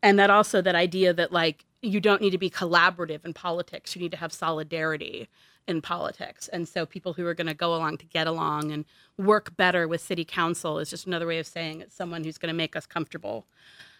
And 0.02 0.18
that 0.18 0.30
also, 0.30 0.62
that 0.62 0.74
idea 0.74 1.12
that 1.12 1.32
like 1.32 1.64
you 1.82 2.00
don't 2.00 2.22
need 2.22 2.30
to 2.30 2.38
be 2.38 2.50
collaborative 2.50 3.24
in 3.24 3.34
politics, 3.34 3.94
you 3.94 4.00
need 4.00 4.12
to 4.12 4.16
have 4.16 4.32
solidarity 4.32 5.28
in 5.66 5.80
politics. 5.80 6.48
And 6.48 6.68
so 6.68 6.84
people 6.86 7.14
who 7.14 7.26
are 7.26 7.34
going 7.34 7.46
to 7.46 7.54
go 7.54 7.74
along 7.74 7.98
to 7.98 8.06
get 8.06 8.26
along 8.26 8.72
and 8.72 8.84
work 9.16 9.56
better 9.56 9.86
with 9.86 10.00
city 10.00 10.24
council 10.24 10.78
is 10.78 10.90
just 10.90 11.06
another 11.06 11.26
way 11.26 11.38
of 11.38 11.46
saying 11.46 11.80
it's 11.80 11.94
someone 11.94 12.24
who's 12.24 12.38
going 12.38 12.52
to 12.52 12.56
make 12.56 12.76
us 12.76 12.86
comfortable. 12.86 13.46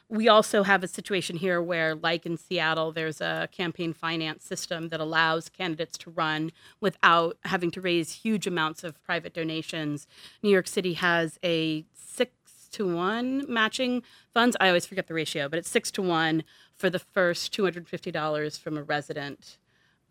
We 0.09 0.29
also 0.29 0.63
have 0.63 0.83
a 0.83 0.89
situation 0.89 1.37
here 1.37 1.63
where, 1.63 1.95
like 1.95 2.27
in 2.27 2.37
Seattle, 2.37 2.93
there's 2.93 3.23
a 3.23 3.49
campaign 3.51 3.95
finance 3.95 4.45
system 4.45 4.89
that 4.91 5.01
allows 5.01 5.49
candidates 5.49 5.97
to 5.99 6.11
run 6.11 6.53
without 6.81 7.39
having 7.45 7.71
to 7.71 7.81
raise 7.81 8.13
huge 8.13 8.47
amounts 8.47 8.85
of 8.85 9.03
private 9.05 9.33
donations. 9.33 10.07
New 10.43 10.51
York 10.51 10.67
City 10.67 10.95
has 10.95 11.39
a 11.43 11.87
six 11.95 12.33
to 12.73 12.95
one 12.95 13.45
matching 13.49 14.03
funds. 14.35 14.57
I 14.61 14.69
always 14.69 14.85
forget 14.85 15.07
the 15.07 15.15
ratio, 15.15 15.49
but 15.49 15.59
it's 15.59 15.71
six 15.71 15.91
to 15.93 16.03
one 16.03 16.43
for 16.75 16.91
the 16.91 16.99
first 16.99 17.55
$250 17.57 18.59
from 18.59 18.77
a 18.77 18.83
resident 18.83 19.57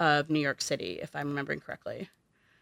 of 0.01 0.31
New 0.31 0.39
York 0.39 0.61
City, 0.61 0.99
if 1.01 1.15
I'm 1.15 1.27
remembering 1.27 1.59
correctly. 1.59 2.09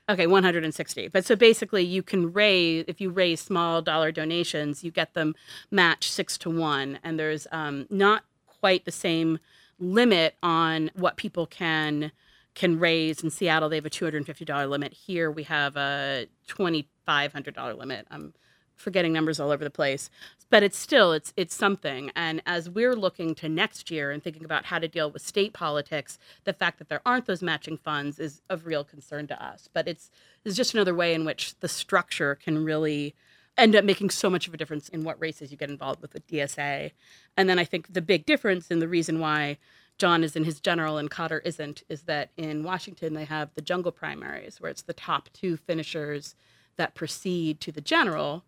Okay, 0.10 0.28
160. 0.28 1.08
But 1.08 1.24
so 1.24 1.36
basically, 1.36 1.84
you 1.84 2.04
can 2.04 2.34
raise, 2.34 2.84
if 2.88 3.00
you 3.00 3.10
raise 3.10 3.40
small 3.40 3.82
dollar 3.82 4.12
donations, 4.12 4.84
you 4.84 4.92
get 4.92 5.14
them 5.14 5.36
matched 5.72 6.12
six 6.12 6.38
to 6.40 6.50
one. 6.50 7.00
And 7.04 7.18
there's 7.18 7.48
um, 7.52 7.88
not 7.90 8.26
quite 8.46 8.84
the 8.84 8.92
same 8.92 9.40
limit 9.80 10.36
on 10.44 10.92
what 10.96 11.16
people 11.16 11.46
can 11.48 12.12
can 12.56 12.78
raise 12.78 13.24
in 13.24 13.30
Seattle. 13.30 13.70
They 13.70 13.78
have 13.78 13.86
a 13.86 13.90
$250 13.90 14.70
limit. 14.70 14.92
Here 14.92 15.32
we 15.32 15.44
have 15.44 15.78
a 15.78 16.28
$2,500 16.50 17.78
limit. 17.78 18.06
I'm 18.12 18.34
forgetting 18.80 19.14
numbers 19.14 19.40
all 19.40 19.52
over 19.52 19.64
the 19.64 19.70
place 19.70 20.10
but 20.50 20.64
it's 20.64 20.78
still 20.78 21.14
it's 21.14 21.34
it's 21.38 21.54
something. 21.56 22.12
And 22.16 22.42
as 22.46 22.70
we're 22.70 22.96
looking 22.96 23.36
to 23.36 23.50
next 23.50 23.92
year 23.92 24.12
and 24.12 24.24
thinking 24.24 24.44
about 24.44 24.66
how 24.66 24.80
to 24.80 24.88
deal 24.88 25.12
with 25.12 25.22
state 25.22 25.54
politics 25.54 26.18
the 26.44 26.54
fact 26.54 26.80
that 26.80 26.90
there 26.90 27.02
aren't 27.06 27.26
those 27.26 27.42
matching 27.42 27.78
funds 27.78 28.20
is 28.20 28.42
of 28.50 28.66
real 28.66 28.84
concern 28.84 29.28
to 29.28 29.44
us. 29.44 29.70
But 29.72 29.88
it's 29.88 30.10
it's 30.44 30.56
just 30.56 30.74
another 30.74 30.96
way 30.96 31.14
in 31.14 31.26
which 31.26 31.56
the 31.60 31.68
structure 31.68 32.36
can 32.36 32.64
really 32.64 33.14
end 33.58 33.76
up 33.76 33.84
making 33.84 34.10
so 34.10 34.30
much 34.30 34.48
of 34.48 34.54
a 34.54 34.58
difference 34.58 34.90
in 34.90 35.04
what 35.04 35.20
races 35.20 35.52
you 35.52 35.58
get 35.58 35.70
involved 35.70 36.02
with 36.02 36.14
with 36.14 36.28
DSA 36.28 36.92
and 37.38 37.50
then 37.50 37.60
I 37.60 37.66
think 37.66 37.94
the 37.94 38.02
big 38.02 38.26
difference 38.26 38.72
and 38.72 38.82
the 38.82 38.88
reason 38.88 39.20
why 39.20 39.58
Jon 39.98 40.24
is 40.24 40.36
in 40.38 40.46
his 40.46 40.62
general 40.62 40.98
and 40.98 41.12
Khader 41.12 41.42
isn't 41.44 41.84
is 41.90 42.04
that 42.04 42.30
in 42.38 42.64
Washington 42.64 43.14
they 43.14 43.26
have 43.26 43.50
the 43.56 43.62
jungle 43.62 43.92
primaries 43.92 44.62
where 44.62 44.72
it's 44.72 44.82
the 44.82 44.94
top 44.94 45.30
two 45.34 45.58
finishers 45.58 46.36
that 46.78 46.96
proceed 46.96 47.60
to 47.60 47.72
the 47.74 47.82
general 47.82 48.46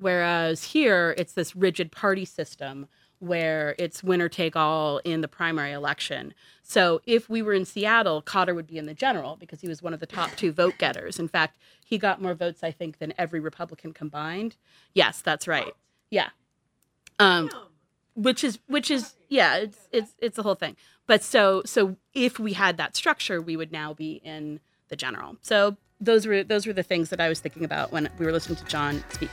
Whereas 0.00 0.64
here, 0.64 1.14
it's 1.18 1.34
this 1.34 1.54
rigid 1.54 1.92
party 1.92 2.24
system 2.24 2.88
where 3.18 3.74
it's 3.78 4.02
winner 4.02 4.30
take 4.30 4.56
all 4.56 4.98
in 5.04 5.20
the 5.20 5.28
primary 5.28 5.72
election. 5.72 6.32
So 6.62 7.02
if 7.06 7.28
we 7.28 7.42
were 7.42 7.52
in 7.52 7.66
Seattle, 7.66 8.22
Khader 8.22 8.54
would 8.54 8.66
be 8.66 8.78
in 8.78 8.86
the 8.86 8.94
general 8.94 9.36
because 9.36 9.60
he 9.60 9.68
was 9.68 9.82
one 9.82 9.92
of 9.92 10.00
the 10.00 10.06
top 10.06 10.30
two 10.36 10.52
vote 10.52 10.78
getters. 10.78 11.18
In 11.18 11.28
fact, 11.28 11.58
he 11.84 11.98
got 11.98 12.22
more 12.22 12.34
votes, 12.34 12.64
I 12.64 12.70
think, 12.70 12.98
than 12.98 13.12
every 13.18 13.38
Republican 13.38 13.92
combined. 13.92 14.56
Yes, 14.94 15.20
that's 15.20 15.46
right. 15.46 15.74
Yeah. 16.10 16.30
Um, 17.18 17.50
which 18.14 18.42
is 18.42 18.58
which 18.66 18.90
is 18.90 19.14
yeah, 19.28 19.56
it's 19.56 19.88
it's 19.92 20.14
it's 20.18 20.38
a 20.38 20.42
whole 20.42 20.54
thing. 20.54 20.76
But 21.06 21.22
so 21.22 21.62
so 21.66 21.96
if 22.14 22.38
we 22.38 22.54
had 22.54 22.78
that 22.78 22.96
structure, 22.96 23.42
we 23.42 23.54
would 23.54 23.70
now 23.70 23.92
be 23.92 24.14
in 24.24 24.60
the 24.88 24.96
general. 24.96 25.36
So 25.42 25.76
those 26.00 26.26
were 26.26 26.42
those 26.42 26.66
were 26.66 26.72
the 26.72 26.82
things 26.82 27.10
that 27.10 27.20
I 27.20 27.28
was 27.28 27.40
thinking 27.40 27.64
about 27.64 27.92
when 27.92 28.08
we 28.18 28.24
were 28.24 28.32
listening 28.32 28.56
to 28.56 28.64
Jon 28.64 29.04
speak. 29.10 29.30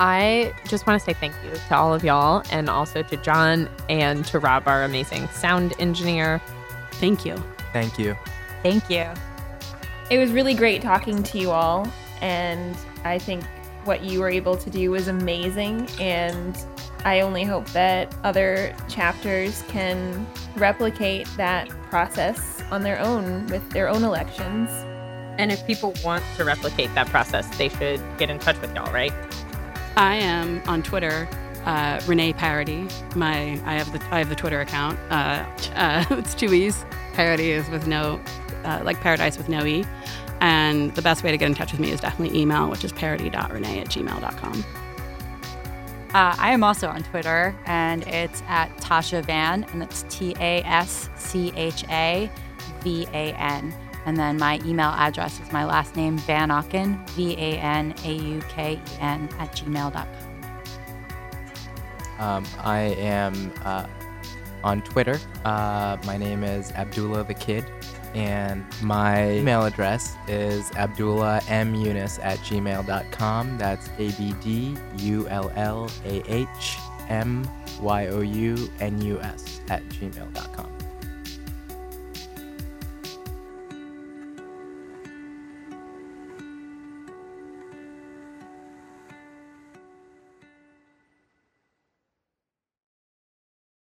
I 0.00 0.54
just 0.66 0.86
want 0.86 1.00
to 1.00 1.04
say 1.04 1.12
thank 1.12 1.34
you 1.44 1.50
to 1.50 1.74
all 1.74 1.92
of 1.92 2.04
y'all 2.04 2.42
and 2.50 2.68
also 2.68 3.02
to 3.02 3.16
Jon 3.16 3.68
and 3.88 4.24
to 4.26 4.38
Rob, 4.38 4.68
our 4.68 4.84
amazing 4.84 5.28
sound 5.28 5.74
engineer. 5.78 6.40
Thank 6.92 7.24
you. 7.24 7.36
Thank 7.72 7.98
you. 7.98 8.16
Thank 8.62 8.88
you. 8.88 9.06
It 10.10 10.18
was 10.18 10.30
really 10.30 10.54
great 10.54 10.82
talking 10.82 11.22
to 11.22 11.38
you 11.38 11.50
all, 11.50 11.90
and 12.22 12.76
I 13.04 13.18
think 13.18 13.44
what 13.84 14.04
you 14.04 14.20
were 14.20 14.28
able 14.28 14.56
to 14.56 14.70
do 14.70 14.90
was 14.90 15.08
amazing. 15.08 15.88
And 16.00 16.56
I 17.04 17.20
only 17.20 17.44
hope 17.44 17.66
that 17.70 18.14
other 18.24 18.74
chapters 18.88 19.62
can 19.68 20.26
replicate 20.56 21.28
that 21.36 21.68
process 21.90 22.62
on 22.70 22.82
their 22.82 22.98
own 23.00 23.46
with 23.46 23.68
their 23.70 23.88
own 23.88 24.04
elections. 24.04 24.70
And 25.38 25.52
if 25.52 25.66
people 25.66 25.94
want 26.04 26.24
to 26.36 26.44
replicate 26.44 26.94
that 26.94 27.06
process, 27.08 27.48
they 27.56 27.68
should 27.68 28.00
get 28.18 28.28
in 28.28 28.38
touch 28.38 28.60
with 28.60 28.74
y'all, 28.74 28.92
right? 28.92 29.12
I 29.98 30.14
am 30.14 30.62
on 30.68 30.84
Twitter, 30.84 31.28
uh, 31.64 32.00
Renee 32.06 32.32
Paradis. 32.32 33.02
My 33.16 33.60
I 33.64 33.74
have 33.74 33.92
the 33.92 34.00
I 34.14 34.20
have 34.20 34.28
the 34.28 34.36
Twitter 34.36 34.60
account. 34.60 34.96
Uh, 35.10 35.44
uh, 35.74 36.04
it's 36.10 36.36
two 36.36 36.54
e's. 36.54 36.84
Parody 37.14 37.50
is 37.50 37.68
with 37.68 37.88
no, 37.88 38.20
uh, 38.62 38.80
like 38.84 39.00
paradise 39.00 39.36
with 39.36 39.48
no 39.48 39.66
e. 39.66 39.84
And 40.40 40.94
the 40.94 41.02
best 41.02 41.24
way 41.24 41.32
to 41.32 41.36
get 41.36 41.46
in 41.46 41.56
touch 41.56 41.72
with 41.72 41.80
me 41.80 41.90
is 41.90 42.00
definitely 42.00 42.40
email, 42.40 42.70
which 42.70 42.84
is 42.84 42.92
paradis.renee 42.92 43.80
at 43.80 43.88
gmail.com. 43.88 44.64
Uh, 46.14 46.36
I 46.38 46.52
am 46.52 46.62
also 46.62 46.86
on 46.86 47.02
Twitter, 47.02 47.56
and 47.66 48.06
it's 48.06 48.40
at 48.46 48.68
Tascha 48.78 49.24
Van, 49.24 49.64
and 49.72 49.82
that's 49.82 50.04
T 50.08 50.32
A 50.38 50.62
S 50.62 51.10
C 51.16 51.52
H 51.56 51.84
A 51.90 52.30
V 52.84 53.08
A 53.12 53.32
N. 53.32 53.74
And 54.08 54.16
then 54.16 54.38
my 54.38 54.58
email 54.64 54.88
address 54.88 55.38
is 55.38 55.52
my 55.52 55.66
last 55.66 55.94
name, 55.94 56.16
Van 56.16 56.48
Auken, 56.48 57.06
V 57.10 57.34
A 57.34 57.58
N 57.58 57.94
A 58.06 58.14
U 58.14 58.40
K 58.48 58.72
E 58.76 58.80
N, 59.00 59.28
at 59.38 59.54
gmail.com. 59.54 60.06
Um, 62.18 62.46
I 62.60 62.78
am 62.96 63.52
uh, 63.66 63.86
on 64.64 64.80
Twitter. 64.80 65.20
Uh, 65.44 65.98
my 66.06 66.16
name 66.16 66.42
is 66.42 66.72
Abdullah 66.72 67.24
the 67.24 67.34
Kid, 67.34 67.66
and 68.14 68.64
my 68.80 69.32
email 69.32 69.66
address 69.66 70.16
is 70.26 70.70
abdullahmyounus 70.70 72.18
at 72.24 72.38
gmail.com. 72.38 73.58
That's 73.58 73.90
A 73.98 74.10
B 74.12 74.34
D 74.40 74.74
U 75.00 75.28
L 75.28 75.52
L 75.54 75.90
A 76.06 76.22
H 76.32 76.78
M 77.10 77.46
Y 77.82 78.06
O 78.06 78.22
U 78.22 78.70
N 78.80 79.02
U 79.02 79.20
S 79.20 79.60
at 79.68 79.86
gmail.com. 79.90 80.77